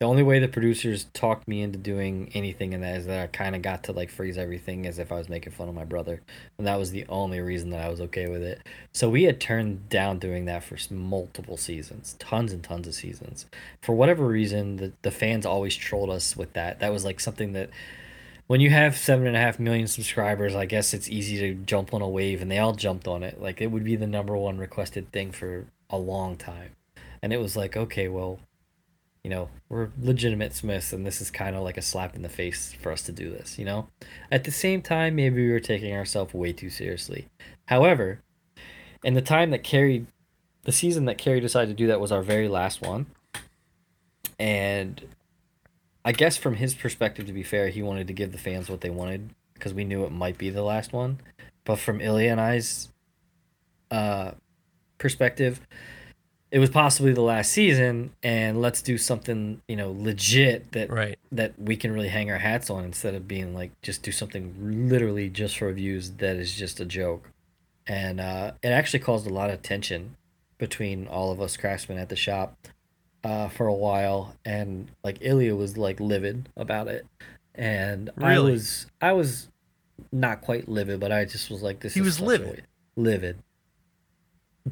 the 0.00 0.06
only 0.06 0.24
way 0.24 0.40
the 0.40 0.48
producers 0.48 1.06
talked 1.14 1.46
me 1.46 1.62
into 1.62 1.78
doing 1.78 2.30
anything 2.34 2.72
in 2.72 2.80
that 2.80 2.96
is 2.96 3.06
that 3.06 3.22
I 3.22 3.26
kind 3.28 3.54
of 3.54 3.62
got 3.62 3.84
to 3.84 3.92
like 3.92 4.10
freeze 4.10 4.36
everything 4.36 4.86
as 4.86 4.98
if 4.98 5.12
I 5.12 5.18
was 5.18 5.28
making 5.28 5.52
fun 5.52 5.68
of 5.68 5.74
my 5.76 5.84
brother, 5.84 6.20
and 6.58 6.66
that 6.66 6.80
was 6.80 6.90
the 6.90 7.06
only 7.08 7.38
reason 7.40 7.70
that 7.70 7.80
I 7.80 7.88
was 7.88 8.00
okay 8.00 8.26
with 8.26 8.42
it. 8.42 8.60
So 8.92 9.08
we 9.08 9.22
had 9.22 9.40
turned 9.40 9.88
down 9.88 10.18
doing 10.18 10.46
that 10.46 10.64
for 10.64 10.76
multiple 10.92 11.56
seasons, 11.56 12.16
tons 12.18 12.52
and 12.52 12.64
tons 12.64 12.88
of 12.88 12.94
seasons. 12.94 13.46
For 13.80 13.94
whatever 13.94 14.26
reason, 14.26 14.76
the 14.76 14.92
the 15.02 15.12
fans 15.12 15.46
always 15.46 15.76
trolled 15.76 16.10
us 16.10 16.36
with 16.36 16.52
that. 16.54 16.80
That 16.80 16.92
was 16.92 17.04
like 17.04 17.20
something 17.20 17.52
that. 17.52 17.70
When 18.52 18.60
you 18.60 18.68
have 18.68 18.98
seven 18.98 19.26
and 19.26 19.34
a 19.34 19.40
half 19.40 19.58
million 19.58 19.86
subscribers, 19.86 20.54
I 20.54 20.66
guess 20.66 20.92
it's 20.92 21.08
easy 21.08 21.38
to 21.38 21.54
jump 21.54 21.94
on 21.94 22.02
a 22.02 22.08
wave, 22.08 22.42
and 22.42 22.50
they 22.50 22.58
all 22.58 22.74
jumped 22.74 23.08
on 23.08 23.22
it. 23.22 23.40
Like 23.40 23.62
it 23.62 23.68
would 23.68 23.82
be 23.82 23.96
the 23.96 24.06
number 24.06 24.36
one 24.36 24.58
requested 24.58 25.10
thing 25.10 25.32
for 25.32 25.64
a 25.88 25.96
long 25.96 26.36
time. 26.36 26.76
And 27.22 27.32
it 27.32 27.38
was 27.38 27.56
like 27.56 27.78
okay 27.78 28.08
well 28.08 28.40
you 29.24 29.30
know 29.30 29.48
we're 29.70 29.88
legitimate 29.98 30.52
smiths 30.52 30.92
and 30.92 31.06
this 31.06 31.22
is 31.22 31.30
kind 31.30 31.56
of 31.56 31.62
like 31.62 31.78
a 31.78 31.82
slap 31.82 32.14
in 32.14 32.20
the 32.20 32.28
face 32.28 32.74
for 32.74 32.92
us 32.92 33.00
to 33.04 33.12
do 33.12 33.30
this 33.30 33.58
you 33.58 33.64
know? 33.64 33.88
At 34.30 34.44
the 34.44 34.50
same 34.50 34.82
time 34.82 35.16
maybe 35.16 35.46
we 35.46 35.50
were 35.50 35.58
taking 35.58 35.94
ourselves 35.94 36.34
way 36.34 36.52
too 36.52 36.68
seriously. 36.68 37.28
However 37.66 38.20
in 39.02 39.14
the 39.14 39.22
time 39.22 39.50
that 39.52 39.64
Kerry 39.64 40.06
the 40.64 40.72
season 40.72 41.06
that 41.06 41.16
Kerry 41.16 41.40
decided 41.40 41.74
to 41.74 41.82
do 41.82 41.86
that 41.86 42.00
was 42.00 42.12
our 42.12 42.22
very 42.22 42.48
last 42.48 42.82
one 42.82 43.06
and 44.38 45.02
i 46.04 46.12
guess 46.12 46.36
from 46.36 46.56
his 46.56 46.74
perspective 46.74 47.26
to 47.26 47.32
be 47.32 47.42
fair 47.42 47.68
he 47.68 47.82
wanted 47.82 48.06
to 48.06 48.12
give 48.12 48.32
the 48.32 48.38
fans 48.38 48.68
what 48.68 48.80
they 48.80 48.90
wanted 48.90 49.30
because 49.54 49.72
we 49.74 49.84
knew 49.84 50.04
it 50.04 50.10
might 50.10 50.36
be 50.38 50.50
the 50.50 50.62
last 50.62 50.92
one. 50.92 51.20
But 51.64 51.76
from 51.76 52.00
ilya 52.00 52.32
and 52.32 52.40
i's 52.40 52.88
uh 53.90 54.32
perspective 54.98 55.60
it 56.50 56.58
was 56.58 56.68
possibly 56.70 57.12
the 57.12 57.22
last 57.22 57.50
season 57.52 58.12
and 58.22 58.60
let's 58.60 58.82
do 58.82 58.98
something 58.98 59.60
you 59.68 59.76
know 59.76 59.90
legit 59.96 60.72
that 60.72 60.90
Right. 60.90 61.18
that 61.30 61.58
we 61.58 61.76
can 61.76 61.92
really 61.92 62.08
hang 62.08 62.30
our 62.30 62.38
hats 62.38 62.68
on 62.70 62.84
instead 62.84 63.14
of 63.14 63.26
being 63.28 63.54
like 63.54 63.70
just 63.82 64.02
do 64.02 64.12
something 64.12 64.88
literally 64.88 65.28
just 65.28 65.56
for 65.58 65.72
views 65.72 66.10
that 66.12 66.36
is 66.36 66.54
just 66.54 66.80
a 66.80 66.84
joke. 66.84 67.28
And 67.86 68.20
uh, 68.20 68.52
it 68.62 68.68
actually 68.68 69.00
caused 69.00 69.26
a 69.26 69.32
lot 69.32 69.50
of 69.50 69.62
tension 69.62 70.16
between 70.58 71.08
all 71.08 71.32
of 71.32 71.40
us 71.40 71.56
craftsmen 71.56 71.98
at 71.98 72.08
the 72.08 72.16
shop 72.16 72.56
uh, 73.24 73.48
for 73.48 73.66
a 73.66 73.74
while 73.74 74.34
and 74.44 74.90
like 75.04 75.18
Ilya 75.20 75.54
was 75.54 75.76
like 75.76 76.00
livid 76.00 76.48
about 76.56 76.88
it 76.88 77.06
and 77.54 78.10
I 78.20 78.38
was 78.38 78.86
I 79.00 79.12
was 79.12 79.48
not 80.10 80.40
quite 80.40 80.68
livid 80.68 80.98
but 81.00 81.12
I 81.12 81.24
just 81.24 81.50
was 81.50 81.62
like 81.62 81.80
this 81.80 81.94
He 81.94 82.00
was 82.00 82.20
livid. 82.20 82.64
livid 82.96 83.38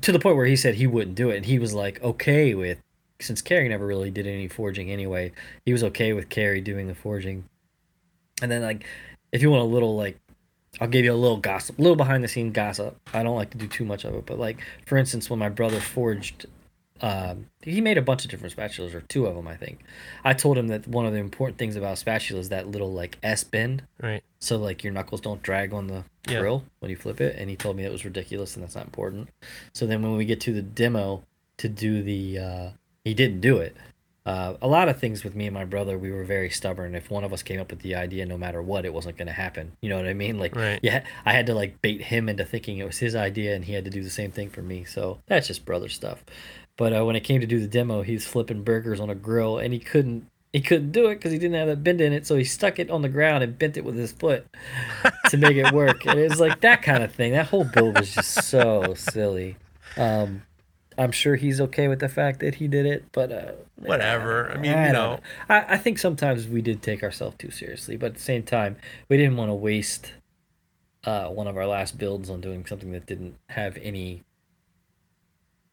to 0.03 0.13
the 0.13 0.19
point 0.19 0.37
where 0.37 0.47
he 0.47 0.57
said 0.57 0.75
he 0.77 0.87
wouldn't 0.87 1.15
do 1.17 1.31
it 1.31 1.37
and 1.39 1.47
he 1.47 1.59
was 1.59 1.75
like 1.75 2.03
okay 2.03 2.55
with 2.55 2.81
since 3.21 3.43
Kerry 3.43 3.69
never 3.69 3.87
really 3.87 4.11
did 4.11 4.27
any 4.27 4.49
forging 4.49 4.91
anyway 4.91 5.33
he 5.65 5.73
was 5.73 5.85
okay 5.85 6.13
with 6.13 6.29
Kerry 6.29 6.61
doing 6.61 6.89
the 6.89 6.95
forging 6.95 7.45
and 8.43 8.51
then 8.51 8.63
like 8.63 8.85
if 9.33 9.43
you 9.43 9.51
want 9.51 9.63
a 9.63 9.67
little 9.67 9.97
like 9.97 10.19
I'll 10.81 10.89
give 10.89 11.05
you 11.05 11.13
a 11.13 11.15
little 11.15 11.37
gossip, 11.37 11.79
a 11.79 11.83
little 11.83 11.97
behind 11.97 12.23
the 12.23 12.29
scene 12.29 12.53
gossip. 12.53 12.97
I 13.13 13.25
don't 13.25 13.35
like 13.35 13.51
to 13.51 13.59
do 13.59 13.67
too 13.67 13.85
much 13.85 14.05
of 14.05 14.15
it, 14.15 14.25
but 14.25 14.39
like 14.39 14.59
for 14.87 14.97
instance, 14.97 15.29
when 15.29 15.41
my 15.41 15.49
brother 15.49 15.81
forged, 15.81 16.47
um, 17.03 17.47
he 17.63 17.81
made 17.81 17.99
a 17.99 18.03
bunch 18.03 18.25
of 18.25 18.31
different 18.31 18.55
spatulas, 18.57 18.95
or 18.95 19.01
two 19.03 19.27
of 19.27 19.35
them, 19.35 19.49
I 19.49 19.57
think. 19.57 19.81
I 20.25 20.35
told 20.35 20.59
him 20.59 20.69
that 20.69 20.87
one 20.87 21.07
of 21.07 21.13
the 21.13 21.19
important 21.19 21.59
things 21.59 21.77
about 21.77 21.99
spatula 21.99 22.41
is 22.41 22.49
that 22.51 22.69
little 22.69 22.93
like 22.93 23.19
S 23.23 23.45
bend, 23.45 23.83
Right. 24.01 24.23
so 24.39 24.57
like 24.59 24.85
your 24.85 24.93
knuckles 24.93 25.21
don't 25.21 25.43
drag 25.43 25.73
on 25.73 25.87
the 25.87 26.05
Yeah. 26.29 26.41
grill 26.41 26.65
when 26.81 26.91
you 26.91 26.97
flip 26.97 27.21
it. 27.21 27.37
And 27.39 27.49
he 27.49 27.57
told 27.57 27.77
me 27.77 27.83
that 27.85 27.93
was 27.93 28.05
ridiculous 28.05 28.55
and 28.55 28.63
that's 28.63 28.75
not 28.77 28.85
important. 28.85 29.29
So 29.73 29.87
then 29.87 30.03
when 30.03 30.17
we 30.17 30.25
get 30.25 30.41
to 30.43 30.53
the 30.53 30.63
demo 30.63 31.23
to 31.59 31.69
do 31.69 32.03
the, 32.03 32.39
uh, 32.39 32.69
he 33.05 33.15
didn't 33.15 33.41
do 33.41 33.59
it. 33.59 33.77
Uh, 34.27 34.55
a 34.61 34.69
lot 34.69 34.87
of 34.89 35.01
things 35.01 35.25
with 35.25 35.35
me 35.35 35.47
and 35.47 35.55
my 35.55 35.65
brother, 35.65 35.97
we 35.99 36.13
were 36.13 36.25
very 36.25 36.51
stubborn. 36.51 36.95
If 36.95 37.11
one 37.11 37.25
of 37.25 37.33
us 37.33 37.43
came 37.43 37.59
up 37.59 37.71
with 37.71 37.81
the 37.81 37.95
idea, 37.95 38.27
no 38.27 38.37
matter 38.37 38.61
what, 38.61 38.85
it 38.85 38.93
wasn't 38.93 39.17
going 39.17 39.27
to 39.29 39.33
happen. 39.33 39.73
You 39.81 39.89
know 39.89 39.97
what 39.97 40.07
I 40.07 40.13
mean? 40.13 40.39
Like, 40.39 40.55
Right. 40.55 40.79
yeah, 40.83 41.05
I 41.25 41.33
had 41.33 41.47
to 41.47 41.55
like 41.55 41.81
bait 41.81 42.03
him 42.03 42.29
into 42.29 42.45
thinking 42.45 42.77
it 42.77 42.85
was 42.85 42.99
his 42.99 43.17
idea, 43.17 43.57
and 43.57 43.65
he 43.65 43.73
had 43.73 43.85
to 43.87 43.91
do 43.91 44.03
the 44.03 44.11
same 44.11 44.31
thing 44.31 44.51
for 44.51 44.61
me. 44.61 44.85
So 44.85 45.21
that's 45.27 45.47
just 45.47 45.65
brother 45.65 45.89
stuff. 45.89 46.23
But 46.77 46.93
uh, 46.95 47.05
when 47.05 47.17
it 47.17 47.21
came 47.21 47.41
to 47.41 47.47
do 47.47 47.61
the 47.61 47.67
demo, 47.67 48.03
he 48.03 48.15
was 48.15 48.27
flipping 48.27 48.63
burgers 48.63 49.01
on 49.01 49.11
a 49.11 49.15
grill, 49.15 49.59
and 49.59 49.73
he 49.73 49.79
couldn't. 49.79 50.27
He 50.53 50.61
couldn't 50.61 50.91
do 50.91 51.07
it 51.07 51.17
because 51.17 51.31
he 51.31 51.39
didn't 51.39 51.55
have 51.55 51.69
that 51.69 51.85
bend 51.85 52.01
in 52.01 52.13
it, 52.13 52.27
so 52.27 52.35
he 52.35 52.43
stuck 52.43 52.81
it 52.81 52.91
on 52.91 53.03
the 53.03 53.09
ground 53.09 53.45
and 53.45 53.57
bent 53.57 53.77
it 53.77 53.85
with 53.85 53.95
his 53.95 54.11
foot 54.11 54.49
to 55.29 55.37
make 55.37 55.57
it 55.57 55.73
work. 55.73 56.05
and 56.07 56.19
it 56.19 56.29
was 56.29 56.41
like 56.41 56.61
that 56.63 56.83
kind 56.83 57.05
of 57.05 57.15
thing. 57.15 57.33
That 57.33 57.47
whole 57.47 57.63
build 57.63 58.01
was 58.01 58.13
just 58.13 58.49
so 58.49 58.95
silly. 58.95 59.57
Um, 59.97 60.43
I'm 60.99 61.13
sure 61.13 61.37
he's 61.37 61.61
okay 61.61 61.87
with 61.87 62.01
the 62.01 62.09
fact 62.09 62.41
that 62.41 62.57
he 62.57 62.67
did 62.67 62.85
it, 62.85 63.05
but 63.13 63.31
uh, 63.31 63.53
Whatever. 63.77 64.51
I 64.53 64.59
mean, 64.59 64.73
I 64.73 64.89
you 64.89 64.93
don't 64.93 65.13
know. 65.13 65.21
I, 65.49 65.75
I 65.75 65.79
think 65.79 65.99
sometimes 65.99 66.47
we 66.47 66.61
did 66.61 66.83
take 66.83 67.03
ourselves 67.03 67.37
too 67.39 67.51
seriously, 67.51 67.97
but 67.97 68.07
at 68.07 68.15
the 68.15 68.21
same 68.21 68.43
time, 68.43 68.77
we 69.09 69.17
didn't 69.17 69.37
want 69.37 69.51
to 69.51 69.55
waste 69.55 70.13
uh, 71.05 71.29
one 71.29 71.47
of 71.47 71.57
our 71.57 71.67
last 71.67 71.97
builds 71.97 72.29
on 72.29 72.41
doing 72.41 72.67
something 72.67 72.93
that 72.93 73.07
didn't 73.07 73.37
have 73.49 73.79
any 73.79 74.23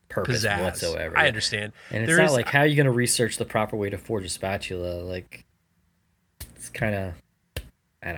purpose 0.09 0.43
Pizzazz. 0.45 0.61
whatsoever. 0.61 1.17
I 1.17 1.27
understand. 1.27 1.73
And 1.91 2.03
it's 2.03 2.09
There 2.09 2.17
not 2.17 2.27
is- 2.27 2.33
like 2.33 2.47
how 2.47 2.59
are 2.61 2.65
you 2.65 2.75
going 2.75 2.85
to 2.85 2.91
research 2.91 3.37
the 3.37 3.45
proper 3.45 3.75
way 3.75 3.89
to 3.89 3.97
forge 3.97 4.25
a 4.25 4.29
spatula? 4.29 5.01
Like, 5.03 5.45
it's 6.55 6.69
kind 6.69 6.95
of, 6.95 7.01
I 7.01 7.05
don't 7.05 7.11
know. 7.13 7.13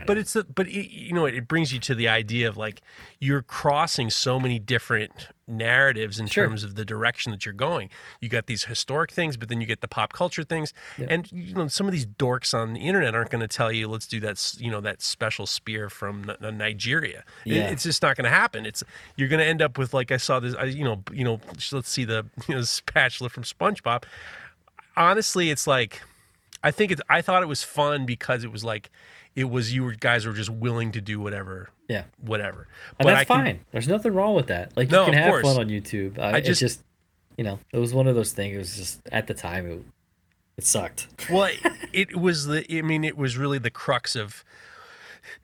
But 0.05 0.17
it's 0.17 0.33
the, 0.33 0.43
but 0.43 0.67
it, 0.67 0.91
you 0.91 1.13
know 1.13 1.25
it 1.25 1.47
brings 1.47 1.71
you 1.73 1.79
to 1.79 1.95
the 1.95 2.07
idea 2.09 2.47
of 2.49 2.57
like 2.57 2.81
you're 3.19 3.41
crossing 3.41 4.09
so 4.09 4.37
many 4.39 4.59
different 4.59 5.29
narratives 5.47 6.19
in 6.19 6.27
Sure. 6.27 6.45
terms 6.47 6.63
of 6.65 6.75
the 6.75 6.83
direction 6.85 7.31
that 7.31 7.45
you're 7.45 7.53
going. 7.53 7.89
You 8.19 8.27
got 8.29 8.45
these 8.47 8.65
historic 8.65 9.09
things, 9.09 9.37
but 9.37 9.47
then 9.49 9.61
you 9.61 9.65
get 9.65 9.79
the 9.81 9.87
pop 9.87 10.11
culture 10.13 10.43
things, 10.43 10.73
Yeah. 10.97 11.07
and 11.09 11.31
you 11.31 11.55
know 11.55 11.67
some 11.69 11.87
of 11.87 11.93
these 11.93 12.05
dorks 12.05 12.53
on 12.53 12.73
the 12.73 12.81
internet 12.81 13.15
aren't 13.15 13.31
going 13.31 13.41
to 13.41 13.47
tell 13.47 13.71
you 13.71 13.87
let's 13.87 14.05
do 14.05 14.19
that 14.19 14.53
you 14.59 14.69
know 14.69 14.81
that 14.81 15.01
special 15.01 15.47
spear 15.47 15.89
from 15.89 16.29
N- 16.41 16.57
Nigeria. 16.57 17.23
It- 17.45 17.53
it's 17.71 17.83
just 17.83 18.01
not 18.03 18.17
going 18.17 18.25
to 18.25 18.29
happen. 18.35 18.65
It's 18.65 18.83
you're 19.15 19.29
going 19.29 19.39
to 19.39 19.45
end 19.47 19.61
up 19.61 19.77
with 19.77 19.93
like 19.93 20.11
I 20.11 20.17
saw 20.17 20.39
this. 20.41 20.55
I, 20.55 20.65
you 20.65 20.83
know 20.83 21.01
you 21.13 21.23
know 21.23 21.39
let's 21.71 21.89
see 21.89 22.03
the 22.03 22.25
you 22.49 22.55
know 22.55 22.61
spatula 22.63 23.29
from 23.29 23.43
SpongeBob. 23.43 24.03
Honestly, 24.97 25.49
it's 25.49 25.65
like 25.67 26.01
I 26.63 26.71
think 26.71 26.91
it's. 26.91 27.01
I 27.09 27.21
thought 27.21 27.41
it 27.41 27.47
was 27.47 27.63
fun 27.63 28.05
because 28.05 28.43
it 28.43 28.51
was 28.51 28.65
like, 28.65 28.89
it 29.35 29.49
was 29.49 29.73
you 29.73 29.95
guys 29.95 30.25
were 30.25 30.33
just 30.33 30.49
willing 30.49 30.91
to 30.91 31.01
do 31.01 31.19
whatever, 31.19 31.69
yeah. 31.87 32.03
whatever. 32.19 32.67
And 32.99 33.07
that's 33.07 33.21
I 33.21 33.23
can- 33.25 33.45
fine. 33.45 33.59
There's 33.71 33.87
nothing 33.87 34.13
wrong 34.13 34.35
with 34.35 34.47
that. 34.47 34.75
Like 34.75 34.89
No, 34.89 35.01
you 35.01 35.11
can 35.11 35.13
have 35.15 35.29
course. 35.31 35.43
fun 35.43 35.57
on 35.57 35.67
YouTube. 35.69 36.19
I, 36.19 36.33
I 36.37 36.41
just, 36.41 36.59
just- 36.59 36.83
you 37.37 37.43
know, 37.43 37.59
it 37.71 37.77
was 37.77 37.93
one 37.93 38.07
of 38.07 38.15
those 38.15 38.33
things. 38.33 38.55
It 38.55 38.57
was 38.57 38.75
just 38.75 39.01
at 39.13 39.27
the 39.27 39.33
time, 39.33 39.65
it, 39.71 39.81
it 40.57 40.65
sucked. 40.65 41.07
Well, 41.31 41.49
it, 41.93 42.17
was 42.17 42.47
the. 42.47 42.65
I 42.77 42.81
mean, 42.81 43.05
it 43.05 43.17
was 43.17 43.37
really 43.37 43.59
the 43.59 43.69
crux 43.69 44.13
of, 44.15 44.43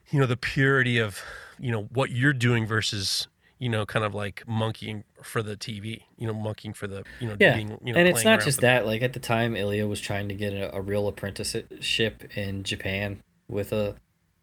you 0.09 0.19
know, 0.19 0.25
the 0.25 0.35
purity 0.35 0.97
of, 0.97 1.21
you 1.57 1.71
know, 1.71 1.83
what 1.93 2.11
you're 2.11 2.33
doing 2.33 2.65
versus, 2.65 3.29
you 3.59 3.69
know, 3.69 3.85
kind 3.85 4.03
of 4.03 4.13
like 4.13 4.43
monkeying 4.45 5.05
for 5.23 5.41
the 5.41 5.55
TV. 5.55 6.01
You 6.17 6.27
know, 6.27 6.33
monkeying 6.33 6.73
for 6.73 6.87
the, 6.87 7.03
you 7.21 7.29
know, 7.29 7.37
Yeah, 7.39 7.55
being, 7.55 7.77
you 7.81 7.93
know, 7.93 7.99
and 7.99 8.09
it's 8.09 8.25
not 8.25 8.41
just 8.41 8.59
that. 8.59 8.85
Like 8.85 9.01
at 9.01 9.13
the 9.13 9.21
time, 9.21 9.55
Ilya 9.55 9.87
was 9.87 10.01
trying 10.01 10.27
to 10.27 10.35
get 10.35 10.51
a, 10.51 10.75
a 10.75 10.81
real 10.81 11.07
apprenticeship 11.07 12.35
in 12.35 12.63
Japan 12.63 13.21
with 13.47 13.71
a, 13.73 13.95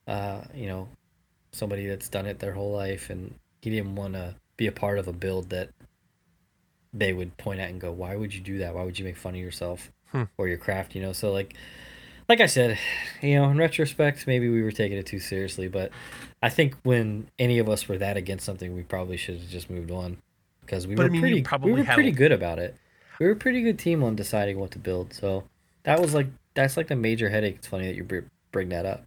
uh, 0.07 0.43
you 0.55 0.67
know, 0.67 0.89
somebody 1.53 1.87
that's 1.87 2.09
done 2.09 2.27
it 2.27 2.39
their 2.39 2.53
whole 2.53 2.73
life, 2.73 3.11
and 3.11 3.35
he 3.61 3.71
didn't 3.71 3.95
want 3.95 4.15
to 4.15 4.35
be 4.57 4.67
a 4.67 4.73
part 4.73 4.99
of 4.99 5.09
a 5.09 5.13
build 5.13 5.51
that 5.51 5.71
they 6.93 7.13
would 7.13 7.37
point 7.37 7.61
at 7.61 7.71
and 7.71 7.81
go, 7.81 7.91
"Why 7.91 8.17
would 8.17 8.35
you 8.35 8.41
do 8.41 8.59
that? 8.59 8.75
Why 8.75 8.85
would 8.85 8.99
you 8.99 9.05
make 9.05 9.17
fun 9.17 9.35
of 9.35 9.41
yourself 9.41 9.91
Hmm. 10.11 10.25
or 10.37 10.49
your 10.49 10.59
craft?" 10.59 10.95
You 10.95 11.03
know, 11.03 11.13
so 11.13 11.33
like, 11.33 11.55
like 12.29 12.41
I 12.41 12.47
said, 12.47 12.79
you 13.23 13.35
know, 13.37 13.49
in 13.51 13.57
retrospect, 13.59 14.27
maybe 14.27 14.49
we 14.49 14.63
were 14.63 14.73
taking 14.73 14.99
it 14.99 15.07
too 15.07 15.19
seriously, 15.19 15.69
but 15.69 15.91
I 16.43 16.49
think 16.51 16.77
when 16.83 17.29
any 17.39 17.59
of 17.59 17.69
us 17.69 17.89
were 17.89 17.99
that 17.99 18.17
against 18.17 18.45
something, 18.45 18.75
we 18.75 18.83
probably 18.83 19.17
should 19.17 19.39
have 19.41 19.49
just 19.49 19.71
moved 19.71 19.91
on 19.91 20.19
because 20.61 20.87
we 20.87 20.95
But, 20.95 21.03
I 21.03 21.09
were 21.09 21.13
mean, 21.13 21.21
pretty, 21.45 21.47
we 21.63 21.73
were 21.73 21.85
pretty 21.85 22.11
a- 22.11 22.13
good 22.13 22.33
about 22.33 22.59
it. 22.59 22.77
We 23.19 23.27
were 23.27 23.33
a 23.33 23.37
pretty 23.37 23.63
good 23.63 23.79
team 23.79 24.03
on 24.03 24.17
deciding 24.17 24.59
what 24.59 24.71
to 24.73 24.79
build. 24.79 25.13
So 25.15 25.45
that 25.85 26.01
was 26.01 26.15
like 26.15 26.27
that's 26.55 26.77
like 26.77 26.89
the 26.89 26.97
major 26.97 27.31
headache. 27.31 27.57
It's 27.57 27.67
funny 27.67 27.87
that 27.87 27.95
you 27.95 28.05
bring 28.53 28.69
that 28.69 28.87
up. 28.87 29.07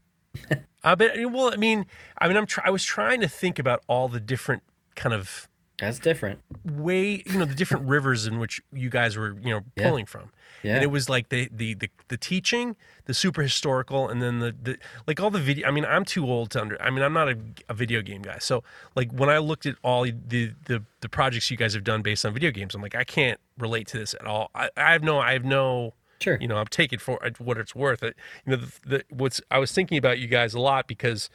Uh, 0.83 0.95
but 0.95 1.11
well, 1.31 1.51
I 1.53 1.55
mean, 1.55 1.85
I 2.19 2.27
mean, 2.27 2.35
I'm. 2.37 2.45
Try, 2.45 2.65
I 2.67 2.69
was 2.69 2.83
trying 2.83 3.21
to 3.21 3.27
think 3.29 3.57
about 3.57 3.83
all 3.87 4.07
the 4.09 4.19
different 4.19 4.61
kind 4.95 5.13
of 5.13 5.47
That's 5.79 5.97
different. 5.97 6.41
way, 6.63 7.23
you 7.25 7.39
know, 7.39 7.45
the 7.45 7.55
different 7.55 7.87
rivers 7.87 8.27
in 8.27 8.37
which 8.39 8.61
you 8.73 8.89
guys 8.89 9.17
were, 9.17 9.35
you 9.41 9.49
know, 9.51 9.61
Yeah. 9.75 9.87
pulling 9.89 10.05
from. 10.05 10.31
Yeah. 10.61 10.75
And 10.75 10.83
it 10.83 10.87
was 10.87 11.09
like 11.09 11.29
the, 11.29 11.49
the 11.53 11.73
the 11.75 11.89
the 12.09 12.17
teaching, 12.17 12.75
the 13.05 13.13
super 13.13 13.41
historical, 13.43 14.09
and 14.09 14.21
then 14.21 14.39
the, 14.39 14.55
the 14.61 14.77
like 15.07 15.19
all 15.19 15.29
the 15.31 15.39
video. 15.39 15.67
I 15.67 15.71
mean, 15.71 15.85
I'm 15.85 16.05
too 16.05 16.25
old 16.29 16.51
to 16.51 16.61
under. 16.61 16.81
I 16.81 16.89
mean, 16.89 17.01
I'm 17.03 17.13
not 17.13 17.29
a, 17.29 17.37
a 17.69 17.73
video 17.73 18.01
game 18.01 18.21
guy. 18.23 18.37
So 18.39 18.63
like 18.95 19.11
when 19.11 19.29
I 19.29 19.37
looked 19.37 19.65
at 19.65 19.75
all 19.83 20.03
the, 20.03 20.51
the 20.65 20.83
the 21.01 21.09
projects 21.09 21.49
you 21.49 21.57
guys 21.57 21.73
have 21.75 21.83
done 21.83 22.01
based 22.01 22.25
on 22.25 22.33
video 22.33 22.51
games, 22.51 22.75
I'm 22.75 22.81
like, 22.81 22.95
I 22.95 23.03
can't 23.03 23.39
relate 23.57 23.87
to 23.87 23.97
this 23.99 24.13
at 24.15 24.25
all. 24.27 24.49
I, 24.53 24.69
I 24.77 24.91
have 24.91 25.01
no, 25.03 25.19
I 25.19 25.33
have 25.33 25.45
no. 25.45 25.93
Sure. 26.19 26.37
You 26.39 26.47
know, 26.47 26.57
I'm 26.57 26.67
taking 26.67 26.99
for 26.99 27.19
what 27.39 27.57
it's 27.57 27.75
worth. 27.75 28.01
It, 28.03 28.15
you 28.45 28.51
know, 28.51 28.57
the, 28.57 28.89
the 28.89 29.03
what's 29.09 29.41
I 29.51 29.59
was 29.59 29.71
thinking 29.71 29.97
about 29.97 30.19
you 30.19 30.27
guys 30.27 30.53
a 30.53 30.59
lot 30.59 30.87
because 30.87 31.29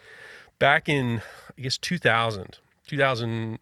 back 0.59 0.89
in 0.89 1.23
I 1.59 1.63
guess 1.63 1.77
2000, 1.79 2.59
2000, 2.87 3.59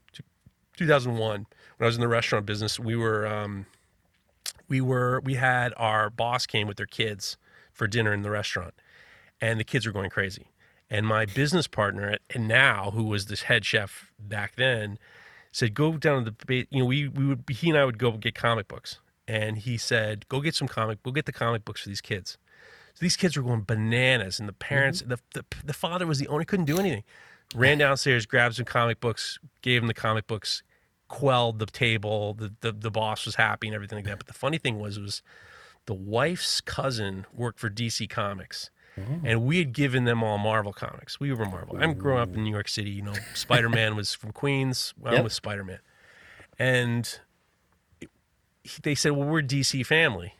2001, 0.77 1.31
when 1.31 1.47
I 1.81 1.87
was 1.87 1.97
in 1.97 2.01
the 2.01 2.09
restaurant 2.09 2.47
business, 2.47 2.79
we 2.79 2.95
were 2.95 3.27
um, 3.27 3.67
we 4.69 4.81
were 4.81 5.21
we 5.21 5.35
had 5.35 5.73
our 5.77 6.11
boss 6.11 6.47
came 6.47 6.67
with 6.67 6.77
their 6.77 6.87
kids 6.87 7.37
for 7.73 7.87
dinner 7.87 8.13
in 8.13 8.23
the 8.23 8.31
restaurant, 8.31 8.75
and 9.41 9.59
the 9.59 9.65
kids 9.65 9.87
were 9.87 9.93
going 9.93 10.11
crazy. 10.11 10.49
And 10.91 11.07
my 11.07 11.27
business 11.27 11.67
partner, 11.67 12.17
and 12.35 12.49
now 12.49 12.91
who 12.93 13.05
was 13.05 13.27
this 13.27 13.43
head 13.43 13.65
chef 13.65 14.11
back 14.19 14.57
then, 14.57 14.99
said, 15.53 15.75
"Go 15.75 15.97
down 15.97 16.25
to 16.25 16.35
the 16.47 16.67
you 16.71 16.81
know 16.81 16.87
we 16.87 17.09
we 17.09 17.27
would 17.27 17.45
he 17.51 17.69
and 17.69 17.79
I 17.79 17.85
would 17.85 17.99
go 17.99 18.13
get 18.13 18.35
comic 18.35 18.69
books." 18.69 18.99
And 19.29 19.59
he 19.59 19.77
said, 19.77 20.27
"Go 20.29 20.41
get 20.41 20.55
some 20.57 20.67
comic. 20.67 21.03
Go 21.03 21.13
get 21.13 21.27
the 21.27 21.33
comic 21.33 21.65
books 21.65 21.83
for 21.83 21.89
these 21.89 22.01
kids." 22.01 22.39
So 22.95 23.05
these 23.05 23.17
kids 23.17 23.37
were 23.37 23.45
going 23.45 23.63
bananas, 23.63 24.41
and 24.41 24.49
the 24.49 24.53
parents, 24.53 25.03
mm-hmm. 25.03 25.11
the, 25.11 25.19
the 25.35 25.45
the 25.67 25.73
father 25.73 26.07
was 26.07 26.19
the 26.19 26.27
owner, 26.27 26.45
couldn't 26.45 26.65
do 26.65 26.79
anything. 26.79 27.05
Ran 27.55 27.79
downstairs, 27.79 28.27
grabbed 28.27 28.57
some 28.57 28.65
comic 28.65 28.99
books, 28.99 29.39
gave 29.63 29.83
him 29.83 29.87
the 29.87 29.95
comic 29.95 30.27
books, 30.27 30.63
quelled 31.07 31.61
the 31.61 31.67
table. 31.67 32.35
The, 32.35 32.55
the 32.61 32.73
the 32.73 32.91
boss 32.91 33.25
was 33.25 33.37
happy 33.37 33.69
and 33.69 33.75
everything 33.75 33.99
like 33.99 34.07
that. 34.07 34.19
But 34.19 34.27
the 34.27 34.35
funny 34.35 34.59
thing 34.59 34.81
was, 34.81 34.99
was 34.99 35.23
the 35.87 35.95
wife's 35.95 36.61
cousin 36.61 37.25
worked 37.33 37.61
for 37.61 37.71
DC 37.71 38.11
Comics, 38.11 38.71
mm-hmm. 38.99 39.25
and 39.25 39.45
we 39.45 39.59
had 39.59 39.73
given 39.73 40.05
them 40.05 40.25
all 40.25 40.39
Marvel 40.39 40.73
comics. 40.73 41.21
We 41.21 41.33
were 41.33 41.47
Marvel. 41.47 41.77
I'm 41.79 41.95
growing 41.95 42.21
up 42.21 42.35
in 42.35 42.43
New 42.43 42.51
York 42.51 42.69
City. 42.69 42.91
You 42.91 43.03
know, 43.03 43.15
Spider 43.35 43.69
Man 43.69 43.97
was 43.97 44.15
from 44.15 44.33
Queens. 44.33 44.93
I'm 45.05 45.15
Yep. 45.15 45.25
with 45.25 45.33
Spider 45.33 45.65
Man, 45.65 45.81
and 46.59 47.21
they 48.83 48.95
said, 48.95 49.13
"Well, 49.13 49.29
we're 49.29 49.43
DC 49.43 49.85
family. 49.87 50.35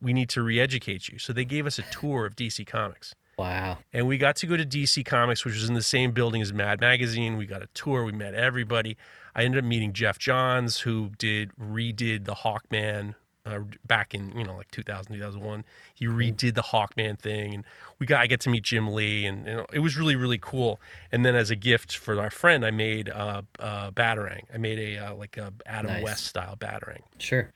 We 0.00 0.12
need 0.12 0.28
to 0.30 0.42
re-educate 0.42 1.08
you." 1.08 1.18
So 1.18 1.32
they 1.32 1.44
gave 1.44 1.66
us 1.66 1.78
a 1.78 1.82
tour 1.82 2.26
of 2.26 2.36
DC 2.36 2.66
Comics. 2.66 3.14
Wow. 3.38 3.78
And 3.92 4.06
we 4.06 4.18
got 4.18 4.36
to 4.36 4.46
go 4.46 4.56
to 4.56 4.64
DC 4.64 5.04
Comics, 5.04 5.44
which 5.44 5.54
was 5.54 5.68
in 5.68 5.74
the 5.74 5.82
same 5.82 6.12
building 6.12 6.42
as 6.42 6.52
Mad 6.52 6.80
Magazine. 6.80 7.36
We 7.36 7.46
got 7.46 7.62
a 7.62 7.68
tour. 7.74 8.04
We 8.04 8.12
met 8.12 8.34
everybody. 8.34 8.96
I 9.34 9.44
ended 9.44 9.64
up 9.64 9.68
meeting 9.68 9.92
Geoff 9.92 10.18
Johns, 10.18 10.80
who 10.80 11.10
did 11.18 11.50
redid 11.56 12.24
the 12.24 12.34
Hawkman 12.34 13.14
uh, 13.44 13.60
back 13.86 14.14
in 14.14 14.36
you 14.36 14.44
know 14.44 14.56
like 14.56 14.70
2000, 14.70 15.14
2001. 15.14 15.64
He 15.94 16.06
redid 16.06 16.54
the 16.54 16.62
Hawkman 16.62 17.18
thing, 17.18 17.54
and 17.54 17.64
we 17.98 18.06
got 18.06 18.20
I 18.20 18.26
get 18.26 18.40
to 18.42 18.50
meet 18.50 18.64
Jim 18.64 18.92
Lee, 18.92 19.26
and 19.26 19.46
you 19.46 19.54
know, 19.54 19.66
it 19.72 19.80
was 19.80 19.96
really 19.96 20.16
really 20.16 20.38
cool. 20.38 20.80
And 21.10 21.24
then 21.24 21.34
as 21.34 21.50
a 21.50 21.56
gift 21.56 21.96
for 21.96 22.20
our 22.20 22.30
friend, 22.30 22.64
I 22.64 22.70
made 22.70 23.10
uh, 23.10 23.42
uh, 23.58 23.90
batarang. 23.90 24.42
I 24.52 24.58
made 24.58 24.78
a 24.78 25.06
uh, 25.06 25.14
like 25.14 25.36
a 25.36 25.52
Adam 25.66 25.92
Nice. 25.92 26.02
West 26.04 26.26
style 26.26 26.56
batarang. 26.56 27.02
Sure. 27.18 27.50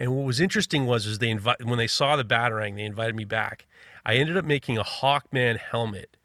And 0.00 0.16
what 0.16 0.24
was 0.24 0.40
interesting 0.40 0.86
was 0.86 1.06
is 1.06 1.18
they 1.18 1.28
invite 1.28 1.62
when 1.62 1.78
they 1.78 1.86
saw 1.86 2.16
the 2.16 2.24
batarang, 2.24 2.76
they 2.76 2.84
invited 2.84 3.14
me 3.14 3.26
back. 3.26 3.66
I 4.04 4.14
ended 4.14 4.38
up 4.38 4.46
making 4.46 4.78
a 4.78 4.82
Hawkman 4.82 5.58
helmet 5.58 6.16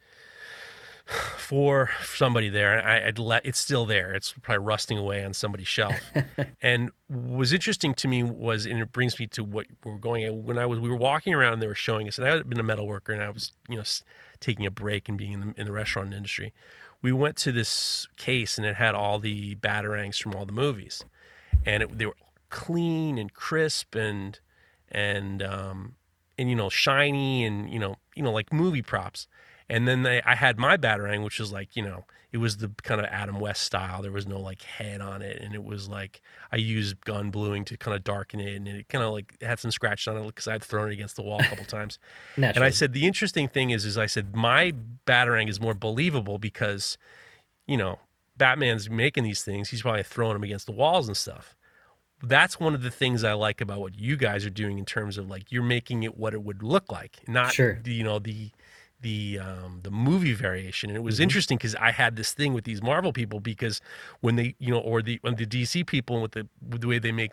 for 1.38 1.90
somebody 2.06 2.48
there. 2.48 2.82
I, 2.82 3.08
I'd 3.08 3.20
let 3.20 3.46
it's 3.46 3.60
still 3.60 3.86
there. 3.86 4.14
It's 4.14 4.34
probably 4.42 4.64
rusting 4.64 4.98
away 4.98 5.26
on 5.26 5.34
somebody's 5.34 5.68
shelf. 5.68 6.00
and 6.62 6.92
what 7.08 7.38
was 7.38 7.52
interesting 7.52 7.94
to 7.96 8.08
me 8.08 8.24
was, 8.24 8.66
and 8.66 8.80
it 8.80 8.94
brings 8.94 9.20
me 9.20 9.28
to 9.28 9.44
what 9.44 9.66
we're 9.84 9.98
going 9.98 10.24
at. 10.24 10.34
When 10.34 10.58
I 10.58 10.66
was, 10.66 10.80
we 10.80 10.88
were 10.88 10.96
walking 10.96 11.34
around, 11.34 11.54
and 11.54 11.62
they 11.62 11.68
were 11.68 11.76
showing 11.76 12.08
us, 12.08 12.18
and 12.18 12.26
I 12.26 12.34
had 12.34 12.50
been 12.50 12.62
a 12.62 12.64
metal 12.64 12.88
worker, 12.88 13.12
and 13.12 13.22
I 13.22 13.30
was, 13.30 13.52
you 13.68 13.76
know, 13.76 13.84
taking 14.40 14.66
a 14.66 14.72
break 14.72 15.10
and 15.10 15.18
being 15.18 15.34
in 15.34 15.40
the, 15.42 15.54
in 15.58 15.66
the 15.66 15.74
restaurant 15.74 16.14
industry. 16.14 16.54
We 17.02 17.12
went 17.12 17.36
to 17.38 17.52
this 17.52 18.08
case, 18.16 18.58
and 18.58 18.66
it 18.66 18.78
had 18.78 18.96
all 18.96 19.20
the 19.20 19.56
batarangs 19.56 20.22
from 20.22 20.34
all 20.34 20.46
the 20.46 20.54
movies, 20.54 21.04
and 21.66 21.84
it, 21.84 21.98
they 21.98 22.06
were 22.06 22.16
clean 22.56 23.18
and 23.18 23.34
crisp 23.34 23.96
and 23.96 24.40
and 24.90 25.44
um 25.44 25.96
and 26.38 26.50
you 26.50 26.56
know 26.56 26.70
shiny 26.70 27.44
and 27.44 27.70
you 27.70 27.80
know 27.80 27.96
you 28.16 28.24
know 28.24 28.32
like 28.32 28.54
movie 28.54 28.82
props 28.82 29.28
and 29.70 29.88
then 29.88 30.04
they, 30.04 30.22
I 30.22 30.36
had 30.36 30.60
my 30.60 30.78
batarang, 30.78 31.24
which 31.24 31.40
was 31.40 31.52
like, 31.52 31.76
you 31.76 31.84
know, 31.84 32.06
it 32.32 32.38
was 32.38 32.58
the 32.58 32.70
kind 32.84 33.00
of 33.00 33.08
Adam 33.08 33.40
West 33.40 33.64
style. 33.64 34.02
There 34.02 34.12
was 34.12 34.28
no 34.28 34.40
like 34.40 34.62
head 34.62 35.02
on 35.02 35.22
it. 35.22 35.42
And 35.42 35.56
it 35.56 35.64
was 35.64 35.90
like, 35.90 36.22
I 36.52 36.58
used 36.58 37.04
gun 37.04 37.32
bluing 37.32 37.66
to 37.66 37.78
kind 37.78 37.96
of 37.96 38.04
darken 38.04 38.40
it. 38.40 38.56
And 38.56 38.68
it 38.68 38.90
kind 38.90 39.04
of 39.04 39.14
like 39.14 39.42
had 39.42 39.60
some 39.60 39.72
scratches 39.72 40.08
on 40.08 40.18
it 40.18 40.26
because 40.28 40.48
I'd 40.48 40.64
thrown 40.64 40.90
it 40.90 40.94
against 40.94 41.16
the 41.16 41.24
wall 41.24 41.40
a 41.40 41.46
couple 41.46 41.66
times. 41.66 41.98
and 42.36 42.64
I 42.64 42.70
said, 42.70 42.94
the 42.94 43.08
interesting 43.08 43.48
thing 43.48 43.72
is, 43.72 43.86
is 43.86 43.98
I 43.98 44.06
said, 44.06 44.36
my 44.36 44.74
batarang 45.08 45.50
is 45.50 45.60
more 45.60 45.74
believable 45.74 46.38
because, 46.38 46.98
you 47.66 47.78
know, 47.78 48.00
Batman's 48.38 48.90
making 48.90 49.24
these 49.24 49.42
things. 49.42 49.70
He's 49.70 49.82
probably 49.82 50.04
throwing 50.04 50.34
them 50.34 50.44
against 50.44 50.68
the 50.68 50.74
walls 50.74 51.08
and 51.08 51.18
stuff. 51.18 51.56
That's 52.24 52.60
one 52.60 52.74
of 52.74 52.82
the 52.82 52.92
things 52.92 53.24
I 53.24 53.34
like 53.34 53.62
about 53.62 53.80
what 53.80 54.00
you 54.00 54.16
guys 54.16 54.46
are 54.46 54.50
doing 54.52 54.78
in 54.78 54.86
terms 54.86 55.18
of 55.18 55.30
like 55.30 55.52
you're 55.52 55.64
making 55.64 56.04
it 56.04 56.18
what 56.18 56.34
it 56.34 56.44
would 56.44 56.64
look 56.64 56.92
like, 56.92 57.20
not 57.28 57.54
sure. 57.54 57.80
the, 57.84 57.94
you 57.94 58.04
know 58.04 58.20
the 58.20 58.52
the 59.02 59.40
um, 59.40 59.82
the 59.84 59.92
movie 59.92 60.34
variation, 60.34 60.90
and 60.90 60.98
it 60.98 61.02
was 61.02 61.16
mm-hmm. 61.16 61.24
interesting 61.24 61.58
because 61.58 61.76
I 61.76 61.92
had 61.92 62.16
this 62.16 62.34
thing 62.34 62.54
with 62.54 62.64
these 62.64 62.82
Marvel 62.82 63.14
people 63.14 63.40
because 63.40 63.82
when 64.22 64.36
they 64.36 64.56
you 64.60 64.72
know 64.72 64.80
or 64.80 65.02
the 65.02 65.20
when 65.22 65.36
the 65.36 65.46
DC 65.46 65.86
people 65.86 66.22
with 66.22 66.32
the 66.32 66.48
with 66.68 66.82
the 66.82 66.88
way 66.88 67.00
they 67.00 67.12
make 67.12 67.32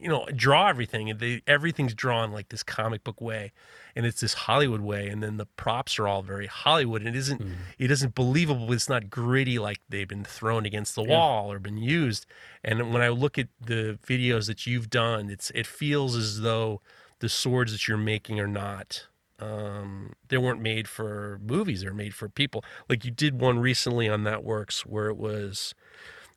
you 0.00 0.08
know 0.08 0.26
draw 0.34 0.68
everything 0.68 1.10
and 1.10 1.20
they 1.20 1.42
everything's 1.46 1.94
drawn 1.94 2.32
like 2.32 2.48
this 2.48 2.62
comic 2.62 3.04
book 3.04 3.20
way 3.20 3.52
and 3.94 4.06
it's 4.06 4.20
this 4.20 4.34
hollywood 4.34 4.80
way 4.80 5.08
and 5.08 5.22
then 5.22 5.36
the 5.36 5.46
props 5.46 5.98
are 5.98 6.06
all 6.06 6.22
very 6.22 6.46
hollywood 6.46 7.02
and 7.02 7.14
it 7.14 7.18
isn't 7.18 7.42
mm. 7.42 7.52
it 7.78 7.90
isn't 7.90 8.14
believable 8.14 8.72
it's 8.72 8.88
not 8.88 9.10
gritty 9.10 9.58
like 9.58 9.80
they've 9.88 10.08
been 10.08 10.24
thrown 10.24 10.64
against 10.66 10.94
the 10.94 11.04
yeah. 11.04 11.10
wall 11.10 11.52
or 11.52 11.58
been 11.58 11.78
used 11.78 12.26
and 12.64 12.92
when 12.92 13.02
i 13.02 13.08
look 13.08 13.38
at 13.38 13.48
the 13.60 13.98
videos 14.06 14.46
that 14.46 14.66
you've 14.66 14.90
done 14.90 15.30
it's 15.30 15.50
it 15.54 15.66
feels 15.66 16.16
as 16.16 16.40
though 16.40 16.80
the 17.20 17.28
swords 17.28 17.72
that 17.72 17.86
you're 17.86 17.96
making 17.96 18.40
are 18.40 18.48
not 18.48 19.06
um, 19.40 20.12
they 20.28 20.36
weren't 20.36 20.60
made 20.60 20.86
for 20.86 21.40
movies; 21.42 21.80
they're 21.80 21.94
made 21.94 22.14
for 22.14 22.28
people. 22.28 22.62
Like 22.90 23.06
you 23.06 23.10
did 23.10 23.40
one 23.40 23.58
recently 23.58 24.06
on 24.06 24.24
that 24.24 24.44
works 24.44 24.84
where 24.84 25.08
it 25.08 25.16
was 25.16 25.74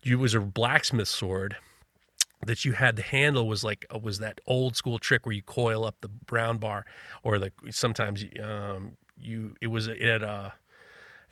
you 0.04 0.20
was 0.20 0.34
a 0.34 0.40
blacksmith 0.40 1.08
sword 1.08 1.58
that 2.46 2.66
you 2.66 2.74
had 2.74 2.96
the 2.96 3.02
handle 3.02 3.48
was 3.48 3.64
like 3.64 3.86
uh, 3.94 3.98
was 3.98 4.20
that 4.20 4.40
old 4.46 4.76
school 4.76 5.00
trick 5.00 5.26
where 5.26 5.34
you 5.34 5.42
coil 5.42 5.86
up 5.86 5.96
the 6.02 6.08
brown 6.08 6.58
bar 6.58 6.86
or 7.24 7.40
like 7.40 7.54
sometimes 7.70 8.26
um, 8.42 8.98
you 9.18 9.56
it 9.62 9.68
was 9.68 9.88
it 9.88 10.02
had 10.02 10.24
a 10.24 10.54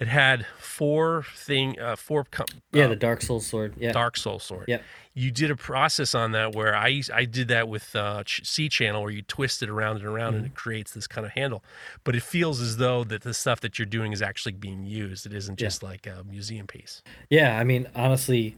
it 0.01 0.07
had 0.07 0.47
four 0.57 1.25
thing, 1.35 1.79
uh, 1.79 1.95
four. 1.95 2.23
Com- 2.23 2.47
yeah, 2.73 2.88
the 2.88 2.93
um, 2.93 2.97
Dark 2.97 3.21
Soul 3.21 3.39
sword. 3.39 3.75
Yeah, 3.77 3.91
Dark 3.91 4.17
Soul 4.17 4.39
sword. 4.39 4.65
Yeah. 4.67 4.79
You 5.13 5.29
did 5.29 5.51
a 5.51 5.55
process 5.55 6.15
on 6.15 6.31
that 6.31 6.55
where 6.55 6.75
I 6.75 7.03
I 7.13 7.25
did 7.25 7.49
that 7.49 7.69
with 7.69 7.95
uh, 7.95 8.23
C 8.25 8.67
channel 8.67 9.03
where 9.03 9.11
you 9.11 9.21
twist 9.21 9.61
it 9.61 9.69
around 9.69 9.97
and 9.97 10.05
around 10.05 10.29
mm-hmm. 10.29 10.38
and 10.38 10.45
it 10.47 10.55
creates 10.55 10.93
this 10.93 11.05
kind 11.05 11.23
of 11.23 11.33
handle, 11.33 11.63
but 12.03 12.15
it 12.15 12.23
feels 12.23 12.61
as 12.61 12.77
though 12.77 13.03
that 13.03 13.21
the 13.21 13.33
stuff 13.35 13.59
that 13.59 13.77
you're 13.77 13.85
doing 13.85 14.11
is 14.11 14.23
actually 14.23 14.53
being 14.53 14.88
used. 14.88 15.27
It 15.27 15.33
isn't 15.33 15.59
just 15.59 15.83
yeah. 15.83 15.89
like 15.89 16.07
a 16.07 16.23
museum 16.23 16.65
piece. 16.65 17.03
Yeah, 17.29 17.59
I 17.59 17.63
mean, 17.63 17.88
honestly, 17.93 18.57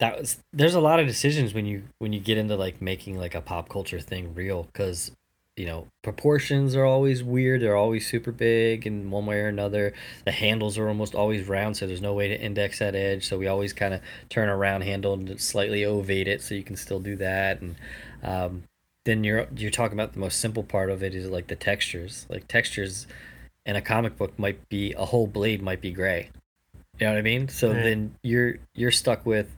that 0.00 0.18
was 0.18 0.38
there's 0.52 0.74
a 0.74 0.80
lot 0.80 1.00
of 1.00 1.06
decisions 1.06 1.54
when 1.54 1.66
you 1.66 1.82
when 1.98 2.12
you 2.12 2.20
get 2.20 2.38
into 2.38 2.56
like 2.56 2.80
making 2.80 3.18
like 3.18 3.34
a 3.34 3.40
pop 3.40 3.68
culture 3.68 4.00
thing 4.00 4.34
real 4.34 4.64
because 4.64 5.10
you 5.58 5.66
know, 5.66 5.88
proportions 6.02 6.76
are 6.76 6.84
always 6.84 7.24
weird. 7.24 7.60
They're 7.60 7.76
always 7.76 8.06
super 8.06 8.30
big 8.30 8.86
in 8.86 9.10
one 9.10 9.26
way 9.26 9.40
or 9.40 9.48
another. 9.48 9.92
The 10.24 10.30
handles 10.30 10.78
are 10.78 10.86
almost 10.88 11.16
always 11.16 11.48
round, 11.48 11.76
so 11.76 11.86
there's 11.86 12.00
no 12.00 12.14
way 12.14 12.28
to 12.28 12.40
index 12.40 12.78
that 12.78 12.94
edge. 12.94 13.26
So 13.26 13.36
we 13.36 13.48
always 13.48 13.72
kind 13.72 13.92
of 13.92 14.00
turn 14.28 14.48
a 14.48 14.56
round 14.56 14.84
handle 14.84 15.14
and 15.14 15.40
slightly 15.40 15.84
ovate 15.84 16.28
it, 16.28 16.42
so 16.42 16.54
you 16.54 16.62
can 16.62 16.76
still 16.76 17.00
do 17.00 17.16
that. 17.16 17.60
And 17.60 17.74
um, 18.22 18.62
then 19.04 19.24
you're 19.24 19.48
you're 19.56 19.72
talking 19.72 19.98
about 19.98 20.12
the 20.12 20.20
most 20.20 20.38
simple 20.40 20.62
part 20.62 20.90
of 20.90 21.02
it 21.02 21.12
is 21.12 21.28
like 21.28 21.48
the 21.48 21.56
textures. 21.56 22.24
Like 22.28 22.46
textures 22.46 23.08
in 23.66 23.74
a 23.74 23.82
comic 23.82 24.16
book 24.16 24.38
might 24.38 24.68
be 24.68 24.92
a 24.92 25.06
whole 25.06 25.26
blade 25.26 25.60
might 25.60 25.80
be 25.80 25.90
gray. 25.90 26.30
You 27.00 27.06
know 27.06 27.14
what 27.14 27.18
I 27.18 27.22
mean? 27.22 27.48
So 27.48 27.72
right. 27.72 27.82
then 27.82 28.14
you're 28.22 28.58
you're 28.74 28.92
stuck 28.92 29.26
with 29.26 29.50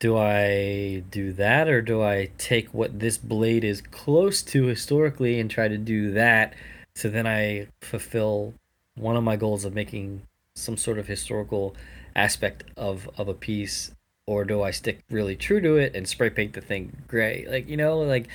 do 0.00 0.16
I 0.16 1.04
do 1.10 1.32
that 1.34 1.68
or 1.68 1.82
do 1.82 2.02
I 2.02 2.30
take 2.38 2.72
what 2.74 2.98
this 2.98 3.18
blade 3.18 3.64
is 3.64 3.82
close 3.82 4.42
to 4.44 4.64
historically 4.64 5.38
and 5.38 5.50
try 5.50 5.68
to 5.68 5.78
do 5.78 6.12
that 6.12 6.54
so 6.96 7.08
then 7.08 7.26
I 7.26 7.68
fulfill 7.82 8.54
one 8.96 9.16
of 9.16 9.22
my 9.22 9.36
goals 9.36 9.64
of 9.64 9.74
making 9.74 10.22
some 10.56 10.76
sort 10.76 10.98
of 10.98 11.06
historical 11.06 11.76
aspect 12.16 12.64
of 12.76 13.08
of 13.16 13.28
a 13.28 13.34
piece? 13.34 13.92
Or 14.26 14.44
do 14.44 14.62
I 14.62 14.70
stick 14.70 15.00
really 15.10 15.34
true 15.34 15.60
to 15.60 15.76
it 15.76 15.96
and 15.96 16.06
spray 16.06 16.30
paint 16.30 16.52
the 16.52 16.60
thing 16.60 17.02
gray? 17.08 17.46
Like 17.48 17.68
you 17.68 17.76
know 17.76 18.00
like 18.00 18.28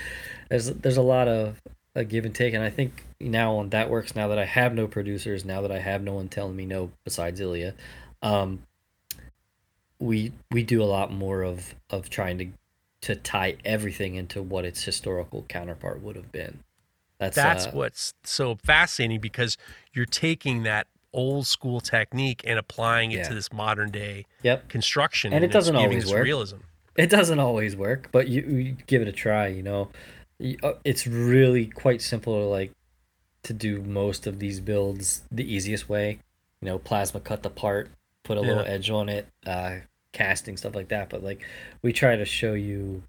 there's 0.49 0.67
there's 0.67 0.97
a 0.97 1.01
lot 1.01 1.27
of 1.27 1.61
a 1.95 2.03
give 2.03 2.25
and 2.25 2.35
take 2.35 2.53
and 2.53 2.63
I 2.63 2.69
think 2.69 3.05
now 3.21 3.55
on 3.55 3.69
that 3.69 3.89
works 3.89 4.15
now 4.15 4.27
that 4.27 4.39
I 4.39 4.45
have 4.45 4.73
no 4.73 4.87
producers 4.87 5.45
now 5.45 5.61
that 5.61 5.71
I 5.71 5.79
have 5.79 6.01
no 6.01 6.13
one 6.13 6.27
telling 6.27 6.55
me 6.55 6.65
no 6.65 6.91
besides 7.05 7.39
Ilya 7.39 7.73
um 8.21 8.63
we 10.05 10.31
we 10.51 10.63
do 10.63 10.81
a 10.81 10.85
lot 10.85 11.11
more 11.11 11.43
of 11.43 11.75
of 11.89 12.09
trying 12.09 12.37
to 12.37 12.47
to 13.01 13.15
tie 13.15 13.55
everything 13.63 14.15
into 14.15 14.41
what 14.41 14.65
its 14.65 14.83
historical 14.83 15.45
counterpart 15.47 16.01
would 16.01 16.15
have 16.15 16.31
been. 16.31 16.59
That's 17.19 17.35
that's 17.35 17.67
uh, 17.67 17.71
what's 17.71 18.13
so 18.23 18.55
fascinating 18.55 19.19
because 19.19 19.57
you're 19.93 20.05
taking 20.05 20.63
that 20.63 20.87
old 21.13 21.47
school 21.47 21.79
technique 21.79 22.41
and 22.45 22.59
applying 22.59 23.11
it 23.11 23.19
yeah. 23.19 23.27
to 23.29 23.33
this 23.33 23.51
modern 23.53 23.89
day 23.89 24.25
yep. 24.43 24.67
construction, 24.69 25.33
and, 25.33 25.43
and 25.43 25.51
it 25.51 25.53
doesn't 25.53 25.75
always 25.75 26.11
work. 26.11 26.23
Realism. 26.23 26.57
It 26.97 27.09
doesn't 27.09 27.39
always 27.39 27.75
work, 27.75 28.09
but 28.11 28.29
you, 28.29 28.41
you 28.41 28.77
give 28.87 29.01
it 29.01 29.07
a 29.07 29.11
try. 29.11 29.47
You 29.47 29.63
know, 29.63 29.89
uh, 30.63 30.73
it's 30.83 31.05
really 31.07 31.67
quite 31.67 32.01
simple 32.01 32.33
to 32.39 32.45
like 32.45 32.71
to 33.43 33.53
do 33.53 33.81
most 33.81 34.27
of 34.27 34.39
these 34.39 34.59
builds 34.59 35.23
the 35.31 35.43
easiest 35.51 35.87
way. 35.87 36.19
You 36.61 36.67
know, 36.67 36.79
plasma 36.79 37.19
cut 37.19 37.43
the 37.43 37.49
part, 37.49 37.89
put 38.23 38.37
a 38.37 38.41
yeah. 38.41 38.47
little 38.47 38.65
edge 38.65 38.89
on 38.89 39.09
it, 39.09 39.27
uh, 39.45 39.77
casting 40.15 40.57
stuff 40.57 40.75
like 40.75 40.89
that. 40.89 41.09
But 41.09 41.23
like 41.23 41.45
we 41.81 41.93
try 41.93 42.15
to 42.15 42.25
show 42.25 42.53
you, 42.53 43.03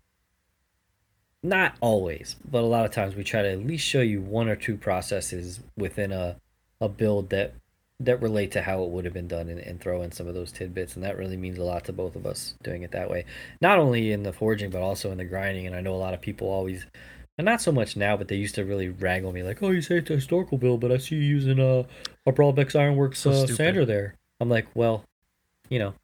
not 1.43 1.77
always, 1.81 2.37
but 2.51 2.63
a 2.63 2.67
lot 2.67 2.85
of 2.85 2.91
times 2.91 3.15
we 3.15 3.25
try 3.25 3.43
to 3.43 3.51
at 3.51 3.67
least 3.67 3.87
show 3.87 4.01
you 4.01 4.21
one 4.21 4.49
or 4.49 4.57
two 4.57 4.77
processes 4.77 5.61
within 5.77 6.13
a 6.13 6.37
a 6.81 6.89
build 6.89 7.31
that 7.31 7.55
that 7.99 8.21
relate 8.21 8.53
to 8.53 8.61
how 8.61 8.83
it 8.83 8.91
would 8.91 9.07
have 9.07 9.15
been 9.15 9.29
done 9.29 9.49
and, 9.49 9.59
and 9.59 9.81
throw 9.81 10.03
in 10.03 10.13
some 10.13 10.27
of 10.27 10.35
those 10.35 10.53
tidbits 10.53 10.95
and 10.95 11.03
that 11.03 11.17
really 11.17 11.39
means 11.39 11.57
a 11.57 11.65
lot 11.65 11.83
to 11.83 11.93
both 11.95 12.15
of 12.15 12.27
us 12.27 12.55
doing 12.63 12.83
it 12.83 12.91
that 12.91 13.09
way 13.09 13.25
not 13.63 13.79
only 13.79 14.13
in 14.13 14.23
the 14.23 14.35
forging 14.35 14.69
but 14.69 14.83
also 14.83 15.11
in 15.11 15.17
the 15.17 15.25
grinding 15.25 15.67
and 15.67 15.75
i 15.75 15.81
know 15.81 15.95
a 15.95 15.97
lot 15.97 16.13
of 16.13 16.21
people 16.21 16.47
always 16.47 16.85
and 17.39 17.45
not 17.45 17.61
so 17.61 17.71
much 17.71 17.97
now, 17.97 18.17
but 18.17 18.29
they 18.29 18.37
used 18.37 18.55
to 18.55 18.65
really 18.65 18.89
on 18.89 19.35
me 19.35 19.43
like, 19.43 19.63
"Oh, 19.63 19.71
you 19.71 19.83
say 19.83 19.99
it's 19.99 20.11
a 20.11 20.15
historical 20.15 20.57
build, 20.57 20.81
but 20.81 20.91
I 20.91 20.97
see 20.97 21.17
you 21.17 21.23
using 21.23 21.59
a 21.59 21.87
a 22.27 22.33
Brodbeck 22.33 22.75
Ironworks 22.75 23.19
so 23.19 23.31
uh, 23.31 23.47
sander 23.47 23.85
there." 23.85 24.15
I'm 24.41 24.49
like, 24.49 24.67
well, 24.75 25.05
you 25.69 25.79
know, 25.79 25.95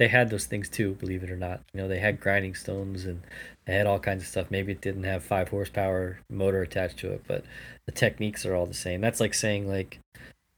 they 0.00 0.08
had 0.08 0.30
those 0.30 0.46
things 0.46 0.70
too, 0.70 0.94
believe 0.94 1.22
it 1.22 1.30
or 1.30 1.36
not. 1.36 1.60
You 1.74 1.82
know, 1.82 1.86
they 1.86 1.98
had 1.98 2.20
grinding 2.20 2.54
stones 2.54 3.04
and 3.04 3.20
they 3.66 3.74
had 3.74 3.86
all 3.86 3.98
kinds 3.98 4.22
of 4.22 4.28
stuff. 4.28 4.50
Maybe 4.50 4.72
it 4.72 4.80
didn't 4.80 5.04
have 5.04 5.22
five 5.22 5.50
horsepower 5.50 6.20
motor 6.30 6.62
attached 6.62 6.96
to 7.00 7.12
it, 7.12 7.22
but 7.28 7.44
the 7.84 7.92
techniques 7.92 8.46
are 8.46 8.54
all 8.54 8.64
the 8.64 8.72
same. 8.72 9.02
That's 9.02 9.20
like 9.20 9.34
saying 9.34 9.68
like 9.68 9.98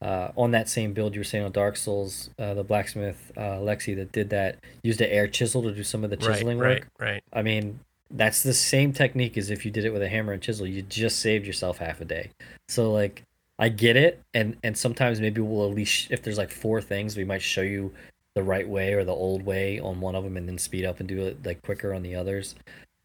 uh, 0.01 0.31
on 0.37 0.53
that 0.53 0.69
same 0.69 0.93
build 0.93 1.17
you 1.17 1.21
were 1.21 1.25
saying 1.25 1.45
on 1.45 1.51
Dark 1.51 1.77
Souls, 1.77 2.31
uh, 2.39 2.55
the 2.55 2.63
blacksmith 2.63 3.33
uh, 3.37 3.59
Lexi 3.59 3.97
that 3.97 4.13
did 4.13 4.31
that 4.31 4.59
used 4.85 5.01
an 5.01 5.11
air 5.11 5.27
chisel 5.27 5.65
to 5.65 5.73
do 5.73 5.83
some 5.83 6.05
of 6.05 6.11
the 6.11 6.17
chiseling 6.17 6.59
right, 6.59 6.79
work. 6.79 6.89
Right, 7.01 7.11
right. 7.11 7.25
I 7.33 7.43
mean, 7.43 7.81
that's 8.13 8.45
the 8.45 8.55
same 8.55 8.93
technique 8.93 9.37
as 9.37 9.51
if 9.51 9.65
you 9.65 9.73
did 9.73 9.85
it 9.85 9.93
with 9.93 10.03
a 10.03 10.09
hammer 10.09 10.33
and 10.33 10.41
chisel. 10.41 10.69
You 10.69 10.83
just 10.83 11.19
saved 11.19 11.49
yourself 11.49 11.79
half 11.79 12.01
a 12.01 12.05
day. 12.05 12.31
So 12.69 12.93
like 12.93 13.25
I 13.59 13.71
get 13.71 13.97
it, 13.97 14.23
and 14.35 14.57
and 14.63 14.79
sometimes 14.79 15.21
maybe 15.21 15.41
we'll 15.41 15.69
at 15.69 15.75
least 15.75 16.13
if 16.13 16.23
there's 16.23 16.39
like 16.39 16.53
four 16.53 16.81
things, 16.81 17.17
we 17.17 17.25
might 17.25 17.43
show 17.43 17.63
you 17.63 17.93
the 18.35 18.43
right 18.43 18.69
way 18.69 18.95
or 18.95 19.05
the 19.05 19.13
old 19.13 19.45
way 19.45 19.79
on 19.79 20.01
one 20.01 20.15
of 20.15 20.25
them, 20.25 20.37
and 20.37 20.49
then 20.49 20.59
speed 20.59 20.85
up 20.85 21.01
and 21.01 21.09
do 21.09 21.21
it 21.21 21.45
like 21.45 21.63
quicker 21.63 21.93
on 21.93 22.03
the 22.03 22.15
others. 22.15 22.55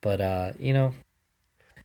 But 0.02 0.22
uh, 0.22 0.54
you 0.60 0.74
know, 0.74 0.94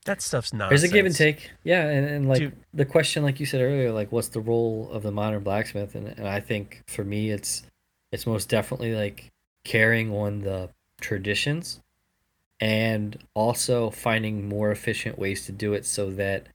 that 0.04 0.22
stuff's 0.22 0.52
not. 0.52 0.68
There's 0.68 0.82
a 0.82 0.88
give 0.88 1.06
and 1.06 1.14
take, 1.14 1.50
yeah, 1.64 1.86
and, 1.86 2.06
and 2.06 2.28
like 2.28 2.38
Dude. 2.38 2.56
the 2.74 2.84
question, 2.84 3.22
like 3.22 3.40
you 3.40 3.46
said 3.46 3.60
earlier, 3.60 3.92
like 3.92 4.12
what's 4.12 4.28
the 4.28 4.40
role 4.40 4.88
of 4.92 5.02
the 5.02 5.12
modern 5.12 5.42
blacksmith? 5.42 5.94
And 5.94 6.08
and 6.08 6.26
I 6.26 6.40
think 6.40 6.82
for 6.86 7.04
me, 7.04 7.30
it's 7.30 7.62
it's 8.10 8.26
most 8.26 8.48
definitely 8.48 8.94
like 8.94 9.30
carrying 9.64 10.12
on 10.12 10.40
the 10.40 10.68
traditions 11.00 11.80
and 12.60 13.18
also 13.34 13.90
finding 13.90 14.48
more 14.48 14.70
efficient 14.70 15.18
ways 15.18 15.46
to 15.46 15.52
do 15.52 15.72
it 15.74 15.84
so 15.84 16.10
that 16.10 16.46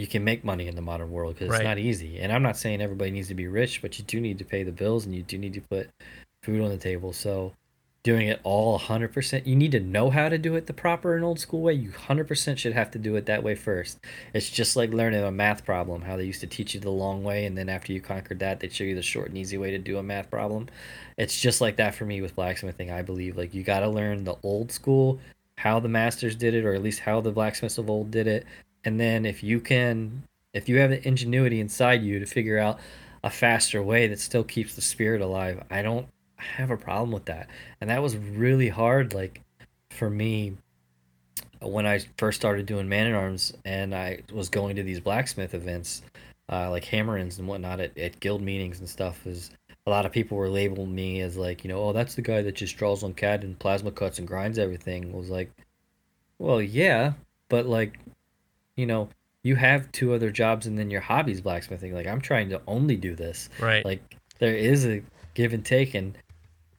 you 0.00 0.06
can 0.06 0.24
make 0.24 0.44
money 0.44 0.66
in 0.66 0.74
the 0.74 0.82
modern 0.82 1.10
world 1.10 1.34
because 1.34 1.50
Right. 1.50 1.60
it's 1.60 1.64
not 1.64 1.78
easy. 1.78 2.18
And 2.18 2.32
I'm 2.32 2.42
not 2.42 2.56
saying 2.56 2.80
everybody 2.80 3.10
needs 3.10 3.28
to 3.28 3.34
be 3.34 3.46
rich, 3.48 3.82
but 3.82 3.98
you 3.98 4.04
do 4.04 4.20
need 4.20 4.38
to 4.38 4.44
pay 4.44 4.62
the 4.62 4.72
bills 4.72 5.06
and 5.06 5.14
you 5.14 5.22
do 5.22 5.38
need 5.38 5.54
to 5.54 5.60
put 5.60 5.90
food 6.42 6.60
on 6.60 6.70
the 6.70 6.76
table. 6.76 7.12
So 7.12 7.52
doing 8.04 8.28
it 8.28 8.40
all 8.44 8.78
100%, 8.78 9.46
you 9.46 9.56
need 9.56 9.72
to 9.72 9.80
know 9.80 10.08
how 10.08 10.28
to 10.28 10.38
do 10.38 10.54
it 10.54 10.66
the 10.66 10.72
proper 10.72 11.14
and 11.14 11.24
old 11.24 11.38
school 11.38 11.60
way. 11.60 11.72
You 11.74 11.90
100% 11.90 12.58
should 12.58 12.72
have 12.72 12.90
to 12.92 12.98
do 12.98 13.16
it 13.16 13.26
that 13.26 13.42
way 13.42 13.54
first. 13.54 13.98
It's 14.32 14.48
just 14.48 14.76
like 14.76 14.92
learning 14.92 15.22
a 15.24 15.30
math 15.30 15.64
problem, 15.64 16.02
how 16.02 16.16
they 16.16 16.24
used 16.24 16.40
to 16.40 16.46
teach 16.46 16.74
you 16.74 16.80
the 16.80 16.90
long 16.90 17.22
way 17.24 17.44
and 17.44 17.58
then 17.58 17.68
after 17.68 17.92
you 17.92 18.00
conquered 18.00 18.38
that, 18.38 18.60
they'd 18.60 18.72
show 18.72 18.84
you 18.84 18.94
the 18.94 19.02
short 19.02 19.28
and 19.28 19.36
easy 19.36 19.58
way 19.58 19.70
to 19.72 19.78
do 19.78 19.98
a 19.98 20.02
math 20.02 20.30
problem. 20.30 20.68
It's 21.16 21.40
just 21.40 21.60
like 21.60 21.76
that 21.76 21.94
for 21.94 22.04
me 22.04 22.20
with 22.22 22.36
blacksmithing. 22.36 22.90
I 22.90 23.02
believe 23.02 23.36
like 23.36 23.52
you 23.52 23.62
got 23.62 23.80
to 23.80 23.88
learn 23.88 24.24
the 24.24 24.36
old 24.42 24.72
school 24.72 25.18
how 25.58 25.80
the 25.80 25.88
masters 25.88 26.36
did 26.36 26.54
it 26.54 26.64
or 26.64 26.72
at 26.72 26.82
least 26.82 27.00
how 27.00 27.20
the 27.20 27.32
blacksmiths 27.32 27.78
of 27.78 27.90
old 27.90 28.12
did 28.12 28.28
it 28.28 28.46
and 28.84 28.98
then 28.98 29.26
if 29.26 29.42
you 29.42 29.60
can 29.60 30.22
if 30.54 30.68
you 30.68 30.78
have 30.78 30.90
the 30.90 31.06
ingenuity 31.06 31.60
inside 31.60 32.02
you 32.02 32.18
to 32.18 32.26
figure 32.26 32.58
out 32.58 32.78
a 33.24 33.30
faster 33.30 33.82
way 33.82 34.06
that 34.06 34.20
still 34.20 34.44
keeps 34.44 34.74
the 34.74 34.82
spirit 34.82 35.20
alive 35.20 35.62
i 35.70 35.82
don't 35.82 36.08
have 36.38 36.70
a 36.70 36.76
problem 36.76 37.10
with 37.10 37.26
that. 37.26 37.48
And 37.80 37.90
that 37.90 38.02
was 38.02 38.16
really 38.16 38.68
hard 38.68 39.14
like 39.14 39.40
for 39.90 40.08
me 40.08 40.56
when 41.60 41.86
i 41.86 41.98
first 42.16 42.38
started 42.38 42.66
doing 42.66 42.88
man 42.88 43.08
at 43.08 43.14
arms 43.14 43.52
and 43.64 43.92
i 43.92 44.20
was 44.32 44.48
going 44.48 44.76
to 44.76 44.82
these 44.84 45.00
blacksmith 45.00 45.54
events 45.54 46.02
uh, 46.50 46.70
like 46.70 46.84
hammer-ins 46.84 47.38
and 47.38 47.48
whatnot 47.48 47.80
at, 47.80 47.98
at 47.98 48.20
guild 48.20 48.40
meetings 48.40 48.78
and 48.78 48.88
stuff 48.88 49.26
is 49.26 49.50
a 49.86 49.90
lot 49.90 50.06
of 50.06 50.12
people 50.12 50.36
were 50.36 50.48
labeling 50.48 50.94
me 50.94 51.20
as 51.20 51.36
like 51.36 51.64
you 51.64 51.68
know 51.68 51.82
oh 51.82 51.92
that's 51.92 52.14
the 52.14 52.22
guy 52.22 52.42
that 52.42 52.54
just 52.54 52.76
draws 52.76 53.02
on 53.02 53.12
CAD 53.12 53.42
and 53.42 53.58
plasma 53.58 53.90
cuts 53.90 54.18
and 54.18 54.28
grinds 54.28 54.58
everything. 54.58 55.12
Was 55.12 55.30
like 55.30 55.50
well 56.38 56.62
yeah 56.62 57.14
but 57.48 57.66
like 57.66 57.98
you 58.78 58.86
know 58.86 59.08
you 59.42 59.56
have 59.56 59.90
two 59.92 60.14
other 60.14 60.30
jobs 60.30 60.66
and 60.66 60.78
then 60.78 60.90
your 60.90 61.00
hobby's 61.00 61.40
blacksmithing. 61.40 61.92
Like 61.92 62.06
i'm 62.06 62.20
trying 62.20 62.48
to 62.50 62.62
only 62.66 62.96
do 62.96 63.14
this. 63.14 63.50
Right. 63.60 63.84
like 63.84 64.16
there 64.38 64.54
is 64.54 64.86
a 64.86 65.02
give 65.34 65.52
and 65.52 65.64
take 65.64 65.94
and 65.94 66.16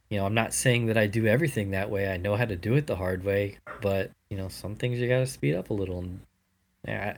you 0.09 0.17
know 0.17 0.25
i'm 0.25 0.33
not 0.33 0.53
saying 0.53 0.87
that 0.87 0.97
i 0.97 1.05
do 1.05 1.27
everything 1.27 1.71
that 1.71 1.91
way. 1.91 2.11
I 2.11 2.17
know 2.17 2.35
how 2.35 2.45
to 2.45 2.55
do 2.55 2.75
it 2.75 2.87
the 2.87 2.95
hard 2.95 3.23
way 3.23 3.57
but 3.81 4.11
you 4.29 4.37
know 4.37 4.47
some 4.47 4.75
things 4.75 4.99
you 4.99 5.07
got 5.09 5.19
to 5.19 5.27
speed 5.27 5.55
up 5.55 5.69
a 5.69 5.73
little 5.73 5.99
and 5.99 6.21
yeah, 6.87 7.17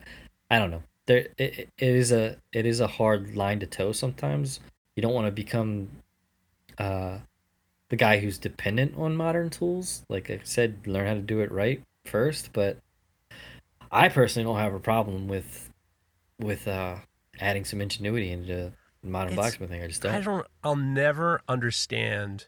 I, 0.50 0.56
I 0.56 0.58
don't 0.58 0.72
know. 0.72 0.82
There 1.06 1.28
it, 1.38 1.68
it 1.68 1.70
is 1.78 2.10
a 2.10 2.36
it 2.52 2.66
is 2.66 2.80
a 2.80 2.88
hard 2.88 3.36
line 3.36 3.60
to 3.60 3.66
toe 3.66 3.92
sometimes. 3.92 4.60
You 4.96 5.02
don't 5.02 5.14
want 5.14 5.28
to 5.28 5.32
become 5.32 5.88
uh 6.78 7.18
the 7.88 7.96
guy 7.96 8.18
who's 8.18 8.38
dependent 8.38 8.96
on 8.96 9.16
modern 9.16 9.50
tools. 9.50 10.04
Like 10.08 10.28
i 10.30 10.40
said 10.42 10.86
learn 10.86 11.06
how 11.06 11.14
to 11.14 11.20
do 11.20 11.40
it 11.40 11.52
right 11.52 11.82
first 12.04 12.52
but 12.52 12.78
i 13.92 14.08
personally 14.08 14.44
don't 14.44 14.58
have 14.58 14.74
a 14.74 14.80
problem 14.80 15.28
with 15.28 15.70
with 16.40 16.66
uh 16.66 16.96
adding 17.40 17.64
some 17.64 17.80
ingenuity 17.80 18.30
into 18.32 18.72
modern 19.04 19.32
It's- 19.34 19.36
blacksmithing 19.36 19.82
i 19.82 19.86
just 19.86 20.02
don't 20.02 20.14
I 20.14 20.20
don't. 20.20 20.46
I'll 20.64 20.76
never 20.76 21.40
understand 21.48 22.46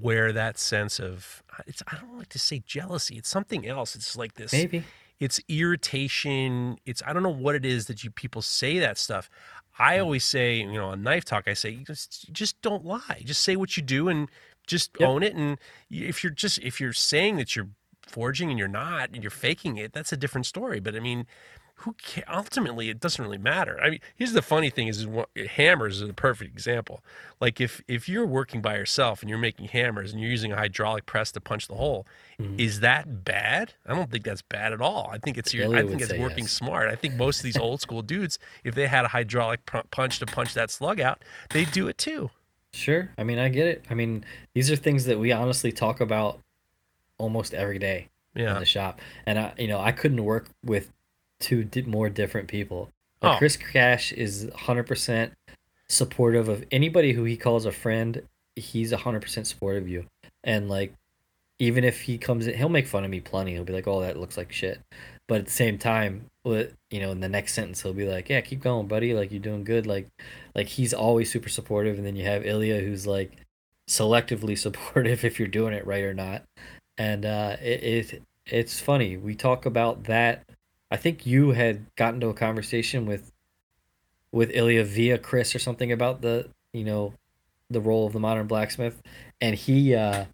where 0.00 0.32
that 0.32 0.58
sense 0.58 0.98
of 0.98 1.44
it's. 1.66 1.80
I 1.86 1.96
don't 1.98 2.18
like 2.18 2.28
to 2.30 2.40
say 2.40 2.60
jealousy. 2.66 3.16
It's 3.18 3.28
something 3.28 3.68
else. 3.68 3.94
It's 3.94 4.16
like 4.16 4.34
this. 4.34 4.52
maybe 4.52 4.82
It's 5.20 5.38
irritation. 5.48 6.78
It's 6.86 7.02
I 7.06 7.12
don't 7.12 7.22
know 7.22 7.28
what 7.28 7.54
it 7.54 7.64
is 7.64 7.86
that 7.86 8.02
you 8.02 8.10
people 8.10 8.42
say 8.42 8.78
that 8.80 8.98
stuff. 8.98 9.30
I 9.78 9.98
always 10.00 10.24
say, 10.24 10.56
you 10.56 10.72
know, 10.72 10.86
on 10.88 11.02
knife 11.04 11.24
talk, 11.24 11.44
I 11.46 11.52
say, 11.54 11.76
just 11.86 12.32
just 12.32 12.60
don't 12.62 12.84
lie. 12.84 13.22
Just 13.24 13.42
say 13.44 13.54
what 13.54 13.76
you 13.76 13.82
do 13.82 14.08
and 14.08 14.28
just 14.66 14.90
Yep. 14.98 15.08
own 15.08 15.22
it. 15.22 15.34
And 15.36 15.58
if 15.88 16.24
you're 16.24 16.32
just 16.32 16.58
if 16.58 16.80
you're 16.80 16.92
saying 16.92 17.36
that 17.36 17.54
you're 17.54 17.68
forging 18.16 18.48
and 18.50 18.58
you're 18.58 18.68
not 18.84 19.10
and 19.12 19.22
you're 19.22 19.30
faking 19.30 19.76
it, 19.76 19.92
that's 19.92 20.10
a 20.12 20.16
different 20.16 20.46
story. 20.46 20.80
But 20.80 20.96
I 20.96 21.00
mean, 21.00 21.26
who 21.80 21.94
ca 22.02 22.22
ultimately 22.32 22.88
it 22.88 22.98
doesn't 23.00 23.22
really 23.22 23.36
matter. 23.36 23.78
I 23.84 23.90
mean, 23.90 24.00
here's 24.14 24.32
the 24.32 24.40
funny 24.40 24.70
thing 24.70 24.88
is, 24.88 25.00
is 25.00 25.06
what, 25.06 25.28
hammers 25.58 26.00
is 26.00 26.08
a 26.08 26.14
perfect 26.14 26.50
example. 26.50 27.02
Like 27.38 27.60
if 27.60 27.82
if 27.86 28.08
you're 28.08 28.24
working 28.24 28.62
by 28.62 28.76
yourself 28.76 29.20
and 29.20 29.28
you're 29.28 29.38
making 29.50 29.68
hammers 29.68 30.10
and 30.12 30.20
you're 30.20 30.30
using 30.30 30.52
a 30.52 30.56
hydraulic 30.56 31.04
press 31.04 31.30
to 31.32 31.40
punch 31.40 31.68
the 31.68 31.74
hole, 31.74 32.06
Mhm. 32.40 32.58
is 32.58 32.80
that 32.80 33.24
bad? 33.24 33.74
I 33.86 33.94
don't 33.94 34.10
think 34.10 34.24
that's 34.24 34.40
bad 34.42 34.72
at 34.72 34.80
all. 34.80 35.10
I 35.12 35.18
think 35.18 35.36
it's 35.36 35.52
your, 35.52 35.76
I 35.76 35.86
think 35.86 36.00
it's 36.00 36.14
working 36.14 36.44
yes. 36.44 36.52
smart. 36.52 36.88
I 36.88 36.94
think 36.96 37.14
most 37.14 37.36
of 37.40 37.44
these 37.44 37.58
old 37.58 37.82
school 37.82 38.00
dudes, 38.00 38.38
if 38.64 38.74
they 38.74 38.86
had 38.86 39.04
a 39.04 39.08
hydraulic 39.08 39.66
pu- 39.66 39.88
punch 39.90 40.18
to 40.20 40.26
punch 40.26 40.54
that 40.54 40.70
slug 40.70 40.98
out, 41.08 41.18
they'd 41.50 41.70
do 41.72 41.88
it 41.88 41.98
too. 41.98 42.30
Sure. 42.72 43.10
I 43.18 43.24
mean, 43.24 43.38
I 43.38 43.48
get 43.50 43.66
it. 43.68 43.84
I 43.90 43.94
mean, 43.94 44.24
these 44.54 44.70
are 44.70 44.76
things 44.76 45.04
that 45.06 45.18
we 45.18 45.30
honestly 45.32 45.72
talk 45.72 46.00
about 46.00 46.40
almost 47.18 47.54
every 47.54 47.78
day 47.78 48.08
yeah. 48.34 48.54
in 48.54 48.58
the 48.60 48.66
shop. 48.66 49.00
And 49.26 49.38
I, 49.38 49.52
you 49.58 49.68
know, 49.68 49.80
I 49.80 49.92
couldn't 49.92 50.24
work 50.24 50.48
with 50.64 50.90
two 51.40 51.64
di- 51.64 51.82
more 51.82 52.08
different 52.08 52.48
people. 52.48 52.90
Like 53.22 53.36
Oh. 53.36 53.38
Chris 53.38 53.56
Cash 53.56 54.12
is 54.12 54.46
100% 54.46 55.30
supportive 55.88 56.48
of 56.48 56.64
anybody 56.70 57.12
who 57.12 57.24
he 57.24 57.36
calls 57.36 57.64
a 57.64 57.72
friend. 57.72 58.22
He's 58.56 58.92
100% 58.92 59.46
supportive 59.46 59.84
of 59.84 59.88
you. 59.88 60.04
And 60.44 60.68
like, 60.68 60.92
even 61.58 61.84
if 61.84 62.02
he 62.02 62.18
comes 62.18 62.46
in, 62.46 62.54
he'll 62.54 62.68
make 62.68 62.86
fun 62.86 63.04
of 63.04 63.10
me 63.10 63.20
plenty. 63.20 63.52
He'll 63.52 63.64
be 63.64 63.72
like, 63.72 63.88
"Oh, 63.88 64.02
that 64.02 64.18
looks 64.18 64.36
like 64.36 64.52
shit," 64.52 64.78
but 65.26 65.38
at 65.38 65.46
the 65.46 65.50
same 65.50 65.78
time, 65.78 66.26
you 66.44 67.00
know, 67.00 67.10
in 67.10 67.20
the 67.20 67.30
next 67.30 67.54
sentence, 67.54 67.80
he'll 67.82 67.94
be 67.94 68.06
like, 68.06 68.28
"Yeah, 68.28 68.42
keep 68.42 68.60
going, 68.60 68.86
buddy. 68.88 69.14
Like 69.14 69.30
you're 69.32 69.40
doing 69.40 69.64
good." 69.64 69.86
Like, 69.86 70.06
like 70.54 70.66
he's 70.66 70.92
always 70.92 71.30
super 71.30 71.48
supportive. 71.48 71.96
And 71.96 72.06
then 72.06 72.14
you 72.14 72.24
have 72.24 72.44
Ilya, 72.44 72.80
who's 72.80 73.06
like 73.06 73.32
selectively 73.88 74.58
supportive 74.66 75.24
if 75.24 75.38
you're 75.38 75.48
doing 75.48 75.72
it 75.72 75.86
right 75.86 76.04
or 76.04 76.12
not. 76.14 76.42
And 76.98 77.24
uh, 77.24 77.56
it, 77.60 78.12
it 78.12 78.22
it's 78.46 78.80
funny. 78.80 79.16
We 79.16 79.34
talk 79.34 79.66
about 79.66 80.04
that. 80.04 80.44
I 80.90 80.96
think 80.96 81.26
you 81.26 81.50
had 81.50 81.86
gotten 81.96 82.20
to 82.20 82.28
a 82.28 82.34
conversation 82.34 83.06
with 83.06 83.32
with 84.32 84.50
Ilya 84.54 84.84
via 84.84 85.18
Chris 85.18 85.54
or 85.54 85.58
something 85.58 85.90
about 85.92 86.20
the 86.22 86.48
you 86.72 86.84
know 86.84 87.14
the 87.70 87.80
role 87.80 88.06
of 88.06 88.12
the 88.12 88.20
modern 88.20 88.46
blacksmith, 88.46 89.02
and 89.40 89.54
he 89.56 89.94
uh, 89.94 90.26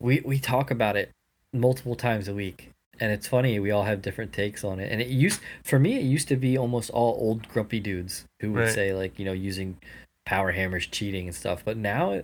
we 0.00 0.20
we 0.24 0.38
talk 0.38 0.70
about 0.70 0.96
it 0.96 1.10
multiple 1.52 1.96
times 1.96 2.28
a 2.28 2.34
week. 2.34 2.70
And 2.98 3.12
it's 3.12 3.26
funny, 3.28 3.58
we 3.58 3.70
all 3.70 3.82
have 3.84 4.00
different 4.00 4.32
takes 4.32 4.64
on 4.64 4.80
it. 4.80 4.90
And 4.90 5.02
it 5.02 5.08
used 5.08 5.40
for 5.62 5.78
me 5.78 5.96
it 5.96 6.02
used 6.04 6.28
to 6.28 6.36
be 6.36 6.56
almost 6.56 6.88
all 6.90 7.14
old 7.20 7.46
grumpy 7.48 7.78
dudes 7.78 8.24
who 8.40 8.52
would 8.52 8.64
Right. 8.64 8.74
say 8.74 8.94
like, 8.94 9.18
you 9.18 9.24
know, 9.26 9.34
using 9.34 9.76
power 10.24 10.52
hammers 10.52 10.86
cheating 10.86 11.26
and 11.26 11.34
stuff. 11.36 11.62
But 11.62 11.76
now 11.76 12.22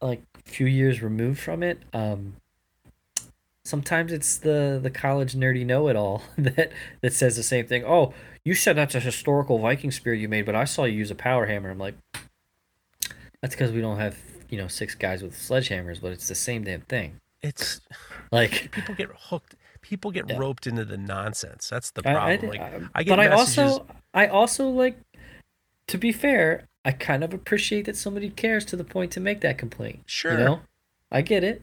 like 0.00 0.22
a 0.34 0.50
few 0.50 0.66
years 0.66 1.02
removed 1.02 1.38
from 1.38 1.62
it, 1.62 1.82
um 1.92 2.34
sometimes 3.66 4.12
it's 4.12 4.38
the 4.38 4.78
the 4.82 4.90
college 4.90 5.34
nerdy 5.34 5.66
know-it-all 5.66 6.22
that 6.38 6.72
that 7.02 7.12
says 7.12 7.36
the 7.36 7.42
same 7.42 7.66
thing. 7.66 7.84
Oh, 7.84 8.14
you 8.44 8.54
said 8.54 8.76
that's 8.76 8.94
a 8.94 9.00
historical 9.00 9.58
Viking 9.58 9.90
spear 9.90 10.14
you 10.14 10.28
made, 10.28 10.46
but 10.46 10.54
I 10.54 10.64
saw 10.64 10.84
you 10.84 10.96
use 10.98 11.10
a 11.10 11.14
power 11.16 11.46
hammer. 11.46 11.70
I'm 11.70 11.78
like, 11.78 11.94
that's 13.40 13.54
because 13.54 13.72
we 13.72 13.80
don't 13.80 13.98
have 13.98 14.16
you 14.48 14.58
know 14.58 14.68
six 14.68 14.94
guys 14.94 15.22
with 15.22 15.34
sledgehammers, 15.34 16.00
but 16.00 16.12
it's 16.12 16.28
the 16.28 16.34
same 16.34 16.64
damn 16.64 16.82
thing. 16.82 17.20
It's 17.42 17.80
Like 18.32 18.70
people 18.72 18.94
get 18.94 19.08
hooked. 19.16 19.54
People 19.82 20.10
get 20.10 20.28
Yeah. 20.28 20.38
roped 20.38 20.66
into 20.66 20.84
the 20.84 20.96
nonsense. 20.96 21.68
That's 21.68 21.92
the 21.92 22.02
problem. 22.02 22.24
I, 22.24 22.36
did- 22.36 22.50
like, 22.50 22.60
I- 22.60 22.80
I 22.96 23.02
get 23.04 23.10
but 23.10 23.20
I 23.20 23.28
also 23.28 23.86
I 24.14 24.26
also 24.26 24.68
like 24.68 24.98
to 25.88 25.98
be 25.98 26.10
fair, 26.10 26.66
I 26.84 26.90
kind 26.92 27.22
of 27.22 27.32
appreciate 27.32 27.84
that 27.86 27.96
somebody 27.96 28.30
cares 28.30 28.64
to 28.66 28.76
the 28.76 28.82
point 28.84 29.12
to 29.12 29.20
make 29.20 29.40
that 29.42 29.58
complaint. 29.58 30.00
Sure. 30.06 30.32
You 30.32 30.38
know? 30.38 30.60
I 31.12 31.22
get 31.22 31.44
it. 31.44 31.62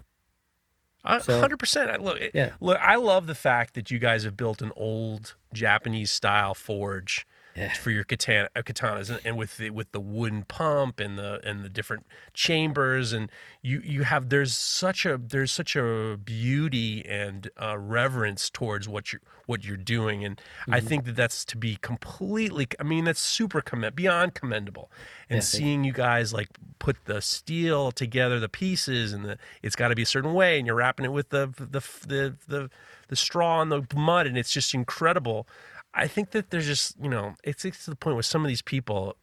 Hundred 1.05 1.57
percent. 1.57 1.89
I 1.91 1.97
look. 1.97 2.19
Yeah. 2.33 2.51
Look, 2.61 2.79
I 2.79 2.95
love 2.95 3.27
the 3.27 3.35
fact 3.35 3.73
that 3.73 3.91
you 3.91 3.99
guys 3.99 4.23
have 4.23 4.37
built 4.37 4.61
an 4.61 4.71
old 4.75 5.35
Japanese 5.53 6.11
style 6.11 6.53
forge 6.53 7.27
Yeah. 7.55 7.73
for 7.79 7.91
your 7.91 8.03
katana, 8.03 8.49
uh, 8.55 8.61
katanas, 8.61 9.09
and, 9.09 9.19
and 9.23 9.37
with 9.37 9.57
the 9.57 9.69
with 9.69 9.91
the 9.91 9.99
wooden 9.99 10.43
pump 10.43 10.99
and 10.99 11.17
the 11.17 11.39
and 11.47 11.63
the 11.63 11.69
different 11.69 12.05
chambers, 12.33 13.13
and 13.13 13.29
you 13.61 13.81
you 13.83 14.03
have 14.03 14.29
there's 14.29 14.55
such 14.55 15.05
a 15.05 15.17
there's 15.17 15.51
such 15.51 15.75
a 15.75 16.17
beauty 16.23 17.05
and 17.05 17.49
uh, 17.61 17.77
reverence 17.77 18.49
towards 18.49 18.87
what 18.89 19.13
you 19.13 19.19
what 19.45 19.65
you're 19.65 19.77
doing, 19.77 20.23
and 20.25 20.41
I 20.71 20.79
Mm-hmm. 20.79 20.87
think 20.87 21.05
that 21.05 21.15
that's 21.15 21.45
to 21.45 21.57
be 21.57 21.75
completely. 21.81 22.67
I 22.79 22.83
mean, 22.83 23.05
that's 23.05 23.19
super 23.19 23.61
commend 23.61 23.95
beyond 23.95 24.33
commendable, 24.33 24.89
and 25.29 25.37
Yeah, 25.37 25.45
thank 25.45 25.65
you. 25.67 25.73
seeing 25.73 25.83
you 25.83 25.93
guys 25.93 26.33
like 26.33 26.49
put 26.79 27.05
the 27.05 27.21
steel 27.21 27.91
together, 27.91 28.39
the 28.39 28.49
pieces, 28.49 29.13
and 29.13 29.25
the 29.25 29.37
it's 29.61 29.75
got 29.75 29.89
to 29.89 29.95
be 29.95 30.01
a 30.03 30.07
certain 30.07 30.33
way, 30.33 30.57
and 30.57 30.65
you're 30.67 30.75
wrapping 30.75 31.05
it 31.05 31.11
with 31.13 31.29
the 31.29 31.47
the 31.57 31.81
the 32.07 32.35
the, 32.47 32.69
the 33.09 33.15
straw 33.15 33.61
and 33.61 33.71
the 33.71 33.85
mud, 33.95 34.27
and 34.27 34.37
it's 34.37 34.51
just 34.51 34.73
incredible. 34.73 35.47
I 35.93 36.07
think 36.07 36.31
that 36.31 36.49
there's 36.49 36.65
just 36.65 36.95
you 37.01 37.09
know 37.09 37.35
it's, 37.43 37.65
it's 37.65 37.85
to 37.85 37.91
the 37.91 37.95
point 37.95 38.15
where 38.15 38.23
some 38.23 38.43
of 38.43 38.47
these 38.49 38.61
people, 38.61 39.15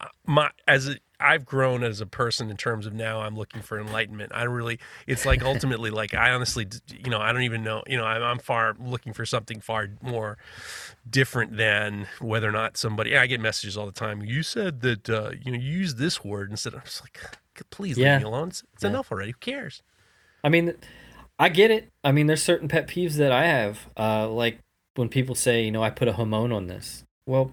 uh, 0.00 0.06
my 0.26 0.50
as 0.68 0.88
a, 0.88 0.96
I've 1.18 1.46
grown 1.46 1.84
as 1.84 2.00
a 2.00 2.06
person 2.06 2.50
in 2.50 2.56
terms 2.56 2.84
of 2.84 2.92
now 2.92 3.20
I'm 3.20 3.36
looking 3.36 3.62
for 3.62 3.78
enlightenment. 3.80 4.32
I 4.34 4.42
really 4.44 4.78
it's 5.06 5.24
like 5.24 5.42
ultimately 5.42 5.90
like 5.90 6.14
I 6.14 6.30
honestly 6.32 6.66
you 6.88 7.10
know 7.10 7.20
I 7.20 7.32
don't 7.32 7.42
even 7.42 7.62
know 7.62 7.82
you 7.86 7.96
know 7.96 8.04
I'm, 8.04 8.22
I'm 8.22 8.38
far 8.38 8.74
looking 8.78 9.12
for 9.12 9.24
something 9.24 9.60
far 9.60 9.88
more 10.02 10.36
different 11.08 11.56
than 11.56 12.08
whether 12.20 12.48
or 12.48 12.52
not 12.52 12.76
somebody. 12.76 13.16
I 13.16 13.26
get 13.26 13.40
messages 13.40 13.76
all 13.76 13.86
the 13.86 13.92
time. 13.92 14.22
You 14.22 14.42
said 14.42 14.80
that 14.80 15.08
uh, 15.08 15.30
you 15.42 15.52
know 15.52 15.58
you 15.58 15.70
use 15.78 15.94
this 15.94 16.24
word 16.24 16.50
instead. 16.50 16.74
I'm 16.74 16.82
just 16.84 17.02
like, 17.02 17.18
please 17.70 17.96
Yeah. 17.96 18.14
leave 18.14 18.22
me 18.22 18.28
alone. 18.28 18.48
It's, 18.48 18.62
it's 18.74 18.82
Yeah. 18.82 18.90
enough 18.90 19.12
already. 19.12 19.30
Who 19.30 19.38
cares? 19.38 19.82
I 20.44 20.48
mean, 20.48 20.74
I 21.38 21.48
get 21.48 21.70
it. 21.70 21.88
I 22.02 22.10
mean, 22.12 22.26
there's 22.26 22.42
certain 22.42 22.68
pet 22.68 22.88
peeves 22.88 23.14
that 23.14 23.30
I 23.32 23.46
have. 23.46 23.88
Uh, 23.96 24.28
like 24.28 24.58
when 24.94 25.08
people 25.08 25.34
say, 25.34 25.64
you 25.64 25.70
know, 25.70 25.82
I 25.82 25.90
put 25.90 26.08
a 26.08 26.12
hamon 26.14 26.52
on 26.52 26.66
this. 26.66 27.04
Well, 27.26 27.52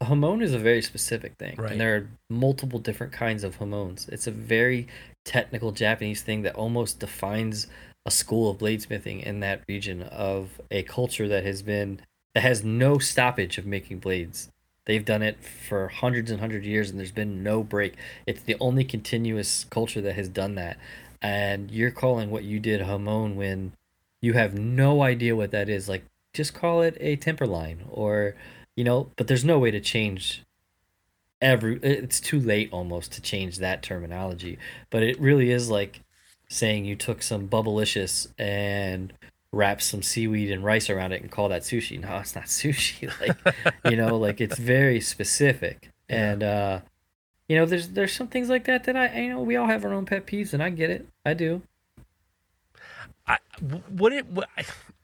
a 0.00 0.06
hamon 0.06 0.42
is 0.42 0.54
a 0.54 0.58
very 0.58 0.82
specific 0.82 1.34
thing, 1.38 1.56
Right. 1.56 1.72
and 1.72 1.80
there 1.80 1.96
are 1.96 2.08
multiple 2.28 2.78
different 2.78 3.12
kinds 3.12 3.44
of 3.44 3.56
hamons. 3.56 4.08
It's 4.10 4.26
a 4.26 4.30
very 4.30 4.86
technical 5.24 5.72
Japanese 5.72 6.22
thing 6.22 6.42
that 6.42 6.54
almost 6.54 7.00
defines 7.00 7.66
a 8.06 8.10
school 8.10 8.50
of 8.50 8.58
bladesmithing 8.58 9.22
in 9.22 9.40
that 9.40 9.62
region 9.68 10.02
of 10.02 10.60
a 10.70 10.82
culture 10.82 11.28
that 11.28 11.44
has 11.44 11.62
been 11.62 12.00
that 12.34 12.42
has 12.42 12.64
no 12.64 12.98
stoppage 12.98 13.58
of 13.58 13.64
making 13.64 14.00
blades. 14.00 14.50
They've 14.86 15.04
done 15.04 15.22
it 15.22 15.38
for 15.42 15.86
hundreds 15.88 16.30
and 16.32 16.40
hundreds 16.40 16.64
of 16.66 16.70
years, 16.70 16.90
and 16.90 16.98
there's 16.98 17.12
been 17.12 17.44
no 17.44 17.62
break. 17.62 17.94
It's 18.26 18.42
the 18.42 18.56
only 18.58 18.82
continuous 18.84 19.64
culture 19.70 20.00
that 20.00 20.14
has 20.16 20.28
done 20.28 20.56
that. 20.56 20.76
And 21.22 21.70
you're 21.70 21.92
calling 21.92 22.30
what 22.30 22.42
you 22.44 22.58
did 22.58 22.80
hamon 22.82 23.36
when 23.36 23.72
you 24.20 24.32
have 24.32 24.52
no 24.58 25.02
idea 25.02 25.36
what 25.36 25.52
that 25.52 25.68
is. 25.68 25.88
Like, 25.88 26.04
just 26.34 26.52
call 26.52 26.82
it 26.82 26.96
a 27.00 27.16
temper 27.16 27.46
line, 27.46 27.84
or 27.88 28.34
you 28.76 28.84
know. 28.84 29.10
But 29.16 29.28
there's 29.28 29.44
no 29.44 29.58
way 29.58 29.70
to 29.70 29.80
change 29.80 30.42
every. 31.40 31.78
It's 31.82 32.20
too 32.20 32.40
late 32.40 32.68
almost 32.72 33.12
to 33.12 33.22
change 33.22 33.58
that 33.58 33.82
terminology. 33.82 34.58
But 34.90 35.02
it 35.02 35.18
really 35.18 35.50
is 35.50 35.70
like 35.70 36.02
saying 36.48 36.84
you 36.84 36.96
took 36.96 37.22
some 37.22 37.48
bubblicious 37.48 38.28
and 38.38 39.12
wrapped 39.52 39.82
some 39.82 40.02
seaweed 40.02 40.50
and 40.50 40.64
rice 40.64 40.90
around 40.90 41.12
it 41.12 41.22
and 41.22 41.30
call 41.30 41.48
that 41.48 41.62
sushi. 41.62 42.00
No, 42.00 42.18
it's 42.18 42.34
not 42.34 42.44
sushi. 42.46 43.10
Like, 43.20 43.64
you 43.90 43.96
know, 43.96 44.16
like 44.16 44.40
it's 44.40 44.58
very 44.58 45.00
specific. 45.00 45.90
Yeah. 46.08 46.16
And 46.16 46.42
uh 46.42 46.80
you 47.48 47.56
know, 47.56 47.66
there's 47.66 47.88
there's 47.90 48.12
some 48.12 48.28
things 48.28 48.48
like 48.48 48.64
that 48.64 48.84
that 48.84 48.96
I 48.96 49.20
you 49.20 49.28
know 49.30 49.40
we 49.40 49.56
all 49.56 49.66
have 49.66 49.84
our 49.84 49.92
own 49.92 50.06
pet 50.06 50.26
peeves 50.26 50.52
and 50.52 50.62
I 50.62 50.70
get 50.70 50.90
it. 50.90 51.06
I 51.24 51.34
do. 51.34 51.62
I, 53.26 53.38
what 53.88 54.12
it 54.12 54.26
what, 54.26 54.48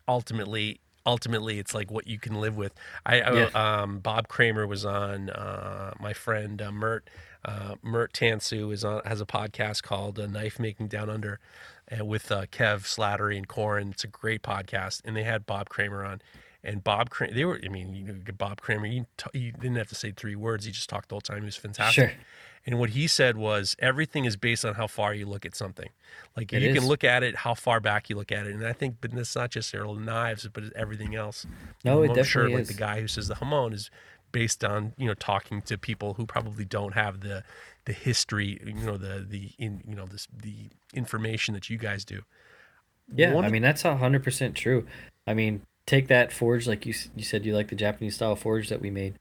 ultimately 0.06 0.80
ultimately 1.06 1.58
it's 1.58 1.74
like 1.74 1.90
what 1.90 2.06
you 2.06 2.18
can 2.18 2.40
live 2.40 2.56
with. 2.56 2.72
I, 3.06 3.20
I 3.20 3.32
Yeah. 3.34 3.80
um 3.82 3.98
Bob 4.00 4.28
Kramer 4.28 4.66
was 4.66 4.84
on 4.84 5.30
uh 5.30 5.92
my 6.00 6.12
friend 6.12 6.60
uh, 6.60 6.70
Mert 6.72 7.08
uh 7.44 7.76
Mert 7.82 8.12
Tansu 8.12 8.72
is 8.72 8.84
on 8.84 9.02
has 9.04 9.20
a 9.20 9.26
podcast 9.26 9.82
called 9.82 10.18
uh, 10.18 10.26
Knife 10.26 10.58
Making 10.58 10.88
Down 10.88 11.08
Under 11.10 11.40
and 11.88 12.06
with 12.06 12.30
uh, 12.30 12.46
Kev 12.46 12.82
Slattery 12.84 13.36
and 13.36 13.48
Corin. 13.48 13.90
It's 13.90 14.04
a 14.04 14.08
great 14.08 14.42
podcast 14.42 15.00
and 15.04 15.16
they 15.16 15.24
had 15.24 15.46
Bob 15.46 15.68
Kramer 15.68 16.04
on. 16.04 16.20
And 16.62 16.84
Bob 16.84 17.08
Kramer, 17.08 17.32
they 17.32 17.46
were, 17.46 17.58
I 17.64 17.68
mean, 17.68 17.94
you 17.94 18.04
know, 18.04 18.14
Bob 18.36 18.60
Kramer, 18.60 18.84
you, 18.86 19.06
t- 19.16 19.38
you 19.38 19.52
didn't 19.52 19.76
have 19.76 19.88
to 19.88 19.94
say 19.94 20.12
three 20.12 20.36
words. 20.36 20.66
He 20.66 20.70
just 20.72 20.90
talked 20.90 21.08
the 21.08 21.14
whole 21.14 21.22
time. 21.22 21.38
He 21.38 21.44
was 21.46 21.56
fantastic. 21.56 22.10
Sure. 22.10 22.18
And 22.66 22.78
what 22.78 22.90
he 22.90 23.06
said 23.06 23.36
was 23.36 23.74
everything 23.78 24.26
is 24.26 24.36
based 24.36 24.64
on 24.64 24.74
how 24.74 24.86
far 24.86 25.14
you 25.14 25.26
look 25.26 25.46
at 25.46 25.56
something. 25.56 25.88
Like 26.36 26.52
It 26.52 26.62
you 26.62 26.74
can 26.74 26.86
look 26.86 27.04
at 27.04 27.22
it, 27.22 27.36
how 27.36 27.54
far 27.54 27.80
back 27.80 28.10
you 28.10 28.16
look 28.16 28.30
at 28.30 28.46
it. 28.46 28.54
And 28.54 28.66
I 28.66 28.72
think, 28.72 28.96
but 29.00 29.12
it's 29.14 29.34
not 29.34 29.50
just 29.50 29.72
their 29.72 29.86
knives, 29.86 30.46
but 30.52 30.64
everything 30.76 31.14
else. 31.14 31.46
No, 31.84 32.02
it 32.02 32.10
I'm 32.10 32.24
sure 32.24 32.44
definitely 32.44 32.56
like 32.56 32.66
the 32.66 32.74
guy 32.74 33.00
who 33.00 33.08
says 33.08 33.28
the 33.28 33.36
hamon 33.36 33.72
is 33.72 33.90
based 34.30 34.62
on, 34.62 34.92
you 34.98 35.06
know, 35.06 35.14
talking 35.14 35.62
to 35.62 35.78
people 35.78 36.14
who 36.14 36.26
probably 36.26 36.64
don't 36.64 36.92
have 36.94 37.20
the, 37.20 37.44
the 37.86 37.92
history, 37.92 38.60
you 38.64 38.74
know, 38.74 38.98
the, 38.98 39.26
the, 39.26 39.52
in, 39.58 39.82
you 39.88 39.96
know, 39.96 40.06
this, 40.06 40.28
the 40.36 40.68
information 40.92 41.54
that 41.54 41.70
you 41.70 41.78
guys 41.78 42.04
do. 42.04 42.22
Yeah, 43.14 43.34
One 43.34 43.44
I 43.44 43.48
mean 43.48 43.62
that's 43.62 43.82
hundred 43.82 44.22
percent 44.22 44.54
true. 44.54 44.86
I 45.26 45.34
mean, 45.34 45.62
take 45.86 46.08
that 46.08 46.32
forge 46.32 46.66
like 46.66 46.86
you 46.86 46.94
you 47.16 47.24
said 47.24 47.44
you 47.44 47.54
like 47.54 47.68
the 47.68 47.74
Japanese 47.74 48.16
style 48.16 48.36
forge 48.36 48.68
that 48.68 48.80
we 48.80 48.90
made. 48.90 49.14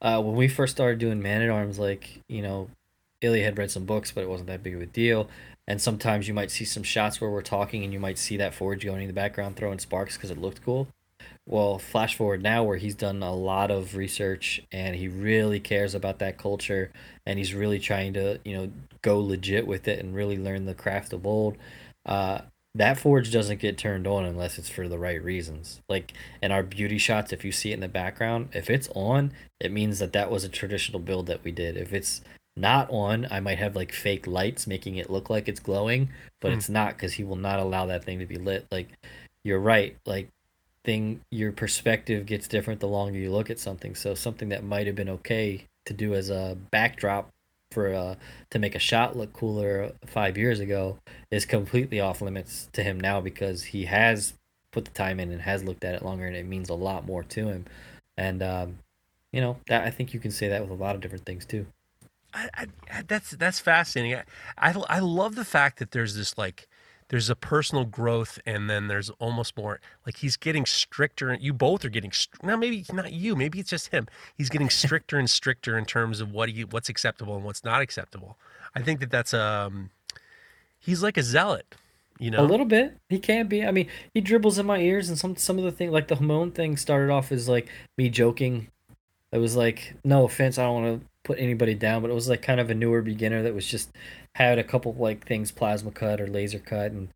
Uh, 0.00 0.20
when 0.22 0.36
we 0.36 0.48
first 0.48 0.74
started 0.74 0.98
doing 0.98 1.22
man 1.22 1.42
at 1.42 1.50
arms, 1.50 1.78
like 1.78 2.20
you 2.28 2.42
know, 2.42 2.68
Ilya 3.20 3.44
had 3.44 3.58
read 3.58 3.70
some 3.70 3.84
books, 3.84 4.12
but 4.12 4.22
it 4.22 4.28
wasn't 4.28 4.48
that 4.48 4.62
big 4.62 4.74
of 4.74 4.80
a 4.80 4.86
deal. 4.86 5.28
And 5.68 5.80
sometimes 5.80 6.28
you 6.28 6.34
might 6.34 6.50
see 6.50 6.64
some 6.64 6.84
shots 6.84 7.20
where 7.20 7.30
we're 7.30 7.42
talking, 7.42 7.82
and 7.82 7.92
you 7.92 7.98
might 7.98 8.18
see 8.18 8.36
that 8.36 8.54
forge 8.54 8.84
going 8.84 9.02
in 9.02 9.08
the 9.08 9.12
background 9.12 9.56
throwing 9.56 9.78
sparks 9.78 10.16
because 10.16 10.30
it 10.30 10.38
looked 10.38 10.64
cool. 10.64 10.88
Well, 11.48 11.78
flash 11.78 12.16
forward 12.16 12.42
now 12.42 12.64
where 12.64 12.76
he's 12.76 12.94
done 12.94 13.22
a 13.22 13.34
lot 13.34 13.70
of 13.70 13.94
research 13.94 14.62
and 14.72 14.96
he 14.96 15.06
really 15.06 15.60
cares 15.60 15.94
about 15.94 16.18
that 16.18 16.38
culture 16.38 16.90
and 17.24 17.38
he's 17.38 17.54
really 17.54 17.78
trying 17.78 18.14
to, 18.14 18.40
you 18.44 18.56
know, 18.56 18.72
go 19.00 19.20
legit 19.20 19.66
with 19.66 19.86
it 19.86 20.00
and 20.00 20.14
really 20.14 20.36
learn 20.36 20.66
the 20.66 20.74
craft 20.74 21.12
of 21.12 21.24
old. 21.24 21.56
Uh, 22.04 22.40
that 22.76 22.98
forge 22.98 23.32
doesn't 23.32 23.60
get 23.60 23.78
turned 23.78 24.06
on 24.06 24.24
unless 24.24 24.58
it's 24.58 24.68
for 24.68 24.86
the 24.88 24.98
right 24.98 25.22
reasons. 25.22 25.80
Like 25.88 26.12
in 26.42 26.52
our 26.52 26.62
beauty 26.62 26.98
shots, 26.98 27.32
if 27.32 27.44
you 27.44 27.50
see 27.52 27.70
it 27.70 27.74
in 27.74 27.80
the 27.80 27.88
background, 27.88 28.50
if 28.52 28.68
it's 28.68 28.88
on, 28.94 29.32
it 29.60 29.72
means 29.72 29.98
that 29.98 30.12
that 30.12 30.30
was 30.30 30.44
a 30.44 30.48
traditional 30.48 31.00
build 31.00 31.26
that 31.26 31.42
we 31.42 31.52
did. 31.52 31.76
If 31.76 31.92
it's 31.92 32.20
not 32.56 32.90
on, 32.90 33.26
I 33.30 33.40
might 33.40 33.58
have 33.58 33.76
like 33.76 33.92
fake 33.92 34.26
lights 34.26 34.66
making 34.66 34.96
it 34.96 35.10
look 35.10 35.30
like 35.30 35.48
it's 35.48 35.60
glowing, 35.60 36.10
but 36.40 36.52
Hmm. 36.52 36.58
it's 36.58 36.68
not 36.68 36.94
because 36.94 37.14
he 37.14 37.24
will 37.24 37.36
not 37.36 37.58
allow 37.60 37.86
that 37.86 38.04
thing 38.04 38.18
to 38.18 38.26
be 38.26 38.36
lit. 38.36 38.66
Like 38.70 38.88
you're 39.42 39.60
right. 39.60 39.96
Like 40.04 40.28
thing, 40.84 41.20
your 41.30 41.52
perspective 41.52 42.26
gets 42.26 42.46
different 42.46 42.80
the 42.80 42.88
longer 42.88 43.18
you 43.18 43.32
look 43.32 43.50
at 43.50 43.58
something. 43.58 43.94
So 43.94 44.14
something 44.14 44.50
that 44.50 44.64
might 44.64 44.86
have 44.86 44.96
been 44.96 45.08
okay 45.08 45.64
to 45.86 45.94
do 45.94 46.14
as 46.14 46.30
a 46.30 46.58
backdrop 46.70 47.30
for 47.76 47.92
uh 47.92 48.14
to 48.48 48.58
make 48.58 48.74
a 48.74 48.78
shot 48.78 49.18
look 49.18 49.34
cooler 49.34 49.92
five 50.06 50.38
years 50.38 50.60
ago 50.60 50.98
is 51.30 51.44
completely 51.44 52.00
off 52.00 52.22
limits 52.22 52.70
to 52.72 52.82
him 52.82 52.98
now 52.98 53.20
because 53.20 53.64
he 53.64 53.84
has 53.84 54.32
put 54.72 54.86
the 54.86 54.90
time 54.92 55.20
in 55.20 55.30
and 55.30 55.42
has 55.42 55.62
looked 55.62 55.84
at 55.84 55.94
it 55.94 56.02
longer 56.02 56.24
and 56.24 56.34
it 56.34 56.46
means 56.46 56.70
a 56.70 56.74
lot 56.74 57.04
more 57.04 57.22
to 57.22 57.48
him 57.48 57.66
and 58.16 58.42
um 58.42 58.78
you 59.30 59.42
know 59.42 59.58
that 59.68 59.84
i 59.84 59.90
think 59.90 60.14
you 60.14 60.20
can 60.20 60.30
say 60.30 60.48
that 60.48 60.62
with 60.62 60.70
a 60.70 60.82
lot 60.82 60.94
of 60.94 61.02
different 61.02 61.26
things 61.26 61.44
too 61.44 61.66
I, 62.32 62.66
I, 62.90 63.02
that's 63.06 63.30
that's 63.32 63.60
fascinating. 63.60 64.18
I, 64.58 64.70
I 64.70 64.74
I 64.88 64.98
love 64.98 65.36
the 65.36 65.44
fact 65.44 65.78
that 65.78 65.92
there's 65.92 66.14
this 66.14 66.36
like 66.36 66.68
there's 67.08 67.30
a 67.30 67.36
personal 67.36 67.84
growth 67.84 68.38
and 68.46 68.68
then 68.68 68.88
there's 68.88 69.10
almost 69.18 69.56
more 69.56 69.80
like 70.04 70.16
he's 70.16 70.36
getting 70.36 70.66
stricter. 70.66 71.34
You 71.34 71.52
both 71.52 71.84
are 71.84 71.88
getting 71.88 72.12
now 72.42 72.56
maybe 72.56 72.84
not 72.92 73.12
you, 73.12 73.36
maybe 73.36 73.60
it's 73.60 73.70
just 73.70 73.88
him. 73.88 74.06
He's 74.36 74.48
getting 74.48 74.70
stricter 74.82 75.18
and 75.18 75.28
stricter 75.30 75.78
in 75.78 75.84
terms 75.84 76.20
of 76.20 76.32
what 76.32 76.48
he 76.48 76.64
what's 76.64 76.88
acceptable 76.88 77.36
and 77.36 77.44
what's 77.44 77.64
not 77.64 77.80
acceptable. 77.80 78.36
I 78.74 78.82
think 78.82 79.00
that 79.00 79.10
that's 79.10 79.32
um 79.32 79.90
he's 80.78 81.02
like 81.02 81.16
a 81.16 81.22
zealot, 81.22 81.74
you 82.18 82.30
know. 82.30 82.40
a 82.40 82.46
little 82.46 82.66
bit 82.66 82.96
he 83.08 83.18
can't 83.18 83.48
be 83.48 83.64
i 83.64 83.70
mean 83.70 83.86
he 84.14 84.20
dribbles 84.20 84.58
in 84.58 84.66
my 84.66 84.78
ears 84.78 85.08
and 85.08 85.18
some 85.18 85.36
some 85.36 85.58
of 85.58 85.64
the 85.64 85.72
thing 85.72 85.90
like 85.90 86.08
the 86.08 86.16
hamon 86.16 86.50
thing 86.50 86.76
started 86.76 87.12
off 87.12 87.30
as 87.30 87.48
like 87.48 87.68
me 87.98 88.08
joking 88.08 88.68
it 89.32 89.38
was 89.38 89.54
like 89.54 89.94
no 90.04 90.24
offense 90.24 90.58
i 90.58 90.62
don't 90.62 90.82
want 90.82 91.00
to 91.00 91.06
put 91.26 91.38
anybody 91.38 91.74
down 91.74 92.00
but 92.00 92.10
it 92.10 92.14
was 92.14 92.28
like 92.28 92.40
kind 92.40 92.60
of 92.60 92.70
a 92.70 92.74
newer 92.74 93.02
beginner 93.02 93.42
that 93.42 93.54
was 93.54 93.66
just 93.66 93.90
had 94.36 94.58
a 94.58 94.64
couple 94.64 94.94
like 94.94 95.26
things 95.26 95.50
plasma 95.50 95.90
cut 95.90 96.20
or 96.20 96.26
laser 96.26 96.58
cut 96.58 96.92
and 96.92 97.08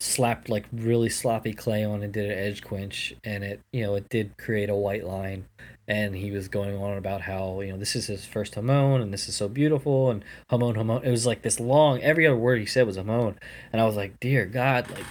slapped 0.00 0.48
like 0.48 0.66
really 0.72 1.08
sloppy 1.08 1.52
clay 1.52 1.84
on 1.84 2.02
and 2.02 2.12
did 2.12 2.30
an 2.30 2.38
edge 2.38 2.62
quench 2.62 3.14
and 3.24 3.42
it 3.42 3.60
you 3.72 3.82
know 3.82 3.94
it 3.94 4.08
did 4.08 4.36
create 4.38 4.70
a 4.70 4.74
white 4.74 5.04
line. 5.04 5.46
And 5.88 6.14
he 6.14 6.30
was 6.30 6.48
going 6.48 6.76
on 6.76 6.98
about 6.98 7.22
how 7.22 7.62
you 7.62 7.72
know 7.72 7.78
this 7.78 7.96
is 7.96 8.08
his 8.08 8.24
first 8.24 8.54
hamon 8.54 9.00
and 9.00 9.12
this 9.12 9.26
is 9.26 9.34
so 9.34 9.48
beautiful 9.48 10.10
and 10.10 10.22
hamon 10.50 10.74
hamon 10.74 11.02
it 11.02 11.10
was 11.10 11.24
like 11.24 11.40
this 11.40 11.58
long 11.58 12.02
every 12.02 12.26
other 12.26 12.36
word 12.36 12.58
he 12.58 12.66
said 12.66 12.86
was 12.86 12.96
hamon 12.96 13.38
and 13.72 13.80
i 13.80 13.86
was 13.86 13.96
like 13.96 14.20
dear 14.20 14.44
god 14.44 14.90
like 14.90 15.06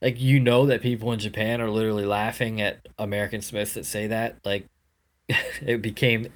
like 0.00 0.20
you 0.20 0.38
know 0.38 0.66
that 0.66 0.82
people 0.82 1.10
in 1.10 1.18
japan 1.18 1.60
are 1.60 1.68
literally 1.68 2.04
laughing 2.04 2.60
at 2.60 2.86
american 2.96 3.42
smiths 3.42 3.74
that 3.74 3.84
say 3.84 4.06
that 4.06 4.36
like 4.44 4.68
it 5.66 5.82
became 5.82 6.28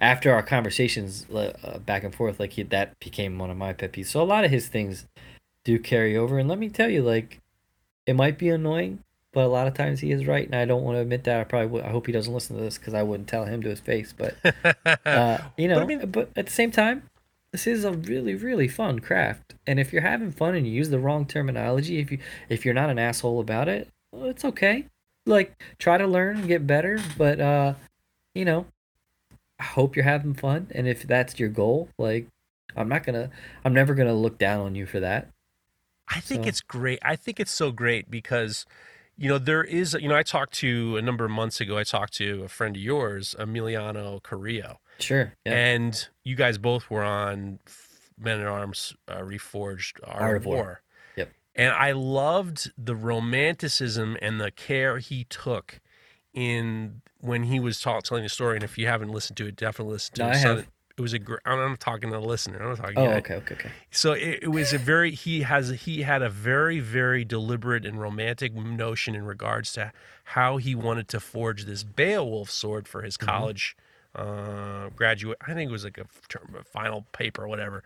after 0.00 0.32
our 0.32 0.42
conversations 0.42 1.26
uh, 1.30 1.78
back 1.78 2.04
and 2.04 2.14
forth 2.14 2.38
like 2.40 2.52
he, 2.52 2.62
that 2.62 2.98
became 3.00 3.38
one 3.38 3.50
of 3.50 3.56
my 3.56 3.72
pet 3.72 3.92
peeves. 3.92 4.06
So 4.06 4.22
a 4.22 4.24
lot 4.24 4.44
of 4.44 4.50
his 4.50 4.68
things 4.68 5.06
do 5.64 5.78
carry 5.78 6.16
over 6.16 6.38
and 6.38 6.48
let 6.48 6.58
me 6.58 6.68
tell 6.68 6.90
you 6.90 7.02
like 7.02 7.40
it 8.06 8.14
might 8.14 8.38
be 8.38 8.48
annoying 8.50 8.98
but 9.32 9.44
a 9.44 9.48
lot 9.48 9.66
of 9.66 9.74
times 9.74 10.00
he 10.00 10.12
is 10.12 10.26
right 10.26 10.44
and 10.44 10.54
i 10.54 10.64
don't 10.66 10.82
want 10.82 10.96
to 10.96 11.00
admit 11.00 11.24
that. 11.24 11.40
I 11.40 11.44
probably 11.44 11.68
would, 11.68 11.84
i 11.84 11.88
hope 11.88 12.06
he 12.06 12.12
doesn't 12.12 12.32
listen 12.32 12.56
to 12.56 12.62
this 12.62 12.76
because 12.76 12.92
i 12.92 13.02
wouldn't 13.02 13.28
tell 13.30 13.46
him 13.46 13.62
to 13.62 13.70
his 13.70 13.80
face 13.80 14.12
but 14.12 14.36
uh, 15.06 15.38
you 15.56 15.68
know 15.68 15.80
I 15.80 15.86
mean- 15.86 16.10
but 16.10 16.28
at 16.36 16.46
the 16.46 16.52
same 16.52 16.70
time 16.70 17.04
this 17.50 17.66
is 17.66 17.84
a 17.84 17.92
really 17.92 18.34
really 18.34 18.68
fun 18.68 18.98
craft 19.00 19.54
and 19.66 19.80
if 19.80 19.90
you're 19.90 20.02
having 20.02 20.32
fun 20.32 20.54
and 20.54 20.66
you 20.66 20.72
use 20.74 20.90
the 20.90 20.98
wrong 20.98 21.24
terminology 21.24 21.98
if 21.98 22.12
you 22.12 22.18
if 22.50 22.66
you're 22.66 22.74
not 22.74 22.90
an 22.90 22.98
asshole 22.98 23.40
about 23.40 23.68
it 23.68 23.88
well, 24.12 24.26
it's 24.26 24.44
okay. 24.44 24.86
Like 25.26 25.60
try 25.78 25.98
to 25.98 26.06
learn 26.06 26.36
and 26.36 26.46
get 26.46 26.66
better 26.66 27.00
but 27.18 27.40
uh 27.40 27.74
you 28.34 28.44
know 28.44 28.66
i 29.58 29.62
hope 29.64 29.94
you're 29.96 30.04
having 30.04 30.34
fun 30.34 30.66
and 30.74 30.86
if 30.88 31.02
that's 31.04 31.38
your 31.38 31.48
goal 31.48 31.88
like 31.98 32.26
i'm 32.76 32.88
not 32.88 33.04
gonna 33.04 33.30
i'm 33.64 33.72
never 33.72 33.94
gonna 33.94 34.14
look 34.14 34.38
down 34.38 34.60
on 34.60 34.74
you 34.74 34.86
for 34.86 35.00
that 35.00 35.28
I 36.06 36.20
think 36.20 36.44
So- 36.44 36.48
it's 36.48 36.60
great. 36.60 36.98
I 37.00 37.16
think 37.16 37.40
it's 37.40 37.50
so 37.50 37.72
great 37.72 38.10
because, 38.10 38.66
you 39.16 39.26
know, 39.26 39.38
there 39.38 39.64
is, 39.64 39.96
you 39.98 40.06
know, 40.06 40.14
I 40.14 40.22
talked 40.22 40.52
to 40.56 40.98
a 40.98 41.02
number 41.02 41.24
of 41.24 41.30
months 41.30 41.62
ago, 41.62 41.78
I 41.78 41.82
talked 41.82 42.12
to 42.16 42.42
a 42.44 42.48
friend 42.48 42.76
of 42.76 42.82
yours, 42.82 43.34
Emiliano 43.38 44.22
Carrillo, 44.22 44.80
sure 44.98 45.32
yeah 45.46 45.52
and 45.54 46.08
you 46.22 46.36
guys 46.36 46.58
both 46.58 46.90
were 46.90 47.02
on 47.02 47.58
Man 48.18 48.38
at 48.40 48.46
Arms 48.46 48.94
uh, 49.08 49.20
Reforged 49.20 49.98
Art, 50.04 50.36
of 50.36 50.44
War. 50.44 50.82
Yep. 51.16 51.30
And 51.54 51.72
I 51.72 51.92
loved 51.92 52.70
the 52.76 52.94
romanticism 52.94 54.18
and 54.20 54.38
the 54.38 54.50
care 54.50 54.98
he 54.98 55.24
took 55.24 55.80
in 56.34 57.00
when 57.20 57.44
he 57.44 57.58
was 57.60 57.80
ta- 57.80 58.00
telling 58.00 58.24
the 58.24 58.28
story. 58.28 58.56
And 58.56 58.64
if 58.64 58.76
you 58.76 58.86
haven't 58.86 59.08
listened 59.08 59.36
to 59.38 59.46
it, 59.46 59.56
definitely 59.56 59.94
listen 59.94 60.14
to 60.16 60.22
No, 60.24 60.28
it. 60.28 60.32
I 60.32 60.36
have. 60.36 60.66
It 60.96 61.00
was 61.00 61.12
a. 61.12 61.18
gr- 61.18 61.36
I'm 61.44 61.76
talking 61.76 62.10
to 62.10 62.16
the 62.16 62.22
listener. 62.22 62.58
I'm 62.60 62.68
not 62.68 62.76
talking. 62.76 62.98
Oh, 62.98 63.06
to 63.06 63.16
okay, 63.16 63.34
okay, 63.36 63.54
okay. 63.54 63.70
So 63.90 64.12
it, 64.12 64.40
it 64.42 64.48
was 64.48 64.72
a 64.72 64.78
very. 64.78 65.10
He 65.12 65.42
has. 65.42 65.70
He 65.70 66.02
had 66.02 66.22
a 66.22 66.30
very, 66.30 66.78
very 66.80 67.24
deliberate 67.24 67.84
and 67.84 68.00
romantic 68.00 68.54
notion 68.54 69.14
in 69.14 69.24
regards 69.24 69.72
to 69.72 69.92
how 70.24 70.58
he 70.58 70.74
wanted 70.74 71.08
to 71.08 71.20
forge 71.20 71.64
this 71.64 71.82
Beowulf 71.82 72.50
sword 72.50 72.86
for 72.86 73.02
his 73.02 73.16
mm-hmm. 73.16 73.26
college 73.26 73.76
uh, 74.14 74.90
graduate. 74.90 75.38
I 75.46 75.54
think 75.54 75.68
it 75.68 75.72
was 75.72 75.84
like 75.84 75.98
a, 75.98 76.06
term, 76.28 76.56
a 76.58 76.64
final 76.64 77.06
paper 77.12 77.44
or 77.44 77.48
whatever. 77.48 77.82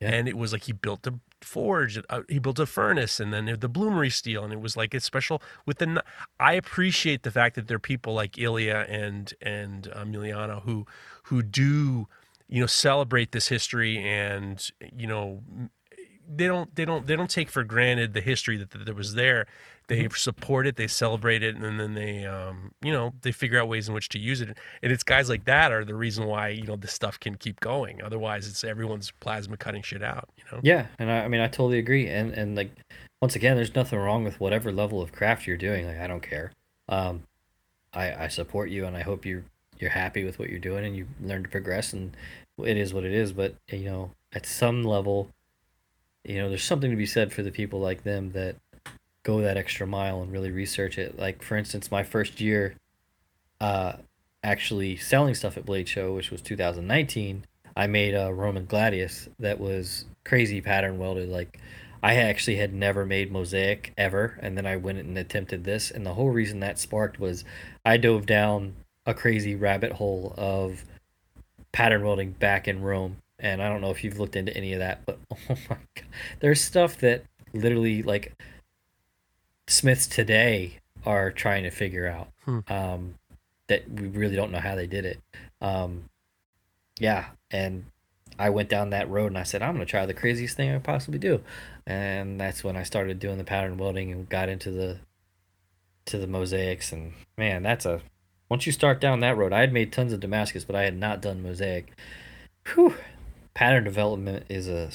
Yeah. 0.00 0.10
And 0.10 0.28
it 0.28 0.36
was 0.36 0.52
like 0.52 0.64
he 0.64 0.72
built 0.72 1.06
a 1.06 1.14
forge, 1.40 1.98
uh, 2.08 2.22
he 2.28 2.38
built 2.38 2.58
a 2.58 2.66
furnace, 2.66 3.20
and 3.20 3.32
then 3.32 3.46
the 3.46 3.68
bloomery 3.68 4.12
steel, 4.12 4.44
and 4.44 4.52
it 4.52 4.60
was 4.60 4.76
like 4.76 4.94
it's 4.94 5.04
special 5.04 5.42
with 5.66 5.78
the. 5.78 6.02
I 6.38 6.54
appreciate 6.54 7.22
the 7.22 7.30
fact 7.30 7.54
that 7.56 7.68
there 7.68 7.76
are 7.76 7.80
people 7.80 8.14
like 8.14 8.38
Ilya 8.38 8.86
and 8.88 9.32
and 9.42 9.84
Emiliano 9.94 10.62
who 10.62 10.86
who 11.24 11.42
do 11.42 12.08
you 12.48 12.60
know 12.60 12.66
celebrate 12.66 13.32
this 13.32 13.48
history 13.48 13.98
and 13.98 14.70
you 14.96 15.06
know 15.06 15.42
they 16.28 16.46
don't 16.46 16.74
they 16.74 16.84
don't 16.84 17.06
they 17.06 17.16
don't 17.16 17.30
take 17.30 17.50
for 17.50 17.64
granted 17.64 18.14
the 18.14 18.20
history 18.20 18.56
that, 18.56 18.70
that 18.70 18.94
was 18.96 19.14
there 19.14 19.46
they 19.88 20.08
support 20.14 20.66
it 20.66 20.76
they 20.76 20.86
celebrate 20.86 21.42
it 21.42 21.54
and 21.56 21.78
then 21.78 21.94
they 21.94 22.24
um 22.24 22.72
you 22.82 22.90
know 22.90 23.12
they 23.20 23.30
figure 23.30 23.60
out 23.60 23.68
ways 23.68 23.88
in 23.88 23.94
which 23.94 24.08
to 24.08 24.18
use 24.18 24.40
it 24.40 24.56
and 24.82 24.92
it's 24.92 25.02
guys 25.02 25.28
like 25.28 25.44
that 25.44 25.70
are 25.70 25.84
the 25.84 25.94
reason 25.94 26.26
why 26.26 26.48
you 26.48 26.64
know 26.64 26.76
this 26.76 26.92
stuff 26.92 27.20
can 27.20 27.34
keep 27.34 27.60
going 27.60 28.02
otherwise 28.02 28.48
it's 28.48 28.64
everyone's 28.64 29.12
plasma 29.20 29.56
cutting 29.56 29.82
shit 29.82 30.02
out 30.02 30.28
you 30.38 30.44
know 30.50 30.60
Yeah, 30.62 30.86
and 30.98 31.10
I, 31.10 31.24
I 31.24 31.28
mean 31.28 31.40
I 31.40 31.46
totally 31.48 31.78
agree. 31.78 32.08
And 32.08 32.32
and 32.32 32.56
like 32.56 32.70
once 33.20 33.36
again, 33.36 33.56
there's 33.56 33.74
nothing 33.74 33.98
wrong 33.98 34.24
with 34.24 34.40
whatever 34.40 34.72
level 34.72 35.00
of 35.00 35.12
craft 35.12 35.46
you're 35.46 35.56
doing. 35.56 35.86
Like 35.86 35.98
I 35.98 36.06
don't 36.06 36.22
care. 36.22 36.52
Um, 36.88 37.22
I 37.92 38.24
I 38.24 38.28
support 38.28 38.70
you, 38.70 38.86
and 38.86 38.96
I 38.96 39.02
hope 39.02 39.24
you're 39.24 39.44
you're 39.78 39.90
happy 39.90 40.24
with 40.24 40.38
what 40.38 40.50
you're 40.50 40.58
doing, 40.58 40.84
and 40.84 40.96
you 40.96 41.06
learn 41.20 41.42
to 41.42 41.48
progress. 41.48 41.92
And 41.92 42.16
it 42.58 42.76
is 42.76 42.92
what 42.92 43.04
it 43.04 43.12
is. 43.12 43.32
But 43.32 43.54
you 43.70 43.84
know, 43.84 44.10
at 44.32 44.46
some 44.46 44.84
level, 44.84 45.30
you 46.24 46.38
know, 46.38 46.48
there's 46.48 46.64
something 46.64 46.90
to 46.90 46.96
be 46.96 47.06
said 47.06 47.32
for 47.32 47.42
the 47.42 47.50
people 47.50 47.80
like 47.80 48.02
them 48.02 48.32
that 48.32 48.56
go 49.22 49.40
that 49.40 49.56
extra 49.56 49.86
mile 49.86 50.22
and 50.22 50.32
really 50.32 50.50
research 50.50 50.98
it. 50.98 51.18
Like 51.18 51.42
for 51.42 51.56
instance, 51.56 51.90
my 51.90 52.02
first 52.02 52.40
year, 52.40 52.74
uh, 53.60 53.94
actually 54.42 54.96
selling 54.96 55.34
stuff 55.34 55.56
at 55.56 55.64
Blade 55.64 55.88
Show, 55.88 56.14
which 56.14 56.30
was 56.30 56.42
2019. 56.42 57.44
I 57.76 57.86
made 57.86 58.14
a 58.14 58.32
Roman 58.32 58.66
Gladius 58.66 59.28
that 59.38 59.58
was 59.58 60.04
crazy 60.24 60.60
pattern 60.60 60.98
welded. 60.98 61.28
Like 61.28 61.58
I 62.02 62.16
actually 62.16 62.56
had 62.56 62.72
never 62.72 63.06
made 63.06 63.32
mosaic 63.32 63.92
ever, 63.96 64.38
and 64.42 64.56
then 64.56 64.66
I 64.66 64.76
went 64.76 64.98
and 64.98 65.16
attempted 65.16 65.64
this. 65.64 65.90
And 65.90 66.04
the 66.04 66.14
whole 66.14 66.30
reason 66.30 66.60
that 66.60 66.78
sparked 66.78 67.18
was 67.18 67.44
I 67.84 67.96
dove 67.96 68.26
down 68.26 68.74
a 69.06 69.14
crazy 69.14 69.54
rabbit 69.54 69.92
hole 69.92 70.34
of 70.36 70.84
pattern 71.72 72.04
welding 72.04 72.32
back 72.32 72.68
in 72.68 72.82
Rome. 72.82 73.16
And 73.38 73.62
I 73.62 73.68
don't 73.68 73.80
know 73.80 73.90
if 73.90 74.04
you've 74.04 74.18
looked 74.18 74.36
into 74.36 74.56
any 74.56 74.72
of 74.72 74.78
that, 74.78 75.04
but 75.04 75.18
oh 75.32 75.56
my 75.68 75.76
god, 75.94 76.06
there's 76.40 76.60
stuff 76.60 76.98
that 76.98 77.24
literally 77.52 78.02
like 78.02 78.32
smiths 79.66 80.06
today 80.06 80.78
are 81.04 81.30
trying 81.30 81.64
to 81.64 81.70
figure 81.70 82.06
out. 82.06 82.28
Hmm. 82.44 82.60
Um, 82.68 83.14
that 83.66 83.90
we 83.90 84.08
really 84.08 84.36
don't 84.36 84.52
know 84.52 84.60
how 84.60 84.74
they 84.74 84.86
did 84.86 85.04
it. 85.04 85.20
Um, 85.60 86.04
yeah, 86.98 87.26
and 87.50 87.86
I 88.38 88.50
went 88.50 88.68
down 88.68 88.90
that 88.90 89.08
road 89.08 89.28
and 89.28 89.38
I 89.38 89.42
said, 89.42 89.62
I'm 89.62 89.74
gonna 89.74 89.86
try 89.86 90.06
the 90.06 90.14
craziest 90.14 90.56
thing 90.56 90.70
I 90.70 90.74
could 90.74 90.84
possibly 90.84 91.18
do, 91.18 91.42
and 91.86 92.40
that's 92.40 92.62
when 92.62 92.76
I 92.76 92.82
started 92.82 93.18
doing 93.18 93.38
the 93.38 93.44
pattern 93.44 93.78
welding 93.78 94.12
and 94.12 94.28
got 94.28 94.48
into 94.48 94.70
the 94.70 94.98
to 96.06 96.18
the 96.18 96.26
mosaics. 96.26 96.92
And 96.92 97.14
man, 97.38 97.62
that's 97.62 97.86
a 97.86 98.02
once 98.48 98.66
you 98.66 98.72
start 98.72 99.00
down 99.00 99.20
that 99.20 99.36
road, 99.36 99.52
I 99.52 99.60
had 99.60 99.72
made 99.72 99.92
tons 99.92 100.12
of 100.12 100.20
Damascus, 100.20 100.64
but 100.64 100.76
I 100.76 100.82
had 100.82 100.96
not 100.96 101.22
done 101.22 101.42
mosaic. 101.42 101.92
Whew, 102.74 102.94
pattern 103.54 103.84
development 103.84 104.44
is 104.48 104.68
a 104.68 104.90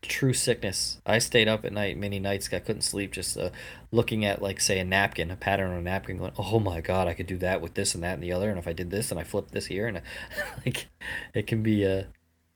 true 0.00 0.32
sickness. 0.32 1.00
I 1.04 1.18
stayed 1.18 1.48
up 1.48 1.64
at 1.64 1.72
night 1.72 1.98
many 1.98 2.20
nights. 2.20 2.48
I 2.52 2.60
couldn't 2.60 2.82
sleep 2.82 3.12
just 3.12 3.36
uh, 3.36 3.50
looking 3.90 4.24
at 4.24 4.40
like 4.40 4.60
say 4.60 4.78
a 4.78 4.84
napkin, 4.84 5.30
a 5.30 5.36
pattern 5.36 5.72
on 5.72 5.78
a 5.78 5.82
napkin, 5.82 6.18
going, 6.18 6.32
"Oh 6.38 6.60
my 6.60 6.80
god, 6.80 7.08
I 7.08 7.14
could 7.14 7.26
do 7.26 7.36
that 7.38 7.60
with 7.60 7.74
this 7.74 7.94
and 7.94 8.04
that 8.04 8.14
and 8.14 8.22
the 8.22 8.32
other." 8.32 8.48
And 8.48 8.58
if 8.58 8.68
I 8.68 8.72
did 8.72 8.90
this 8.90 9.10
and 9.10 9.18
I 9.18 9.24
flipped 9.24 9.52
this 9.52 9.66
here, 9.66 9.88
and 9.88 10.00
like, 10.66 10.86
it 11.34 11.46
can 11.46 11.62
be 11.62 11.82
a, 11.84 12.06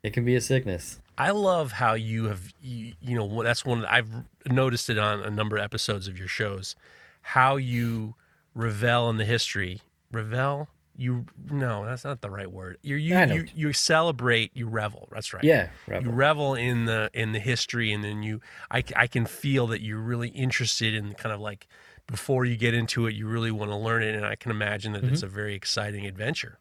it 0.02 0.12
can 0.12 0.24
be 0.24 0.36
a 0.36 0.40
sickness. 0.40 1.00
I 1.18 1.30
love 1.30 1.72
how 1.72 1.94
you 1.94 2.26
have 2.26 2.54
you, 2.62 2.92
you 3.00 3.16
know 3.16 3.42
that's 3.42 3.64
one 3.64 3.84
I've 3.84 4.08
noticed 4.46 4.88
it 4.88 4.98
on 4.98 5.20
a 5.20 5.30
number 5.30 5.56
of 5.56 5.64
episodes 5.64 6.06
of 6.06 6.16
your 6.16 6.28
shows 6.28 6.76
how 7.20 7.56
you 7.56 8.14
revel 8.54 9.10
in 9.10 9.16
the 9.16 9.24
history 9.24 9.82
revel 10.12 10.68
you 10.98 11.24
no 11.50 11.86
that's 11.86 12.04
not 12.04 12.20
the 12.20 12.28
right 12.30 12.50
word 12.50 12.76
you 12.82 12.96
you 12.96 13.14
you, 13.34 13.46
you 13.54 13.72
celebrate 13.72 14.50
you 14.54 14.66
revel 14.66 15.08
that's 15.12 15.32
right 15.32 15.44
Yeah, 15.44 15.68
you 16.02 16.10
revel 16.10 16.54
in 16.54 16.84
the 16.86 17.08
in 17.14 17.32
the 17.32 17.38
history 17.38 17.92
and 17.92 18.02
then 18.04 18.22
you 18.22 18.40
I, 18.70 18.82
I 18.96 19.06
can 19.06 19.24
feel 19.24 19.66
that 19.68 19.80
you're 19.80 20.00
really 20.00 20.28
interested 20.30 20.94
in 20.94 21.14
kind 21.14 21.32
of 21.32 21.40
like 21.40 21.68
before 22.06 22.44
you 22.44 22.56
get 22.56 22.74
into 22.74 23.06
it 23.06 23.14
you 23.14 23.28
really 23.28 23.50
want 23.52 23.70
to 23.70 23.76
learn 23.76 24.02
it 24.02 24.14
and 24.14 24.26
i 24.26 24.34
can 24.34 24.50
imagine 24.50 24.92
that 24.92 25.02
Mm-hmm. 25.04 25.12
it's 25.14 25.22
a 25.22 25.28
very 25.28 25.54
exciting 25.54 26.04
adventure 26.04 26.58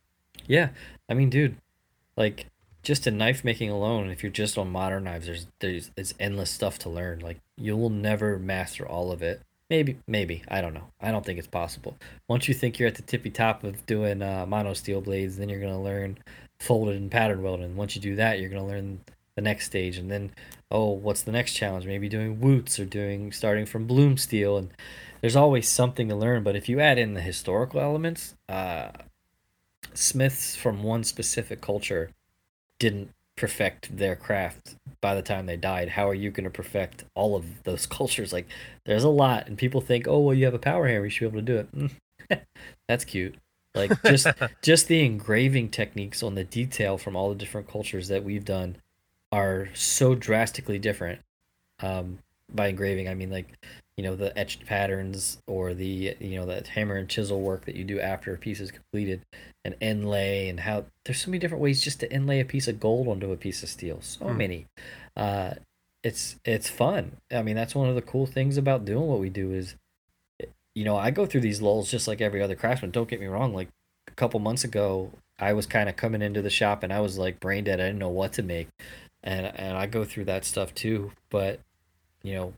Yeah, 0.48 0.70
I 1.10 1.14
mean, 1.16 1.30
dude, 1.30 1.58
like 2.16 2.46
just 2.84 3.08
in 3.08 3.18
knife 3.18 3.44
making 3.44 3.70
alone, 3.70 4.10
if 4.10 4.24
you're 4.24 4.32
just 4.32 4.58
on 4.58 4.70
modern 4.72 5.06
knives, 5.06 5.26
there's 5.26 5.48
there's 5.60 5.92
it's 5.98 6.14
endless 6.20 6.52
stuff 6.52 6.78
to 6.80 6.90
learn. 6.90 7.20
Like 7.20 7.40
you 7.58 7.76
will 7.76 7.90
never 7.90 8.38
master 8.40 8.88
all 8.88 9.12
of 9.12 9.22
it. 9.22 9.42
Maybe, 9.70 9.98
maybe 10.08 10.44
I 10.48 10.62
don't 10.62 10.74
know. 10.74 10.90
I 11.02 11.12
don't 11.12 11.26
think 11.26 11.40
it's 11.40 11.48
possible. 11.48 11.98
Once 12.30 12.48
you 12.48 12.54
think 12.54 12.80
you're 12.80 12.88
at 12.88 12.96
the 12.96 13.02
tippy 13.02 13.30
top 13.30 13.64
of 13.64 13.86
doing 13.86 14.22
uh, 14.22 14.46
mono 14.46 14.74
steel 14.74 15.02
blades, 15.02 15.38
then 15.38 15.50
you're 15.50 15.60
gonna 15.60 15.82
learn 15.82 16.18
folded 16.60 16.96
and 16.96 17.12
pattern 17.12 17.44
welding. 17.44 17.76
Once 17.76 17.96
you 17.96 18.02
do 18.02 18.16
that, 18.16 18.40
you're 18.40 18.50
gonna 18.50 18.66
learn 18.66 19.02
the 19.36 19.42
next 19.42 19.66
stage, 19.66 19.98
and 19.98 20.10
then 20.10 20.32
oh, 20.72 20.92
what's 20.92 21.22
the 21.22 21.34
next 21.34 21.54
challenge? 21.54 21.86
Maybe 21.86 22.08
doing 22.08 22.38
wootz 22.38 22.80
or 22.80 22.86
doing 22.86 23.32
starting 23.34 23.66
from 23.66 23.88
bloom 23.88 24.18
steel, 24.18 24.58
and 24.58 24.70
there's 25.22 25.36
always 25.36 25.68
something 25.68 26.08
to 26.08 26.16
learn. 26.16 26.44
But 26.44 26.56
if 26.56 26.70
you 26.70 26.80
add 26.80 26.98
in 26.98 27.14
the 27.14 27.22
historical 27.22 27.82
elements, 27.82 28.36
uh, 28.48 28.92
smiths 29.94 30.56
from 30.56 30.82
one 30.82 31.04
specific 31.04 31.60
culture 31.60 32.12
didn't 32.80 33.12
perfect 33.38 33.96
their 33.96 34.16
craft 34.16 34.76
by 35.00 35.16
the 35.16 35.22
time 35.22 35.46
they 35.46 35.56
died. 35.56 35.90
How 35.90 36.10
are 36.10 36.14
you 36.14 36.32
going 36.32 36.44
to 36.44 36.50
perfect 36.50 37.06
all 37.16 37.36
of 37.36 37.64
those 37.64 37.86
cultures? 37.98 38.34
Like 38.34 38.48
there's 38.86 39.06
a 39.06 39.10
lot 39.10 39.48
and 39.48 39.58
people 39.58 39.80
think 39.80 40.08
oh 40.08 40.20
well 40.20 40.34
you 40.34 40.46
have 40.46 40.54
a 40.54 40.60
power 40.60 40.88
hammer 40.88 41.06
you 41.06 41.10
should 41.10 41.32
be 41.32 41.40
able 41.40 41.46
to 41.46 41.54
do 41.54 41.58
it. 41.58 41.76
Mm. 42.30 42.42
that's 42.90 43.06
cute. 43.06 43.36
Like 43.74 43.92
just 44.04 44.28
just 44.62 44.88
the 44.88 45.06
engraving 45.06 45.70
techniques 45.70 46.22
on 46.22 46.36
the 46.36 46.44
detail 46.44 46.98
from 46.98 47.16
all 47.16 47.30
the 47.30 47.36
different 47.36 47.70
cultures 47.70 48.10
that 48.10 48.24
we've 48.24 48.46
done 48.46 48.78
are 49.32 49.70
so 49.74 50.16
drastically 50.16 50.80
different 50.80 51.22
um 51.80 52.20
by 52.54 52.68
engraving. 52.68 53.08
I 53.08 53.14
mean 53.14 53.32
like 53.32 53.54
you 53.98 54.04
know 54.04 54.16
the 54.16 54.38
etched 54.38 54.66
patterns 54.66 55.40
or 55.48 55.74
the 55.74 56.16
you 56.20 56.40
know 56.40 56.46
that 56.46 56.68
hammer 56.68 56.96
and 56.96 57.10
chisel 57.10 57.42
work 57.42 57.66
that 57.66 57.76
you 57.76 57.84
do 57.84 58.00
after 58.00 58.34
a 58.34 58.38
piece 58.38 58.60
is 58.60 58.70
completed 58.72 59.22
and 59.66 59.76
inlay 59.82 60.48
and 60.48 60.60
how 60.62 60.86
there's 61.04 61.20
so 61.20 61.32
many 61.32 61.40
different 61.40 61.64
ways 61.64 61.82
just 61.82 62.00
to 62.00 62.14
inlay 62.14 62.40
a 62.40 62.46
piece 62.46 62.68
of 62.68 62.80
gold 62.80 63.08
onto 63.08 63.32
a 63.32 63.38
piece 63.38 63.64
of 63.64 63.70
steel. 63.70 64.00
So 64.02 64.26
Hmm. 64.26 64.38
many. 64.38 64.66
Uh 65.16 65.56
it's 66.04 66.36
it's 66.46 66.70
fun. 66.70 67.18
I 67.32 67.42
mean 67.42 67.56
that's 67.56 67.74
one 67.76 67.90
of 67.90 67.96
the 67.96 68.02
cool 68.04 68.28
things 68.28 68.56
about 68.56 68.86
doing 68.86 69.08
what 69.08 69.20
we 69.20 69.30
do 69.30 69.52
is 69.52 69.76
you 70.76 70.84
know 70.86 70.96
i 70.96 71.10
go 71.10 71.26
through 71.26 71.42
these 71.42 71.62
lulls 71.62 71.90
just 71.90 72.08
like 72.08 72.22
every 72.22 72.42
other 72.42 72.56
craftsman. 72.56 72.92
Don't 72.92 73.10
get 73.10 73.20
me 73.20 73.26
wrong 73.26 73.54
like 73.54 73.70
a 74.08 74.12
couple 74.12 74.40
months 74.40 74.64
ago 74.64 75.12
i 75.40 75.54
was 75.54 75.66
kind 75.66 75.90
of 75.90 75.96
coming 75.96 76.22
into 76.22 76.42
the 76.42 76.50
shop 76.50 76.84
and 76.84 76.94
i 76.94 77.00
was 77.00 77.18
like 77.18 77.40
brain 77.40 77.64
dead. 77.64 77.80
I 77.82 77.88
didn't 77.88 78.00
know 78.00 78.10
what 78.10 78.34
to 78.34 78.44
make. 78.44 78.68
And 79.24 79.48
and 79.48 79.76
i 79.76 79.88
go 79.88 80.06
through 80.06 80.26
that 80.26 80.46
stuff 80.46 80.76
too. 80.76 81.12
But 81.32 81.60
you 82.22 82.36
know 82.36 82.54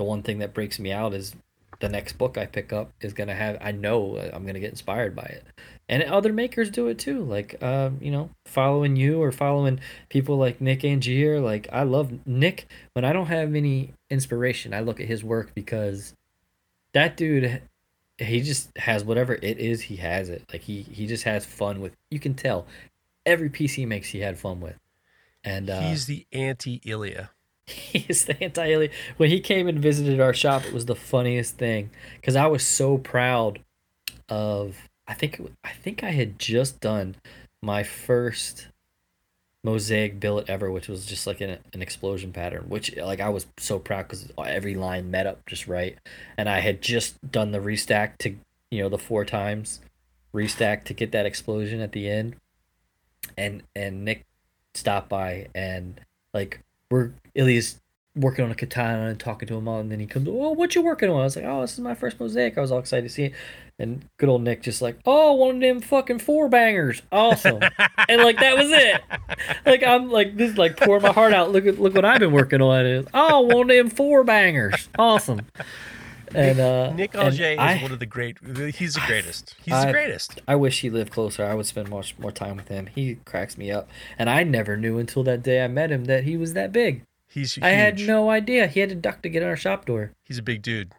the 0.00 0.04
one 0.04 0.22
thing 0.22 0.38
that 0.38 0.54
breaks 0.54 0.78
me 0.78 0.90
out 0.90 1.12
is 1.12 1.36
the 1.80 1.88
next 1.90 2.14
book 2.14 2.38
I 2.38 2.46
pick 2.46 2.72
up 2.72 2.90
is 3.02 3.12
gonna 3.12 3.34
have 3.34 3.58
I 3.60 3.70
know 3.70 4.16
I'm 4.32 4.46
gonna 4.46 4.58
get 4.58 4.70
inspired 4.70 5.14
by 5.14 5.24
it, 5.24 5.44
and 5.90 6.02
other 6.04 6.32
makers 6.32 6.70
do 6.70 6.88
it 6.88 6.98
too. 6.98 7.22
Like 7.22 7.62
um, 7.62 7.98
you 8.00 8.10
know, 8.10 8.30
following 8.46 8.96
you 8.96 9.20
or 9.20 9.30
following 9.30 9.78
people 10.08 10.38
like 10.38 10.58
Nick 10.58 10.84
Angier. 10.84 11.38
Like 11.38 11.68
I 11.70 11.82
love 11.82 12.26
Nick. 12.26 12.66
When 12.94 13.04
I 13.04 13.12
don't 13.12 13.26
have 13.26 13.54
any 13.54 13.92
inspiration, 14.08 14.72
I 14.72 14.80
look 14.80 15.00
at 15.00 15.06
his 15.06 15.22
work 15.22 15.52
because 15.54 16.14
that 16.94 17.18
dude, 17.18 17.60
he 18.16 18.40
just 18.40 18.74
has 18.78 19.04
whatever 19.04 19.34
it 19.34 19.58
is. 19.58 19.82
He 19.82 19.96
has 19.96 20.30
it. 20.30 20.44
Like 20.50 20.62
he 20.62 20.80
he 20.80 21.06
just 21.06 21.24
has 21.24 21.44
fun 21.44 21.82
with. 21.82 21.94
You 22.10 22.20
can 22.20 22.32
tell 22.32 22.66
every 23.26 23.50
piece 23.50 23.74
he 23.74 23.84
makes, 23.84 24.08
he 24.08 24.20
had 24.20 24.38
fun 24.38 24.62
with, 24.62 24.78
and 25.44 25.68
uh, 25.68 25.90
he's 25.90 26.06
the 26.06 26.26
anti 26.32 26.80
Ilya 26.86 27.28
He's 27.92 28.24
the 28.24 28.42
anti 28.42 28.88
When 29.16 29.30
he 29.30 29.40
came 29.40 29.68
and 29.68 29.78
visited 29.78 30.20
our 30.20 30.34
shop, 30.34 30.64
it 30.64 30.72
was 30.72 30.86
the 30.86 30.96
funniest 30.96 31.56
thing 31.56 31.90
because 32.16 32.36
I 32.36 32.46
was 32.46 32.66
so 32.66 32.98
proud 32.98 33.60
of. 34.28 34.88
I 35.06 35.14
think 35.14 35.40
I 35.64 35.70
think 35.70 36.04
I 36.04 36.10
had 36.10 36.38
just 36.38 36.80
done 36.80 37.16
my 37.62 37.82
first 37.82 38.68
mosaic 39.62 40.18
billet 40.18 40.48
ever, 40.48 40.70
which 40.70 40.88
was 40.88 41.04
just 41.04 41.26
like 41.26 41.40
an, 41.40 41.58
an 41.72 41.82
explosion 41.82 42.32
pattern. 42.32 42.64
Which 42.68 42.96
like 42.96 43.20
I 43.20 43.28
was 43.28 43.46
so 43.56 43.78
proud 43.78 44.08
because 44.08 44.28
every 44.38 44.74
line 44.74 45.10
met 45.10 45.26
up 45.26 45.44
just 45.46 45.66
right, 45.66 45.98
and 46.36 46.48
I 46.48 46.60
had 46.60 46.82
just 46.82 47.30
done 47.30 47.52
the 47.52 47.58
restack 47.58 48.18
to 48.18 48.36
you 48.70 48.82
know 48.82 48.88
the 48.88 48.98
four 48.98 49.24
times 49.24 49.80
restack 50.34 50.84
to 50.84 50.94
get 50.94 51.12
that 51.12 51.26
explosion 51.26 51.80
at 51.80 51.92
the 51.92 52.08
end, 52.08 52.36
and 53.36 53.62
and 53.74 54.04
Nick 54.04 54.26
stopped 54.74 55.08
by 55.08 55.48
and 55.54 56.00
like 56.32 56.62
we're 56.90 57.12
Ilya's 57.40 57.80
working 58.16 58.44
on 58.44 58.50
a 58.50 58.54
katana 58.54 59.06
and 59.06 59.18
talking 59.20 59.46
to 59.48 59.56
him 59.56 59.66
all, 59.68 59.80
and 59.80 59.90
then 59.90 60.00
he 60.00 60.06
comes, 60.06 60.28
"Oh, 60.28 60.50
what 60.52 60.74
you 60.74 60.82
working 60.82 61.08
on?" 61.08 61.20
I 61.20 61.24
was 61.24 61.36
like, 61.36 61.44
"Oh, 61.44 61.62
this 61.62 61.72
is 61.72 61.80
my 61.80 61.94
first 61.94 62.20
mosaic." 62.20 62.58
I 62.58 62.60
was 62.60 62.70
all 62.70 62.78
excited 62.78 63.02
to 63.02 63.08
see 63.08 63.24
it, 63.24 63.32
and 63.78 64.04
good 64.18 64.28
old 64.28 64.42
Nick 64.42 64.62
just 64.62 64.82
like, 64.82 64.98
"Oh, 65.06 65.32
one 65.34 65.56
of 65.56 65.60
them 65.60 65.80
fucking 65.80 66.18
four 66.18 66.48
bangers, 66.48 67.02
awesome," 67.10 67.60
and 68.08 68.22
like 68.22 68.38
that 68.40 68.56
was 68.56 68.70
it. 68.70 69.00
Like 69.64 69.82
I'm 69.82 70.10
like 70.10 70.36
this, 70.36 70.58
like 70.58 70.76
pouring 70.76 71.02
my 71.02 71.12
heart 71.12 71.32
out. 71.32 71.50
Look 71.52 71.66
at 71.66 71.80
look 71.80 71.94
what 71.94 72.04
I've 72.04 72.20
been 72.20 72.32
working 72.32 72.60
on. 72.60 72.84
Is 72.84 73.06
oh, 73.14 73.40
one 73.40 73.70
of 73.70 73.76
them 73.76 73.88
four 73.90 74.22
bangers, 74.24 74.88
awesome. 74.98 75.42
And 76.32 76.60
uh, 76.60 76.92
Nick 76.92 77.16
Auger 77.16 77.44
is 77.52 77.58
I- 77.58 77.78
one 77.82 77.90
of 77.90 77.98
the 77.98 78.06
great. 78.06 78.38
He's 78.74 78.94
the 78.94 79.02
greatest. 79.06 79.56
He's 79.64 79.74
I- 79.74 79.86
the 79.86 79.92
greatest. 79.92 80.40
I 80.46 80.54
wish 80.56 80.80
he 80.80 80.90
lived 80.90 81.10
closer. 81.12 81.44
I 81.44 81.54
would 81.54 81.66
spend 81.66 81.88
much 81.90 82.16
more 82.18 82.30
time 82.30 82.56
with 82.56 82.68
him. 82.68 82.86
He 82.94 83.16
cracks 83.24 83.56
me 83.58 83.70
up, 83.70 83.88
and 84.18 84.28
I 84.30 84.42
never 84.44 84.76
knew 84.76 84.98
until 84.98 85.22
that 85.24 85.42
day 85.42 85.64
I 85.64 85.68
met 85.68 85.90
him 85.90 86.04
that 86.04 86.24
he 86.24 86.36
was 86.36 86.52
that 86.52 86.70
big. 86.72 87.02
He's 87.30 87.54
huge. 87.54 87.64
I 87.64 87.70
had 87.70 87.98
no 88.00 88.28
idea. 88.28 88.66
He 88.66 88.80
had 88.80 88.88
to 88.88 88.96
duck 88.96 89.22
to 89.22 89.28
get 89.28 89.42
in 89.42 89.48
our 89.48 89.56
shop 89.56 89.86
door. 89.86 90.12
He's 90.24 90.38
a 90.38 90.42
big 90.42 90.62
dude. 90.62 90.92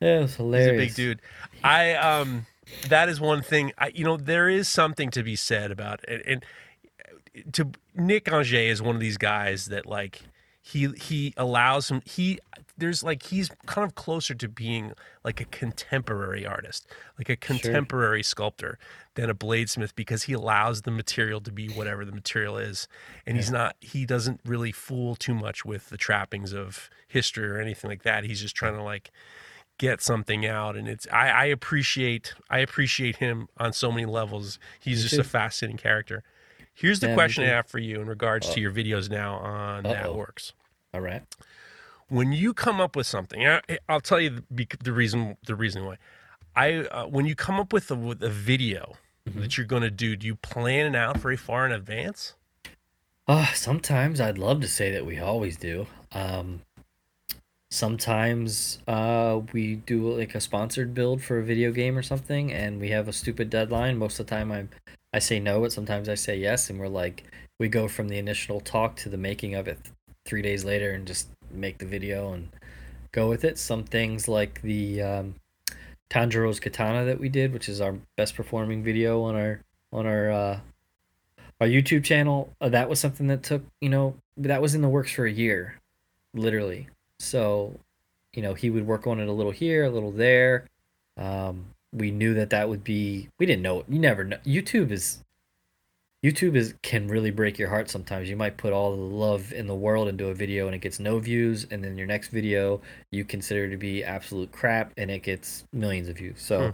It 0.00 0.20
was 0.20 0.30
He's 0.30 0.36
hilarious. 0.36 0.82
a 0.82 0.86
big 0.86 0.94
dude. 0.94 1.22
I 1.62 1.94
um, 1.94 2.46
that 2.88 3.08
is 3.08 3.20
one 3.20 3.42
thing. 3.42 3.72
I 3.76 3.88
you 3.94 4.04
know 4.04 4.16
there 4.16 4.48
is 4.48 4.66
something 4.66 5.10
to 5.10 5.22
be 5.22 5.36
said 5.36 5.70
about 5.70 6.00
it, 6.08 6.22
and, 6.26 6.44
to 7.52 7.70
Nick 7.94 8.32
Auger 8.32 8.56
is 8.56 8.80
one 8.80 8.94
of 8.94 9.00
these 9.00 9.18
guys 9.18 9.66
that 9.66 9.86
like 9.86 10.22
he 10.62 10.88
he 10.96 11.34
allows 11.36 11.90
him 11.90 12.00
he 12.06 12.38
there's 12.76 13.02
like 13.02 13.24
he's 13.24 13.50
kind 13.66 13.86
of 13.86 13.94
closer 13.94 14.34
to 14.34 14.48
being 14.48 14.92
like 15.24 15.40
a 15.40 15.44
contemporary 15.46 16.46
artist 16.46 16.86
like 17.18 17.28
a 17.28 17.36
contemporary 17.36 18.22
sculptor 18.22 18.78
than 19.14 19.30
a 19.30 19.34
bladesmith 19.34 19.94
because 19.94 20.24
he 20.24 20.32
allows 20.32 20.82
the 20.82 20.90
material 20.90 21.40
to 21.40 21.52
be 21.52 21.68
whatever 21.68 22.04
the 22.04 22.12
material 22.12 22.58
is 22.58 22.88
and 23.26 23.36
he's 23.36 23.50
not 23.50 23.76
he 23.80 24.04
doesn't 24.04 24.40
really 24.44 24.72
fool 24.72 25.14
too 25.14 25.34
much 25.34 25.64
with 25.64 25.88
the 25.90 25.96
trappings 25.96 26.52
of 26.52 26.90
history 27.06 27.48
or 27.48 27.58
anything 27.58 27.88
like 27.88 28.02
that 28.02 28.24
he's 28.24 28.40
just 28.40 28.54
trying 28.56 28.74
to 28.74 28.82
like 28.82 29.10
get 29.78 30.00
something 30.00 30.46
out 30.46 30.76
and 30.76 30.88
it's 30.88 31.06
I, 31.12 31.28
I 31.28 31.44
appreciate 31.46 32.34
I 32.48 32.58
appreciate 32.60 33.16
him 33.16 33.48
on 33.58 33.72
so 33.72 33.90
many 33.90 34.06
levels. 34.06 34.58
He's 34.80 35.02
just 35.02 35.18
a 35.18 35.24
fascinating 35.24 35.78
character. 35.78 36.22
Here's 36.72 37.00
the 37.00 37.08
Yeah, 37.08 37.14
question 37.14 37.44
I 37.44 37.48
have 37.48 37.66
for 37.66 37.78
you 37.78 38.00
in 38.00 38.06
regards 38.08 38.48
to 38.50 38.60
uh, 38.60 38.62
your 38.62 38.72
videos 38.72 39.10
now 39.10 39.36
on 39.36 39.82
That 39.84 40.06
Uh-oh. 40.06 40.16
Works. 40.16 40.52
All 40.92 41.00
right. 41.00 41.22
When 42.08 42.32
you 42.32 42.54
come 42.54 42.80
up 42.80 42.96
with 42.96 43.06
something, 43.06 43.46
I, 43.46 43.60
I'll 43.88 44.00
tell 44.00 44.20
you 44.20 44.42
the, 44.50 44.66
the 44.82 44.92
reason 44.92 45.36
the 45.46 45.54
reason 45.54 45.84
why. 45.84 45.96
I 46.56 46.74
uh, 46.86 47.06
when 47.06 47.26
you 47.26 47.34
come 47.34 47.58
up 47.58 47.72
with 47.72 47.90
a, 47.90 47.94
with 47.94 48.22
a 48.22 48.30
video 48.30 48.94
Mm-hmm. 49.28 49.40
that 49.40 49.56
you're 49.56 49.66
going 49.66 49.82
to 49.82 49.90
do, 49.90 50.16
do 50.16 50.26
you 50.26 50.34
plan 50.34 50.94
it 50.94 50.94
out 50.94 51.16
very 51.16 51.38
far 51.38 51.64
in 51.64 51.72
advance? 51.72 52.34
Uh, 53.26 53.46
sometimes 53.54 54.20
I'd 54.20 54.36
love 54.36 54.60
to 54.60 54.68
say 54.68 54.92
that 54.92 55.06
we 55.06 55.18
always 55.18 55.56
do. 55.56 55.86
Um, 56.12 56.60
sometimes 57.70 58.80
uh, 58.86 59.40
we 59.54 59.76
do 59.76 60.18
like 60.18 60.34
a 60.34 60.40
sponsored 60.40 60.92
build 60.92 61.22
for 61.22 61.38
a 61.38 61.42
video 61.42 61.72
game 61.72 61.96
or 61.96 62.02
something, 62.02 62.52
and 62.52 62.78
we 62.80 62.90
have 62.90 63.08
a 63.08 63.14
stupid 63.14 63.48
deadline. 63.48 63.96
Most 63.96 64.20
of 64.20 64.26
the 64.26 64.30
time, 64.30 64.52
I 64.52 64.66
I 65.14 65.20
say 65.20 65.40
no, 65.40 65.60
but 65.62 65.72
sometimes 65.72 66.08
I 66.10 66.16
say 66.16 66.36
yes, 66.36 66.68
and 66.68 66.78
we're 66.78 66.88
like 66.88 67.24
we 67.58 67.68
go 67.68 67.88
from 67.88 68.08
the 68.08 68.18
initial 68.18 68.60
talk 68.60 68.94
to 68.96 69.08
the 69.08 69.16
making 69.16 69.54
of 69.54 69.68
it 69.68 69.82
th- 69.82 69.94
three 70.26 70.42
days 70.42 70.66
later, 70.66 70.90
and 70.92 71.06
just 71.06 71.28
make 71.50 71.78
the 71.78 71.86
video 71.86 72.32
and 72.32 72.48
go 73.12 73.28
with 73.28 73.44
it. 73.44 73.58
Some 73.58 73.84
things 73.84 74.28
like 74.28 74.62
the 74.62 75.02
um, 75.02 75.34
Tanjiro's 76.10 76.60
katana 76.60 77.04
that 77.04 77.20
we 77.20 77.28
did, 77.28 77.52
which 77.52 77.68
is 77.68 77.80
our 77.80 77.96
best 78.16 78.34
performing 78.34 78.82
video 78.82 79.22
on 79.22 79.36
our 79.36 79.60
on 79.92 80.06
our 80.06 80.30
uh, 80.30 80.60
our 81.60 81.66
YouTube 81.66 82.04
channel, 82.04 82.52
uh, 82.60 82.68
that 82.68 82.88
was 82.88 83.00
something 83.00 83.26
that 83.28 83.42
took, 83.42 83.62
you 83.80 83.88
know, 83.88 84.14
that 84.36 84.60
was 84.60 84.74
in 84.74 84.82
the 84.82 84.88
works 84.88 85.12
for 85.12 85.24
a 85.24 85.32
year, 85.32 85.80
literally. 86.34 86.88
So, 87.18 87.78
you 88.32 88.42
know, 88.42 88.54
he 88.54 88.70
would 88.70 88.86
work 88.86 89.06
on 89.06 89.20
it 89.20 89.28
a 89.28 89.32
little 89.32 89.52
here, 89.52 89.84
a 89.84 89.90
little 89.90 90.10
there. 90.10 90.66
Um, 91.16 91.66
we 91.92 92.10
knew 92.10 92.34
that 92.34 92.50
that 92.50 92.68
would 92.68 92.82
be. 92.82 93.28
We 93.38 93.46
didn't 93.46 93.62
know. 93.62 93.84
You 93.88 93.98
never 93.98 94.24
know. 94.24 94.38
YouTube 94.44 94.90
is. 94.90 95.20
YouTube 96.24 96.56
is 96.56 96.74
can 96.82 97.06
really 97.06 97.30
break 97.30 97.58
your 97.58 97.68
heart 97.68 97.90
sometimes. 97.90 98.30
You 98.30 98.36
might 98.36 98.56
put 98.56 98.72
all 98.72 98.96
the 98.96 99.02
love 99.02 99.52
in 99.52 99.66
the 99.66 99.74
world 99.74 100.08
into 100.08 100.28
a 100.28 100.34
video 100.34 100.66
and 100.66 100.74
it 100.74 100.78
gets 100.78 100.98
no 100.98 101.18
views, 101.18 101.66
and 101.70 101.84
then 101.84 101.98
your 101.98 102.06
next 102.06 102.28
video 102.28 102.80
you 103.10 103.24
consider 103.26 103.68
to 103.68 103.76
be 103.76 104.02
absolute 104.02 104.50
crap 104.50 104.92
and 104.96 105.10
it 105.10 105.22
gets 105.22 105.64
millions 105.72 106.08
of 106.08 106.16
views. 106.16 106.40
So, 106.40 106.68
Hmm. 106.68 106.70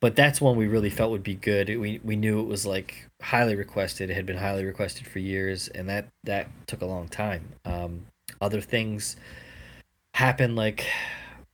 but 0.00 0.16
that's 0.16 0.40
one 0.40 0.56
we 0.56 0.66
really 0.68 0.88
felt 0.88 1.10
would 1.10 1.22
be 1.22 1.34
good. 1.34 1.68
We 1.68 2.00
we 2.02 2.16
knew 2.16 2.40
it 2.40 2.46
was 2.46 2.64
like 2.64 3.06
highly 3.20 3.54
requested. 3.56 4.08
It 4.08 4.14
had 4.14 4.24
been 4.24 4.38
highly 4.38 4.64
requested 4.64 5.06
for 5.06 5.18
years, 5.18 5.68
and 5.68 5.86
that 5.90 6.06
that 6.24 6.48
took 6.66 6.80
a 6.80 6.86
long 6.86 7.08
time. 7.08 7.50
Um, 7.66 8.06
other 8.40 8.62
things 8.62 9.16
happened, 10.14 10.56
like 10.56 10.86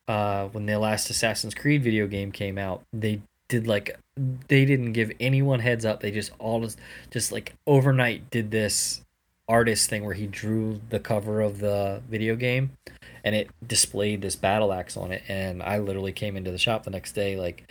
uh, 0.07 0.47
when 0.49 0.67
the 0.67 0.79
last 0.79 1.11
Assassin's 1.11 1.55
Creed 1.55 1.83
video 1.83 2.07
game 2.07 2.31
came 2.33 2.59
out. 2.59 2.83
They 2.93 3.23
did 3.49 3.67
like 3.67 3.99
they 4.49 4.65
didn't 4.65 4.93
give 4.93 5.13
anyone 5.21 5.61
heads 5.61 5.85
up. 5.85 6.01
They 6.01 6.11
just 6.11 6.33
all 6.39 6.61
just 6.61 6.79
just 7.11 7.33
like 7.33 7.55
overnight 7.67 8.31
did 8.31 8.51
this 8.51 9.03
artist 9.49 9.89
thing 9.89 10.05
where 10.05 10.15
he 10.15 10.27
drew 10.27 10.81
the 10.91 11.01
cover 11.01 11.41
of 11.41 11.59
the 11.59 12.03
video 12.09 12.37
game 12.37 12.71
and 13.25 13.35
it 13.35 13.49
displayed 13.67 14.21
this 14.21 14.37
battle 14.37 14.73
axe 14.75 14.95
on 14.95 15.11
it 15.11 15.23
and 15.27 15.63
i 15.63 15.79
literally 15.79 16.13
came 16.13 16.37
into 16.37 16.51
the 16.51 16.59
shop 16.59 16.85
the 16.85 16.91
next 16.91 17.13
day 17.13 17.35
like 17.35 17.67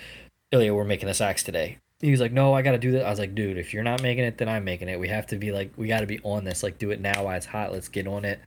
ilya 0.51 0.73
we're 0.73 0.83
making 0.83 1.07
this 1.07 1.21
axe 1.21 1.43
today. 1.43 1.77
He 1.99 2.11
was 2.11 2.19
like 2.19 2.31
no 2.31 2.53
i 2.53 2.61
gotta 2.61 2.77
do 2.77 2.91
that 2.93 3.05
i 3.05 3.09
was 3.09 3.19
like 3.19 3.35
dude 3.35 3.57
if 3.57 3.73
you're 3.73 3.83
not 3.83 4.01
making 4.01 4.23
it 4.23 4.37
then 4.37 4.49
i'm 4.49 4.63
making 4.63 4.89
it. 4.89 4.99
We 4.99 5.07
have 5.09 5.27
to 5.27 5.37
be 5.37 5.51
like 5.51 5.71
we 5.77 5.87
gotta 5.87 6.05
be 6.07 6.19
on 6.23 6.43
this. 6.43 6.63
Like 6.63 6.77
do 6.77 6.91
it 6.91 7.01
now 7.01 7.25
while 7.25 7.37
it's 7.37 7.45
hot. 7.45 7.71
Let's 7.71 7.89
get 7.89 8.07
on 8.07 8.25
it. 8.25 8.39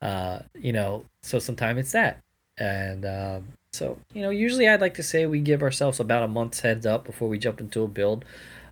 Uh 0.00 0.40
you 0.54 0.72
know 0.72 1.04
so 1.22 1.38
sometimes 1.38 1.80
it's 1.80 1.92
that. 1.92 2.20
And 2.58 3.04
um 3.04 3.48
so 3.72 3.98
you 4.14 4.22
know 4.22 4.30
usually 4.30 4.68
i'd 4.68 4.80
like 4.80 4.94
to 4.94 5.02
say 5.02 5.26
we 5.26 5.40
give 5.40 5.62
ourselves 5.62 6.00
about 6.00 6.22
a 6.22 6.28
month's 6.28 6.60
heads 6.60 6.86
up 6.86 7.04
before 7.04 7.28
we 7.28 7.38
jump 7.38 7.60
into 7.60 7.82
a 7.82 7.88
build 7.88 8.24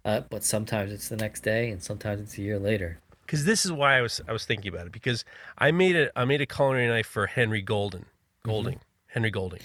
uh, 0.07 0.21
but 0.31 0.45
sometimes 0.45 0.93
it's 0.93 1.09
the 1.09 1.17
next 1.17 1.41
day 1.41 1.69
and 1.69 1.83
sometimes 1.83 2.21
it's 2.21 2.39
a 2.39 2.43
year 2.43 2.61
later. 2.61 3.01
Because 3.23 3.45
this 3.45 3.65
is 3.65 3.73
why 3.73 3.99
I 3.99 4.03
was 4.03 4.21
I 4.29 4.33
was 4.33 4.47
thinking 4.47 4.73
about 4.73 4.87
it 4.87 4.93
because 4.93 5.25
I 5.59 5.73
made 5.73 5.97
a 5.97 6.17
I 6.17 6.25
made 6.25 6.41
a 6.41 6.47
culinary 6.47 6.87
knife 6.87 7.09
for 7.09 7.27
Henry 7.27 7.61
Golden 7.61 8.07
Golding 8.45 8.79
Henry 9.09 9.33
Golding, 9.33 9.63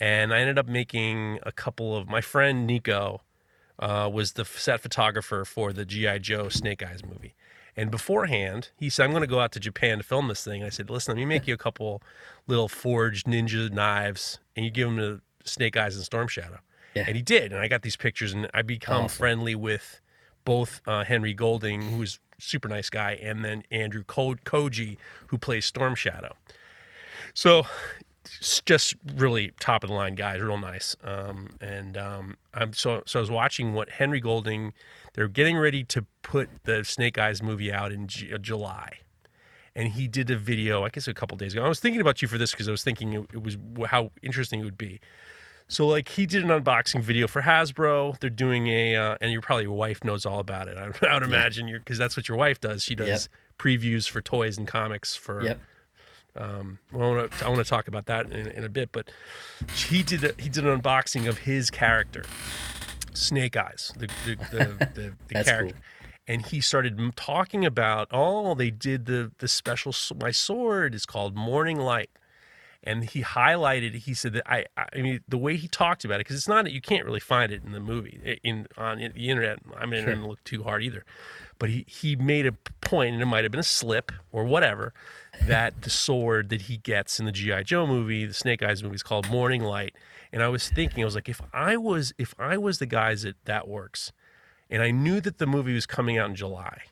and 0.00 0.34
I 0.34 0.40
ended 0.40 0.58
up 0.58 0.66
making 0.66 1.38
a 1.44 1.52
couple 1.52 1.96
of 1.96 2.08
my 2.08 2.20
friend 2.20 2.66
Nico 2.66 3.20
uh, 3.78 4.10
was 4.12 4.32
the 4.32 4.44
set 4.44 4.80
photographer 4.80 5.44
for 5.44 5.72
the 5.72 5.84
GI 5.84 6.18
Joe 6.18 6.48
Snake 6.48 6.82
Eyes 6.82 7.04
movie, 7.04 7.36
and 7.78 7.90
beforehand 7.90 8.70
he 8.76 8.90
said 8.90 9.04
I'm 9.04 9.10
going 9.12 9.22
to 9.22 9.26
go 9.26 9.40
out 9.40 9.52
to 9.52 9.60
Japan 9.60 9.98
to 9.98 10.04
film 10.04 10.28
this 10.28 10.44
thing. 10.44 10.60
And 10.60 10.66
I 10.66 10.70
said, 10.70 10.90
listen, 10.90 11.14
let 11.14 11.18
me 11.20 11.24
make 11.24 11.46
you 11.46 11.54
a 11.54 11.58
couple 11.58 12.02
little 12.46 12.68
forged 12.68 13.26
ninja 13.26 13.70
knives, 13.70 14.38
and 14.56 14.64
you 14.66 14.70
give 14.70 14.88
them 14.88 14.98
to 14.98 15.20
Snake 15.48 15.76
Eyes 15.76 15.94
and 15.96 16.04
Storm 16.04 16.28
Shadow. 16.28 16.58
Yeah. 16.94 17.04
And 17.06 17.16
he 17.16 17.22
did, 17.22 17.52
and 17.52 17.60
I 17.60 17.68
got 17.68 17.82
these 17.82 17.96
pictures, 17.96 18.32
and 18.32 18.50
I 18.52 18.62
become 18.62 19.04
Awesome. 19.04 19.18
friendly 19.18 19.54
with 19.54 20.00
both 20.44 20.80
uh, 20.86 21.04
Henry 21.04 21.34
Golding, 21.34 21.82
who's 21.82 22.18
super 22.38 22.68
nice 22.68 22.88
guy, 22.90 23.12
and 23.22 23.44
then 23.44 23.62
Andrew 23.70 24.02
Ko- 24.04 24.36
Koji, 24.44 24.96
who 25.28 25.38
plays 25.38 25.64
Storm 25.66 25.94
Shadow. 25.94 26.34
So, 27.34 27.66
just 28.64 28.94
really 29.16 29.52
top 29.60 29.84
of 29.84 29.88
the 29.90 29.94
line 29.96 30.14
guys, 30.14 30.40
real 30.40 30.58
nice. 30.58 30.96
Um, 31.02 31.50
and 31.60 31.96
um, 31.96 32.36
I'm 32.54 32.72
so 32.72 33.02
so 33.06 33.18
I 33.18 33.22
was 33.22 33.30
watching 33.30 33.74
what 33.74 33.90
Henry 33.90 34.20
Golding. 34.20 34.72
They're 35.14 35.28
getting 35.28 35.56
ready 35.58 35.84
to 35.84 36.06
put 36.22 36.48
the 36.64 36.84
Snake 36.84 37.18
Eyes 37.18 37.42
movie 37.42 37.72
out 37.72 37.92
in 37.92 38.06
J- 38.06 38.32
uh, 38.32 38.38
July. 38.38 38.98
And 39.74 39.92
he 39.92 40.08
did 40.08 40.30
a 40.30 40.36
video, 40.36 40.84
I 40.84 40.88
guess 40.88 41.06
a 41.06 41.14
couple 41.14 41.36
days 41.36 41.52
ago. 41.54 41.64
I 41.64 41.68
was 41.68 41.78
thinking 41.78 42.00
about 42.00 42.20
you 42.20 42.26
for 42.28 42.36
this 42.38 42.50
because 42.50 42.66
I 42.68 42.72
was 42.72 42.82
thinking 42.82 43.12
it, 43.12 43.26
it 43.32 43.42
was 43.42 43.56
how 43.86 44.10
interesting 44.22 44.60
it 44.60 44.64
would 44.64 44.78
be. 44.78 45.00
So 45.68 45.86
like 45.86 46.08
he 46.08 46.26
did 46.26 46.42
an 46.42 46.48
unboxing 46.50 47.02
video 47.02 47.26
for 47.28 47.42
Hasbro. 47.42 48.18
They're 48.18 48.30
doing 48.30 48.68
a, 48.68 48.96
uh, 48.96 49.16
and 49.20 49.30
your 49.30 49.40
probably 49.42 49.64
your 49.64 49.76
wife 49.76 50.02
knows 50.02 50.24
all 50.26 50.40
about 50.40 50.66
it. 50.66 50.78
I, 50.78 50.90
I 51.06 51.14
would 51.14 51.22
imagine 51.22 51.68
you 51.68 51.78
because 51.78 51.98
that's 51.98 52.16
what 52.16 52.28
your 52.28 52.38
wife 52.38 52.60
does. 52.60 52.82
She 52.82 52.94
does 52.94 53.28
previews 53.58 54.08
for 54.08 54.20
toys 54.20 54.56
and 54.58 54.66
comics 54.66 55.14
for. 55.14 55.42
yep 55.44 55.60
Um, 56.38 56.78
well, 56.92 57.10
I 57.12 57.16
want 57.16 57.32
to 57.32 57.44
I 57.44 57.48
want 57.48 57.58
to 57.64 57.68
talk 57.68 57.88
about 57.88 58.06
that 58.06 58.30
in, 58.30 58.46
in 58.48 58.64
a 58.64 58.68
bit, 58.68 58.90
but 58.92 59.10
he 59.74 60.02
did 60.02 60.22
a, 60.24 60.32
he 60.40 60.48
did 60.48 60.64
an 60.64 60.80
unboxing 60.80 61.28
of 61.28 61.38
his 61.38 61.68
character, 61.70 62.24
Snake 63.14 63.56
Eyes, 63.56 63.92
the 63.96 64.06
the 64.24 64.36
the, 64.50 64.86
the, 64.94 65.12
the 65.28 65.44
character. 65.44 65.74
cool. 65.74 65.82
And 66.30 66.44
he 66.44 66.60
started 66.60 67.00
talking 67.16 67.64
about, 67.64 68.08
oh, 68.10 68.54
they 68.54 68.70
did 68.70 69.06
the 69.06 69.32
the 69.38 69.48
special. 69.48 69.94
My 70.20 70.30
sword 70.30 70.94
is 70.94 71.06
called 71.06 71.34
Morning 71.34 71.78
Light, 71.78 72.10
and 72.84 73.02
he 73.08 73.22
highlighted. 73.22 73.94
He 73.94 74.12
said 74.12 74.34
that 74.34 74.42
I, 74.46 74.66
I 74.76 75.00
mean, 75.00 75.20
the 75.26 75.38
way 75.38 75.56
he 75.56 75.68
talked 75.68 76.04
about 76.04 76.16
it, 76.16 76.26
because 76.26 76.36
it's 76.36 76.46
not 76.48 76.70
you 76.70 76.82
can't 76.82 77.06
really 77.06 77.18
find 77.20 77.50
it 77.50 77.62
in 77.64 77.72
the 77.72 77.80
movie 77.80 78.38
in 78.44 78.66
on 78.76 78.98
the 78.98 79.28
internet. 79.30 79.58
I 79.76 79.86
mean, 79.86 80.00
I 80.00 80.04
Sure. 80.04 80.14
didn't 80.14 80.28
look 80.28 80.44
too 80.44 80.62
hard 80.64 80.82
either, 80.84 81.04
but 81.58 81.70
he 81.70 81.86
he 81.88 82.14
made 82.14 82.46
a 82.46 82.52
point, 82.82 83.14
and 83.14 83.22
it 83.22 83.26
might 83.26 83.44
have 83.44 83.50
been 83.50 83.58
a 83.60 83.62
slip 83.62 84.12
or 84.30 84.44
whatever, 84.44 84.92
that 85.46 85.82
the 85.82 85.90
sword 85.90 86.48
that 86.50 86.62
he 86.62 86.76
gets 86.78 87.18
in 87.20 87.26
the 87.26 87.32
GI 87.32 87.64
Joe 87.64 87.86
movie, 87.86 88.26
the 88.26 88.34
Snake 88.34 88.62
Eyes 88.62 88.82
movie, 88.82 88.96
is 88.96 89.02
called 89.02 89.28
Morning 89.30 89.62
Light. 89.62 89.94
And 90.32 90.42
I 90.42 90.48
was 90.48 90.68
thinking, 90.68 91.02
I 91.02 91.06
was 91.06 91.14
like, 91.14 91.28
if 91.28 91.40
I 91.52 91.76
was 91.76 92.12
if 92.18 92.34
I 92.38 92.56
was 92.58 92.78
the 92.78 92.86
guys 92.86 93.24
at 93.24 93.34
That 93.44 93.66
Works, 93.68 94.12
and 94.68 94.82
I 94.82 94.90
knew 94.90 95.20
that 95.22 95.38
the 95.38 95.46
movie 95.46 95.72
was 95.74 95.86
coming 95.86 96.18
out 96.18 96.28
in 96.28 96.34
July, 96.36 96.82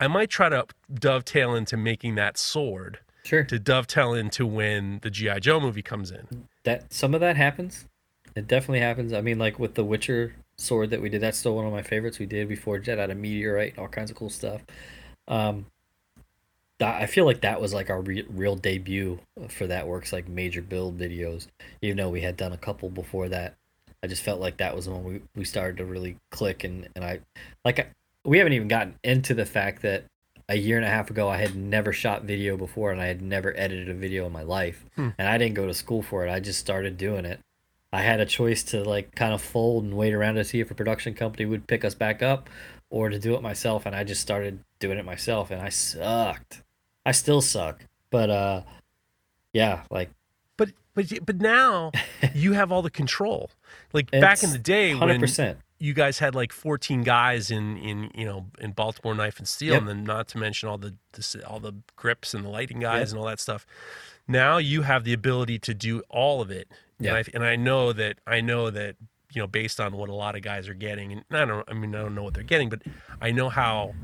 I 0.00 0.08
might 0.08 0.30
try 0.30 0.48
to 0.48 0.66
dovetail 0.92 1.54
into 1.54 1.76
making 1.76 2.14
that 2.16 2.36
sword 2.38 2.98
Sure. 3.24 3.44
to 3.44 3.58
dovetail 3.58 4.14
into 4.14 4.46
when 4.46 5.00
the 5.02 5.10
GI 5.10 5.40
Joe 5.40 5.60
movie 5.60 5.82
comes 5.82 6.10
in. 6.10 6.48
that 6.64 6.92
some 6.92 7.14
of 7.14 7.20
that 7.20 7.36
happens. 7.36 7.86
It 8.34 8.46
definitely 8.46 8.80
happens. 8.80 9.12
I 9.12 9.20
mean, 9.20 9.38
like 9.38 9.58
with 9.58 9.74
the 9.74 9.84
Witcher 9.84 10.34
sword 10.56 10.90
that 10.90 11.00
we 11.00 11.08
did, 11.08 11.20
that's 11.20 11.38
still 11.38 11.54
one 11.56 11.66
of 11.66 11.72
my 11.72 11.82
favorites. 11.82 12.18
We 12.18 12.26
did 12.26 12.48
before 12.48 12.78
Jet 12.78 12.98
out 12.98 13.10
of 13.10 13.16
meteorite 13.16 13.70
and 13.72 13.78
all 13.80 13.88
kinds 13.88 14.10
of 14.10 14.16
cool 14.16 14.30
stuff. 14.30 14.62
Um, 15.26 15.66
that, 15.66 15.66
I 16.80 17.06
feel 17.06 17.24
like 17.24 17.40
that 17.40 17.60
was 17.60 17.74
like 17.74 17.90
our 17.90 18.00
re- 18.00 18.26
real 18.28 18.54
debut 18.54 19.18
for 19.48 19.66
that 19.66 19.86
works 19.86 20.12
like 20.12 20.28
major 20.28 20.62
build 20.62 20.98
videos. 20.98 21.48
Even 21.82 21.96
though 21.96 22.08
we 22.10 22.20
had 22.20 22.36
done 22.36 22.52
a 22.52 22.56
couple 22.58 22.88
before 22.88 23.28
that, 23.30 23.56
I 24.02 24.06
just 24.06 24.22
felt 24.22 24.40
like 24.40 24.58
that 24.58 24.76
was 24.76 24.88
when 24.88 25.02
we, 25.02 25.20
we 25.34 25.44
started 25.44 25.76
to 25.78 25.84
really 25.84 26.16
click 26.30 26.62
and 26.62 26.88
and 26.94 27.04
I 27.04 27.20
like 27.64 27.80
I, 27.80 27.86
we 28.24 28.38
haven't 28.38 28.52
even 28.52 28.68
gotten 28.68 28.94
into 29.02 29.34
the 29.34 29.44
fact 29.46 29.82
that 29.82 30.04
a 30.48 30.56
year 30.56 30.76
and 30.76 30.86
a 30.86 30.90
half 30.90 31.10
ago 31.10 31.28
I 31.28 31.38
had 31.38 31.56
never 31.56 31.92
shot 31.92 32.22
video 32.22 32.56
before 32.56 32.92
and 32.92 33.00
I 33.00 33.06
had 33.06 33.20
never 33.22 33.52
edited 33.56 33.88
a 33.88 33.94
video 33.94 34.24
in 34.26 34.32
my 34.32 34.42
life 34.42 34.84
Hmm. 34.94 35.08
and 35.18 35.28
I 35.28 35.36
didn't 35.36 35.54
go 35.56 35.66
to 35.66 35.74
school 35.74 36.02
for 36.02 36.24
it. 36.26 36.30
I 36.30 36.38
just 36.40 36.60
started 36.60 36.96
doing 36.96 37.24
it. 37.24 37.40
I 37.92 38.02
had 38.02 38.20
a 38.20 38.26
choice 38.26 38.62
to 38.64 38.84
like 38.84 39.14
kind 39.16 39.34
of 39.34 39.42
fold 39.42 39.82
and 39.84 39.94
wait 39.96 40.14
around 40.14 40.36
to 40.36 40.44
see 40.44 40.60
if 40.60 40.70
a 40.70 40.74
production 40.74 41.14
company 41.14 41.44
would 41.44 41.66
pick 41.66 41.84
us 41.84 41.94
back 41.94 42.22
up 42.22 42.48
or 42.88 43.08
to 43.08 43.18
do 43.18 43.34
it 43.34 43.42
myself 43.42 43.84
and 43.84 43.96
I 43.96 44.04
just 44.04 44.22
started 44.22 44.60
doing 44.78 44.96
it 44.98 45.04
myself 45.04 45.50
and 45.50 45.60
I 45.60 45.70
sucked. 45.70 46.62
I 47.08 47.12
still 47.12 47.40
suck. 47.40 47.84
But 48.10 48.30
uh 48.30 48.62
yeah, 49.52 49.84
like 49.90 50.10
But 50.56 50.70
but 50.94 51.06
but 51.24 51.36
now 51.40 51.92
you 52.34 52.52
have 52.52 52.70
all 52.72 52.82
the 52.82 52.90
control. 52.90 53.50
Like 53.92 54.10
back 54.10 54.42
in 54.42 54.50
the 54.52 54.58
day 54.58 54.92
100%. 54.92 55.56
you 55.78 55.94
guys 55.94 56.18
had 56.18 56.34
like 56.34 56.52
14 56.52 57.02
guys 57.02 57.50
in 57.50 57.76
in 57.78 58.10
you 58.14 58.26
know 58.26 58.46
in 58.60 58.72
Baltimore 58.72 59.14
Knife 59.14 59.38
and 59.38 59.48
Sword, 59.48 59.70
Yep. 59.72 59.78
and 59.80 59.88
then 59.88 60.04
not 60.04 60.28
to 60.28 60.38
mention 60.38 60.68
all 60.68 60.78
the, 60.78 60.94
the 61.12 61.42
all 61.46 61.60
the 61.60 61.74
grips 61.96 62.34
and 62.34 62.44
the 62.44 62.48
lighting 62.50 62.80
guys 62.80 63.08
Yep. 63.08 63.10
and 63.10 63.18
all 63.20 63.26
that 63.26 63.40
stuff. 63.40 63.66
Now 64.26 64.58
you 64.58 64.82
have 64.82 65.04
the 65.04 65.14
ability 65.14 65.58
to 65.60 65.72
do 65.74 66.02
all 66.10 66.42
of 66.42 66.50
it, 66.50 66.68
Yeah. 66.98 67.14
and 67.14 67.18
I 67.18 67.24
and 67.34 67.44
I 67.44 67.56
know 67.56 67.92
that 67.94 68.18
I 68.26 68.40
know 68.42 68.68
that 68.70 68.96
you 69.32 69.40
know 69.40 69.46
based 69.46 69.78
on 69.80 69.96
what 69.96 70.08
a 70.10 70.14
lot 70.14 70.36
of 70.36 70.42
guys 70.42 70.68
are 70.68 70.74
getting, 70.74 71.12
and 71.12 71.24
I 71.30 71.44
don't 71.46 71.64
I 71.68 71.72
mean 71.74 71.94
I 71.94 72.00
don't 72.02 72.14
know 72.14 72.22
what 72.24 72.34
they're 72.34 72.42
getting, 72.54 72.68
but 72.68 72.82
I 73.22 73.30
know 73.30 73.48
how 73.48 73.94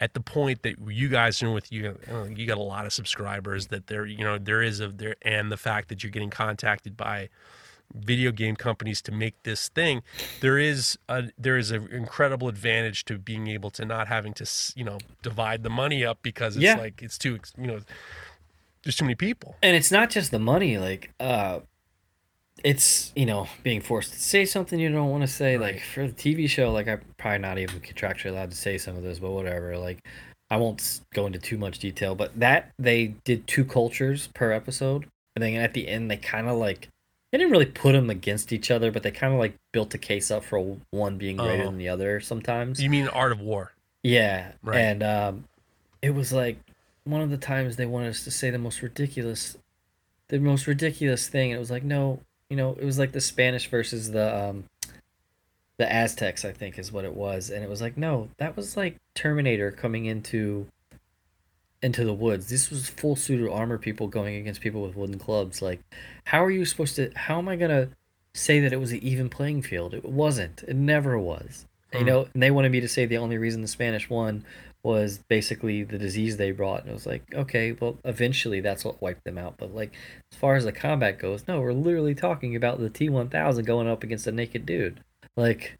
at 0.00 0.12
the 0.14 0.20
point 0.20 0.62
that 0.62 0.76
you 0.88 1.08
guys 1.08 1.42
are 1.42 1.50
with 1.50 1.72
you 1.72 1.98
uh, 2.12 2.24
you 2.24 2.46
got 2.46 2.58
a 2.58 2.62
lot 2.62 2.84
of 2.86 2.92
subscribers 2.92 3.68
that 3.68 3.86
there 3.86 4.04
you 4.06 4.24
know 4.24 4.38
there 4.38 4.62
is 4.62 4.80
a 4.80 4.88
there 4.88 5.16
and 5.22 5.50
the 5.50 5.56
fact 5.56 5.88
that 5.88 6.02
you're 6.02 6.10
getting 6.10 6.30
contacted 6.30 6.96
by 6.96 7.28
video 7.94 8.32
game 8.32 8.56
companies 8.56 9.00
to 9.00 9.12
make 9.12 9.40
this 9.44 9.68
thing 9.68 10.02
there 10.40 10.58
is 10.58 10.98
a 11.08 11.24
there 11.38 11.56
is 11.56 11.70
an 11.70 11.88
incredible 11.92 12.48
advantage 12.48 13.04
to 13.04 13.16
being 13.16 13.46
able 13.46 13.70
to 13.70 13.84
not 13.84 14.08
having 14.08 14.34
to 14.34 14.44
you 14.74 14.84
know 14.84 14.98
divide 15.22 15.62
the 15.62 15.70
money 15.70 16.04
up 16.04 16.18
because 16.22 16.56
it's 16.56 16.64
Yeah. 16.64 16.74
like 16.76 17.00
it's 17.00 17.16
too 17.16 17.38
you 17.56 17.66
know 17.68 17.78
there's 18.82 18.96
too 18.96 19.04
many 19.04 19.14
people 19.14 19.56
and 19.62 19.76
it's 19.76 19.90
not 19.92 20.10
just 20.10 20.30
the 20.30 20.38
money 20.40 20.78
like 20.78 21.12
uh 21.20 21.60
it's 22.66 23.12
you 23.14 23.24
know 23.24 23.46
being 23.62 23.80
forced 23.80 24.12
to 24.12 24.18
say 24.18 24.44
something 24.44 24.80
you 24.80 24.90
don't 24.90 25.08
want 25.10 25.22
to 25.22 25.28
say 25.28 25.56
Right. 25.56 25.74
like 25.74 25.82
for 25.84 26.06
the 26.08 26.12
tv 26.12 26.48
show 26.48 26.72
like 26.72 26.88
i'm 26.88 27.00
probably 27.16 27.38
not 27.38 27.58
even 27.58 27.78
contractually 27.80 28.30
allowed 28.30 28.50
to 28.50 28.56
say 28.56 28.76
some 28.76 28.96
of 28.96 29.04
this 29.04 29.20
but 29.20 29.30
whatever 29.30 29.78
like 29.78 29.98
i 30.50 30.56
won't 30.56 31.00
go 31.14 31.26
into 31.26 31.38
too 31.38 31.58
much 31.58 31.78
detail 31.78 32.14
but 32.16 32.38
that 32.38 32.72
they 32.78 33.14
did 33.24 33.46
two 33.46 33.64
cultures 33.64 34.28
per 34.34 34.50
episode 34.50 35.06
and 35.36 35.42
then 35.44 35.54
at 35.54 35.74
the 35.74 35.86
end 35.86 36.10
they 36.10 36.16
kind 36.16 36.48
of 36.48 36.56
like 36.56 36.88
they 37.30 37.38
didn't 37.38 37.52
really 37.52 37.66
put 37.66 37.92
them 37.92 38.10
against 38.10 38.52
each 38.52 38.70
other 38.70 38.90
but 38.90 39.04
they 39.04 39.12
kind 39.12 39.32
of 39.32 39.38
like 39.38 39.54
built 39.72 39.94
a 39.94 39.98
case 39.98 40.30
up 40.32 40.42
for 40.42 40.76
one 40.90 41.18
being 41.18 41.36
greater 41.36 41.62
Oh. 41.62 41.66
than 41.66 41.78
the 41.78 41.88
other 41.88 42.20
sometimes 42.20 42.82
you 42.82 42.90
mean 42.90 43.06
art 43.08 43.30
of 43.32 43.40
war 43.40 43.72
yeah. 44.02 44.52
Right. 44.62 44.78
And 44.78 45.02
um 45.02 45.44
it 46.00 46.10
was 46.10 46.32
like 46.32 46.58
one 47.04 47.20
of 47.20 47.30
the 47.30 47.36
times 47.36 47.74
they 47.76 47.86
wanted 47.86 48.10
us 48.10 48.22
to 48.24 48.30
say 48.30 48.50
the 48.50 48.58
most 48.58 48.80
ridiculous 48.82 49.56
the 50.28 50.38
most 50.40 50.66
ridiculous 50.68 51.28
thing. 51.28 51.50
It 51.50 51.58
was 51.58 51.70
like, 51.72 51.82
no, 51.84 52.20
you 52.50 52.56
know, 52.56 52.76
it 52.80 52.84
was 52.84 52.98
like 52.98 53.12
the 53.12 53.20
Spanish 53.20 53.68
versus 53.68 54.10
the 54.10 54.36
um 54.36 54.64
the 55.78 55.90
Aztecs, 55.92 56.44
I 56.44 56.52
think 56.52 56.78
is 56.78 56.90
what 56.90 57.04
it 57.04 57.14
was. 57.14 57.50
And 57.50 57.62
it 57.62 57.68
was 57.68 57.82
like, 57.82 57.96
no, 57.98 58.28
that 58.38 58.56
was 58.56 58.76
like 58.76 58.96
Terminator 59.14 59.70
coming 59.70 60.06
into 60.06 60.66
into 61.82 62.04
the 62.04 62.14
woods. 62.14 62.48
This 62.48 62.70
was 62.70 62.88
full 62.88 63.16
suit 63.16 63.44
of 63.46 63.52
armor 63.52 63.76
people 63.78 64.08
going 64.08 64.36
against 64.36 64.60
people 64.62 64.82
with 64.82 64.96
wooden 64.96 65.18
clubs. 65.18 65.60
Like, 65.60 65.80
how 66.24 66.42
are 66.44 66.50
you 66.50 66.64
supposed 66.64 66.96
to 66.96 67.10
how 67.14 67.38
am 67.38 67.48
I 67.48 67.56
gonna 67.56 67.90
say 68.34 68.60
that 68.60 68.72
it 68.72 68.80
was 68.80 68.92
an 68.92 69.02
even 69.02 69.28
playing 69.28 69.62
field? 69.62 69.92
It 69.94 70.04
wasn't. 70.04 70.62
It 70.66 70.76
never 70.76 71.18
was. 71.18 71.66
You 71.92 72.00
Hmm. 72.00 72.06
know, 72.06 72.28
and 72.34 72.42
they 72.42 72.50
wanted 72.50 72.72
me 72.72 72.80
to 72.80 72.88
say 72.88 73.06
the 73.06 73.18
only 73.18 73.38
reason 73.38 73.62
the 73.62 73.68
Spanish 73.68 74.08
won 74.10 74.44
was 74.82 75.18
basically 75.28 75.82
the 75.82 75.98
disease 75.98 76.36
they 76.36 76.52
brought. 76.52 76.82
And 76.82 76.90
it 76.90 76.94
was 76.94 77.06
like, 77.06 77.24
okay, 77.34 77.72
well, 77.72 77.98
eventually 78.04 78.60
that's 78.60 78.84
what 78.84 79.02
wiped 79.02 79.24
them 79.24 79.38
out. 79.38 79.56
But 79.58 79.74
like, 79.74 79.92
as 80.32 80.38
far 80.38 80.56
as 80.56 80.64
the 80.64 80.72
combat 80.72 81.18
goes, 81.18 81.46
no, 81.48 81.60
we're 81.60 81.72
literally 81.72 82.14
talking 82.14 82.54
about 82.54 82.78
the 82.78 82.90
T1000 82.90 83.64
going 83.64 83.88
up 83.88 84.02
against 84.02 84.26
a 84.26 84.32
naked 84.32 84.64
dude. 84.66 85.00
Like, 85.36 85.78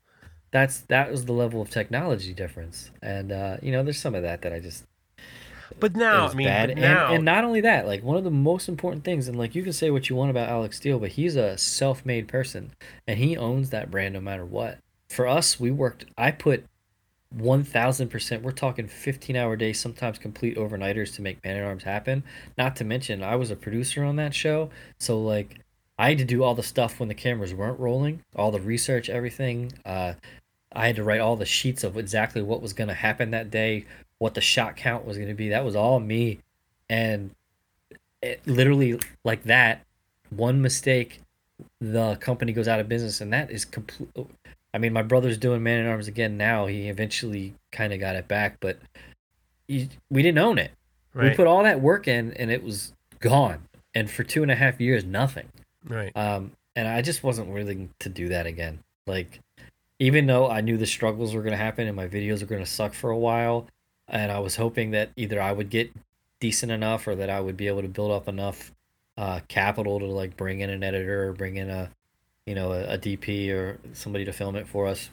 that's 0.51 0.81
that 0.83 1.11
was 1.11 1.25
the 1.25 1.33
level 1.33 1.61
of 1.61 1.71
technology 1.71 2.33
difference. 2.33 2.91
And 3.03 3.33
uh, 3.33 3.59
you 3.63 3.73
know, 3.73 3.83
there's 3.83 3.99
some 4.01 4.15
of 4.15 4.23
that 4.23 4.43
that 4.43 4.53
I 4.53 4.61
just 4.61 4.85
but 5.79 5.97
now 5.97 6.29
i 6.29 6.35
mean 6.35 6.47
bad. 6.47 6.69
but 6.71 6.79
And, 7.07 7.17
and 7.17 7.25
not 7.25 7.45
only 7.45 7.61
that, 7.63 7.87
like 7.87 8.03
one 8.03 8.17
of 8.17 8.25
the 8.25 8.31
most 8.31 8.69
important 8.69 9.05
things, 9.05 9.29
and 9.29 9.39
like 9.39 9.55
you 9.55 9.63
can 9.63 9.73
say 9.73 9.91
what 9.91 10.09
you 10.09 10.17
want 10.17 10.31
about 10.31 10.49
Alex 10.49 10.77
Steele, 10.79 10.99
but 10.99 11.11
he's 11.11 11.37
a 11.37 11.59
self-made 11.59 12.29
person, 12.29 12.73
and 13.07 13.19
he 13.19 13.37
owns 13.37 13.71
that 13.71 13.91
brand 13.91 14.15
no 14.15 14.21
matter 14.21 14.45
what. 14.45 14.79
For 15.09 15.27
us, 15.27 15.61
we 15.61 15.71
worked. 15.71 16.07
I 16.17 16.31
put 16.31 16.65
one 17.31 17.65
thousand 17.65 18.09
percent. 18.09 18.43
We're 18.43 18.53
talking 18.53 18.89
fifteen-hour 18.89 19.57
days, 19.57 19.81
sometimes 19.81 20.19
complete 20.19 20.57
overnighters 20.57 21.15
to 21.17 21.23
make 21.23 21.43
Man 21.45 21.57
at 21.57 21.65
Arms 21.65 21.85
happen. 21.85 22.23
Not 22.57 22.77
to 22.77 22.85
mention, 22.85 23.23
I 23.23 23.37
was 23.37 23.51
a 23.51 23.57
producer 23.57 24.05
on 24.05 24.17
that 24.17 24.35
show, 24.35 24.71
so 24.99 25.21
like 25.21 25.61
I 25.99 26.11
had 26.11 26.19
to 26.19 26.25
do 26.25 26.45
all 26.45 26.55
the 26.55 26.63
stuff 26.63 27.01
when 27.01 27.09
the 27.09 27.15
cameras 27.15 27.55
weren't 27.55 27.81
rolling, 27.81 28.23
all 28.35 28.51
the 28.51 28.61
research, 28.61 29.09
everything. 29.09 29.73
Uh, 29.85 30.15
I 30.73 30.89
had 30.89 30.97
to 30.97 31.05
write 31.05 31.21
all 31.21 31.37
the 31.37 31.47
sheets 31.47 31.85
of 31.85 31.97
exactly 31.97 32.43
what 32.43 32.61
was 32.61 32.75
going 32.75 32.89
to 32.89 32.95
happen 32.95 33.31
that 33.31 33.51
day, 33.51 33.87
what 34.19 34.35
the 34.35 34.43
shot 34.43 34.77
count 34.77 35.07
was 35.07 35.17
going 35.17 35.29
to 35.29 35.35
be. 35.35 35.49
That 35.49 35.65
was 35.65 35.75
all 35.75 35.99
me. 35.99 36.41
And 36.91 37.31
it 38.21 38.47
literally 38.47 39.01
like 39.25 39.45
that, 39.45 39.87
one 40.29 40.61
mistake, 40.61 41.21
the 41.81 42.17
company 42.17 42.53
goes 42.53 42.69
out 42.69 42.79
of 42.79 42.91
business. 42.91 43.23
And 43.23 43.33
that 43.33 43.51
is 43.51 43.65
complete. 43.65 44.11
I 44.77 44.79
mean, 44.79 44.93
my 44.93 45.03
brother's 45.03 45.39
doing 45.39 45.63
Man 45.63 45.87
at 45.87 45.91
Arms 45.91 46.07
again 46.07 46.37
now. 46.37 46.67
He 46.67 46.91
eventually 46.91 47.55
kind 47.73 47.95
of 47.95 47.99
got 47.99 48.15
it 48.15 48.29
back, 48.29 48.59
but 48.61 48.79
he, 49.67 49.89
we 50.11 50.21
didn't 50.21 50.37
own 50.37 50.59
it. 50.59 50.71
We 51.31 51.35
put 51.35 51.47
all 51.47 51.63
that 51.63 51.81
work 51.81 52.07
in 52.07 52.35
and 52.35 52.51
it 52.51 52.63
was 52.63 52.93
gone. 53.19 53.63
And 53.95 54.11
for 54.11 54.23
two 54.23 54.43
and 54.43 54.51
a 54.51 54.55
half 54.55 54.79
years, 54.79 55.03
nothing. 55.03 55.49
right 55.89 56.15
Um, 56.15 56.53
and 56.77 56.87
I 56.87 57.01
just 57.01 57.23
wasn't 57.23 57.49
willing 57.49 57.89
to 58.01 58.11
do 58.11 58.29
that 58.29 58.45
again. 58.45 58.81
Like, 59.07 59.41
even 59.99 60.27
though 60.27 60.51
I 60.51 60.61
knew 60.61 60.77
the 60.77 60.85
struggles 60.85 61.35
were 61.35 61.41
going 61.41 61.53
to 61.53 61.57
happen 61.57 61.87
and 61.87 61.97
my 61.97 62.07
videos 62.07 62.43
were 62.43 62.47
going 62.47 62.63
to 62.63 62.71
suck 62.71 62.93
for 62.93 63.09
a 63.09 63.17
while, 63.17 63.69
and 64.09 64.31
I 64.31 64.41
was 64.41 64.57
hoping 64.57 64.91
that 64.91 65.09
either 65.17 65.41
I 65.41 65.53
would 65.53 65.71
get 65.71 65.91
decent 66.39 66.71
enough 66.71 67.09
or 67.09 67.15
that 67.15 67.31
I 67.31 67.41
would 67.41 67.57
be 67.57 67.67
able 67.67 67.81
to 67.81 67.89
build 67.89 68.11
up 68.11 68.29
enough 68.29 68.73
uh, 69.17 69.41
capital 69.49 69.99
to 70.01 70.05
like 70.05 70.37
bring 70.37 70.61
in 70.61 70.69
an 70.69 70.83
editor 70.83 71.29
or 71.29 71.33
bring 71.33 71.57
in 71.57 71.71
a, 71.71 71.91
you 72.47 72.55
know, 72.55 72.73
a, 72.73 72.95
a 72.95 72.99
DP 72.99 73.51
or 73.51 73.79
somebody 73.93 74.25
to 74.25 74.33
film 74.33 74.57
it 74.57 74.67
for 74.67 74.87
us. 74.87 75.11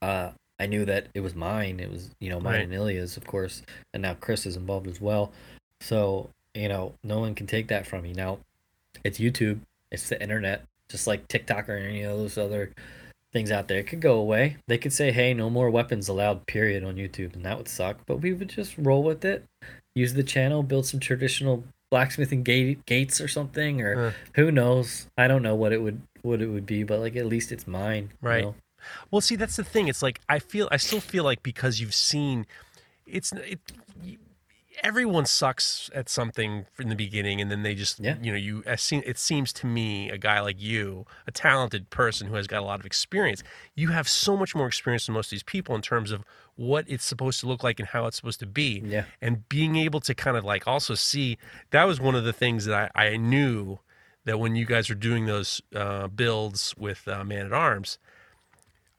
Uh, 0.00 0.30
I 0.58 0.66
knew 0.66 0.84
that 0.84 1.08
it 1.14 1.20
was 1.20 1.34
mine. 1.34 1.80
It 1.80 1.90
was, 1.90 2.10
you 2.20 2.30
know, 2.30 2.40
mine 2.40 2.54
Right. 2.54 2.62
and 2.64 2.74
Ilya's, 2.74 3.16
of 3.16 3.26
course, 3.26 3.62
and 3.92 4.02
now 4.02 4.14
Chris 4.14 4.46
is 4.46 4.56
involved 4.56 4.86
as 4.86 5.00
well. 5.00 5.32
So, 5.80 6.30
you 6.54 6.68
know, 6.68 6.94
no 7.02 7.18
one 7.18 7.34
can 7.34 7.46
take 7.46 7.68
that 7.68 7.86
from 7.86 8.02
me. 8.02 8.12
Now, 8.12 8.38
it's 9.04 9.18
YouTube, 9.18 9.60
it's 9.90 10.08
the 10.08 10.20
internet, 10.22 10.64
just 10.88 11.06
like 11.06 11.26
TikTok 11.28 11.68
or 11.68 11.76
any 11.76 12.02
of 12.02 12.16
those 12.18 12.38
other 12.38 12.70
things 13.32 13.50
out 13.50 13.66
there. 13.66 13.78
It 13.78 13.86
could 13.86 14.00
go 14.00 14.14
away. 14.14 14.56
They 14.68 14.78
could 14.78 14.92
say, 14.92 15.10
hey, 15.10 15.34
no 15.34 15.50
more 15.50 15.70
weapons 15.70 16.08
allowed, 16.08 16.46
period, 16.46 16.84
on 16.84 16.96
YouTube, 16.96 17.34
and 17.34 17.44
that 17.44 17.58
would 17.58 17.68
suck. 17.68 17.98
But 18.06 18.18
we 18.18 18.32
would 18.32 18.48
just 18.50 18.76
roll 18.78 19.02
with 19.02 19.24
it, 19.24 19.44
use 19.94 20.14
the 20.14 20.22
channel, 20.22 20.62
build 20.62 20.86
some 20.86 21.00
traditional 21.00 21.64
blacksmithing 21.90 22.42
gate, 22.42 22.84
gates 22.86 23.20
or 23.20 23.28
something, 23.28 23.80
or 23.82 24.06
Uh. 24.08 24.12
who 24.34 24.52
knows? 24.52 25.06
I 25.18 25.26
don't 25.28 25.42
know 25.42 25.54
what 25.54 25.72
it 25.72 25.82
would 25.82 26.00
what 26.22 26.40
it 26.40 26.46
would 26.48 26.66
be, 26.66 26.82
but 26.84 27.00
like 27.00 27.16
at 27.16 27.26
least 27.26 27.52
it's 27.52 27.66
mine. 27.66 28.10
you 28.22 28.28
Right. 28.28 28.44
know? 28.44 28.54
Well, 29.10 29.20
see, 29.20 29.36
that's 29.36 29.56
the 29.56 29.64
thing. 29.64 29.86
It's 29.88 30.02
like 30.02 30.20
I 30.28 30.38
feel, 30.40 30.68
I 30.72 30.76
still 30.76 31.00
feel 31.00 31.22
like 31.24 31.42
because 31.42 31.80
you've 31.80 31.94
seen, 31.94 32.46
it's 33.06 33.30
it, 33.32 33.60
everyone 34.82 35.26
sucks 35.26 35.88
at 35.94 36.08
something 36.08 36.66
in 36.80 36.88
the 36.88 36.96
beginning, 36.96 37.40
and 37.40 37.50
then 37.50 37.62
they 37.62 37.74
just, 37.74 38.00
Yeah. 38.00 38.16
you 38.20 38.32
know, 38.32 38.38
you. 38.38 38.64
It 38.66 39.18
seems 39.18 39.52
to 39.52 39.66
me, 39.66 40.10
a 40.10 40.18
guy 40.18 40.40
like 40.40 40.60
you, 40.60 41.06
a 41.26 41.30
talented 41.30 41.90
person 41.90 42.26
who 42.26 42.34
has 42.34 42.46
got 42.48 42.60
a 42.62 42.64
lot 42.64 42.80
of 42.80 42.86
experience, 42.86 43.42
you 43.76 43.88
have 43.88 44.08
so 44.08 44.36
much 44.36 44.54
more 44.54 44.66
experience 44.66 45.06
than 45.06 45.14
most 45.14 45.26
of 45.26 45.30
these 45.30 45.42
people 45.44 45.74
in 45.76 45.82
terms 45.82 46.10
of 46.10 46.24
what 46.56 46.84
it's 46.88 47.04
supposed 47.04 47.38
to 47.40 47.46
look 47.46 47.62
like 47.62 47.78
and 47.78 47.88
how 47.88 48.06
it's 48.06 48.16
supposed 48.16 48.40
to 48.40 48.46
be 48.46 48.82
Yeah. 48.84 49.04
and 49.20 49.48
being 49.48 49.76
able 49.76 50.00
to 50.00 50.14
kind 50.14 50.36
of 50.36 50.44
like 50.44 50.66
also 50.66 50.94
see 50.94 51.38
that 51.70 51.84
was 51.84 51.98
one 52.00 52.14
of 52.14 52.24
the 52.24 52.32
things 52.32 52.66
that 52.66 52.90
I, 52.94 53.06
I 53.06 53.16
knew 53.16 53.78
that 54.24 54.38
when 54.38 54.56
you 54.56 54.64
guys 54.64 54.88
were 54.88 54.94
doing 54.94 55.26
those 55.26 55.60
uh, 55.74 56.08
builds 56.08 56.74
with 56.76 57.06
uh, 57.08 57.24
Man 57.24 57.46
at 57.46 57.52
Arms, 57.52 57.98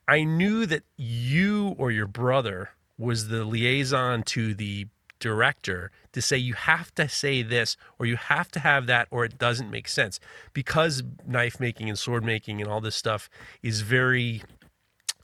I 0.07 0.23
knew 0.23 0.65
that 0.65 0.83
you 0.97 1.75
or 1.77 1.91
your 1.91 2.07
brother 2.07 2.71
was 2.97 3.29
the 3.29 3.45
liaison 3.45 4.23
to 4.23 4.53
the 4.53 4.87
director 5.19 5.89
to 6.11 6.21
say 6.21 6.37
you 6.37 6.53
have 6.53 6.93
to 6.95 7.07
say 7.07 7.41
this 7.41 7.77
or 7.97 8.05
you 8.05 8.17
have 8.17 8.51
to 8.51 8.59
have 8.59 8.87
that 8.87 9.07
or 9.09 9.23
it 9.23 9.37
doesn't 9.37 9.71
make 9.71 9.87
sense. 9.87 10.19
Because 10.51 11.01
knife 11.25 11.59
making 11.59 11.87
and 11.87 11.97
sword 11.97 12.25
making 12.25 12.61
and 12.61 12.69
all 12.69 12.81
this 12.81 12.95
stuff 12.95 13.29
is 13.61 13.81
very 13.81 14.43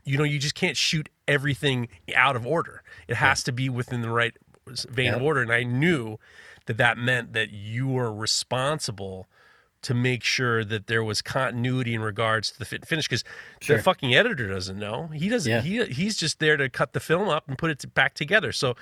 you 0.05 0.17
know 0.17 0.23
you 0.23 0.39
just 0.39 0.55
can't 0.55 0.77
shoot 0.77 1.09
everything 1.27 1.89
out 2.15 2.35
of 2.35 2.47
order. 2.47 2.81
It 3.07 3.17
has 3.17 3.43
to 3.43 3.51
be 3.51 3.69
within 3.69 4.01
the 4.01 4.09
right 4.09 4.33
vein 4.67 5.13
of 5.13 5.21
order. 5.21 5.41
And 5.41 5.51
i 5.51 5.63
knew 5.63 6.17
that 6.65 6.77
that 6.77 6.97
meant 6.97 7.33
that 7.33 7.51
you 7.51 7.87
were 7.87 8.13
responsible 8.13 9.27
to 9.81 9.93
make 9.93 10.23
sure 10.23 10.63
that 10.65 10.87
there 10.87 11.03
was 11.03 11.21
continuity 11.21 11.93
in 11.95 12.01
regards 12.01 12.51
to 12.51 12.59
the 12.59 12.65
fit 12.65 12.81
and 12.81 12.87
finish 12.87 13.07
because 13.07 13.23
Sure. 13.61 13.77
the 13.77 13.83
fucking 13.83 14.13
editor 14.13 14.47
doesn't 14.47 14.77
know 14.77 15.07
he 15.07 15.29
doesn't 15.29 15.51
Yeah. 15.51 15.61
he, 15.61 15.85
he's 15.85 16.17
just 16.17 16.39
there 16.39 16.57
to 16.57 16.69
cut 16.69 16.93
the 16.93 16.99
film 16.99 17.29
up 17.29 17.47
and 17.47 17.57
put 17.57 17.71
it 17.71 17.93
back 17.93 18.13
together 18.13 18.51
so 18.51 18.75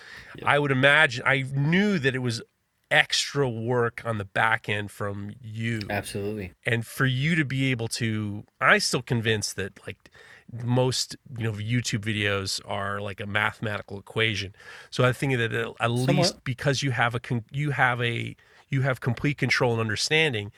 i 0.46 0.58
would 0.58 0.72
imagine 0.72 1.24
i 1.26 1.46
knew 1.54 2.00
that 2.00 2.16
it 2.16 2.20
was 2.20 2.42
extra 2.90 3.48
work 3.50 4.02
on 4.06 4.18
the 4.18 4.26
back 4.26 4.70
end 4.70 4.90
from 4.90 5.32
you 5.42 5.82
Absolutely. 5.90 6.54
and 6.66 6.86
for 6.88 7.06
you 7.06 7.36
to 7.36 7.44
be 7.46 7.70
able 7.72 7.88
to 7.90 8.44
i 8.62 8.78
still 8.78 9.02
convinced 9.02 9.56
that 9.58 9.80
like 9.86 10.10
most 10.64 11.18
you 11.38 11.44
know 11.44 11.52
youtube 11.52 12.00
videos 12.00 12.62
are 12.66 13.02
like 13.02 13.20
a 13.20 13.26
mathematical 13.26 14.00
equation 14.00 14.56
so 14.90 15.04
i 15.04 15.12
think 15.12 15.36
that 15.38 15.54
uh, 15.54 15.72
at 15.82 15.86
at 15.86 15.92
least 15.92 16.42
because 16.46 16.82
you 16.82 16.92
have 16.92 17.14
a 17.14 17.20
con- 17.20 17.44
you 17.52 17.72
have 17.72 18.02
a 18.02 18.36
you 18.70 18.82
have 18.84 19.02
complete 19.02 19.38
control 19.38 19.74
and 19.74 19.82
understanding 19.82 20.52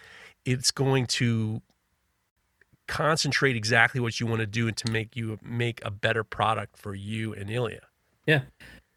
it's 0.45 0.71
going 0.71 1.05
to 1.05 1.61
concentrate 2.87 3.55
exactly 3.55 4.01
what 4.01 4.19
you 4.19 4.25
want 4.25 4.39
to 4.39 4.47
do 4.47 4.67
and 4.67 4.75
to 4.75 4.91
make 4.91 5.15
you 5.15 5.37
make 5.43 5.79
a 5.85 5.91
better 5.91 6.23
product 6.23 6.75
for 6.75 6.95
you 6.95 7.33
and 7.33 7.49
Ilya. 7.49 7.81
Yeah, 8.25 8.41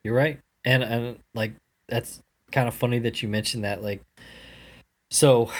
you're 0.03 0.15
right. 0.15 0.41
And 0.65 0.83
and 0.83 1.19
like 1.35 1.53
that's 1.89 2.23
kind 2.51 2.69
of 2.69 2.75
funny 2.75 2.99
that 3.01 3.23
you 3.23 3.29
mentioned 3.29 3.65
that. 3.65 3.83
Like, 3.83 4.03
so 5.11 5.51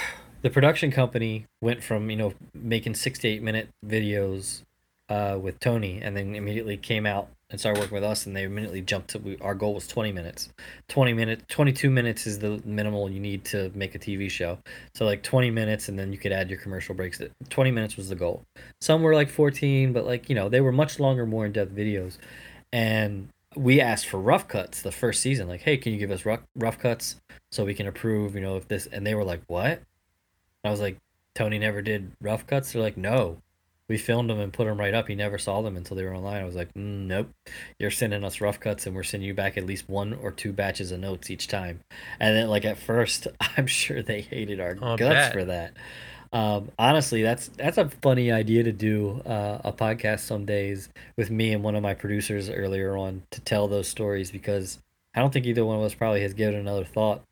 the 0.43 0.51
production 0.51 0.91
company 0.91 1.47
went 1.61 1.83
from 1.83 2.11
you 2.11 2.17
know 2.17 2.35
making 2.55 2.95
six 2.95 3.19
to 3.21 3.29
eight 3.29 3.43
minute 3.43 3.69
videos 3.87 4.63
uh, 5.09 5.39
with 5.41 5.61
Tony, 5.61 6.01
and 6.03 6.17
then 6.17 6.35
immediately 6.35 6.77
came 6.77 7.07
out 7.07 7.29
and 7.53 7.61
started 7.61 7.79
working 7.79 7.95
with 7.95 8.03
us, 8.03 8.27
and 8.27 8.35
they 8.35 8.43
immediately 8.43 8.81
jumped 8.81 9.11
to 9.11 9.19
we, 9.19 9.39
our 9.41 9.55
goal 9.55 9.75
was 9.75 9.87
20 9.87 10.11
minutes. 10.11 10.49
20 10.89 11.13
minutes, 11.13 11.45
22 11.49 11.91
minutes 11.91 12.27
is 12.27 12.39
the 12.39 12.61
minimal 12.65 13.11
you 13.11 13.21
need 13.21 13.45
to 13.45 13.71
make 13.75 13.95
a 13.95 13.99
TV 13.99 14.29
show. 14.29 14.59
So 14.95 15.05
like 15.05 15.23
20 15.23 15.51
minutes, 15.51 15.89
and 15.89 15.99
then 15.99 16.13
you 16.13 16.19
could 16.19 16.33
add 16.33 16.51
your 16.51 16.59
commercial 16.59 16.95
breaks. 16.95 17.21
20 17.51 17.71
minutes 17.71 17.97
was 17.97 18.09
the 18.09 18.17
goal. 18.17 18.43
Some 18.81 19.03
were 19.03 19.15
like 19.15 19.29
14, 19.29 19.93
but 19.93 20.07
like 20.07 20.29
you 20.29 20.35
know 20.35 20.49
they 20.49 20.61
were 20.61 20.73
much 20.73 20.99
longer, 20.99 21.27
more 21.27 21.47
in 21.47 21.53
depth 21.53 21.77
videos, 21.77 22.19
and 22.73 23.29
we 23.55 23.81
asked 23.81 24.07
for 24.07 24.19
rough 24.19 24.49
cuts 24.49 24.83
the 24.83 24.93
first 24.93 25.21
season 25.21 25.47
like 25.47 25.61
hey 25.61 25.77
can 25.77 25.93
you 25.93 25.99
give 25.99 26.11
us 26.11 26.25
rough, 26.25 26.41
rough 26.57 26.79
cuts 26.79 27.17
so 27.51 27.65
we 27.65 27.75
can 27.75 27.87
approve 27.87 28.35
you 28.35 28.41
know 28.41 28.57
if 28.57 28.67
this 28.69 28.87
and 28.87 29.07
they 29.07 29.15
were 29.15 29.25
like 29.25 29.43
what 29.47 29.83
i 30.65 30.71
was 30.71 30.81
like 30.81 30.97
tony 31.35 31.59
never 31.59 31.83
did 31.83 32.13
rough 32.21 32.47
cuts 32.47 32.73
they're 32.73 32.83
like 32.83 32.97
no 32.97 33.37
we 33.93 33.99
filmed 33.99 34.31
them 34.31 34.41
and 34.41 34.55
put 34.55 34.65
them 34.65 34.81
right 34.81 34.95
up 34.95 35.07
he 35.07 35.15
never 35.15 35.37
saw 35.37 35.61
them 35.61 35.77
until 35.77 35.95
they 35.95 36.03
were 36.03 36.15
online 36.15 36.41
i 36.41 36.45
was 36.47 36.55
like 36.55 36.73
mm, 36.73 37.07
nope 37.07 37.29
you're 37.79 37.91
sending 37.91 38.25
us 38.25 38.41
rough 38.41 38.59
cuts 38.59 38.87
and 38.87 38.97
we're 38.97 39.03
sending 39.03 39.27
you 39.29 39.35
back 39.35 39.59
at 39.59 39.67
least 39.67 39.87
one 39.87 40.15
or 40.15 40.31
two 40.33 40.51
batches 40.51 40.91
of 40.91 40.99
notes 40.99 41.31
each 41.31 41.47
time 41.47 41.81
and 42.19 42.35
then 42.35 42.49
like 42.49 42.65
at 42.65 42.79
first 42.79 43.29
i'm 43.59 43.67
sure 43.67 44.03
they 44.03 44.23
hated 44.23 44.59
our 44.61 44.77
I'll 44.81 44.97
guts 44.97 45.15
bet. 45.15 45.33
for 45.35 45.45
that 45.45 45.75
um, 46.35 46.71
honestly, 46.79 47.23
that's 47.23 47.49
that's 47.59 47.77
a 47.77 47.91
funny 48.01 48.33
idea 48.33 48.63
to 48.63 48.73
do 48.73 49.21
uh, 49.27 49.59
a 49.65 49.71
podcast 49.71 50.21
some 50.21 50.47
days 50.47 50.89
with 51.15 51.31
me 51.31 51.53
and 51.53 51.63
one 51.63 51.75
of 51.75 51.83
my 51.83 51.93
producers 51.93 52.49
earlier 52.49 52.97
on 52.97 53.23
to 53.33 53.41
tell 53.43 53.69
those 53.69 53.87
stories 53.87 54.31
because 54.31 54.79
I 55.15 55.21
don't 55.21 55.31
think 55.31 55.45
either 55.45 55.63
one 55.63 55.77
of 55.77 55.83
us 55.83 55.93
probably 55.93 56.23
has 56.23 56.33
given 56.33 56.55
another 56.55 56.85
thought. 56.87 57.23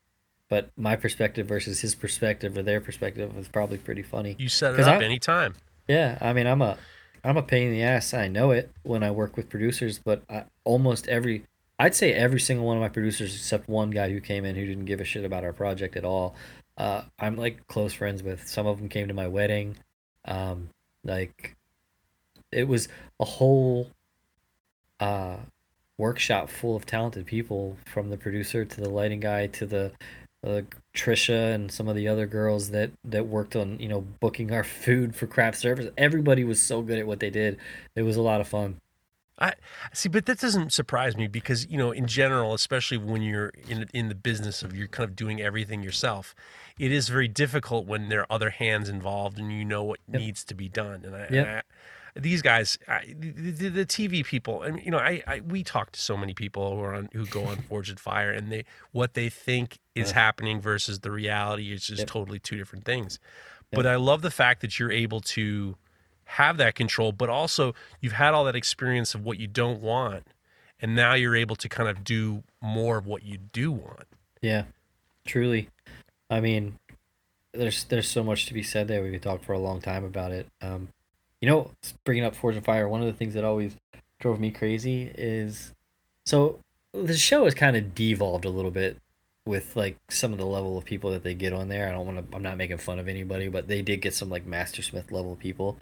But 0.49 0.69
my 0.77 0.95
perspective 0.97 1.47
versus 1.47 1.79
his 1.81 1.95
perspective 1.95 2.55
or 2.55 2.61
their 2.61 2.79
perspective 2.79 3.35
was 3.35 3.47
probably 3.47 3.79
pretty 3.79 4.03
funny. 4.03 4.35
You 4.37 4.49
set 4.49 4.75
it 4.75 4.81
up 4.81 5.01
I- 5.01 5.03
anytime. 5.03 5.55
Yeah, 5.87 6.17
I 6.21 6.33
mean, 6.33 6.47
I'm 6.47 6.61
a 6.61 6.77
I'm 7.23 7.37
a 7.37 7.43
pain 7.43 7.67
in 7.67 7.73
the 7.73 7.83
ass. 7.83 8.13
I 8.13 8.27
know 8.27 8.51
it 8.51 8.71
when 8.83 9.03
I 9.03 9.11
work 9.11 9.37
with 9.37 9.49
producers, 9.49 9.99
but 9.99 10.23
I, 10.29 10.45
almost 10.63 11.07
every 11.07 11.45
I'd 11.79 11.95
say 11.95 12.13
every 12.13 12.39
single 12.39 12.65
one 12.65 12.77
of 12.77 12.81
my 12.81 12.89
producers 12.89 13.35
except 13.35 13.67
one 13.67 13.89
guy 13.91 14.09
who 14.09 14.21
came 14.21 14.45
in 14.45 14.55
who 14.55 14.65
didn't 14.65 14.85
give 14.85 15.01
a 15.01 15.05
shit 15.05 15.25
about 15.25 15.43
our 15.43 15.53
project 15.53 15.95
at 15.95 16.05
all. 16.05 16.35
Uh, 16.77 17.03
I'm 17.19 17.35
like 17.35 17.67
close 17.67 17.93
friends 17.93 18.23
with. 18.23 18.47
Some 18.47 18.67
of 18.67 18.77
them 18.77 18.89
came 18.89 19.07
to 19.07 19.13
my 19.13 19.27
wedding. 19.27 19.77
Um, 20.25 20.69
like 21.03 21.55
it 22.51 22.67
was 22.67 22.87
a 23.19 23.25
whole 23.25 23.89
uh 24.99 25.37
workshop 25.97 26.49
full 26.49 26.75
of 26.75 26.85
talented 26.85 27.25
people 27.25 27.77
from 27.85 28.09
the 28.09 28.17
producer 28.17 28.65
to 28.65 28.81
the 28.81 28.89
lighting 28.89 29.19
guy 29.19 29.47
to 29.47 29.65
the 29.65 29.91
uh, 30.45 30.61
Trisha 30.93 31.53
and 31.53 31.71
some 31.71 31.87
of 31.87 31.95
the 31.95 32.07
other 32.07 32.25
girls 32.27 32.71
that 32.71 32.91
that 33.03 33.27
worked 33.27 33.55
on 33.55 33.79
you 33.79 33.87
know 33.87 34.01
booking 34.01 34.51
our 34.51 34.63
food 34.63 35.15
for 35.15 35.27
craft 35.27 35.57
service. 35.57 35.89
Everybody 35.97 36.43
was 36.43 36.61
so 36.61 36.81
good 36.81 36.99
at 36.99 37.07
what 37.07 37.19
they 37.19 37.29
did. 37.29 37.57
It 37.95 38.03
was 38.03 38.17
a 38.17 38.21
lot 38.21 38.41
of 38.41 38.47
fun. 38.47 38.77
I 39.39 39.53
see, 39.91 40.07
but 40.07 40.27
that 40.27 40.39
doesn't 40.39 40.71
surprise 40.71 41.17
me 41.17 41.27
because 41.27 41.65
you 41.67 41.77
know, 41.77 41.91
in 41.91 42.05
general, 42.05 42.53
especially 42.53 42.97
when 42.97 43.21
you're 43.21 43.51
in 43.67 43.87
in 43.93 44.09
the 44.09 44.15
business 44.15 44.61
of 44.61 44.75
you're 44.75 44.87
kind 44.87 45.09
of 45.09 45.15
doing 45.15 45.41
everything 45.41 45.81
yourself, 45.81 46.35
it 46.77 46.91
is 46.91 47.09
very 47.09 47.27
difficult 47.27 47.87
when 47.87 48.09
there 48.09 48.21
are 48.21 48.27
other 48.29 48.51
hands 48.51 48.87
involved 48.87 49.39
and 49.39 49.51
you 49.51 49.65
know 49.65 49.83
what 49.83 49.99
Yep. 50.11 50.21
needs 50.21 50.43
to 50.45 50.53
be 50.53 50.69
done. 50.69 51.03
And 51.05 51.15
I, 51.15 51.19
Yep. 51.21 51.31
and 51.31 51.47
I 51.47 51.61
these 52.15 52.41
guys, 52.41 52.77
I, 52.87 53.15
the, 53.17 53.69
the, 53.69 53.85
TV 53.85 54.25
people, 54.25 54.63
and 54.63 54.83
you 54.83 54.91
know, 54.91 54.97
I, 54.97 55.23
I 55.25 55.39
we 55.41 55.63
talk 55.63 55.91
to 55.93 56.01
so 56.01 56.17
many 56.17 56.33
people 56.33 56.75
who 56.75 56.81
are 56.81 56.93
on 56.93 57.09
who 57.13 57.25
go 57.25 57.45
on 57.45 57.57
Forged 57.57 57.99
Fire, 57.99 58.31
and 58.31 58.51
they 58.51 58.65
what 58.91 59.13
they 59.13 59.29
think 59.29 59.79
is 59.95 60.09
Yeah. 60.09 60.15
happening 60.15 60.59
versus 60.61 60.99
the 60.99 61.11
reality 61.11 61.71
is 61.71 61.85
just 61.85 61.99
Yep. 61.99 62.07
totally 62.07 62.39
two 62.39 62.57
different 62.57 62.85
things. 62.85 63.19
Yep. 63.71 63.77
But 63.77 63.87
I 63.87 63.95
love 63.95 64.21
the 64.21 64.31
fact 64.31 64.61
that 64.61 64.79
you're 64.79 64.91
able 64.91 65.21
to 65.21 65.77
have 66.25 66.57
that 66.57 66.75
control, 66.75 67.11
but 67.11 67.29
also 67.29 67.73
you've 67.99 68.13
had 68.13 68.33
all 68.33 68.45
that 68.45 68.55
experience 68.55 69.15
of 69.15 69.23
what 69.23 69.39
you 69.39 69.47
don't 69.47 69.81
want, 69.81 70.23
and 70.81 70.95
now 70.95 71.13
you're 71.13 71.35
able 71.35 71.55
to 71.57 71.69
kind 71.69 71.89
of 71.89 72.03
do 72.03 72.43
more 72.61 72.97
of 72.97 73.05
what 73.05 73.23
you 73.23 73.37
do 73.37 73.71
want. 73.71 74.07
Yeah, 74.41 74.63
truly. 75.25 75.69
I 76.29 76.39
mean, 76.39 76.75
there's 77.53 77.83
there's 77.85 78.09
so 78.09 78.23
much 78.23 78.45
to 78.47 78.53
be 78.53 78.63
said 78.63 78.87
there. 78.87 79.03
We 79.03 79.11
could 79.11 79.21
talk 79.21 79.43
for 79.43 79.53
a 79.53 79.59
long 79.59 79.81
time 79.81 80.03
about 80.03 80.31
it. 80.31 80.47
Um, 80.61 80.89
you 81.41 81.49
know, 81.49 81.71
bringing 82.03 82.23
up 82.23 82.35
Forged 82.35 82.57
in 82.57 82.63
Fire, 82.63 82.87
one 82.87 83.01
of 83.01 83.07
the 83.07 83.13
things 83.13 83.33
that 83.33 83.43
always 83.43 83.75
drove 84.19 84.39
me 84.39 84.51
crazy 84.51 85.11
is 85.17 85.73
so 86.25 86.59
the 86.93 87.17
show 87.17 87.45
has 87.45 87.55
kind 87.55 87.75
of 87.75 87.95
devolved 87.95 88.45
a 88.45 88.49
little 88.49 88.71
bit 88.71 88.97
with 89.45 89.75
like 89.75 89.97
some 90.09 90.31
of 90.31 90.37
the 90.37 90.45
level 90.45 90.77
of 90.77 90.85
people 90.85 91.11
that 91.11 91.23
they 91.23 91.33
get 91.33 91.53
on 91.53 91.67
there. 91.67 91.87
I 91.87 91.91
don't 91.91 92.05
want 92.05 92.29
to. 92.31 92.35
I'm 92.35 92.43
not 92.43 92.57
making 92.57 92.77
fun 92.77 92.99
of 92.99 93.07
anybody, 93.07 93.47
but 93.47 93.67
they 93.67 93.81
did 93.81 94.01
get 94.01 94.13
some 94.13 94.29
like 94.29 94.45
Master 94.45 94.81
Smith 94.81 95.11
level 95.11 95.35
people, 95.35 95.77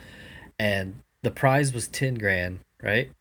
and 0.57 1.02
the 1.23 1.31
prize 1.31 1.73
was 1.73 1.88
ten 1.88 2.15
grand, 2.15 2.60
right? 2.81 3.11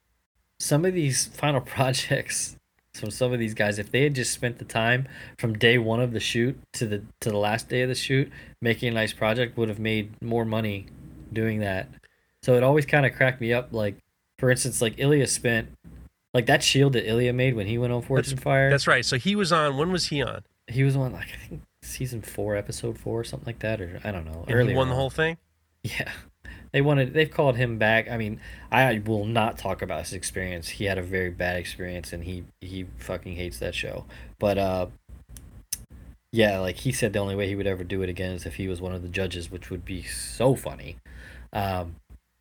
Some 0.60 0.84
of 0.84 0.94
these 0.94 1.26
final 1.26 1.60
projects 1.76 2.56
from 2.94 3.10
some 3.10 3.32
of 3.32 3.38
these 3.38 3.54
guys, 3.54 3.78
if 3.78 3.92
they 3.92 4.02
had 4.02 4.14
just 4.14 4.32
spent 4.32 4.58
the 4.58 4.64
time 4.64 5.06
from 5.38 5.56
day 5.56 5.78
one 5.78 6.00
of 6.00 6.12
the 6.12 6.20
shoot 6.20 6.58
to 6.74 6.86
the 6.86 7.02
to 7.20 7.30
the 7.30 7.38
last 7.38 7.68
day 7.68 7.82
of 7.82 7.88
the 7.88 7.94
shoot, 7.94 8.30
making 8.60 8.88
a 8.88 8.94
nice 8.94 9.12
project, 9.12 9.56
would 9.56 9.68
have 9.68 9.78
made 9.78 10.20
more 10.22 10.44
money 10.44 10.86
doing 11.32 11.60
that. 11.60 11.88
So 12.42 12.54
it 12.54 12.62
always 12.62 12.86
kind 12.86 13.04
of 13.04 13.14
cracked 13.14 13.40
me 13.40 13.52
up. 13.52 13.72
Like, 13.72 13.96
for 14.38 14.50
instance, 14.50 14.80
like 14.80 14.94
Ilya 14.98 15.26
spent 15.26 15.70
like 16.34 16.46
that 16.46 16.62
shield 16.62 16.92
that 16.92 17.08
Ilya 17.08 17.32
made 17.32 17.54
when 17.54 17.66
he 17.66 17.78
went 17.78 17.92
on 17.92 18.02
Forged 18.02 18.32
in 18.32 18.38
Fire. 18.38 18.70
That's 18.70 18.86
right. 18.86 19.04
So 19.04 19.16
he 19.16 19.34
was 19.34 19.52
on. 19.52 19.76
When 19.76 19.90
was 19.90 20.06
he 20.06 20.22
on? 20.22 20.42
he 20.68 20.82
was 20.84 20.96
on 20.96 21.12
like 21.12 21.28
I 21.34 21.48
think 21.48 21.62
season 21.82 22.22
four, 22.22 22.56
episode 22.56 22.98
four, 22.98 23.20
or 23.20 23.24
something 23.24 23.46
like 23.46 23.60
that, 23.60 23.80
or 23.80 24.00
I 24.04 24.10
don't 24.10 24.24
know. 24.24 24.44
And 24.46 24.68
he 24.68 24.74
won 24.74 24.88
the 24.88 24.94
whole 24.94 25.10
thing. 25.10 25.38
Yeah. 25.82 26.10
They 26.72 26.82
wanted 26.82 27.14
they've 27.14 27.30
called 27.30 27.56
him 27.56 27.78
back. 27.78 28.10
I 28.10 28.18
mean, 28.18 28.40
I 28.70 29.00
will 29.04 29.24
not 29.24 29.56
talk 29.58 29.80
about 29.80 30.00
his 30.00 30.12
experience. 30.12 30.68
He 30.68 30.84
had 30.84 30.98
a 30.98 31.02
very 31.02 31.30
bad 31.30 31.56
experience 31.56 32.12
and 32.12 32.24
he 32.24 32.44
he 32.60 32.86
fucking 32.98 33.36
hates 33.36 33.58
that 33.60 33.74
show. 33.74 34.04
But 34.38 34.58
uh 34.58 34.86
yeah, 36.30 36.58
like 36.58 36.76
he 36.76 36.92
said 36.92 37.14
the 37.14 37.20
only 37.20 37.34
way 37.34 37.48
he 37.48 37.54
would 37.54 37.66
ever 37.66 37.84
do 37.84 38.02
it 38.02 38.10
again 38.10 38.32
is 38.32 38.44
if 38.44 38.56
he 38.56 38.68
was 38.68 38.82
one 38.82 38.92
of 38.92 39.00
the 39.00 39.08
judges, 39.08 39.50
which 39.50 39.70
would 39.70 39.84
be 39.84 40.02
so 40.02 40.54
funny. 40.54 40.98
Um 41.54 41.96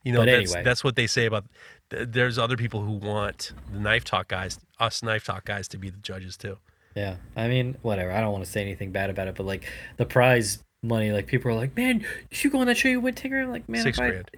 You 0.08 0.14
know, 0.14 0.20
But 0.22 0.26
that's, 0.28 0.52
anyway. 0.52 0.64
that's 0.64 0.84
what 0.84 0.96
they 0.96 1.08
say 1.08 1.26
about. 1.26 1.46
th- 1.90 2.08
There's 2.12 2.38
other 2.38 2.56
people 2.58 2.82
who 2.82 2.94
want 2.94 3.52
the 3.72 3.80
knife 3.80 4.04
talk 4.06 4.28
guys, 4.30 4.60
us 4.80 5.04
knife 5.04 5.26
talk 5.26 5.46
guys, 5.46 5.68
to 5.70 5.78
be 5.78 5.90
the 5.90 5.98
judges 6.00 6.38
too. 6.38 6.58
yeah. 6.96 7.18
I 7.36 7.48
mean, 7.48 7.78
whatever. 7.82 8.12
I 8.12 8.22
don't 8.22 8.32
want 8.32 8.46
to 8.46 8.50
say 8.50 8.62
anything 8.62 8.92
bad 8.92 9.10
about 9.10 9.28
it, 9.28 9.36
but 9.36 9.46
like 9.46 9.70
the 9.98 10.06
prize 10.06 10.60
money, 10.84 11.12
like 11.12 11.28
people 11.28 11.52
are 11.52 11.56
like, 11.56 11.76
Man, 11.76 12.06
you 12.32 12.50
go 12.50 12.60
on 12.60 12.68
that 12.68 12.78
show 12.78 12.88
you 12.90 13.02
win 13.02 13.16
grand. 13.16 13.46
I'm 13.48 13.52
like, 13.52 13.68
man, 13.68 13.84
Six 13.84 13.98
if 13.98 14.02
I- 14.04 14.10
grand 14.10 14.30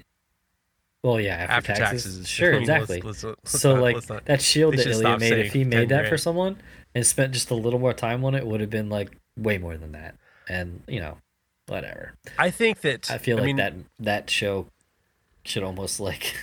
Well 1.04 1.20
yeah, 1.22 1.36
after, 1.36 1.72
after 1.72 1.84
taxes. 1.84 2.04
taxes. 2.04 2.28
Sure, 2.28 2.56
I 2.56 2.58
let's- 2.60 2.70
exactly. 2.70 3.02
let's- 3.02 3.24
let's 3.24 3.60
so 3.62 3.74
not- 3.76 3.82
like 3.82 3.96
let's 3.96 4.10
not- 4.10 4.26
that 4.26 4.42
shield 4.42 4.76
that 4.78 4.88
Ilya 4.88 5.18
made, 5.20 5.34
if 5.34 5.54
he 5.54 5.64
made 5.64 5.90
that 5.90 6.08
for 6.10 6.18
someone 6.18 6.58
and 6.96 7.06
spent 7.06 7.34
just 7.34 7.52
a 7.52 7.56
little 7.56 7.80
more 7.80 7.94
time 7.94 8.26
on 8.26 8.34
it, 8.36 8.46
would 8.48 8.60
have 8.62 8.70
been 8.72 8.90
like 8.90 9.16
way 9.38 9.58
more 9.58 9.78
than 9.78 9.92
that. 9.94 10.16
And 10.50 10.82
you 10.88 11.00
know, 11.00 11.18
whatever. 11.68 12.14
I 12.38 12.50
think 12.50 12.82
that 12.82 13.10
I 13.12 13.18
feel 13.20 13.38
like 13.38 13.46
mean, 13.46 13.56
that 13.58 13.74
that 14.00 14.30
show 14.30 14.68
should 15.50 15.64
almost 15.64 16.00
like 16.00 16.36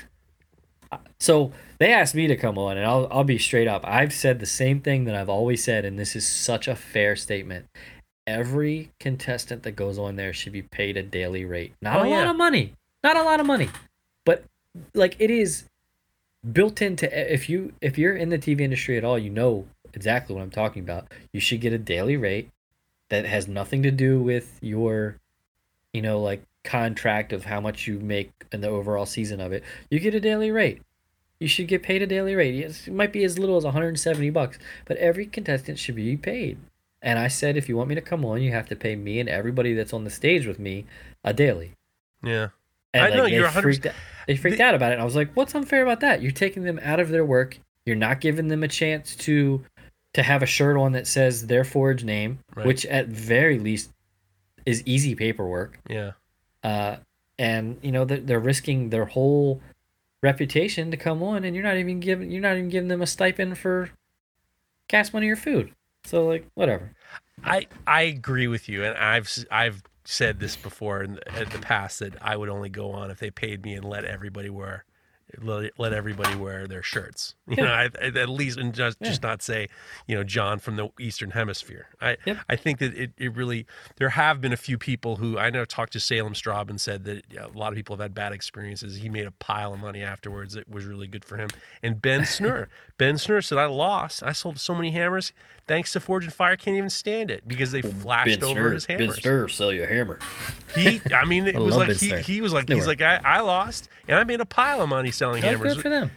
So 1.18 1.52
they 1.78 1.92
asked 1.92 2.14
me 2.14 2.26
to 2.26 2.36
come 2.36 2.58
on, 2.58 2.76
and 2.76 2.86
I'll 2.86 3.08
I'll 3.10 3.24
be 3.24 3.38
straight 3.38 3.68
up. 3.68 3.82
I've 3.84 4.12
said 4.12 4.38
the 4.38 4.46
same 4.46 4.80
thing 4.80 5.04
that 5.04 5.14
I've 5.14 5.28
always 5.28 5.64
said, 5.64 5.84
and 5.84 5.98
this 5.98 6.14
is 6.14 6.26
such 6.26 6.68
a 6.68 6.76
fair 6.76 7.16
statement. 7.16 7.66
Every 8.26 8.90
contestant 9.00 9.62
that 9.62 9.72
goes 9.72 9.98
on 9.98 10.16
there 10.16 10.32
should 10.32 10.52
be 10.52 10.62
paid 10.62 10.96
a 10.96 11.02
daily 11.02 11.44
rate. 11.44 11.74
Not 11.80 12.00
Oh, 12.00 12.08
a 12.08 12.10
lot 12.10 12.26
of 12.26 12.36
money. 12.36 12.74
Not 13.02 13.16
a 13.16 13.22
lot 13.22 13.40
of 13.40 13.46
money. 13.46 13.68
But 14.24 14.44
like 14.94 15.16
it 15.18 15.30
is 15.30 15.64
built 16.52 16.82
into 16.82 17.06
if 17.32 17.48
you 17.48 17.72
if 17.80 17.96
you're 17.98 18.16
in 18.16 18.28
the 18.28 18.38
TV 18.38 18.60
industry 18.60 18.96
at 18.98 19.04
all, 19.04 19.18
you 19.18 19.30
know 19.30 19.66
exactly 19.94 20.34
what 20.34 20.42
I'm 20.42 20.50
talking 20.50 20.82
about. 20.82 21.10
You 21.32 21.40
should 21.40 21.60
get 21.60 21.72
a 21.72 21.78
daily 21.78 22.16
rate 22.16 22.50
that 23.08 23.24
has 23.24 23.48
nothing 23.48 23.82
to 23.84 23.90
do 23.90 24.20
with 24.20 24.58
your 24.60 25.16
you 25.92 26.02
know 26.02 26.20
like 26.20 26.42
contract 26.66 27.32
of 27.32 27.46
how 27.46 27.60
much 27.60 27.86
you 27.86 27.98
make 27.98 28.30
in 28.52 28.60
the 28.60 28.68
overall 28.68 29.06
season 29.06 29.40
of 29.40 29.52
it. 29.52 29.64
You 29.90 29.98
get 29.98 30.14
a 30.14 30.20
daily 30.20 30.50
rate. 30.50 30.82
You 31.40 31.48
should 31.48 31.68
get 31.68 31.82
paid 31.82 32.02
a 32.02 32.06
daily 32.06 32.34
rate. 32.34 32.54
It 32.54 32.92
might 32.92 33.12
be 33.12 33.24
as 33.24 33.38
little 33.38 33.56
as 33.56 33.64
170 33.64 34.30
bucks, 34.30 34.58
but 34.84 34.96
every 34.96 35.26
contestant 35.26 35.78
should 35.78 35.94
be 35.96 36.16
paid. 36.16 36.58
And 37.02 37.18
I 37.18 37.28
said 37.28 37.56
if 37.56 37.68
you 37.68 37.76
want 37.76 37.88
me 37.88 37.94
to 37.94 38.00
come 38.00 38.24
on, 38.24 38.42
you 38.42 38.52
have 38.52 38.68
to 38.68 38.76
pay 38.76 38.96
me 38.96 39.20
and 39.20 39.28
everybody 39.28 39.74
that's 39.74 39.92
on 39.92 40.04
the 40.04 40.10
stage 40.10 40.46
with 40.46 40.58
me 40.58 40.86
a 41.24 41.32
daily. 41.32 41.72
Yeah. 42.22 42.48
And 42.94 43.04
I 43.04 43.08
like, 43.08 43.16
know, 43.16 43.24
they 43.24 43.34
you're 43.34 43.48
100% 43.48 43.62
freaked 43.62 43.86
out, 43.86 43.94
they 44.26 44.36
freaked 44.36 44.60
out 44.60 44.74
about 44.74 44.90
it. 44.90 44.94
And 44.94 45.02
I 45.02 45.04
was 45.04 45.14
like, 45.14 45.30
"What's 45.34 45.54
unfair 45.54 45.82
about 45.82 46.00
that? 46.00 46.22
You're 46.22 46.32
taking 46.32 46.62
them 46.64 46.80
out 46.82 46.98
of 46.98 47.10
their 47.10 47.24
work. 47.24 47.58
You're 47.84 47.96
not 47.96 48.20
giving 48.20 48.48
them 48.48 48.62
a 48.62 48.68
chance 48.68 49.14
to 49.16 49.62
to 50.14 50.22
have 50.22 50.42
a 50.42 50.46
shirt 50.46 50.78
on 50.78 50.92
that 50.92 51.06
says 51.06 51.46
their 51.46 51.62
forge 51.62 52.02
name, 52.02 52.38
Right. 52.54 52.66
which 52.66 52.86
at 52.86 53.08
very 53.08 53.58
least 53.58 53.90
is 54.64 54.82
easy 54.86 55.14
paperwork. 55.14 55.78
Yeah. 55.90 56.12
Uh, 56.66 56.96
and 57.38 57.78
you 57.80 57.92
know 57.92 58.04
they're, 58.04 58.40
risking 58.40 58.90
their 58.90 59.04
whole 59.04 59.60
reputation 60.20 60.90
to 60.90 60.96
come 60.96 61.22
on, 61.22 61.44
and 61.44 61.54
you're 61.54 61.64
not 61.64 61.76
even 61.76 62.00
giving 62.00 62.28
you're 62.28 62.42
not 62.42 62.56
even 62.56 62.68
giving 62.68 62.88
them 62.88 63.00
a 63.00 63.06
stipend 63.06 63.56
for 63.56 63.90
gas 64.88 65.12
money 65.12 65.28
or 65.28 65.36
food. 65.36 65.72
So 66.04 66.26
like 66.26 66.44
whatever. 66.54 66.90
I 67.44 67.68
I 67.86 68.02
agree 68.02 68.48
with 68.48 68.68
you, 68.68 68.82
and 68.82 68.98
I've 68.98 69.32
I've 69.48 69.84
said 70.04 70.40
this 70.40 70.56
before 70.56 71.04
in 71.04 71.14
the, 71.14 71.42
in 71.42 71.48
the 71.50 71.58
past 71.58 72.00
that 72.00 72.14
I 72.20 72.36
would 72.36 72.48
only 72.48 72.68
go 72.68 72.90
on 72.90 73.12
if 73.12 73.20
they 73.20 73.30
paid 73.30 73.62
me 73.62 73.74
and 73.74 73.84
let 73.84 74.04
everybody 74.04 74.50
wear 74.50 74.84
let, 75.42 75.72
let 75.78 75.92
everybody 75.92 76.34
wear 76.36 76.66
their 76.66 76.82
shirts. 76.82 77.34
You 77.48 77.62
know, 77.62 77.70
I, 77.72 77.88
I- 78.02 78.06
at 78.06 78.28
least 78.28 78.58
and 78.58 78.74
just 78.74 79.00
just 79.00 79.22
not 79.22 79.40
say, 79.40 79.68
you 80.08 80.16
know, 80.16 80.24
John 80.24 80.58
from 80.58 80.74
the 80.74 80.88
Eastern 80.98 81.30
Hemisphere. 81.30 81.86
I 82.00 82.16
Yep. 82.26 82.38
I 82.48 82.56
think 82.56 82.80
that 82.80 82.92
it, 82.96 83.12
it 83.16 83.36
really 83.36 83.66
there 83.98 84.08
have 84.08 84.40
been 84.40 84.52
a 84.52 84.56
few 84.56 84.76
people 84.78 85.14
who 85.16 85.38
I 85.38 85.50
know 85.50 85.64
talked 85.64 85.92
to 85.92 86.00
Salem 86.00 86.32
Straub 86.32 86.68
and 86.70 86.80
said 86.80 87.04
that 87.04 87.22
yeah, 87.30 87.46
a 87.46 87.56
lot 87.56 87.68
of 87.72 87.76
people 87.76 87.94
have 87.94 88.02
had 88.02 88.14
bad 88.14 88.32
experiences. 88.32 88.96
He 88.96 89.08
made 89.08 89.26
a 89.26 89.30
pile 89.30 89.72
of 89.72 89.78
money 89.78 90.02
afterwards. 90.02 90.56
It 90.56 90.68
was 90.68 90.84
really 90.86 91.06
good 91.06 91.24
for 91.24 91.36
him. 91.36 91.48
And 91.84 92.02
Ben 92.02 92.20
Snur, 92.22 92.66
Ben 92.98 93.14
Snur 93.14 93.44
said, 93.44 93.58
I 93.58 93.66
lost. 93.66 94.24
I 94.24 94.32
sold 94.32 94.58
so 94.58 94.74
many 94.74 94.90
hammers. 94.90 95.32
Thanks 95.68 95.92
to 95.94 96.00
Forged 96.00 96.26
in 96.26 96.30
Fire, 96.32 96.56
can't 96.56 96.76
even 96.76 96.90
stand 96.90 97.28
it 97.30 97.46
because 97.46 97.72
they 97.72 97.82
flashed 97.82 98.42
over 98.42 98.72
his 98.72 98.86
hammers. 98.86 99.18
Ben 99.20 99.32
Snur, 99.32 99.50
sell 99.50 99.72
you 99.72 99.82
a 99.84 99.86
hammer. 99.86 100.18
He, 100.76 101.00
I 101.14 101.24
mean, 101.24 101.46
it 101.46 101.56
I 101.56 101.58
was 101.60 101.76
like 101.76 101.96
he, 101.96 102.10
he 102.22 102.40
was 102.40 102.52
like 102.52 102.68
Newer. 102.68 102.78
he's 102.78 102.86
like 102.86 103.02
I, 103.02 103.20
I 103.24 103.40
lost 103.40 103.88
and 104.08 104.18
I 104.18 104.24
made 104.24 104.40
a 104.40 104.44
pile 104.46 104.80
of 104.82 104.88
money 104.88 105.10
selling 105.16 105.42
Oh, 105.44 105.48
hammers. 105.48 105.74
good 105.74 105.82
for 105.82 105.88
them. 105.88 106.10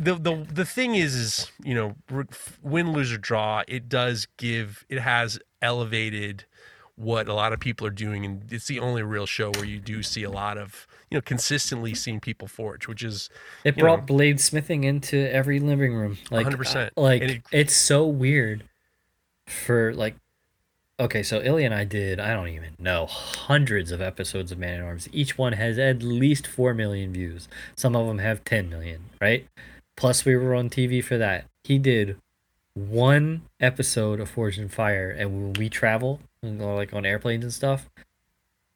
the 0.00 0.14
the 0.14 0.46
the 0.52 0.64
thing 0.64 0.94
is 0.96 1.14
is 1.14 1.52
you 1.62 1.74
know 1.74 1.94
win 2.62 2.92
lose 2.92 3.12
or 3.12 3.18
draw 3.18 3.62
it 3.68 3.88
does 3.88 4.26
give 4.36 4.84
it 4.88 4.98
has 5.00 5.38
elevated 5.62 6.44
what 6.96 7.28
a 7.28 7.32
lot 7.32 7.52
of 7.52 7.60
people 7.60 7.86
are 7.86 7.90
doing 8.06 8.24
and 8.26 8.52
it's 8.52 8.66
the 8.66 8.78
only 8.80 9.02
real 9.02 9.24
show 9.26 9.50
where 9.52 9.64
you 9.64 9.78
do 9.78 10.02
see 10.02 10.22
a 10.22 10.30
lot 10.30 10.58
of 10.58 10.86
you 11.10 11.16
know 11.16 11.22
consistently 11.22 11.94
seeing 11.94 12.20
people 12.20 12.46
forge 12.48 12.88
which 12.88 13.02
is 13.02 13.30
It 13.64 13.76
brought 13.78 14.00
know. 14.00 14.06
blade 14.06 14.40
smithing 14.40 14.84
into 14.84 15.16
every 15.32 15.60
living 15.60 15.94
room. 15.94 16.18
Like 16.30 16.46
100%. 16.46 16.86
uh, 16.88 16.90
Like 17.00 17.22
it- 17.22 17.42
it's 17.52 17.74
so 17.76 18.06
weird 18.06 18.64
for 19.46 19.94
like 19.94 20.16
okay, 21.00 21.22
so 21.22 21.40
Ilya 21.42 21.66
and 21.66 21.74
I 21.74 21.84
did 21.84 22.20
I 22.20 22.32
don't 22.34 22.48
even 22.48 22.70
know 22.78 23.06
hundreds 23.06 23.90
of 23.90 24.00
episodes 24.00 24.52
of 24.52 24.58
Man 24.58 24.78
at 24.80 24.84
Arms. 24.84 25.08
Each 25.12 25.36
one 25.36 25.54
has 25.54 25.78
at 25.78 26.02
least 26.02 26.46
four 26.46 26.74
million 26.74 27.12
views. 27.12 27.48
Some 27.74 27.96
of 27.96 28.06
them 28.06 28.18
have 28.18 28.44
ten 28.44 28.68
million, 28.70 29.06
right? 29.20 29.46
Plus 29.96 30.24
we 30.24 30.36
were 30.36 30.54
on 30.54 30.70
TV 30.70 31.02
for 31.02 31.18
that. 31.18 31.44
He 31.64 31.78
did 31.78 32.16
one 32.74 33.42
episode 33.58 34.20
of 34.20 34.30
Forged 34.30 34.58
in 34.58 34.68
Fire, 34.68 35.10
and 35.10 35.30
when 35.32 35.52
we 35.54 35.68
travel, 35.68 36.20
like 36.42 36.94
on 36.94 37.04
airplanes 37.04 37.44
and 37.44 37.52
stuff, 37.52 37.90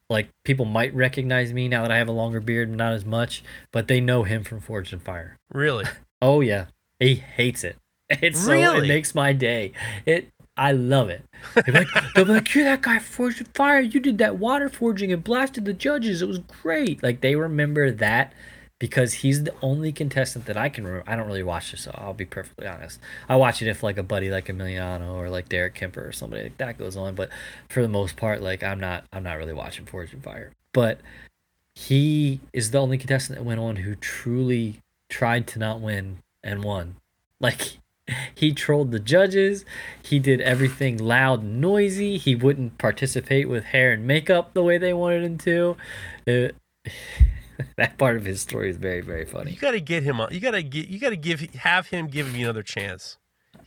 like 0.09 0.29
people 0.43 0.65
might 0.65 0.93
recognize 0.93 1.53
me 1.53 1.67
now 1.67 1.81
that 1.81 1.91
I 1.91 1.97
have 1.97 2.07
a 2.09 2.11
longer 2.13 2.39
beard, 2.39 2.69
not 2.69 2.93
as 2.93 3.05
much, 3.05 3.43
but 3.71 3.87
they 3.87 3.99
know 4.01 4.23
him 4.23 4.43
from 4.43 4.59
Forged 4.59 4.93
in 4.93 4.99
Fire. 4.99 5.37
really 5.51 5.85
Oh 6.21 6.41
yeah, 6.41 6.65
he 6.99 7.15
hates 7.15 7.63
it. 7.63 7.77
It's 8.09 8.45
so 8.45 8.51
Really? 8.51 8.85
it 8.85 8.87
makes 8.87 9.15
my 9.15 9.33
day. 9.33 9.71
It 10.05 10.29
I 10.57 10.71
love 10.71 11.09
it. 11.09 11.23
They'll 11.53 11.63
be 11.65 11.71
like, 11.71 11.87
they'll 12.15 12.25
be 12.25 12.31
like, 12.33 12.53
you're 12.55 12.63
that 12.63 12.81
guy 12.81 12.99
forged 12.99 13.45
Fire. 13.53 13.79
You 13.79 13.99
did 13.99 14.17
that 14.19 14.37
water 14.37 14.69
forging 14.69 15.11
and 15.11 15.23
blasted 15.23 15.65
the 15.65 15.73
judges. 15.73 16.21
It 16.21 16.27
was 16.27 16.39
great. 16.39 17.03
Like 17.03 17.21
they 17.21 17.35
remember 17.35 17.91
that 17.91 18.33
because 18.79 19.13
he's 19.13 19.43
the 19.43 19.53
only 19.61 19.91
contestant 19.91 20.45
that 20.45 20.57
I 20.57 20.69
can 20.69 20.85
remember. 20.85 21.09
I 21.09 21.15
don't 21.15 21.27
really 21.27 21.43
watch 21.43 21.71
this, 21.71 21.81
so 21.81 21.91
I'll 21.95 22.13
be 22.13 22.25
perfectly 22.25 22.67
honest. 22.67 22.99
I 23.27 23.35
watch 23.35 23.61
it 23.61 23.67
if 23.67 23.83
like 23.83 23.97
a 23.97 24.03
buddy 24.03 24.29
like 24.29 24.47
Emiliano 24.47 25.13
or 25.13 25.29
like 25.29 25.49
Derek 25.49 25.75
Kemper 25.75 26.07
or 26.07 26.11
somebody 26.11 26.43
like 26.43 26.57
that 26.57 26.77
goes 26.77 26.97
on, 26.97 27.15
but 27.15 27.29
for 27.69 27.81
the 27.81 27.87
most 27.89 28.15
part, 28.15 28.41
like 28.41 28.63
I'm 28.63 28.79
not 28.79 29.05
I'm 29.13 29.23
not 29.23 29.37
really 29.37 29.53
watching 29.53 29.85
Forged 29.85 30.13
in 30.13 30.21
Fire. 30.21 30.51
But 30.73 30.99
he 31.75 32.39
is 32.53 32.71
the 32.71 32.79
only 32.79 32.97
contestant 32.97 33.37
that 33.37 33.45
went 33.45 33.59
on 33.59 33.77
who 33.77 33.95
truly 33.95 34.79
tried 35.09 35.47
to 35.47 35.59
not 35.59 35.81
win 35.81 36.19
and 36.43 36.63
won. 36.63 36.95
Like 37.39 37.79
he 38.35 38.53
trolled 38.53 38.91
the 38.91 38.99
judges. 38.99 39.65
He 40.01 40.19
did 40.19 40.41
everything 40.41 40.97
loud 40.97 41.41
and 41.43 41.61
noisy. 41.61 42.17
He 42.17 42.35
wouldn't 42.35 42.77
participate 42.77 43.49
with 43.49 43.65
hair 43.65 43.91
and 43.93 44.05
makeup 44.05 44.53
the 44.53 44.63
way 44.63 44.77
they 44.77 44.93
wanted 44.93 45.23
him 45.23 45.37
to. 45.39 45.77
Uh, 46.27 46.89
that 47.77 47.97
part 47.97 48.17
of 48.17 48.25
his 48.25 48.41
story 48.41 48.69
is 48.69 48.77
very 48.77 49.01
very 49.01 49.25
funny. 49.25 49.51
you 49.51 49.57
got 49.57 49.71
to 49.71 49.79
get 49.79 50.03
him 50.03 50.19
on 50.19 50.27
you 50.31 50.41
got 50.41 50.51
to 50.51 50.61
get 50.61 50.89
you 50.89 50.99
got 50.99 51.11
to 51.11 51.15
give 51.15 51.39
have 51.55 51.87
him 51.87 52.07
give 52.07 52.35
you 52.35 52.45
another 52.45 52.61
chance 52.61 53.17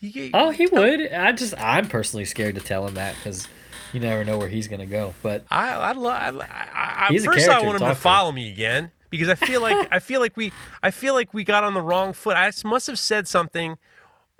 get, 0.02 0.30
Oh, 0.34 0.50
he 0.50 0.66
would. 0.66 1.12
I 1.12 1.32
just 1.32 1.54
I'm 1.58 1.88
personally 1.88 2.24
scared 2.24 2.54
to 2.56 2.60
tell 2.60 2.86
him 2.86 2.94
that 2.94 3.16
because 3.16 3.48
you 3.92 4.00
never 4.00 4.24
know 4.24 4.38
where 4.38 4.48
he's 4.48 4.68
gonna 4.68 4.86
go. 4.86 5.14
But 5.22 5.44
I 5.50 5.70
I 5.70 5.92
love. 5.92 6.36
I, 6.40 6.44
I, 6.44 7.06
I, 7.10 7.18
first, 7.18 7.48
I 7.48 7.62
want 7.62 7.70
him 7.70 7.72
to 7.74 7.78
talk 7.78 7.94
to. 7.94 8.00
follow 8.00 8.32
me 8.32 8.50
again 8.52 8.90
because 9.10 9.28
I 9.28 9.34
feel 9.34 9.60
like 9.60 9.88
I 9.90 9.98
feel 9.98 10.20
like 10.20 10.36
we 10.36 10.52
I 10.82 10.90
feel 10.90 11.14
like 11.14 11.32
we 11.32 11.44
got 11.44 11.64
on 11.64 11.74
the 11.74 11.82
wrong 11.82 12.12
foot. 12.12 12.36
I 12.36 12.52
must 12.64 12.86
have 12.86 12.98
said 12.98 13.26
something. 13.26 13.78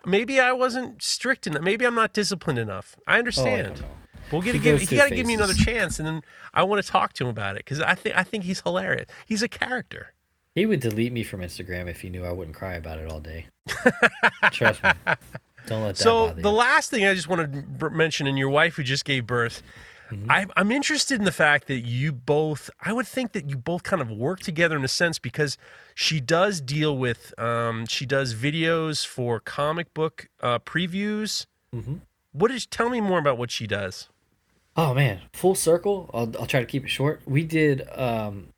Maybe 0.06 0.40
I 0.40 0.52
wasn't 0.52 1.02
strict 1.02 1.46
enough. 1.46 1.62
Maybe 1.62 1.86
I'm 1.86 1.94
not 1.94 2.12
disciplined 2.12 2.58
enough. 2.58 2.96
I 3.06 3.12
oh, 3.12 3.14
I 3.16 3.18
understand. 3.18 3.84
We'll 4.30 4.42
get 4.42 4.52
to 4.52 4.58
He 4.58 4.64
give. 4.64 4.80
He 4.80 4.96
got 4.96 5.08
to 5.08 5.14
give 5.14 5.26
me 5.26 5.34
another 5.34 5.54
chance, 5.54 5.98
and 5.98 6.06
then 6.06 6.22
I 6.54 6.62
want 6.62 6.84
to 6.84 6.90
talk 6.90 7.12
to 7.14 7.24
him 7.24 7.30
about 7.30 7.56
it 7.56 7.60
because 7.60 7.80
I 7.80 7.94
think 7.94 8.16
I 8.16 8.22
think 8.22 8.44
he's 8.44 8.60
hilarious. 8.60 9.06
He's 9.26 9.42
a 9.42 9.48
character. 9.48 10.12
He 10.54 10.66
would 10.66 10.80
delete 10.80 11.12
me 11.12 11.22
from 11.22 11.40
Instagram 11.40 11.88
if 11.88 12.00
he 12.00 12.10
knew 12.10 12.24
I 12.24 12.32
wouldn't 12.32 12.56
cry 12.56 12.74
about 12.74 12.98
it 12.98 13.10
all 13.10 13.20
day. 13.20 13.46
Trust 14.50 14.82
me. 14.82 14.90
Don't 15.66 15.82
let 15.82 15.96
that 15.96 16.02
So 16.02 16.32
the 16.32 16.50
last 16.50 16.90
thing 16.90 17.06
I 17.06 17.14
just 17.14 17.28
want 17.28 17.52
to 17.78 17.90
mention, 17.90 18.26
and 18.26 18.38
your 18.38 18.48
wife 18.48 18.74
who 18.74 18.82
just 18.82 19.04
gave 19.04 19.26
birth, 19.26 19.62
Mm-hmm. 20.10 20.30
I, 20.30 20.46
I'm 20.56 20.72
interested 20.72 21.18
in 21.18 21.24
the 21.24 21.32
fact 21.32 21.66
that 21.68 21.80
you 21.80 22.12
both. 22.12 22.70
I 22.80 22.92
would 22.92 23.06
think 23.06 23.32
that 23.32 23.48
you 23.48 23.56
both 23.56 23.82
kind 23.82 24.00
of 24.00 24.10
work 24.10 24.40
together 24.40 24.76
in 24.76 24.84
a 24.84 24.88
sense 24.88 25.18
because 25.18 25.58
she 25.94 26.20
does 26.20 26.60
deal 26.60 26.96
with. 26.96 27.38
Um, 27.38 27.86
she 27.86 28.06
does 28.06 28.34
videos 28.34 29.06
for 29.06 29.40
comic 29.40 29.92
book 29.94 30.28
uh, 30.42 30.58
previews. 30.60 31.46
Mm-hmm. 31.74 31.96
What 32.32 32.50
is? 32.50 32.66
Tell 32.66 32.88
me 32.88 33.00
more 33.00 33.18
about 33.18 33.38
what 33.38 33.50
she 33.50 33.66
does. 33.66 34.08
Oh 34.76 34.94
man, 34.94 35.22
full 35.32 35.54
circle. 35.54 36.08
I'll 36.14 36.32
I'll 36.38 36.46
try 36.46 36.60
to 36.60 36.66
keep 36.66 36.84
it 36.84 36.88
short. 36.88 37.20
We 37.26 37.44
did 37.44 37.88
um 37.94 38.48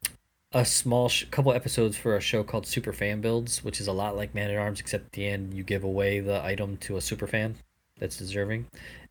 a 0.52 0.64
small 0.64 1.08
sh- 1.08 1.24
couple 1.30 1.52
episodes 1.52 1.96
for 1.96 2.16
a 2.16 2.20
show 2.20 2.42
called 2.42 2.66
Super 2.66 2.92
Fan 2.92 3.20
Builds, 3.20 3.62
which 3.62 3.80
is 3.80 3.86
a 3.86 3.92
lot 3.92 4.16
like 4.16 4.34
Man 4.34 4.50
at 4.50 4.56
Arms, 4.56 4.80
except 4.80 5.06
at 5.06 5.12
the 5.12 5.26
end 5.26 5.54
you 5.54 5.62
give 5.62 5.84
away 5.84 6.20
the 6.20 6.44
item 6.44 6.76
to 6.78 6.96
a 6.96 7.00
super 7.00 7.26
fan 7.26 7.54
that's 7.98 8.16
deserving. 8.16 8.66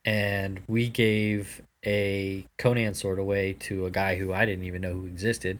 And 0.09 0.61
we 0.67 0.89
gave 0.89 1.61
a 1.85 2.43
Conan 2.57 2.95
sword 2.95 3.19
away 3.19 3.53
to 3.59 3.85
a 3.85 3.91
guy 3.91 4.15
who 4.15 4.33
I 4.33 4.43
didn't 4.43 4.65
even 4.65 4.81
know 4.81 4.93
who 4.93 5.05
existed, 5.05 5.59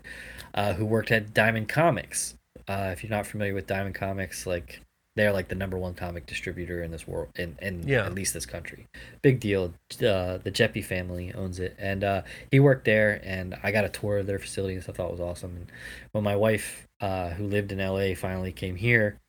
uh, 0.56 0.74
who 0.74 0.86
worked 0.88 1.12
at 1.12 1.36
Diamond 1.36 1.70
Comics. 1.70 2.36
Uh, 2.68 2.90
if 2.92 3.04
you're 3.04 3.12
not 3.12 3.28
familiar 3.28 3.54
with 3.54 3.68
Diamond 3.68 3.94
Comics, 3.94 4.48
like 4.48 4.82
they're 5.16 5.32
like 5.32 5.50
the 5.50 5.56
number 5.56 5.78
one 5.78 5.94
comic 5.94 6.26
distributor 6.26 6.82
in 6.82 6.90
this 6.90 7.08
world, 7.08 7.30
in, 7.36 7.58
in 7.62 7.88
Yeah. 7.88 8.08
at 8.08 8.16
least 8.16 8.34
this 8.34 8.48
country. 8.48 8.88
Big 9.22 9.40
deal. 9.40 9.66
Uh, 10.02 10.40
the 10.40 10.52
Geppi 10.52 10.84
family 10.84 11.32
owns 11.32 11.60
it, 11.60 11.76
and 11.78 12.04
uh, 12.04 12.22
he 12.50 12.60
worked 12.60 12.86
there, 12.86 13.22
and 13.24 13.56
I 13.62 13.72
got 13.72 13.86
a 13.86 13.90
tour 13.90 14.18
of 14.18 14.26
their 14.26 14.40
facility 14.40 14.74
and. 14.74 14.84
I 14.90 14.94
thought 14.94 15.10
it 15.10 15.12
was 15.12 15.20
awesome. 15.20 15.56
And 15.58 15.72
when 16.14 16.24
my 16.24 16.36
wife, 16.36 16.88
uh, 17.02 17.30
who 17.30 17.44
lived 17.46 17.72
in 17.72 17.78
LA, 17.78 18.16
finally 18.16 18.52
came 18.52 18.78
here 18.78 19.20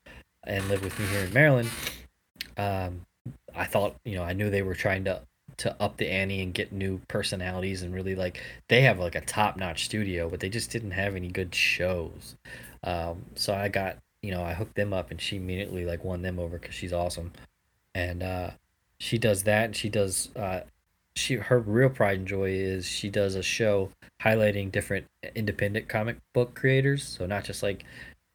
and 0.46 0.66
lived 0.68 0.82
with 0.82 0.98
me 0.98 1.04
here 1.08 1.24
in 1.24 1.32
Maryland, 1.34 1.68
um, 2.56 3.02
I 3.54 3.64
thought, 3.64 3.96
you 4.04 4.16
know, 4.16 4.22
I 4.22 4.32
knew 4.32 4.50
they 4.50 4.62
were 4.62 4.74
trying 4.74 5.04
to 5.04 5.22
to 5.58 5.76
up 5.82 5.96
the 5.98 6.08
ante 6.08 6.42
and 6.42 6.54
get 6.54 6.72
new 6.72 7.00
personalities 7.08 7.82
and 7.82 7.92
really 7.92 8.14
like 8.14 8.40
they 8.68 8.82
have 8.82 8.98
like 8.98 9.14
a 9.14 9.20
top 9.20 9.56
notch 9.56 9.84
studio, 9.84 10.28
but 10.28 10.40
they 10.40 10.48
just 10.48 10.70
didn't 10.70 10.92
have 10.92 11.14
any 11.16 11.28
good 11.28 11.54
shows. 11.54 12.36
Um, 12.82 13.26
so 13.34 13.54
I 13.54 13.68
got 13.68 13.96
you 14.22 14.30
know, 14.30 14.42
I 14.42 14.54
hooked 14.54 14.74
them 14.74 14.92
up, 14.92 15.10
and 15.10 15.20
she 15.20 15.36
immediately 15.36 15.84
like 15.84 16.04
won 16.04 16.22
them 16.22 16.38
over 16.38 16.58
because 16.58 16.74
she's 16.74 16.92
awesome, 16.92 17.32
and 17.94 18.22
uh, 18.22 18.50
she 18.98 19.18
does 19.18 19.44
that, 19.44 19.64
and 19.66 19.76
she 19.76 19.88
does. 19.88 20.28
Uh, 20.36 20.60
she 21.16 21.36
her 21.36 21.58
real 21.58 21.90
pride 21.90 22.18
and 22.18 22.28
joy 22.28 22.50
is 22.50 22.86
she 22.86 23.10
does 23.10 23.34
a 23.34 23.42
show 23.42 23.90
highlighting 24.22 24.70
different 24.70 25.06
independent 25.34 25.88
comic 25.88 26.16
book 26.34 26.54
creators, 26.54 27.02
so 27.02 27.26
not 27.26 27.44
just 27.44 27.62
like 27.62 27.84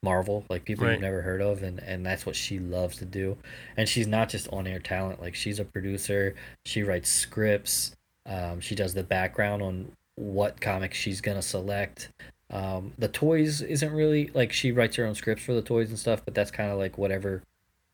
Marvel, 0.06 0.46
like 0.50 0.64
people 0.64 0.86
Right. 0.86 0.94
you've 0.94 1.02
never 1.02 1.22
heard 1.22 1.42
of, 1.42 1.64
and 1.64 1.80
and 1.80 2.06
that's 2.06 2.26
what 2.26 2.36
she 2.36 2.60
loves 2.60 2.96
to 2.98 3.06
do. 3.06 3.38
And 3.76 3.90
she's 3.90 4.08
not 4.08 4.30
just 4.30 4.48
on 4.54 4.68
air 4.68 4.80
talent; 4.80 5.20
like 5.20 5.36
she's 5.36 5.60
a 5.60 5.66
producer. 5.66 6.36
She 6.66 6.84
writes 6.84 7.10
scripts. 7.10 7.96
Um, 8.28 8.62
she 8.62 8.76
does 8.76 8.94
the 8.94 9.04
background 9.04 9.62
on 9.62 9.92
what 10.16 10.62
comics 10.62 10.98
she's 10.98 11.20
gonna 11.22 11.42
select. 11.42 12.10
Um, 12.52 12.94
the 13.00 13.08
toys 13.08 13.62
isn't 13.62 13.92
really 13.92 14.28
like 14.28 14.54
she 14.54 14.72
writes 14.72 14.96
her 14.98 15.06
own 15.06 15.16
scripts 15.16 15.44
for 15.44 15.54
the 15.54 15.62
toys 15.64 15.90
and 15.90 15.98
stuff, 16.00 16.22
but 16.24 16.36
that's 16.36 16.52
kind 16.52 16.72
of 16.72 16.78
like 16.78 16.98
whatever 16.98 17.42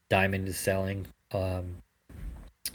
Diamond 0.10 0.48
is 0.50 0.58
selling, 0.60 1.08
um, 1.32 1.78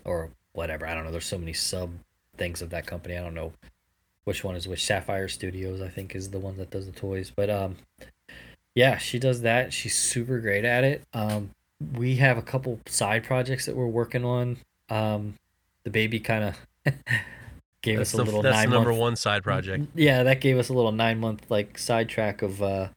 or 0.04 0.30
whatever. 0.54 0.86
I 0.86 0.94
don't 0.94 1.04
know. 1.04 1.12
There's 1.12 1.26
so 1.26 1.38
many 1.38 1.52
sub 1.52 1.90
things 2.38 2.62
of 2.62 2.70
that 2.70 2.86
company. 2.86 3.16
I 3.16 3.22
don't 3.22 3.34
know 3.34 3.52
which 4.24 4.42
one 4.42 4.56
is 4.56 4.66
which. 4.66 4.84
Sapphire 4.84 5.28
Studios, 5.28 5.80
I 5.80 5.88
think, 5.88 6.14
is 6.16 6.30
the 6.30 6.38
one 6.40 6.56
that 6.56 6.70
does 6.70 6.86
the 6.86 6.92
toys. 6.92 7.30
But 7.34 7.48
um, 7.50 7.76
yeah, 8.76 8.98
she 8.98 9.18
does 9.18 9.40
that. 9.40 9.72
She's 9.72 9.96
super 9.96 10.38
great 10.38 10.64
at 10.64 10.84
it. 10.84 11.02
Um, 11.14 11.50
we 11.94 12.16
have 12.16 12.36
a 12.36 12.42
couple 12.42 12.78
side 12.86 13.24
projects 13.24 13.64
that 13.66 13.74
we're 13.74 13.86
working 13.86 14.24
on. 14.24 14.58
Um, 14.90 15.34
the 15.84 15.90
baby 15.90 16.20
kind 16.20 16.44
of 16.44 16.94
gave 17.82 17.98
That's 17.98 18.10
us 18.10 18.14
a 18.14 18.16
the, 18.18 18.24
little 18.24 18.42
that's 18.42 18.54
nine 18.54 18.68
the 18.68 18.74
number 18.74 18.90
month 18.90 19.00
one 19.00 19.16
side 19.16 19.42
project. 19.42 19.86
yeah, 19.94 20.22
that 20.22 20.40
gave 20.42 20.58
us 20.58 20.68
a 20.68 20.74
little 20.74 20.92
nine 20.92 21.18
month 21.18 21.46
like 21.48 21.78
sidetrack 21.78 22.42
of 22.42 22.62
uh 22.62 22.88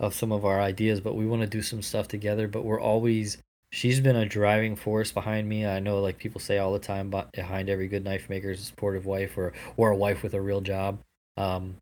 of 0.00 0.14
some 0.14 0.32
of 0.32 0.44
our 0.44 0.60
ideas, 0.60 1.00
but 1.00 1.14
we 1.14 1.26
want 1.26 1.42
to 1.42 1.48
do 1.48 1.62
some 1.62 1.82
stuff 1.82 2.08
together. 2.08 2.48
But 2.48 2.64
we're 2.64 2.80
always 2.80 3.38
she's 3.70 4.00
been 4.00 4.16
a 4.16 4.26
driving 4.26 4.74
force 4.74 5.12
behind 5.12 5.48
me. 5.48 5.66
I 5.66 5.80
know 5.80 6.00
like 6.00 6.16
people 6.16 6.40
say 6.40 6.58
all 6.58 6.72
the 6.72 6.78
time, 6.78 7.10
but 7.10 7.30
behind 7.32 7.68
every 7.68 7.88
good 7.88 8.04
knife 8.04 8.30
maker 8.30 8.52
is 8.52 8.60
a 8.60 8.64
supportive 8.64 9.04
wife 9.04 9.36
or 9.36 9.52
or 9.76 9.90
a 9.90 9.96
wife 9.96 10.22
with 10.22 10.32
a 10.32 10.40
real 10.40 10.62
job. 10.62 10.98
Um, 11.36 11.76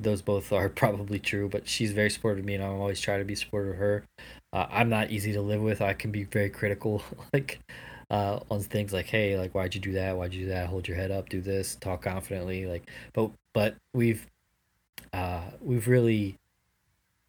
those 0.00 0.22
both 0.22 0.52
are 0.52 0.68
probably 0.82 1.18
true, 1.18 1.48
but 1.48 1.68
she's 1.68 1.92
very 1.92 2.10
supportive 2.10 2.40
of 2.40 2.44
me, 2.44 2.54
and 2.54 2.64
I'm 2.64 2.80
always 2.80 3.00
trying 3.00 3.20
to 3.20 3.24
be 3.24 3.34
supportive 3.34 3.72
of 3.72 3.78
her. 3.78 4.04
Uh, 4.52 4.66
I'm 4.70 4.88
not 4.88 5.10
easy 5.10 5.32
to 5.34 5.40
live 5.40 5.60
with. 5.60 5.80
I 5.80 5.92
can 5.92 6.10
be 6.10 6.24
very 6.24 6.50
critical, 6.50 7.02
like 7.32 7.60
uh, 8.10 8.40
on 8.50 8.60
things 8.60 8.92
like, 8.92 9.06
hey, 9.06 9.38
like 9.38 9.52
why'd 9.52 9.74
you 9.74 9.80
do 9.80 9.92
that? 9.92 10.16
Why'd 10.16 10.34
you 10.34 10.44
do 10.46 10.50
that? 10.50 10.68
Hold 10.68 10.88
your 10.88 10.96
head 10.96 11.10
up, 11.10 11.28
do 11.28 11.40
this, 11.40 11.76
talk 11.76 12.02
confidently, 12.02 12.66
like. 12.66 12.88
But 13.12 13.30
but 13.52 13.76
we've 13.94 14.26
uh, 15.12 15.42
we've 15.60 15.88
really 15.88 16.36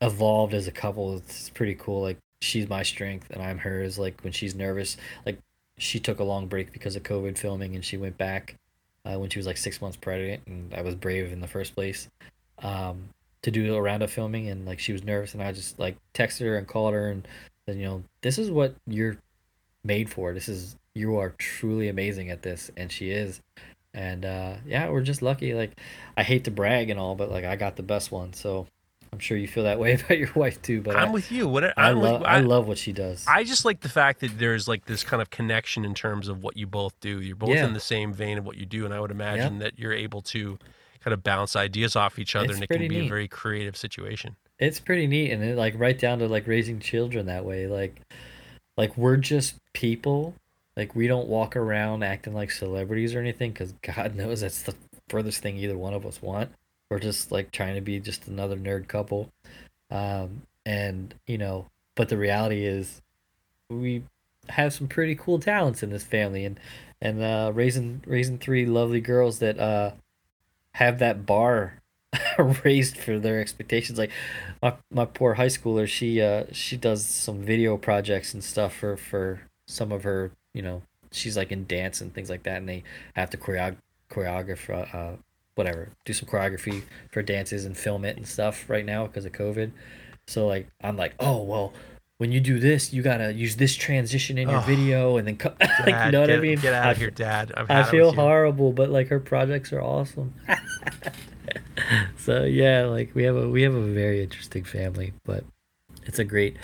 evolved 0.02 0.54
as 0.54 0.68
a 0.68 0.72
couple. 0.72 1.18
It's 1.18 1.50
pretty 1.50 1.76
cool. 1.76 2.02
Like 2.02 2.18
she's 2.42 2.68
my 2.68 2.84
strength 2.84 3.30
and 3.30 3.42
I'm 3.42 3.60
hers. 3.60 4.00
Like 4.00 4.22
when 4.22 4.34
she's 4.34 4.56
nervous, 4.56 4.98
like 5.26 5.38
she 5.78 6.00
took 6.00 6.20
a 6.20 6.24
long 6.24 6.48
break 6.48 6.72
because 6.72 6.96
of 6.96 7.04
COVID 7.04 7.38
filming 7.38 7.76
and 7.76 7.86
she 7.86 7.98
went 7.98 8.18
back 8.18 8.56
uh, 9.06 9.18
when 9.18 9.30
she 9.30 9.40
was 9.40 9.48
like 9.48 9.58
six 9.58 9.82
months 9.82 9.98
pregnant 9.98 10.42
and 10.48 10.74
I 10.74 10.82
was 10.82 10.96
brave 10.96 11.32
in 11.32 11.42
the 11.42 11.48
first 11.48 11.76
place 11.76 12.08
um, 12.62 13.10
to 13.44 13.52
do 13.52 13.76
a 13.76 13.82
round 13.82 14.04
of 14.04 14.12
filming 14.12 14.50
and 14.50 14.66
like 14.66 14.80
she 14.80 14.94
was 14.94 15.04
nervous 15.04 15.34
and 15.34 15.42
I 15.42 15.52
just 15.52 15.80
like 15.80 15.98
texted 16.14 16.42
her 16.42 16.58
and 16.58 16.68
called 16.68 16.94
her 16.94 17.10
and 17.10 17.28
said, 17.68 17.78
you 17.78 17.86
know, 17.86 18.04
this 18.22 18.38
is 18.38 18.52
what 18.52 18.76
you're 18.88 19.18
made 19.84 20.10
for. 20.10 20.34
This 20.34 20.48
is 20.48 20.76
you 20.94 21.18
are 21.18 21.30
truly 21.38 21.88
amazing 21.88 22.30
at 22.30 22.42
this 22.44 22.70
and 22.78 22.92
she 22.92 23.10
is. 23.12 23.42
And 23.94 24.24
uh, 24.26 24.56
yeah, 24.66 24.90
we're 24.90 25.02
just 25.02 25.22
lucky. 25.22 25.54
Like 25.54 25.72
I 26.16 26.24
hate 26.24 26.44
to 26.46 26.52
brag 26.52 26.90
and 26.90 27.00
all, 27.00 27.16
but 27.16 27.32
like 27.32 27.44
I 27.46 27.56
got 27.56 27.76
the 27.76 27.84
best 27.84 28.12
one. 28.12 28.34
So 28.34 28.68
I'm 29.12 29.20
sure 29.20 29.38
you 29.38 29.48
feel 29.48 29.64
that 29.64 29.80
way 29.80 29.96
about 29.96 30.18
your 30.18 30.32
wife 30.36 30.62
too. 30.62 30.82
But 30.82 30.96
I'm 30.96 31.10
I, 31.10 31.12
with 31.12 31.32
you. 31.32 31.48
What 31.48 31.64
I, 31.64 31.74
I'm 31.90 32.00
with- 32.00 32.12
love 32.12 32.24
I, 32.24 32.40
love 32.42 32.68
what 32.68 32.78
she 32.78 32.94
does. 32.94 33.26
I 33.28 33.44
just 33.44 33.66
like 33.66 33.82
the 33.82 33.90
fact 33.90 34.22
that 34.22 34.38
there's 34.38 34.68
like 34.68 34.86
this 34.86 35.04
kind 35.04 35.22
of 35.22 35.30
connection 35.30 35.84
in 35.84 35.94
terms 35.94 36.28
of 36.28 36.44
what 36.44 36.56
you 36.58 36.68
both 36.68 36.94
do. 37.02 37.20
You're 37.22 37.36
both 37.36 37.50
Yeah. 37.50 37.66
in 37.66 37.74
the 37.74 37.80
same 37.80 38.14
vein 38.14 38.38
of 38.38 38.46
what 38.46 38.56
you 38.58 38.66
do, 38.66 38.86
and 38.86 38.94
I 38.94 39.00
would 39.00 39.12
imagine 39.12 39.60
that 39.60 39.80
you're 39.80 39.94
able 39.94 40.22
to 40.24 40.58
kind 41.04 41.14
of 41.14 41.24
bounce 41.24 41.56
ideas 41.56 41.96
off 41.96 42.20
each 42.20 42.36
other, 42.36 42.46
It's 42.46 42.56
and 42.56 42.64
it 42.64 42.70
can 42.70 42.88
be 42.88 43.00
a 43.00 43.10
very 43.10 43.28
creative 43.28 43.76
situation. 43.76 44.36
it's 44.60 44.80
pretty 44.80 45.08
neat 45.08 45.32
and 45.32 45.44
it 45.44 45.58
like 45.58 45.74
right 45.78 45.98
down 45.98 46.20
to 46.20 46.28
like 46.28 46.46
raising 46.48 46.80
children 46.80 47.26
that 47.26 47.44
way 47.44 47.66
like 47.68 48.00
like 48.78 48.96
we're 48.98 49.18
just 49.18 49.56
people. 49.74 50.34
Like 50.78 50.96
we 50.96 51.08
don't 51.08 51.28
walk 51.28 51.56
around 51.58 52.04
acting 52.04 52.34
like 52.34 52.50
celebrities 52.52 53.14
or 53.14 53.20
anything 53.20 53.52
because 53.52 53.74
god 53.82 54.16
knows 54.16 54.42
that's 54.42 54.62
the 54.64 54.76
furthest 55.10 55.42
thing 55.42 55.58
either 55.58 55.78
one 55.78 55.94
of 55.94 56.06
us 56.06 56.22
want. 56.22 56.50
We're 56.90 57.00
just 57.00 57.32
like 57.32 57.52
trying 57.52 57.76
to 57.76 57.82
be 57.82 58.00
just 58.00 58.28
another 58.28 58.56
nerd 58.56 58.88
couple. 58.88 59.30
Um 59.90 60.44
and 60.66 61.14
you 61.28 61.38
know 61.38 61.66
but 61.96 62.08
the 62.10 62.18
reality 62.18 62.66
is 62.66 63.02
we 63.70 64.04
have 64.50 64.74
some 64.74 64.88
pretty 64.88 65.16
cool 65.16 65.40
talents 65.40 65.82
in 65.84 65.90
this 65.90 66.04
family 66.04 66.46
and 66.46 66.60
and 67.02 67.22
uh 67.22 67.52
raising 67.54 68.02
raising 68.06 68.38
three 68.38 68.66
lovely 68.66 69.02
girls 69.02 69.40
that 69.40 69.60
uh 69.60 69.92
have 70.76 71.00
that 71.00 71.26
bar 71.26 71.82
raised 72.64 72.98
for 72.98 73.20
their 73.20 73.40
expectations. 73.40 73.98
Like 73.98 74.12
my 74.62 74.74
my 74.92 75.06
poor 75.06 75.36
high 75.36 75.48
schooler 75.48 75.88
she 75.88 76.22
uh 76.22 76.46
she 76.52 76.78
does 76.78 77.06
some 77.06 77.42
video 77.42 77.78
projects 77.78 78.34
and 78.34 78.44
stuff 78.44 78.76
for 78.76 78.98
for 78.98 79.42
some 79.68 79.92
of 79.92 80.04
her 80.04 80.32
you 80.54 80.62
know 80.62 80.82
she's 81.12 81.38
like 81.38 81.52
in 81.52 81.66
dance 81.66 82.02
and 82.02 82.14
things 82.14 82.30
like 82.30 82.44
that 82.44 82.58
and 82.58 82.70
they 82.70 82.84
have 83.16 83.30
to 83.30 83.38
choreog- 83.38 83.78
choreograph 84.10 84.70
uh, 84.70 84.98
uh 84.98 85.16
whatever 85.56 85.90
do 86.06 86.14
some 86.14 86.28
choreography 86.28 86.84
for 87.12 87.22
dances 87.22 87.66
and 87.66 87.78
film 87.78 88.06
it 88.06 88.18
and 88.18 88.28
stuff 88.28 88.70
right 88.70 88.86
now 88.86 89.06
because 89.08 89.26
of 89.26 89.32
covid. 89.32 89.72
So 90.28 90.48
like 90.48 90.68
i'm 90.82 90.98
like 90.98 91.16
oh 91.20 91.42
well 91.44 91.74
when 92.22 92.32
you 92.32 92.40
do 92.40 92.60
this 92.60 92.94
you 92.94 93.02
gotta 93.02 93.34
use 93.34 93.56
this 93.56 93.76
transition 93.76 94.38
in 94.38 94.48
your 94.48 94.60
Oh. 94.60 94.62
video 94.62 95.18
and 95.18 95.28
then 95.28 95.38
co- 95.38 95.56
like 95.60 95.72
you 95.88 95.92
Dad, 95.92 96.12
know 96.14 96.20
what 96.22 96.28
get, 96.28 96.38
i 96.38 96.42
mean 96.42 96.60
Get 96.60 96.74
out 96.74 96.86
I- 96.86 96.92
of 96.92 96.98
here, 96.98 97.10
Dad. 97.10 97.52
It 97.58 97.84
feel 97.90 98.14
horrible, 98.14 98.72
but 98.74 98.90
like 98.92 99.08
her 99.08 99.20
projects 99.20 99.74
are 99.74 99.82
awesome. 99.82 100.34
so 102.18 102.44
yeah, 102.44 102.86
like 102.86 103.14
we 103.16 103.24
have 103.24 103.36
a 103.36 103.50
we 103.50 103.64
have 103.64 103.74
a 103.74 103.82
very 103.82 104.22
interesting 104.22 104.64
family, 104.64 105.14
but 105.26 105.44
it's 106.06 106.20
a 106.20 106.24
great, 106.24 106.58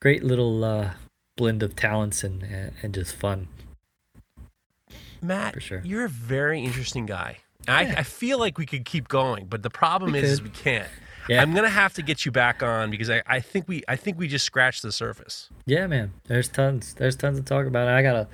great 0.00 0.22
little 0.22 0.62
uh, 0.64 0.90
blend 1.36 1.62
of 1.64 1.74
talents 1.74 2.22
and 2.22 2.42
and 2.82 2.94
just 2.94 3.14
fun. 3.16 3.48
Matt, 5.20 5.54
For 5.54 5.60
sure. 5.60 5.82
you're 5.84 6.04
a 6.04 6.08
very 6.08 6.62
interesting 6.62 7.06
guy. 7.06 7.38
I, 7.66 7.82
Yeah. 7.82 7.94
I 7.98 8.02
feel 8.02 8.38
like 8.38 8.58
we 8.58 8.66
could 8.66 8.84
keep 8.84 9.08
going, 9.08 9.46
but 9.46 9.62
the 9.62 9.70
problem 9.70 10.12
We 10.12 10.18
is, 10.20 10.32
is 10.32 10.42
we 10.42 10.50
can't. 10.50 10.88
Yeah. 11.28 11.40
I'm 11.42 11.54
gonna 11.54 11.68
have 11.70 11.94
to 11.94 12.02
get 12.02 12.24
you 12.26 12.32
back 12.32 12.62
on 12.62 12.90
because 12.90 13.08
I, 13.10 13.22
I 13.26 13.40
think 13.40 13.66
we 13.68 13.82
I 13.88 13.96
think 13.96 14.18
we 14.18 14.28
just 14.28 14.44
scratched 14.44 14.82
the 14.82 14.92
surface. 14.92 15.48
Yeah, 15.66 15.86
man. 15.86 16.12
There's 16.24 16.48
tons. 16.48 16.94
There's 16.94 17.16
tons 17.16 17.38
to 17.38 17.44
talk 17.44 17.66
about. 17.66 17.88
I 17.88 18.02
got 18.02 18.16
a 18.16 18.28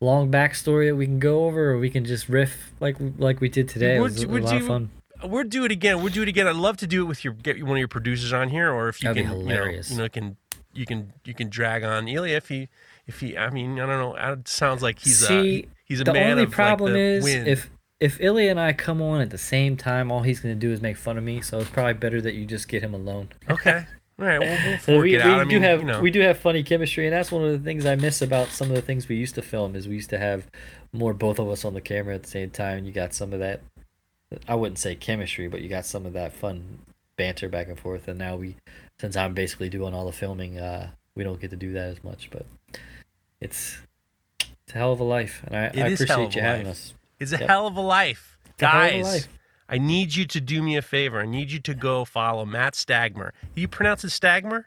long 0.00 0.30
backstory 0.30 0.88
that 0.88 0.96
we 0.96 1.06
can 1.06 1.18
go 1.18 1.44
over, 1.46 1.72
or 1.72 1.78
we 1.78 1.90
can 1.90 2.04
just 2.04 2.28
riff 2.28 2.72
like 2.80 2.96
like 3.18 3.40
we 3.40 3.48
did 3.48 3.68
today. 3.68 3.96
It 3.96 4.00
Would 4.00 4.12
was 4.12 4.22
a 4.22 4.28
lot 4.28 4.56
of 4.56 4.66
fun. 4.66 4.90
We'll 5.24 5.44
do 5.44 5.64
it 5.64 5.70
again. 5.70 6.02
We'll 6.02 6.12
do 6.12 6.22
it 6.22 6.28
again. 6.28 6.48
I'd 6.48 6.56
love 6.56 6.76
to 6.78 6.86
do 6.86 7.02
it 7.02 7.06
with 7.06 7.22
your 7.24 7.34
get 7.34 7.62
one 7.62 7.72
of 7.76 7.78
your 7.78 7.88
producers 7.88 8.32
on 8.32 8.48
here, 8.48 8.72
or 8.72 8.88
if 8.88 9.02
you 9.02 9.08
That'd 9.08 9.22
be 9.24 9.28
can, 9.28 9.38
hilarious. 9.38 9.90
you 9.90 9.96
know, 9.98 10.02
you 10.02 10.06
know, 10.06 10.08
can 10.08 10.36
you 10.74 10.86
can 10.86 11.12
you 11.24 11.34
can 11.34 11.48
drag 11.48 11.84
on 11.84 12.08
Ilya 12.08 12.36
if 12.36 12.48
he 12.48 12.68
if 13.06 13.20
he. 13.20 13.36
I 13.36 13.50
mean, 13.50 13.78
I 13.78 13.86
don't 13.86 13.98
know. 14.00 14.32
It 14.32 14.48
sounds 14.48 14.82
like 14.82 14.98
he's 14.98 15.26
See, 15.26 15.64
a 15.64 15.68
he's 15.84 16.00
a 16.00 16.04
the 16.04 16.12
man 16.12 16.32
only 16.32 16.44
of 16.44 16.50
problem 16.50 16.92
like, 16.92 16.98
the 16.98 17.00
is 17.00 17.24
wind. 17.24 17.46
if 17.46 17.70
if 18.02 18.20
Ilya 18.20 18.50
and 18.50 18.60
I 18.60 18.72
come 18.72 19.00
on 19.00 19.20
at 19.20 19.30
the 19.30 19.38
same 19.38 19.76
time, 19.76 20.10
all 20.10 20.22
he's 20.22 20.40
gonna 20.40 20.56
do 20.56 20.72
is 20.72 20.80
make 20.80 20.96
fun 20.96 21.16
of 21.16 21.22
me. 21.22 21.40
So 21.40 21.60
it's 21.60 21.70
probably 21.70 21.94
better 21.94 22.20
that 22.20 22.34
you 22.34 22.44
just 22.44 22.66
get 22.66 22.82
him 22.82 22.94
alone. 22.94 23.28
okay, 23.48 23.86
all 24.18 24.26
right, 24.26 24.40
we'll, 24.40 24.58
we'll 24.66 24.78
So 24.80 24.92
we, 24.94 25.12
we 25.12 25.18
do 25.18 25.46
mean, 25.46 25.62
have 25.62 25.80
you 25.80 25.86
know, 25.86 26.00
we 26.00 26.10
do 26.10 26.20
have 26.20 26.38
funny 26.38 26.64
chemistry, 26.64 27.06
and 27.06 27.12
that's 27.14 27.30
one 27.30 27.44
of 27.44 27.52
the 27.52 27.58
things 27.58 27.86
I 27.86 27.94
miss 27.94 28.20
about 28.20 28.48
some 28.48 28.68
of 28.70 28.74
the 28.74 28.82
things 28.82 29.08
we 29.08 29.16
used 29.16 29.36
to 29.36 29.42
film. 29.42 29.76
Is 29.76 29.86
we 29.86 29.94
used 29.94 30.10
to 30.10 30.18
have 30.18 30.48
more 30.92 31.14
both 31.14 31.38
of 31.38 31.48
us 31.48 31.64
on 31.64 31.74
the 31.74 31.80
camera 31.80 32.14
at 32.16 32.24
the 32.24 32.28
same 32.28 32.50
time. 32.50 32.78
And 32.78 32.86
you 32.86 32.92
got 32.92 33.14
some 33.14 33.32
of 33.32 33.38
that. 33.38 33.62
I 34.48 34.56
wouldn't 34.56 34.78
say 34.78 34.94
chemistry, 34.94 35.46
but 35.46 35.60
you 35.60 35.68
got 35.68 35.86
some 35.86 36.04
of 36.04 36.12
that 36.14 36.32
fun 36.32 36.80
banter 37.16 37.48
back 37.48 37.68
and 37.68 37.78
forth. 37.78 38.08
And 38.08 38.18
now 38.18 38.36
we, 38.36 38.56
since 39.00 39.16
I'm 39.16 39.34
basically 39.34 39.68
doing 39.68 39.94
all 39.94 40.06
the 40.06 40.12
filming, 40.12 40.58
uh, 40.58 40.90
we 41.14 41.22
don't 41.22 41.40
get 41.40 41.50
to 41.50 41.56
do 41.56 41.72
that 41.74 41.88
as 41.88 42.02
much. 42.02 42.30
But 42.30 42.46
it's 43.40 43.78
it's 44.40 44.74
a 44.74 44.78
hell 44.78 44.92
of 44.92 45.00
a 45.00 45.04
life, 45.04 45.42
and 45.46 45.56
I, 45.56 45.64
I 45.64 45.88
appreciate 45.88 46.34
you 46.34 46.42
having 46.42 46.66
life. 46.66 46.72
us. 46.72 46.94
It's 47.22 47.32
a 47.32 47.38
Yep. 47.38 47.48
hell 47.48 47.66
of 47.66 47.76
a 47.76 47.80
life. 47.80 48.36
a 48.60 48.66
hell 48.66 48.80
of 48.80 48.84
a 48.86 48.90
Guys, 48.92 49.04
life. 49.04 49.28
I 49.68 49.78
need 49.78 50.14
you 50.14 50.24
to 50.26 50.40
do 50.40 50.62
me 50.62 50.76
a 50.76 50.82
favor. 50.82 51.20
I 51.20 51.26
need 51.26 51.50
you 51.50 51.58
to 51.60 51.74
go 51.74 52.04
follow 52.04 52.44
Matt 52.44 52.74
Stagmer. 52.74 53.30
You 53.54 53.68
pronounce 53.68 54.04
it 54.04 54.08
Stagmer? 54.08 54.64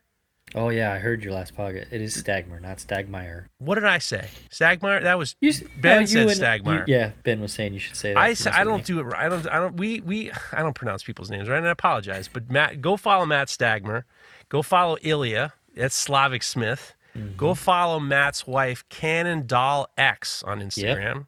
Oh 0.54 0.70
yeah, 0.70 0.94
I 0.94 1.00
heard 1.00 1.24
your 1.24 1.34
last 1.34 1.56
podcast. 1.56 1.92
It 1.92 2.02
is 2.02 2.16
Stagmer, 2.16 2.62
not 2.62 2.78
Stagmeyer. 2.78 3.46
What 3.58 3.76
did 3.76 3.84
I 3.86 3.98
say? 3.98 4.30
Stagmeyer? 4.50 5.02
That 5.04 5.18
was 5.18 5.36
You, 5.42 5.52
Ben 5.78 6.02
no, 6.02 6.06
said 6.06 6.28
and- 6.30 6.32
Stagmeyer. 6.66 6.88
you- 6.88 6.94
yeah, 6.96 7.12
Ben 7.24 7.42
was 7.42 7.52
saying 7.54 7.74
you 7.74 7.80
should 7.80 7.96
say 7.96 8.14
that. 8.14 8.20
I, 8.20 8.28
You 8.28 8.32
s- 8.34 8.46
messed 8.46 8.58
I 8.58 8.64
don't 8.64 8.86
do 8.86 9.00
it 9.00 9.04
right. 9.04 9.26
I 9.26 9.30
don't 9.30 9.48
I 9.48 9.60
don't 9.60 9.76
we 9.78 10.00
we 10.02 10.32
I 10.54 10.62
don't 10.62 10.76
pronounce 10.76 11.04
people's 11.04 11.30
names 11.30 11.50
right 11.50 11.58
and 11.58 11.68
I 11.68 11.72
apologize. 11.72 12.28
But 12.32 12.50
Matt 12.50 12.82
go 12.82 12.96
follow 12.96 13.26
Matt 13.26 13.48
Stagmer. 13.50 14.04
Go 14.50 14.62
follow 14.62 14.98
Ilya. 15.02 15.54
That's 15.76 15.96
Slavic 15.96 16.42
Smith. 16.44 16.94
Mm-hmm. 17.18 17.36
Go 17.38 17.54
follow 17.54 18.00
Matt's 18.00 18.46
wife 18.48 18.88
Cannon 18.90 19.46
Doll 19.48 19.90
X 19.98 20.42
on 20.44 20.62
Instagram. 20.62 21.26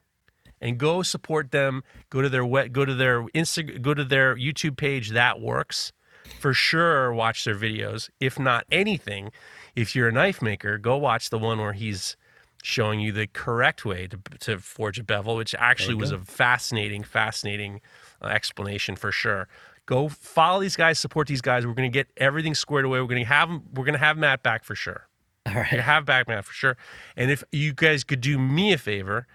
And 0.60 0.78
go 0.78 1.02
support 1.02 1.50
them. 1.50 1.82
Go 2.10 2.20
to 2.22 2.28
their 2.28 2.44
wet 2.44 2.72
go 2.72 2.84
to 2.84 2.94
their 2.94 3.22
Insta 3.28 3.80
go 3.80 3.94
to 3.94 4.04
their 4.04 4.36
YouTube 4.36 4.76
page 4.76 5.10
that 5.10 5.40
works. 5.40 5.92
For 6.40 6.52
sure 6.52 7.12
watch 7.12 7.44
their 7.44 7.54
videos. 7.54 8.10
If 8.20 8.38
not 8.38 8.66
anything, 8.70 9.30
if 9.74 9.96
you're 9.96 10.08
a 10.08 10.12
knife 10.12 10.42
maker, 10.42 10.76
go 10.76 10.96
watch 10.96 11.30
the 11.30 11.38
one 11.38 11.58
where 11.58 11.72
he's 11.72 12.16
showing 12.62 13.00
you 13.00 13.12
the 13.12 13.26
correct 13.28 13.84
way 13.84 14.06
to, 14.06 14.18
to 14.40 14.58
forge 14.58 14.98
a 14.98 15.04
bevel, 15.04 15.36
which 15.36 15.54
actually 15.58 15.94
was 15.94 16.10
go. 16.10 16.16
a 16.16 16.20
fascinating, 16.20 17.02
fascinating 17.02 17.80
uh, 18.20 18.26
explanation 18.26 18.96
for 18.96 19.12
sure. 19.12 19.48
Go 19.86 20.08
follow 20.08 20.60
these 20.60 20.76
guys, 20.76 20.98
support 20.98 21.28
these 21.28 21.40
guys. 21.40 21.66
We're 21.66 21.74
going 21.74 21.90
to 21.90 21.96
get 21.96 22.08
everything 22.16 22.54
squared 22.54 22.84
away. 22.84 23.00
We're 23.00 23.06
going 23.06 23.22
to 23.22 23.28
have 23.28 23.48
we're 23.72 23.84
going 23.84 23.94
to 23.94 23.98
have 23.98 24.18
Matt 24.18 24.42
back 24.42 24.64
for 24.64 24.74
sure. 24.74 25.08
All 25.46 25.54
right, 25.54 25.66
have 25.66 26.04
back 26.04 26.28
Matt 26.28 26.44
for 26.44 26.52
sure. 26.52 26.76
And 27.16 27.30
if 27.30 27.42
you 27.52 27.72
guys 27.72 28.04
could 28.04 28.20
do 28.20 28.38
me 28.38 28.72
a 28.72 28.78
favor, 28.78 29.26